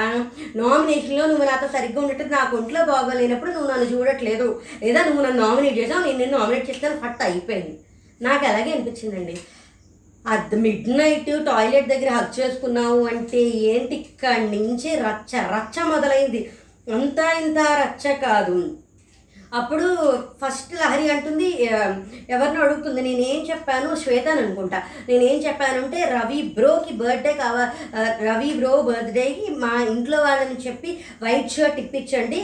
నామినేషన్లో 0.56 1.26
నువ్వు 1.26 1.44
నాతో 1.44 1.68
సరిగ్గా 1.68 2.02
ఉండటం 2.02 2.30
నాకు 2.30 2.56
ఒంట్లో 2.56 2.84
బాగోలేనప్పుడు 2.84 3.50
నువ్వు 3.50 3.70
నన్ను 3.70 3.86
చూడట్లేదు. 3.86 4.62
లేదా 4.82 5.04
నువ్వు 5.04 5.24
నన్ను 5.24 5.42
నామినేట్ 5.46 5.78
చేసావు 5.78 6.04
నేను 6.04 6.18
నిన్ను 6.18 6.38
నామినేట్ 6.38 6.70
చేస్తాను 6.70 7.00
ఫట్ 7.00 7.22
అయిపోయింది. 7.22 7.78
నాకు 8.22 8.44
అలాగే 8.46 8.72
అనిపించిందండి. 8.72 9.36
అర్ధ 10.26 10.54
మిడ్ 10.54 10.88
నైట్ 10.98 11.44
టాయిలెట్ 11.44 11.88
దగ్గర 11.88 12.08
హక్ 12.08 12.40
చేసుకున్నావు 12.40 13.06
అంటే 13.06 13.40
ఏంటి? 13.40 13.94
ఇక్కడి 13.94 14.44
నుంచి 14.56 14.90
రచ్చ 14.96 15.42
రచ్చ 15.56 15.84
మొదలైంది. 15.84 16.50
అంతా 16.94 17.32
ఇంత 17.32 17.58
రచ్చ 17.58 18.14
కాదు. 18.14 18.76
అప్పుడు 19.58 19.86
ఫస్ట్ 20.40 20.72
లహరి 20.80 21.06
అంటుంది 21.12 21.48
ఎవరినో 22.34 22.60
అడుగుతుంది 22.64 23.00
నేనేం 23.02 23.40
చెప్పాను? 23.50 23.88
శ్వేతని 24.02 24.40
అనుకుంటా. 24.42 24.78
నేనేం 25.08 25.38
చెప్పానంటే 25.46 26.00
రవి 26.14 26.38
బ్రోకి 26.58 26.92
బర్త్డే 27.00 27.32
కావా 27.32 27.64
రవి 28.28 28.50
బ్రో 28.58 28.72
బర్త్డేకి 28.88 29.46
మా 29.64 29.72
ఇంట్లో 29.92 30.18
వాళ్ళని 30.22 30.56
చెప్పి 30.66 30.90
వైట్ 31.22 31.50
షర్ట్ 31.56 31.80
ఇప్పించండి. 31.84 32.38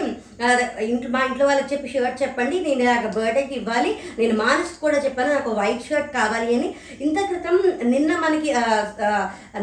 ఇంట్లో 0.91 1.11
మా 1.16 1.20
ఇంట్లో 1.28 1.47
వాళ్ళకి 1.47 1.70
చెప్పి 1.74 1.93
షర్ట్ 1.95 2.23
చెప్పండి. 2.23 2.57
నేను 2.66 2.83
ఇలాగ 2.85 3.07
బర్త్డేకి 3.16 3.55
ఇవ్వాలి. 3.61 3.93
నేను 4.19 4.37
మానస్ 4.43 4.74
కూడా 4.85 4.99
చెప్పాను 5.05 5.33
నాకు 5.35 5.51
వైట్ 5.61 5.87
షర్ట్ 5.89 6.11
కావాలి 6.19 6.51
అని. 6.57 6.69
ఇంత 7.01 7.19
క్రితం 7.31 7.57
నిన్న 7.93 8.12
మనకి 8.27 8.51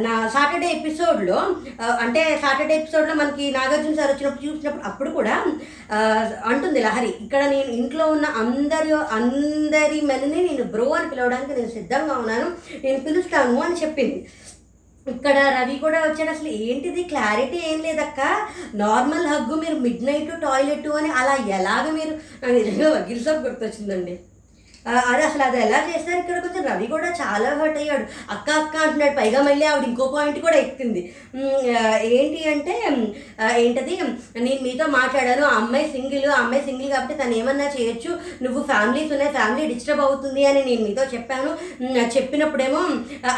నా 0.05 0.13
సాటర్డే 0.35 0.67
ఎపిసోడ్లో 0.77 1.39
అంటే 2.03 2.21
సాటర్డే 2.43 2.75
ఎపిసోడ్లో 2.75 3.13
మనకి 3.15 3.43
నాగార్జున 3.57 3.95
సార్ 3.99 4.11
వచ్చినప్పుడు 4.11 4.45
చూసినప్పుడు 4.47 4.85
అప్పుడు 4.89 5.09
కూడా 5.09 5.35
అంటుంది 6.51 6.79
లహరి 6.87 7.11
ఇక్కడ 7.33 7.45
నేను 7.51 7.71
ఇంట్లో 7.77 8.05
ఉన్న 8.15 8.25
అందరి 8.39 8.89
అందరి 9.17 9.99
మెనని 10.09 10.39
నేను 10.47 10.65
బ్రో 10.73 10.83
అని 10.97 11.07
పిలవడానికి 11.11 11.53
నేను 11.59 11.71
సిద్ధంగా 11.77 12.15
ఉన్నాను. 12.21 12.47
నేను 12.83 12.99
పిలుస్తాను 13.05 13.55
అని 13.65 13.75
చెప్పింది. 13.79 14.17
ఇక్కడ 15.13 15.37
రవి 15.55 15.75
కూడా 15.85 15.99
వచ్చాడు. 16.03 16.31
అసలు 16.35 16.49
ఏంటిది? 16.65 17.03
క్లారిటీ 17.11 17.59
ఏం 17.69 17.79
లేదక్క. 17.85 18.19
నార్మల్ 18.83 19.25
హగ్గు 19.31 19.55
మీరు 19.63 19.77
మిడ్ 19.85 20.05
నైట్ 20.09 20.31
టాయిలెట్ 20.45 20.87
అని 20.99 21.09
అలా 21.21 21.33
ఎలాగ 21.57 21.85
మీరు 21.97 22.13
నాకు 22.43 22.53
నిజంగా 22.59 22.91
వకీల్ 22.97 23.25
సాబ్ 23.25 23.43
గుర్తొచ్చిందండి. 23.47 24.15
అదే 25.11 25.23
అసలు 25.27 25.43
అది 25.47 25.57
ఎలా 25.65 25.77
చేశారు 25.89 26.17
ఇక్కడ 26.21 26.37
కొంచెం 26.45 26.63
రవి 26.69 26.87
కూడా 26.93 27.09
చాలా 27.19 27.49
హర్ట్ 27.59 27.77
అయ్యాడు. 27.81 28.05
అక్క 28.33 28.47
అక్క 28.61 28.75
అంటున్నాడు. 28.85 29.15
పైగా 29.19 29.39
మళ్ళీ 29.47 29.65
ఆవిడ 29.69 29.85
ఇంకో 29.89 30.05
పాయింట్ 30.15 30.39
కూడా 30.45 30.57
ఎక్కింది. 30.63 31.01
ఏంటి 32.17 32.39
అంటే 32.53 32.73
ఏంటది? 33.63 33.93
నేను 34.45 34.59
మీతో 34.65 34.85
మాట్లాడాను. 34.97 35.43
ఆ 35.51 35.53
అమ్మాయి 35.61 35.87
సింగిల్ 35.95 36.25
ఆ 36.33 36.39
అమ్మాయి 36.43 36.63
సింగిల్ 36.67 36.91
కాబట్టి 36.95 37.15
తను 37.21 37.35
ఏమన్నా 37.39 37.67
చేయొచ్చు. 37.77 38.11
నువ్వు 38.43 38.61
ఫ్యామిలీస్ 38.71 39.13
ఉన్నాయి 39.15 39.33
ఫ్యామిలీ 39.37 39.63
డిస్టర్బ్ 39.73 40.03
అవుతుంది 40.07 40.43
అని 40.49 40.63
నేను 40.69 40.83
మీతో 40.87 41.05
చెప్పాను. 41.13 41.51
చెప్పినప్పుడేమో 42.17 42.81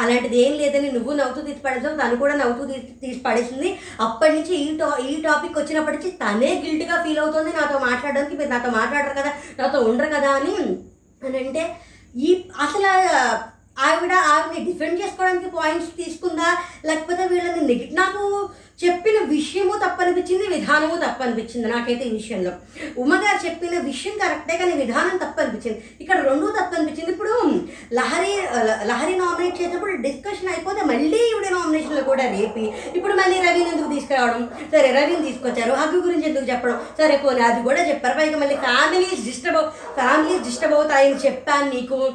అలాంటిది 0.01 0.39
ఏం 0.45 0.55
లేదని 0.63 0.89
నువ్వు 0.97 1.13
నవ్వుతూ 1.21 1.43
తీసి 1.47 1.61
పడేసావు. 1.67 2.01
తను 2.01 2.19
కూడా 2.23 2.35
నవ్వుతూ 2.41 2.65
తీసి 2.71 2.89
తీసి 3.03 3.21
పడేసింది. 3.27 3.71
అప్పటి 4.07 4.33
నుంచి 4.39 4.55
ఈ 4.65 4.67
టా 4.81 4.89
ఈ 5.11 5.15
టాపిక్ 5.27 5.59
వచ్చినప్పటి 5.61 5.97
నుంచి 5.97 6.11
తనే 6.23 6.51
గిల్ట్గా 6.65 6.97
ఫీల్ 7.05 7.23
అవుతుంది. 7.25 7.53
నాతో 7.59 7.77
మాట్లాడడానికి 7.87 8.37
మీరు 8.41 8.53
నాతో 8.55 8.71
మాట్లాడరు 8.79 9.15
కదా 9.21 9.33
నాతో 9.61 9.79
ఉండరు 9.91 10.11
కదా 10.17 10.31
అని 10.39 10.55
అని 11.25 11.37
అంటే 11.47 11.63
ఈ 12.15 12.29
అసలు 12.57 12.91
ఆవిడ 13.77 14.13
ఆవిడని 14.13 14.65
డిఫెండ్ 14.65 15.01
చేసుకోవడానికి 15.01 15.49
పాయింట్స్ 15.55 16.05
తీసుకుందా? 16.05 16.57
లేకపోతే 16.85 17.25
వీళ్ళని 17.25 17.61
నెగి 17.61 17.89
నాకు 17.93 18.49
చెప్పిన 18.83 19.23
విషయము 19.25 19.73
తప్పనిపించింది 19.73 20.47
విధానము 20.47 20.95
తప్పనిపించింది 20.95 21.67
నాకైతే 21.67 22.05
ఈ 22.05 22.09
విషయంలో. 22.09 22.51
ఉమ్మగారు 22.97 23.45
చెప్పిన 23.45 23.79
విషయం 23.79 24.17
కరెక్టే 24.17 24.57
కానీ 24.57 24.71
విధానం 24.71 25.17
తప్పనిపించింది. 25.17 25.83
ఇక్కడ 26.01 26.17
రెండూ 26.19 26.47
తప్పనిపించింది. 26.47 27.11
ఇప్పుడు 27.11 27.61
లహరి 27.93 28.33
లహరి 28.83 29.15
నామినేట్ 29.15 29.61
చేసినప్పుడు 29.61 29.91
డిస్కషన్ 29.91 30.49
అయిపోతే 30.49 30.81
మళ్ళీ 30.81 31.17
ఈవిడ 31.17 31.53
నామినేషన్లో 31.53 32.03
కూడా 32.03 32.23
రేపి 32.23 32.73
ఇప్పుడు 32.95 33.13
మళ్ళీ 33.13 33.41
రవిని 33.41 33.69
ఎందుకు 33.69 33.93
తీసుకురావడం? 33.93 34.49
సరే 34.71 34.91
రవిని 34.91 35.27
తీసుకొచ్చారు. 35.27 35.71
హక్కు 35.71 35.97
గురించి 35.97 36.29
ఎందుకు 36.29 36.45
చెప్పడం? 36.45 36.79
సరే 36.97 37.17
పోనీ 37.17 37.41
అది 37.41 37.63
కూడా 37.63 37.89
చెప్పారు. 37.89 38.17
పైగా 38.17 38.37
మళ్ళీ 38.37 38.55
ఫ్యామిలీస్ 38.55 39.25
డిస్టర్బ్ 39.25 39.71
ఫ్యామిలీస్ 39.95 40.43
డిస్టర్బ్ 40.43 40.73
అవుతాయని 40.73 41.15
చెప్పాను 41.15 41.69
నీకు. 41.69 42.13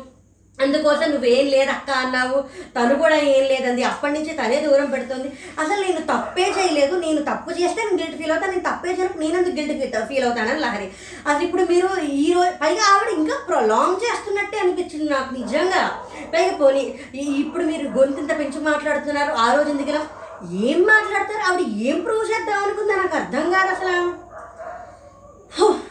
అందుకోసం 0.61 1.11
నువ్వేం 1.11 1.47
లేదు 1.47 1.71
అక్క 1.71 1.91
అన్నావు. 1.91 2.45
తను 2.77 2.95
కూడా 2.95 3.17
ఏం 3.17 3.45
లేదండి 3.45 3.83
అప్పటి 3.83 4.13
నుంచి 4.13 4.33
తనే 4.33 4.61
దూరం 4.61 4.91
పెడుతుంది. 4.91 5.33
అసలు 5.61 5.83
నేను 5.83 6.01
తప్పే 6.01 6.43
చేయలేదు. 6.43 6.97
నేను 6.97 7.23
తప్పు 7.23 7.51
చేస్తే 7.51 7.83
నేను 7.83 8.03
గిల్ట్ 8.03 8.19
ఫీల్ 8.19 8.31
అవుతాను. 8.31 8.53
నేను 8.53 8.63
తప్పే 8.63 8.89
చేయనప్పుడు 8.89 9.25
నేను 9.25 9.39
ఎందుకు 9.39 9.55
గిల్ట్ 9.55 10.09
ఫీల్ 10.09 10.25
అవుతానని 10.25 10.61
లహరి. 10.61 10.91
అసలు 11.27 11.43
ఇప్పుడు 11.43 11.63
మీరు 11.63 12.01
ఈ 12.01 12.33
రోజు 12.33 12.51
పైగా 12.51 12.95
ఆవిడ 12.95 13.19
ఇంకా 13.19 13.45
ప్రొలాంగ్ 13.49 13.97
చేస్తున్నట్టే 13.97 14.59
అనిపించింది 14.59 15.11
నాకు 15.11 15.35
నిజంగా. 15.35 15.91
పైగా 16.35 16.57
పోనీ 16.57 16.99
ఈ- 17.15 17.19
ఇప్పుడు 17.19 17.65
మీరు 17.65 17.89
గొంతింత 17.89 18.39
పెంచి 18.39 18.61
మాట్లాడుతున్నారు. 18.61 19.33
ఆ 19.33 19.55
రోజు 19.55 19.69
ఎందుకు 19.69 20.21
ఏం 20.55 20.83
మాట్లాడతారు? 20.83 21.53
ఆవిడ 21.53 21.61
ఏం 21.61 22.01
ప్రూవ్ 22.01 22.31
చేద్దాం 22.31 22.65
అనుకుందా 22.65 22.95
నాకు 22.95 23.17
అర్థం 23.17 23.51
కాదు 23.51 23.67
అసలు. 23.69 25.90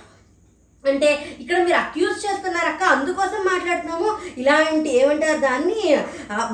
అంటే 0.87 1.09
ఇక్కడ 1.41 1.57
మీరు 1.65 1.77
అక్యూజ్ 1.77 2.25
చేస్తున్నారు 2.25 2.67
అక్క 2.71 2.83
అందుకోసం 2.95 3.41
మాట్లాడుతున్నాము. 3.51 4.09
ఇలాంటి 4.41 4.89
ఏమంటారు 4.99 5.39
దాన్ని? 5.39 5.81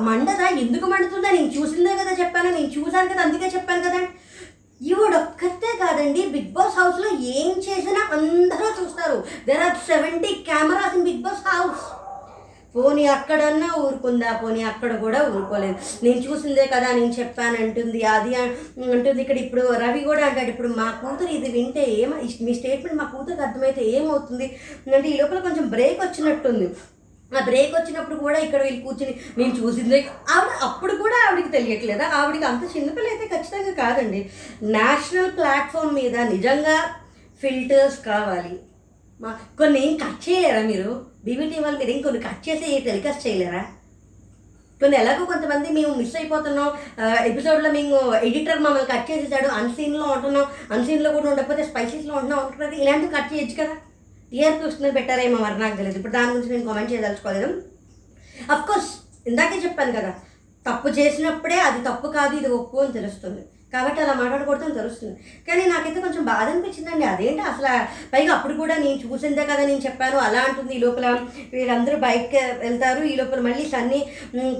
మండదా? 0.08 0.46
ఎందుకు 0.64 0.86
మండుతుందా? 0.94 1.30
నేను 1.38 1.50
చూసిందే 1.58 1.92
కదా 2.00 2.12
చెప్పాను 2.22 2.50
నేను 2.58 2.70
చూసాను 2.76 3.12
కదా 3.12 3.22
అందుకే 3.26 3.50
చెప్పాను 3.56 3.84
కదా. 3.88 4.00
ఈవిడొక్కతే 4.80 5.70
కాదండి 5.82 6.22
బిగ్ 6.32 6.50
బాస్ 6.56 6.78
హౌస్లో 6.80 7.10
ఏం 7.36 7.52
చేసినా 7.66 8.00
అందరూ 8.16 8.66
చూస్తారు. 8.80 9.18
There 9.46 9.62
are 9.66 9.78
seventy 9.90 10.32
cameras 10.48 10.96
in 10.96 11.06
Bigg 11.10 11.22
Boss 11.26 11.46
house 11.52 11.84
పోనీ 12.76 13.04
అక్కడన్నా 13.16 13.68
ఊరుకుందా? 13.82 14.30
పోనీ 14.42 14.62
అక్కడ 14.70 14.92
కూడా 15.04 15.20
ఊరుకోలేదు. 15.34 15.76
నేను 16.04 16.20
చూసిందే 16.26 16.64
కదా 16.74 16.88
నేను 16.98 17.12
చెప్పాను 17.20 17.56
అంటుంది. 17.64 18.00
అది 18.16 18.34
అంటుంది 18.96 19.20
ఇక్కడ 19.24 19.38
ఇప్పుడు 19.44 19.62
రవి 19.84 20.02
కూడా 20.08 20.24
అంటాడు 20.28 20.50
ఇప్పుడు 20.54 20.70
మా 20.80 20.88
కూతురు 21.02 21.32
ఇది 21.38 21.50
వింటే 21.56 21.84
ఏమ 22.00 22.10
మీ 22.46 22.54
స్టేట్మెంట్ 22.58 23.00
మా 23.02 23.06
కూతురికి 23.14 23.44
అర్థమైతే 23.46 23.82
ఏమవుతుంది? 23.96 24.48
అంటే 24.96 25.08
ఈ 25.12 25.16
లోపల 25.22 25.40
కొంచెం 25.48 25.66
బ్రేక్ 25.76 25.98
వచ్చినట్టుంది. 26.04 26.68
ఆ 27.36 27.38
బ్రేక్ 27.48 27.72
వచ్చినప్పుడు 27.76 28.16
కూడా 28.24 28.38
ఇక్కడ 28.46 28.60
వీళ్ళు 28.66 28.82
కూర్చుని 28.82 29.14
నేను 29.38 29.52
చూసిందే 29.60 29.98
ఆవిడ 30.34 30.50
అప్పుడు 30.66 30.94
కూడా 31.02 31.16
ఆవిడకి 31.24 31.50
తెలియట్లేదా? 31.56 32.04
ఆవిడకి 32.18 32.46
అంత 32.50 32.64
చిన్నపిల్ల 32.76 33.08
అయితే 33.14 33.26
ఖచ్చితంగా 33.32 33.72
కాదండి. 33.82 34.20
నేషనల్ 34.76 35.32
ప్లాట్ఫామ్ 35.38 35.96
మీద 36.00 36.16
నిజంగా 36.34 36.76
ఫిల్టర్స్ 37.42 37.98
కావాలి. 38.10 38.54
మా 39.20 39.30
కొన్ని 39.58 39.78
ఏం 39.86 39.92
కట్ 40.02 40.22
చేయలేరా 40.28 40.62
మీరు? 40.72 40.90
బీబీటీ 41.26 41.56
వాళ్ళు 41.62 41.78
మీరు 41.80 41.92
ఇంకొన్ని 41.96 42.20
కట్ 42.26 42.42
చేసి 42.48 42.68
టెలికాస్ట్ 42.88 43.24
చేయలేరా? 43.26 43.62
కొన్ని 44.80 44.96
ఎలాగో 45.00 45.24
కొంతమంది 45.30 45.68
మేము 45.76 45.92
మిస్ 46.00 46.16
అయిపోతున్నాం. 46.20 46.68
ఎపిసోడ్లో 47.30 47.68
మేము 47.76 47.96
ఎడిటర్ 48.28 48.60
మమ్మల్ని 48.64 48.88
కట్ 48.90 49.10
చేసేసాడు. 49.10 49.48
అన్సీన్లో 49.58 50.06
ఉంటున్నాం. 50.14 50.46
అన్సీన్లో 50.74 51.10
కూడా 51.16 51.30
ఉండకపోతే 51.30 51.62
స్పైసీస్లో 51.70 52.14
ఉంటున్నాం 52.14 52.40
ఉంటున్నది 52.46 52.76
ఇలాంటివి 52.82 53.14
కట్ 53.16 53.32
చేయొచ్చు 53.32 53.56
కదా. 53.62 53.76
టీఆర్పీ 54.30 54.62
వస్తుంది 54.66 54.92
పెట్టారేమో 54.98 55.38
మరి 55.44 55.58
నాకు 55.62 55.76
తెలియదు 55.80 55.98
ఇప్పుడు 56.00 56.14
దాని 56.16 56.32
గురించి 56.34 56.52
నేను 56.52 56.68
కామెంట్ 56.68 56.92
చేయదలుచుకోలేదు. 56.92 57.50
అఫ్కోర్స్ 58.54 58.90
ఇందాకే 59.30 59.58
చెప్పాను 59.64 59.92
కదా. 59.98 60.12
తప్పు 60.68 60.88
చేసినప్పుడే 60.98 61.58
అది 61.66 61.80
తప్పు 61.88 62.06
కాదు 62.18 62.34
ఇది 62.38 62.48
ఒప్పు 62.58 62.76
అని 62.84 62.96
తెలుస్తుంది. 62.98 63.42
కాబట్టి 63.76 64.00
అలా 64.04 64.14
మాట్లాడకూడదని 64.20 64.76
తెలుస్తుంది. 64.80 65.16
కానీ 65.48 65.62
నాకైతే 65.72 66.00
కొంచెం 66.06 66.24
బాధ 66.32 66.46
అనిపించిందండి. 66.52 67.06
అదేంటి 67.12 67.42
అసలు 67.52 67.72
పైగా 68.12 68.30
అప్పుడు 68.36 68.54
కూడా 68.62 68.74
నేను 68.84 68.98
చూసిందే 69.04 69.44
కదా 69.52 69.62
నేను 69.70 69.82
చెప్పాను. 69.86 70.18
అలా 70.26 70.40
అంటుంది 70.48 70.74
ఈ 70.76 70.80
లోపల. 70.84 71.06
వీళ్ళందరూ 71.54 71.98
బైక్ 72.06 72.36
వెళ్తారు. 72.64 73.02
ఈ 73.12 73.14
లోపల 73.20 73.40
మళ్ళీ 73.48 73.64
సన్నీ 73.74 74.00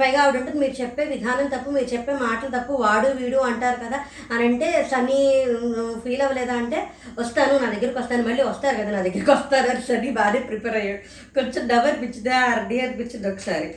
పైగా 0.02 0.20
ఆవిడ 0.24 0.36
ఉంటుంది. 0.40 0.60
మీరు 0.64 0.76
చెప్పే 0.82 1.04
విధానం 1.14 1.48
తప్పు 1.54 1.76
మీరు 1.76 1.88
చెప్పే 1.94 2.14
మాటలు 2.24 2.52
తప్పు 2.56 2.72
వాడు 2.84 3.08
వీడు 3.20 3.40
అంటారు 3.50 3.78
కదా 3.84 4.00
అని 4.32 4.44
అంటే 4.48 4.68
సన్నీ 4.92 5.20
ఫీల్ 6.04 6.24
అవ్వలేదా? 6.26 6.56
అంటే 6.62 6.80
వస్తాను 7.20 7.54
నా 7.64 7.68
దగ్గరికి 7.74 7.98
వస్తాను. 8.02 8.24
మళ్ళీ 8.30 8.42
వస్తారు 8.50 8.76
కదా 8.80 8.90
నా 8.96 9.02
దగ్గరికి 9.08 9.32
వస్తారు 9.36 9.68
అని 9.74 9.84
సన్నీ 9.90 10.10
బాగానే 10.20 10.40
ప్రిపేర్ 10.50 10.78
అయ్యాడు. 10.82 11.02
కొంచెం 11.38 11.62
డబ్బు 11.72 11.88
అనిపించింది. 11.92 12.34
అర్డీ 12.54 12.78
అనిపించింది 12.86 13.28
ఒకసారి. 13.34 13.68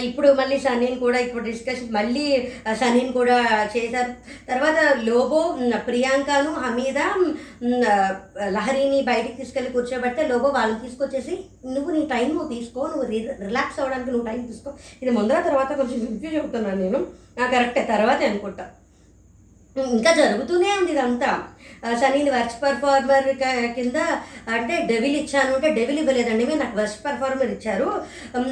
ఇప్పుడు 0.00 0.32
మళ్ళీ 0.32 0.58
సనీని 0.58 0.96
కూడా 0.96 1.18
ఇప్పుడు 1.18 1.44
డిస్కషన్ 1.44 1.92
మళ్ళీ 1.92 2.24
ఆ, 2.68 2.74
సనీని 2.74 3.12
కూడా 3.12 3.36
చేశారు. 3.76 4.12
తర్వాత 4.48 4.78
లోబో 5.02 5.58
ప్రియాంకను 5.86 6.50
హమీద 6.54 6.98
లహరిని 8.48 9.02
బయటికి 9.02 9.34
తీసుకెళ్ళి 9.34 9.72
కూర్చోబెడితే 9.72 10.28
లోబో 10.28 10.48
వాళ్ళని 10.48 10.80
తీసుకొచ్చేసి 10.80 11.34
నువ్వు 11.66 11.90
నీ 11.90 12.06
టైం 12.06 12.28
నువ్వు 12.28 12.54
తీసుకో 12.54 12.86
నువ్వు 12.86 13.02
రి- 13.02 13.46
రిలాక్స్ 13.46 13.80
అవ్వడానికి 13.80 14.10
నువ్వు 14.10 14.26
టైం 14.26 14.46
తీసుకో. 14.46 14.72
ఇది 15.02 15.10
ముందర 15.10 15.40
తర్వాత 15.40 15.72
కొంచెం 15.72 16.06
కన్ఫ్యూజ్ 16.06 16.36
అవుతున్నాను 16.36 16.76
నేను. 16.76 17.00
కరెక్టే 17.48 17.84
తర్వాతే 17.84 18.26
అనుకుంటా. 18.26 18.66
ఇంకా 19.82 20.12
జరుగుతూనే 20.12 20.76
ఉంది 20.80 20.92
ఇదంతా. 20.92 21.42
ఆ, 21.86 21.94
సనీని 21.94 22.30
వర్చ్ 22.30 22.62
పర్ఫార్మర్ 22.62 23.24
కింద 23.74 23.96
అంటే 24.50 24.86
డెవిల్ 24.86 25.16
ఇచ్చాను 25.16 25.54
అంటే 25.54 25.70
డెవిల్ 25.74 25.98
ఇవ్వలేదండి. 25.98 26.46
మీరు 26.46 26.58
నాకు 26.58 26.78
వర్చ్ 26.78 27.06
పర్ఫార్మర్ 27.06 27.50
ఇచ్చారు. 27.50 28.02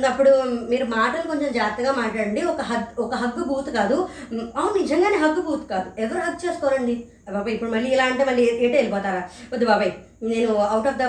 అప్పుడు 0.09 0.31
మీరు 0.47 0.85
మాటలు 0.85 1.29
కొంచెం 1.29 1.53
జాగ్రత్తగా 1.53 1.93
మాట్లాడండి. 1.93 2.43
ఒక 2.43 2.61
హగ్ 2.61 3.01
ఒక 3.01 3.15
హగ్గు 3.15 3.45
బూత్ 3.45 3.71
కాదు. 3.71 4.09
అవును 4.57 4.83
నిజంగానే 4.83 5.17
హగ్గు 5.17 5.41
బూత్ 5.41 5.71
కాదు. 5.71 6.01
ఎవరు 6.01 6.19
హగ్ 6.19 6.47
చేసుకోరండి? 6.47 7.05
బాబాయ్ 7.33 7.55
ఇప్పుడు 7.55 7.71
మళ్ళీ 7.71 7.91
ఇలా 7.91 8.05
అంటే 8.05 8.25
మళ్ళీ 8.25 8.43
ఎటు 8.43 8.75
వెళ్ళిపోతారా? 8.75 9.23
వద్దు 9.53 9.67
బాబాయ్. 9.67 9.93
నేను 10.23 10.53
out 10.65 10.87
of 10.89 10.99
the 11.01 11.07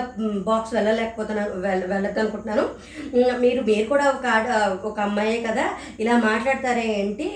box 0.48 0.72
mm, 0.72 0.76
వెళ్ళలేకపోతున్నాను 0.78 1.52
వెళ్ళ 1.62 1.82
వెళ్ళొద్దు 1.92 2.20
అనుకుంటున్నాను 2.22 2.64
మీరు 3.42 3.60
మీరు 3.68 3.84
కూడా 3.92 4.06
ఒక 4.10 4.26
ఒక 4.88 4.98
అమ్మాయే 5.00 5.38
కదా 5.46 5.64
ఇలా 6.00 6.14
మాట్లాడతారే 6.26 6.84
ఏంటి? 6.98 7.26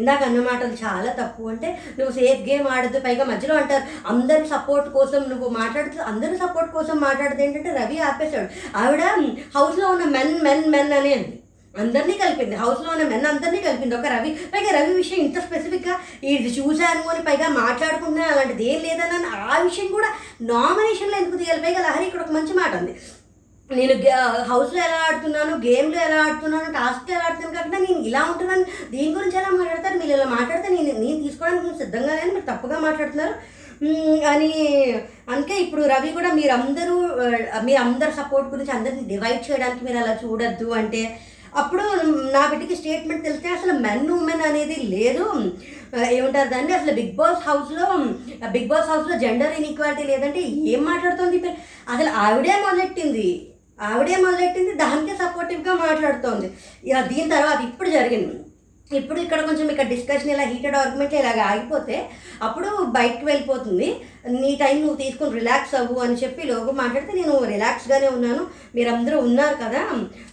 ఇందాక 0.00 0.22
అన్న 0.28 0.40
మాటలు 0.48 0.74
చాలా 0.82 1.12
తప్పు. 1.20 1.42
అంటే 1.52 1.68
నువ్వు 1.98 2.12
సేఫ్ 2.18 2.42
గేమ్ 2.48 2.68
ఆడద్దు 2.74 3.00
పైగా 3.06 3.24
మధ్యలో 3.32 3.56
అంటారు 3.62 3.84
అందరి 4.12 4.46
సపోర్ట్ 4.54 4.90
కోసం 4.98 5.22
నువ్వు 5.32 5.48
మాట్లాడుతూ 5.60 6.02
అందరి 6.12 6.36
సపోర్ట్ 6.44 6.72
కోసం 6.72 6.98
మాట్లాడదు 7.06 7.42
ఏంటంటే 7.46 7.72
రవి 7.80 7.98
ఆపేశాడు. 8.10 8.48
ఆవిడ 8.82 9.02
హౌస్లో 9.56 9.88
ఉన్న 9.94 10.04
మెన్ 10.18 10.34
మెన్ 10.42 10.70
మెన్ 10.76 10.92
అని 11.00 11.12
అంది. 11.14 11.34
అందరినీ 11.74 12.12
కలిపింది. 12.18 12.54
హౌస్లో 12.54 12.90
ఉన్న 12.90 13.04
మెన్ 13.04 13.26
అందరినీ 13.26 13.60
కలిపింది. 13.60 13.96
ఒక 13.96 14.06
రవి 14.06 14.30
పైగా 14.52 14.70
రవి 14.74 14.92
విషయం 14.94 15.20
ఇంత 15.20 15.38
స్పెసిఫిక్గా 15.40 15.94
ఇది 16.24 16.50
చూశాను 16.58 17.02
అని 17.08 17.22
పైగా 17.24 17.48
మాట్లాడుకుంటున్నా 17.56 18.26
అలాంటిది 18.26 18.64
ఏం 18.68 18.80
లేదని 18.82 19.18
ఆ 19.46 19.58
విషయం 19.60 19.88
కూడా 19.88 20.08
నామినేషన్లో 20.44 21.16
ఎందుకు 21.18 21.36
తీయాలి? 21.36 21.62
పైగా 21.62 21.80
లహరి 21.80 22.06
ఇక్కడ 22.06 22.22
ఒక 22.22 22.32
మంచి 22.32 22.52
మాట 22.52 22.72
ఉంది. 22.76 22.94
నేను 23.70 23.94
గే- 23.96 24.16
హౌస్లో 24.44 24.78
ఎలా 24.78 24.98
ఆడుతున్నాను 25.06 25.56
గేమ్లో 25.58 26.00
ఎలా 26.00 26.24
ఆడుతున్నాను 26.24 26.72
టాస్క్లో 26.72 27.14
ఎలా 27.14 27.24
ఆడుతున్నాను 27.24 27.56
కాకుండా 27.56 27.78
నేను 27.78 28.00
ఇలా 28.00 28.22
ఉంటున్నాను 28.22 28.64
దీని 28.90 29.14
గురించి 29.14 29.38
ఎలా 29.38 29.50
మాట్లాడతారు 29.50 29.98
మీరు 29.98 30.12
ఇలా 30.12 30.24
మాట్లాడితే 30.30 30.68
నేను 30.68 30.98
నేను 31.00 31.22
తీసుకోవడానికి 31.22 31.66
నేను 31.66 31.78
సిద్ధంగా 31.78 32.14
లేను 32.14 32.34
మీరు 32.34 32.48
తప్పుగా 32.50 32.78
మాట్లాడుతున్నారు. 32.78 33.34
అని 34.26 34.50
అందుకే 35.30 35.54
ఇప్పుడు 35.60 35.82
రవి 35.84 36.12
కూడా 36.12 36.32
మీరందరూ 36.32 36.96
ఆ, 37.52 37.60
మీ 37.60 37.74
అందరి 37.76 38.12
సపోర్ట్ 38.12 38.48
గురించి 38.48 38.70
అందరిని 38.70 39.04
డివైడ్ 39.04 39.42
చేయడానికి 39.46 39.84
మీరు 39.84 39.98
అలా 39.98 40.18
చూడొద్దు 40.24 40.70
అంటే 40.72 41.00
అప్పుడు 41.56 41.82
నా 42.32 42.46
బిడ్డకి 42.46 42.76
స్టేట్మెంట్ 42.76 43.24
తెలిస్తే 43.24 43.48
అసలు 43.48 43.72
మెన్ 43.72 44.10
ఉమెన్ 44.10 44.40
అనేది 44.40 44.76
లేదు. 44.82 45.52
ఆ, 45.96 46.08
ఏమంటారు 46.10 46.48
దాన్ని? 46.48 46.72
అసలు 46.72 46.92
బిగ్ 46.92 47.16
బాస్ 47.16 47.48
హౌస్లో 47.48 47.86
బిగ్ 48.48 48.66
బాస్ 48.66 48.90
హౌస్లో 48.90 49.18
జెండర్ 49.18 49.52
ఇన్ఈక్వాలిటీ 49.52 50.02
లేదంటే 50.02 50.40
ఏం 50.42 50.84
మాట్లాడుతోంది 50.84 51.38
అసలు 51.88 52.10
ఆవిడే 52.10 52.52
మొదలెట్టింది. 52.52 53.48
ఆవిడే 53.80 54.16
మొదలెట్టింది 54.16 54.72
దానికే 54.74 55.16
సపోర్టివ్గా 55.16 55.74
మాట్లాడుతోంది. 55.74 56.48
దీని 57.14 57.30
తర్వాత 57.30 57.60
ఇప్పుడు 57.60 57.90
జరిగింది. 57.90 58.43
ఇప్పుడు 58.92 59.18
ఇక్కడ 59.20 59.40
కొంచెం 59.46 59.66
ఇక్కడ 59.70 59.86
డిస్కషన్ 59.92 60.30
ఇలా 60.30 60.44
హీటెడ్ 60.50 60.76
ఆర్గ్యుమెంట్ 60.80 61.14
ఇలాగ 61.18 61.40
ఆగిపోతే 61.50 61.96
అప్పుడు 62.46 62.70
బయటకు 62.96 63.24
వెళ్ళిపోతుంది. 63.26 63.88
నీ 64.42 64.50
టైం 64.62 64.76
నువ్వు 64.80 64.98
తీసుకొని 65.02 65.36
రిలాక్స్ 65.38 65.74
అవ్వు 65.80 66.00
అని 66.04 66.16
చెప్పి 66.22 66.42
లోగు 66.50 66.72
మాట్లాడితే 66.80 67.12
నేను 67.20 67.36
రిలాక్స్గానే 67.52 68.08
ఉన్నాను. 68.16 68.42
మీరందరూ 68.74 69.18
ఉన్నారు 69.28 69.56
కదా. 69.64 69.82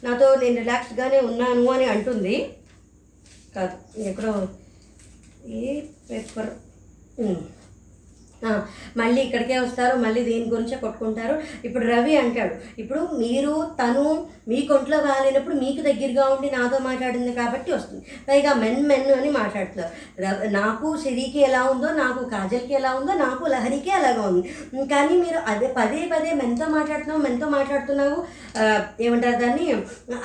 నాతో 0.03 0.27
నేను 0.43 0.57
రిలాక్స్గానే 0.63 1.19
ఉన్నాను 1.29 1.65
అని 1.75 1.87
అంటుంది. 1.93 2.35
కాదు 3.55 3.77
ఎక్కడో 4.09 4.33
ఏ 5.61 5.81
పేపర్ 6.09 6.51
మళ్ళీ 8.97 9.21
ఇక్కడికే 9.21 9.59
వస్తారు 9.59 9.95
మళ్ళీ 9.97 10.23
దీని 10.23 10.47
గురించే 10.49 10.77
కొట్టుకుంటారు. 10.77 11.35
ఇప్పుడు 11.63 11.85
రవి 11.85 12.17
అంటాడు 12.17 12.55
ఇప్పుడు 12.81 12.99
మీరు 13.17 13.53
తను 13.81 14.03
మీ 14.47 14.59
కొంట్లో 14.61 14.97
బాగాలేనప్పుడు 14.97 15.55
మీకు 15.55 15.81
దగ్గరగా 15.81 16.23
ఉండి 16.33 16.47
నాతో 16.51 16.77
మాట్లాడింది 16.79 17.33
కాబట్టి 17.33 17.71
వస్తుంది. 17.71 18.03
పైగా 18.27 18.53
మెన్ 18.53 18.87
మెన్ 18.87 19.11
అని 19.11 19.29
మాట్లాడుతున్నారు. 19.29 19.91
రవి 20.19 20.49
నాకు 20.51 20.97
సిరికి 20.97 21.39
ఎలా 21.39 21.63
ఉందో 21.63 21.89
నాకు 21.93 22.21
కాజల్కి 22.29 22.73
ఎలా 22.73 22.91
ఉందో 22.93 23.13
నాకు 23.13 23.43
లహరికి 23.45 23.91
అలాగా 23.91 24.21
ఉంది. 24.21 24.41
కానీ 24.85 25.15
మీరు 25.17 25.39
అదే 25.47 25.67
పదే 25.77 26.01
పదే 26.11 26.31
మెన్తో 26.33 26.65
మాట్లాడుతున్నావు 26.67 27.21
మెన్తో 27.21 27.49
మాట్లాడుతున్నావు 27.49 28.17
ఏమంటారు 28.99 29.39
దాన్ని? 29.39 29.67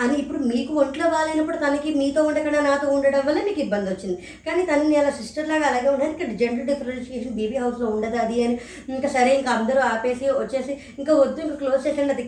అని 0.01 0.14
ఇప్పుడు 0.16 0.38
మీకు 0.38 0.72
ఒంట్లో 0.74 1.09
బాగాలేనప్పుడు 1.09 1.56
తనకి 1.56 1.94
మీతో 1.94 2.22
ఉండకుండా 2.22 2.60
నాతో 2.60 2.86
ఉండడం 2.88 3.22
వల్ల 3.26 3.38
మీకు 3.44 3.60
ఇబ్బంది 3.60 3.90
వచ్చింది. 3.90 4.16
కానీ 4.47 4.62
తనని 4.66 4.97
అలా 4.97 5.10
సిస్టర్ 5.10 5.48
లాగా 5.48 5.66
అలాగే 5.66 5.88
ఉండడానికి 5.88 6.26
జెండర్ 6.36 6.66
డిఫరెన్షియేషన్ 6.66 7.34
బేబీ 7.34 7.56
హౌస్లో 7.56 7.86
ఉండదు 8.07 8.19
అది 8.24 8.39
అని. 8.45 8.57
ఇంకా 8.89 9.09
సరే 9.09 9.31
ఇంకా 9.37 9.53
అందరూ 9.53 9.81
ఆపేసి 9.93 10.27
వచ్చేసి 10.43 10.73
ఇంకా 10.99 11.15
వద్దు 11.15 11.41
ఇంకా 11.43 11.57
క్లోజ్ 11.62 11.87
చేసేయండి 11.87 12.15
అది 12.15 12.27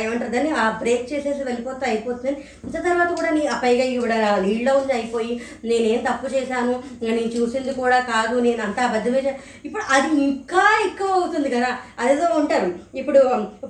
ఏమంటారు 0.00 0.30
దాన్ని 0.32 0.50
ఆ 0.62 0.64
బ్రేక్ 0.80 1.12
చేసేసి 1.12 1.40
వెళ్ళిపోతే 1.46 1.84
అయిపోతుంది. 1.86 2.32
ఇంత 2.64 2.76
తర్వాత 2.84 3.08
కూడా 3.18 3.30
నీ 3.36 3.40
ఆ 3.46 3.56
పైగా 3.62 3.84
ఇవిడ 3.94 4.12
నీళ్ళలో 4.44 4.72
ఉంది 4.80 4.92
అయిపోయి 4.92 5.32
నేనేం 5.64 6.00
తప్పు 6.08 6.26
చేశాను 6.34 6.74
నేను 7.02 7.22
చూసింది 7.36 7.72
కూడా 7.80 7.98
కాదు 8.10 8.34
నేను 8.40 8.62
అంతా 8.66 8.82
అబద్ధమే 8.88 9.22
ఇప్పుడు 9.64 9.82
అది 9.96 10.10
ఇంకా 10.26 10.64
ఎక్కువ 10.88 11.08
అవుతుంది 11.12 11.50
కదా. 11.56 11.70
అదేదో 11.98 12.28
ఉంటారు 12.40 12.68
ఇప్పుడు 12.94 13.22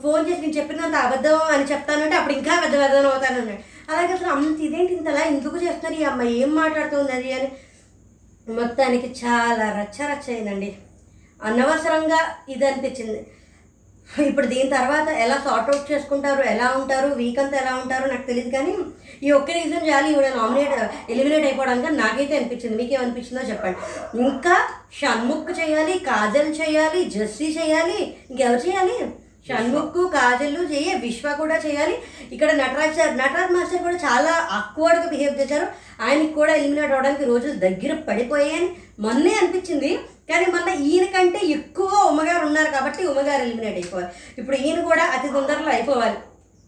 ఫోన్ 0.02 0.26
చేసి 0.28 0.40
నేను 0.40 0.56
చెప్పినంత 0.58 0.98
అబద్ధం 1.06 1.38
అని 1.54 1.64
చెప్తానంటే 1.72 2.16
అప్పుడు 2.16 2.34
ఇంకా 2.34 2.56
పెద్ద 2.64 2.74
పెద్దన 2.82 3.06
అవుతాను 3.06 3.56
అలాగే 3.90 4.12
అసలు 4.12 4.30
అంత 4.34 4.60
ఇదేంటి 4.60 4.92
ఇంతలా 4.92 5.22
ఎందుకు 5.24 5.56
చేస్తున్నారు 5.56 5.96
ఈ 6.00 6.04
అమ్మాయి? 6.04 6.34
ఏం 6.42 6.54
మాట్లాడుతుంది 6.54 7.12
అది 7.12 7.32
అని. 7.32 7.48
మొత్తానికి 8.46 9.08
చాలా 9.22 9.64
రచ్చ 9.80 9.96
రచ్చ 10.12 10.26
అయిందండి. 10.34 10.68
అనవసరంగా 11.46 12.20
ఇది 12.54 12.64
అనిపించింది 12.66 13.18
ఇప్పుడు 14.28 14.46
దీని 14.46 14.68
తర్వాత 14.74 15.08
ఎలా 15.22 15.34
సార్ట్ 15.46 15.70
అవుట్ 15.70 15.90
చేసుకుంటారు 15.92 16.42
ఎలా 16.52 16.66
ఉంటారు 16.78 17.08
వీక్ 17.18 17.40
అంతా 17.42 17.56
ఎలా 17.62 17.72
ఉంటారో 17.80 18.06
నాకు 18.12 18.24
తెలియదు 18.28 18.50
కానీ 18.54 18.72
ఈ 19.26 19.30
ఒక్క 19.38 19.50
రీజన్ 19.56 19.88
చాలు 19.88 20.06
ఈవిడ 20.12 20.28
నామినేట్ 20.36 20.74
ఎలిమినేట్ 21.12 21.46
అయిపోవడానికి 21.48 21.90
నాకైతే 22.00 22.34
అనిపించింది. 22.38 22.76
మీకేమనిపించిందో 22.80 23.42
చెప్పండి. 23.50 23.78
ఇంకా 24.26 24.56
షణ్ముఖ్ 25.00 25.52
చేయాలి 25.60 25.94
కాజల్ 26.10 26.50
చేయాలి 26.60 27.00
జస్సీ 27.16 27.48
చేయాలి 27.58 27.98
ఇంకెవరు 28.30 28.60
చేయాలి? 28.66 28.98
షణ్ముఖ్ 29.48 30.00
కాజల్ 30.16 30.58
చేయ 30.74 30.94
విశ్వ 31.04 31.34
కూడా 31.42 31.56
చేయాలి. 31.66 31.94
ఇక్కడ 32.34 32.50
నటరాజ్ 32.62 32.98
సార్ 32.98 33.16
నటరాజ్ 33.22 33.54
మాస్టర్ 33.56 33.86
కూడా 33.86 33.98
చాలా 34.08 34.32
అక్వర్డ్గా 34.58 35.08
బిహేవ్ 35.14 35.40
చేశారు. 35.40 35.66
ఆయనకి 36.06 36.32
కూడా 36.32 36.52
ఎలిమినేట్ 36.54 36.92
అవడానికి 36.92 37.24
రోజులు 37.24 37.56
దగ్గర 37.66 37.92
పడిపోయాయని 38.08 38.68
మొన్నే 39.04 39.34
అనిపించింది. 39.40 39.92
కానీ 40.30 40.46
మళ్ళీ 40.54 40.72
ఈయన 40.88 41.04
కంటే 41.04 41.40
ఎక్కువ 41.46 41.90
ఉమ్మగారు 42.10 42.46
ఉన్నారు 42.46 42.70
కాబట్టి 42.70 43.06
ఉమ్మగారు 43.06 43.42
ఎలిమినేట్ 43.42 43.78
అయిపోవాలి. 43.80 44.10
ఇప్పుడు 44.38 44.56
ఈయన 44.56 44.80
కూడా 44.80 45.04
అతి 45.16 45.28
తొందరలో 45.28 45.70
అయిపోవాలి. 45.70 46.18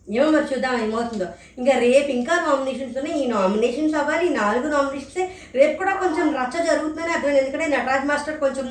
ఏమో 0.08 0.30
మరి 0.30 0.46
చూద్దాం 0.52 0.76
ఏమవుతుందో. 0.84 1.26
ఇంకా 1.58 1.72
రేపు 1.78 2.10
ఇంకా 2.10 2.34
నామినేషన్స్ 2.46 2.96
ఉన్నాయి. 2.98 3.18
ఈ 3.22 3.26
నామినేషన్స్ 3.26 3.96
అవ్వాలి. 4.00 4.24
ఈ 4.26 4.32
నాలుగు 4.34 4.68
నామినేషన్స్ 4.68 5.20
రేపు 5.58 5.74
కూడా 5.78 5.92
కొంచెం 5.94 6.26
రచ్చ 6.40 6.64
జరుగుతుందని 6.70 7.14
అర్థం 7.16 7.36
ఎందుకంటే 7.42 7.68
నటరాజ్ 7.76 8.08
మాస్టర్ 8.12 8.42
కొంచెం 8.46 8.66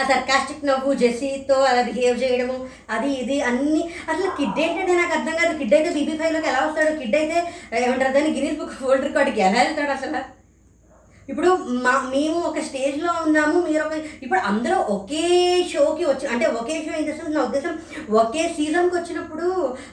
ఆ 0.00 0.02
సర్కాస్టిక్ 0.08 0.64
నవ్వు 0.68 0.94
జెస్సీతో 0.94 1.56
అలా 1.68 1.82
బిహేవ్ 1.82 2.16
చేయడము 2.22 2.56
అది 2.94 3.10
ఇది 3.12 3.36
అన్ని. 3.50 3.82
అసలు 4.10 4.30
కిడ్ 4.38 4.58
ఏంటంటే 4.64 4.94
నాకు 4.94 5.12
అర్థం 5.18 5.34
కాదు. 5.40 5.58
కిడ్ 5.58 5.74
అయితే 5.74 5.90
బీబీ 5.90 6.16
ఫైవ్లోకి 6.16 6.48
ఎలా 6.48 6.60
వస్తాడు? 6.66 6.92
కిడ్ 6.98 7.16
అయితే 7.16 7.38
ఏమంటారు 7.84 8.12
దాన్ని? 8.12 8.32
గిరీష్ 8.36 8.58
బుక్ 8.58 8.82
వరల్డ్ 8.82 9.06
రికార్డ్కి 9.06 9.40
ఎలా 9.40 9.62
వెళ్తాడు 9.62 9.90
అసలు? 9.90 10.39
ఇప్పుడు 11.30 11.48
మా 11.82 11.92
మేము 12.14 12.38
ఒక 12.40 12.58
స్టేజ్లో 12.58 13.12
ఉన్నాము 13.26 13.60
మీరు 13.60 13.82
ఒక 13.84 13.92
ఇప్పుడు 14.22 14.40
అందరూ 14.40 14.76
ఒకే 14.76 15.24
షోకి 15.72 16.04
వచ్చి 16.04 16.26
అంటే 16.26 16.46
ఒకే 16.46 16.76
షో 16.84 16.92
ఏం 16.96 17.04
చేస్తుంది 17.08 17.34
నా 17.34 17.44
ఉద్దేశం 17.44 17.74
ఒకే 18.14 18.54
సీజన్కి 18.56 18.96
వచ్చినప్పుడు 18.96 19.48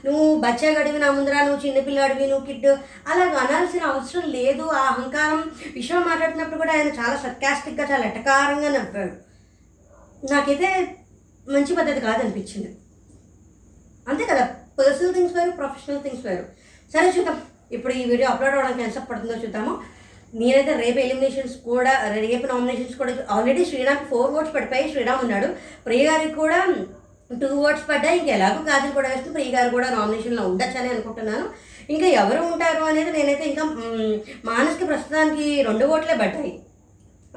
నువ్వు 0.05 0.35
బచ్చా 0.35 0.69
గడివి 0.69 0.99
నా 0.99 1.11
ముందర 1.11 1.43
నువ్వు 1.43 1.67
చిన్నపిల్లాడివి 1.67 2.27
నువ్వు 2.27 2.45
కిడ్ 2.45 2.67
అలా 3.09 3.25
అనాల్సిన 3.39 3.83
అవసరం 3.83 4.29
లేదు. 4.29 4.63
ఆ 4.63 4.81
అహంకారం 4.83 5.41
విషయం 5.73 6.01
మాట్లాడినప్పుడు 6.01 6.57
కూడా 6.57 6.73
ఆయన 6.73 6.87
చాలా 6.87 7.17
సర్కాస్టిక్గా 7.17 7.83
చాలా 7.83 8.05
ఎటకారంగా 8.05 8.69
నవ్వాడు. 8.69 9.15
నాకైతే 10.31 10.69
మంచి 11.47 11.75
పద్ధతి 11.75 11.99
కాదనిపించింది. 11.99 12.77
అంతే 14.07 14.25
కదా? 14.25 14.45
పర్సనల్ 14.79 15.13
థింగ్స్ 15.13 15.33
వేరు 15.33 15.51
ప్రొఫెషనల్ 15.51 16.03
థింగ్స్ 16.03 16.25
వేరు. 16.25 16.45
సరే 16.93 17.13
చూద్దాం. 17.17 17.41
ఇప్పుడు 17.71 17.93
ఈ 17.93 18.05
వీడియో 18.05 18.29
అప్లోడ్ 18.29 18.53
అవ్వడానికి 18.53 18.83
ఎంత 18.83 18.99
పడుతుందో 18.99 19.33
చూద్దాము. 19.33 19.96
నేనైతే 20.35 20.73
రేపు 20.73 20.99
ఎలిమినేషన్స్ 20.99 21.57
కూడా 21.57 22.13
రేపు 22.13 22.47
నామినేషన్స్ 22.47 22.95
కూడా 22.95 23.13
ఆల్రెడీ 23.29 23.65
శ్రీరామ్ 23.65 24.05
ఫోర్ 24.05 24.31
ఓట్స్ 24.31 24.55
పడిపోయి 24.55 24.91
శ్రీరామ్ 24.91 25.21
ఉన్నాడు. 25.21 25.47
ప్రియ 25.85 26.09
గారికి 26.09 26.33
కూడా 26.33 26.75
టూ 27.41 27.47
ఓట్స్ 27.47 27.89
పడ్డాయి. 27.89 28.19
ఇంకా 28.19 28.33
ఎలాగో 28.33 28.63
కాజల్ 28.63 28.91
కూడా 28.91 29.09
వేస్తే 29.09 29.31
ప్రియ 29.31 29.51
గారు 29.51 29.69
కూడా 29.69 29.89
నామినేషన్లో 29.89 30.47
ఉండొచ్చని 30.47 30.89
అనుకుంటున్నాను. 30.89 31.45
ఇంకా 31.89 32.05
ఎవరు 32.05 32.41
ఉంటారు 32.41 32.83
అనేది 32.83 33.11
నేనైతే 33.11 33.43
ఇంకా 33.43 33.63
మానసిక 34.45 34.87
ప్రస్తుతానికి 34.87 35.61
రెండు 35.61 35.85
ఓట్లే 35.85 36.15
పడ్డాయి. 36.15 36.59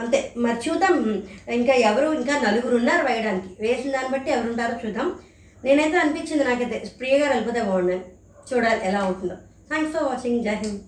అంతే. 0.01 0.33
మరి 0.37 0.71
చూద్దాం. 0.71 1.23
ఇంకా 1.49 1.73
ఎవరు 1.73 2.13
ఇంకా 2.13 2.41
నలుగురు 2.41 2.77
ఉన్నారు 2.77 3.07
వేయడానికి. 3.07 3.49
వేసిన 3.61 3.93
దాన్ని 3.93 4.11
బట్టి 4.11 4.31
ఎవరు 4.31 4.49
ఉంటారో 4.49 4.87
చూద్దాం. 4.87 5.15
నేనైతే 5.65 5.97
అనిపించింది 5.97 6.45
నాకైతే. 6.45 6.93
ప్రియ 6.99 7.19
గారు 7.19 7.31
వెళ్ళిపోతే 7.31 7.63
బాగుండని. 7.63 8.01
చూడాలి 8.55 8.81
ఎలా 8.85 9.05
ఉంటుందో. 9.05 9.35
థ్యాంక్స్ 9.69 9.95
ఫర్ 9.95 10.05
వాచింగ్ 10.05 10.45
జై 10.45 10.55
హింద్. 10.55 10.81